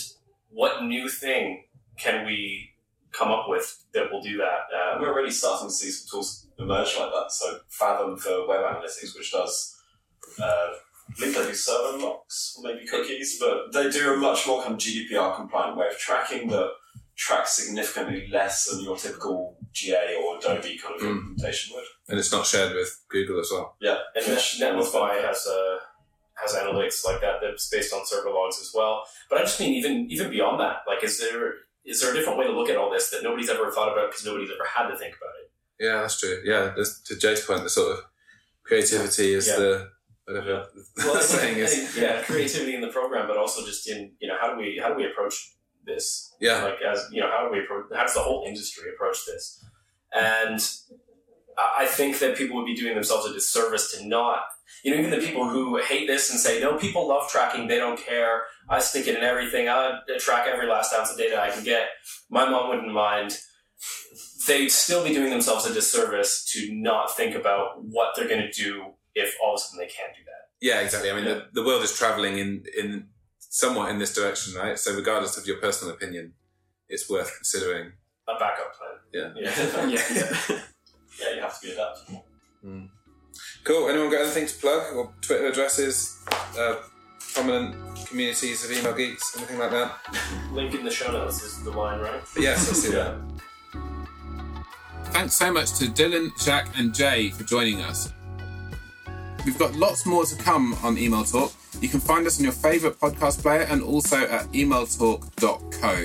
what 0.51 0.85
new 0.85 1.09
thing 1.09 1.65
can 1.99 2.27
we 2.27 2.71
come 3.13 3.31
up 3.31 3.47
with 3.49 3.85
that 3.93 4.11
will 4.11 4.23
do 4.23 4.39
that 4.39 4.61
um, 4.95 5.01
We're 5.03 5.13
already 5.13 5.31
starting 5.31 5.69
to 5.69 5.73
see 5.75 5.91
some 5.91 6.09
tools 6.11 6.49
emerge 6.59 6.97
like 6.99 7.11
that. 7.11 7.31
So 7.31 7.59
Fathom 7.69 8.17
for 8.17 8.47
web 8.49 8.61
analytics, 8.65 9.15
which 9.17 9.33
does, 9.33 9.77
uh, 10.41 10.45
I 10.45 11.15
believe 11.19 11.35
they 11.35 11.47
do 11.47 11.55
server 11.55 11.99
logs 11.99 12.57
or 12.59 12.73
maybe 12.73 12.87
cookies, 12.87 13.39
but 13.39 13.73
they 13.73 13.91
do 13.91 14.15
a 14.15 14.17
much 14.17 14.47
more 14.47 14.63
kind 14.63 14.75
of 14.75 14.79
GDPR 14.81 15.37
compliant 15.37 15.77
way 15.77 15.89
of 15.89 15.99
tracking 15.99 16.49
that 16.49 16.71
tracks 17.17 17.53
significantly 17.59 18.27
less 18.33 18.65
than 18.71 18.83
your 18.83 18.97
typical 18.97 19.59
GA 19.73 20.17
or 20.17 20.39
Adobe 20.39 20.79
kind 20.79 20.95
of 20.97 21.03
Mm. 21.03 21.11
implementation 21.11 21.75
would. 21.77 21.85
And 22.09 22.19
it's 22.19 22.33
not 22.33 22.47
shared 22.47 22.75
with 22.75 22.99
Google 23.11 23.41
as 23.41 23.51
well. 23.53 23.77
Yeah, 23.81 23.99
And 24.17 24.27
Which- 24.27 24.59
Netlify 24.59 25.21
has 25.23 25.47
uh, 25.47 25.79
has 26.43 26.55
analytics 26.55 27.05
like 27.05 27.21
that 27.21 27.37
that's 27.43 27.69
based 27.69 27.93
on 27.93 28.07
server 28.07 28.31
logs 28.31 28.59
as 28.61 28.73
well. 28.75 29.05
But 29.29 29.39
I 29.39 29.43
just 29.43 29.61
mean 29.61 29.75
even 29.75 30.11
even 30.11 30.31
beyond 30.31 30.59
that, 30.61 30.79
like 30.87 31.05
is 31.05 31.21
there 31.21 31.55
is 31.85 32.01
there 32.01 32.13
a 32.13 32.15
different 32.15 32.39
way 32.39 32.47
to 32.47 32.53
look 32.53 32.69
at 32.71 32.77
all 32.77 32.91
this 32.91 33.11
that 33.11 33.23
nobody's 33.23 33.51
ever 33.51 33.71
thought 33.71 33.93
about 33.93 34.11
because 34.11 34.25
nobody's 34.25 34.51
ever 34.51 34.67
had 34.69 34.89
to 34.89 34.97
think 34.97 35.17
about 35.17 35.33
it? 35.43 35.51
Yeah, 35.85 36.01
that's 36.03 36.19
true. 36.21 36.41
Yeah, 36.45 36.75
to 37.07 37.17
Jay's 37.19 37.45
point, 37.45 37.63
the 37.65 37.71
sort 37.71 37.99
of 37.99 38.05
creativity 38.63 39.35
is 39.35 39.49
Yeah. 39.49 39.57
the 39.57 39.91
whatever 40.27 40.67
Well, 40.99 41.13
the 41.15 41.19
I 41.19 41.23
saying 41.23 41.59
is. 41.59 41.75
think, 41.75 41.97
yeah, 41.97 42.23
creativity 42.23 42.75
in 42.75 42.81
the 42.81 42.89
program, 42.89 43.27
but 43.27 43.37
also 43.37 43.65
just 43.67 43.89
in 43.89 44.13
you 44.21 44.29
know 44.29 44.37
how 44.41 44.51
do 44.53 44.57
we 44.57 44.79
how 44.81 44.89
do 44.89 44.95
we 44.95 45.07
approach 45.07 45.55
this? 45.85 46.33
Yeah, 46.41 46.63
Like 46.63 46.81
as 46.83 47.09
you 47.11 47.21
know, 47.21 47.29
how 47.31 47.45
do 47.47 47.51
we 47.53 47.65
approach? 47.65 47.87
How 47.95 48.03
does 48.03 48.15
the 48.15 48.21
whole 48.21 48.45
industry 48.47 48.89
approach 48.95 49.27
this? 49.27 49.65
And 50.15 50.61
I 51.59 51.85
I 51.85 51.87
think 51.87 52.19
that 52.21 52.37
people 52.37 52.57
would 52.57 52.67
be 52.67 52.75
doing 52.77 52.95
themselves 52.95 53.27
a 53.27 53.33
disservice 53.33 53.93
to 53.93 54.07
not. 54.07 54.41
You 54.85 54.93
know, 54.93 54.99
even 54.99 55.11
the 55.11 55.25
people 55.27 55.49
who 55.49 55.79
hate 55.79 56.07
this 56.09 56.31
and 56.31 56.41
say, 56.41 56.61
"No, 56.61 56.77
people 56.77 57.07
love 57.09 57.29
tracking. 57.31 57.69
They 57.69 57.79
don't 57.79 57.99
care. 57.99 58.43
I 58.69 58.79
stick 58.81 59.07
it 59.07 59.17
in 59.17 59.23
everything. 59.23 59.69
I 59.69 60.01
track 60.19 60.47
every 60.49 60.67
last 60.67 60.93
ounce 60.95 61.11
of 61.13 61.19
data 61.19 61.41
I 61.41 61.51
can 61.51 61.63
get." 61.65 61.89
My 62.31 62.49
mom 62.49 62.69
wouldn't 62.71 62.93
mind. 62.93 63.39
They'd 64.47 64.71
still 64.71 65.05
be 65.05 65.15
doing 65.15 65.31
themselves 65.31 65.67
a 65.67 65.73
disservice 65.75 66.45
to 66.53 66.73
not 66.73 67.15
think 67.17 67.35
about 67.37 67.83
what 67.85 68.09
they're 68.17 68.29
going 68.29 68.43
to 68.43 68.51
do 68.51 68.95
if 69.15 69.35
all 69.43 69.55
of 69.55 69.59
a 69.59 69.61
sudden 69.61 69.79
they 69.79 69.87
can't 69.93 70.13
do 70.17 70.23
that. 70.25 70.43
yeah, 70.61 70.81
exactly. 70.81 71.11
I 71.11 71.15
mean, 71.15 71.25
Yeah. 71.25 71.35
the, 71.35 71.61
the 71.61 71.65
world 71.65 71.83
is 71.83 71.97
traveling 71.97 72.39
in 72.39 72.65
in 72.77 73.09
somewhat 73.39 73.91
in 73.91 73.99
this 73.99 74.15
direction, 74.15 74.55
right? 74.55 74.79
So, 74.79 74.95
regardless 74.95 75.37
of 75.37 75.47
your 75.47 75.59
personal 75.59 75.95
opinion, 75.95 76.35
it's 76.89 77.09
worth 77.11 77.31
considering. 77.37 77.93
A 78.29 78.35
backup 78.39 78.71
plan. 78.77 78.97
Yeah. 79.13 79.31
Yeah. 79.37 79.87
yeah. 79.89 80.39
yeah, 80.49 80.61
you 81.19 81.41
have 81.41 81.61
to 81.61 81.67
be 81.67 81.73
adaptable. 81.73 82.25
Cool. 83.65 83.89
Anyone 83.89 84.11
got 84.11 84.23
anything 84.23 84.47
to 84.47 84.55
plug 84.55 84.95
or 84.97 85.13
Twitter 85.21 85.47
addresses, 85.47 86.25
uh, 86.59 86.77
prominent 87.35 87.75
communities 88.07 88.65
of 88.65 88.73
email 88.73 88.95
geeks, 88.95 89.37
anything 89.37 89.59
like 89.59 89.71
that? 89.71 89.93
Link 90.53 90.75
in 90.75 90.85
the 90.85 90.91
show 90.91 91.13
notes 91.13 91.43
is 91.43 91.63
the 91.63 91.71
line, 91.71 92.01
right? 92.01 92.21
Yes, 92.39 92.71
I 92.71 92.75
see 92.75 92.91
that. 92.93 93.17
Thanks 95.13 95.35
so 95.35 95.53
much 95.53 95.79
to 95.79 95.87
Dylan, 95.87 96.31
Jack, 96.43 96.69
and 96.77 96.95
Jay 96.95 97.31
for 97.31 97.45
joining 97.45 97.83
us. 97.83 98.13
We've 99.45 99.59
got 99.59 99.75
lots 99.75 100.07
more 100.07 100.25
to 100.25 100.37
come 100.37 100.75
on 100.83 100.97
Email 100.97 101.25
Talk. 101.25 101.53
You 101.81 101.89
can 101.89 102.01
find 102.01 102.27
us 102.27 102.39
on 102.39 102.45
your 102.45 102.53
favourite 102.53 102.99
podcast 102.99 103.43
player 103.43 103.63
and 103.63 103.83
also 103.83 104.17
at 104.17 104.47
emailtalk.co. 104.53 106.05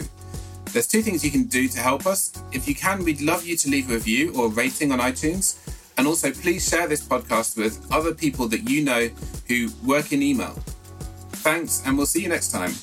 There's 0.74 0.88
two 0.88 1.02
things 1.02 1.24
you 1.24 1.32
can 1.32 1.44
do 1.44 1.68
to 1.68 1.80
help 1.80 2.06
us. 2.06 2.32
If 2.52 2.68
you 2.68 2.76
can, 2.76 3.04
we'd 3.04 3.22
love 3.22 3.46
you 3.46 3.56
to 3.58 3.70
leave 3.70 3.90
a 3.90 3.94
review 3.94 4.34
or 4.36 4.50
rating 4.50 4.92
on 4.92 5.00
iTunes. 5.00 5.58
And 5.98 6.06
also, 6.06 6.32
please 6.32 6.68
share 6.68 6.88
this 6.88 7.04
podcast 7.04 7.58
with 7.58 7.86
other 7.92 8.14
people 8.14 8.48
that 8.50 8.70
you 8.70 8.84
know 8.84 9.10
who 9.48 9.70
work 9.84 10.14
in 10.14 10.22
email. 10.22 10.54
Thanks, 11.44 11.82
and 11.86 11.98
we'll 11.98 12.06
see 12.06 12.22
you 12.22 12.30
next 12.30 12.52
time. 12.52 12.74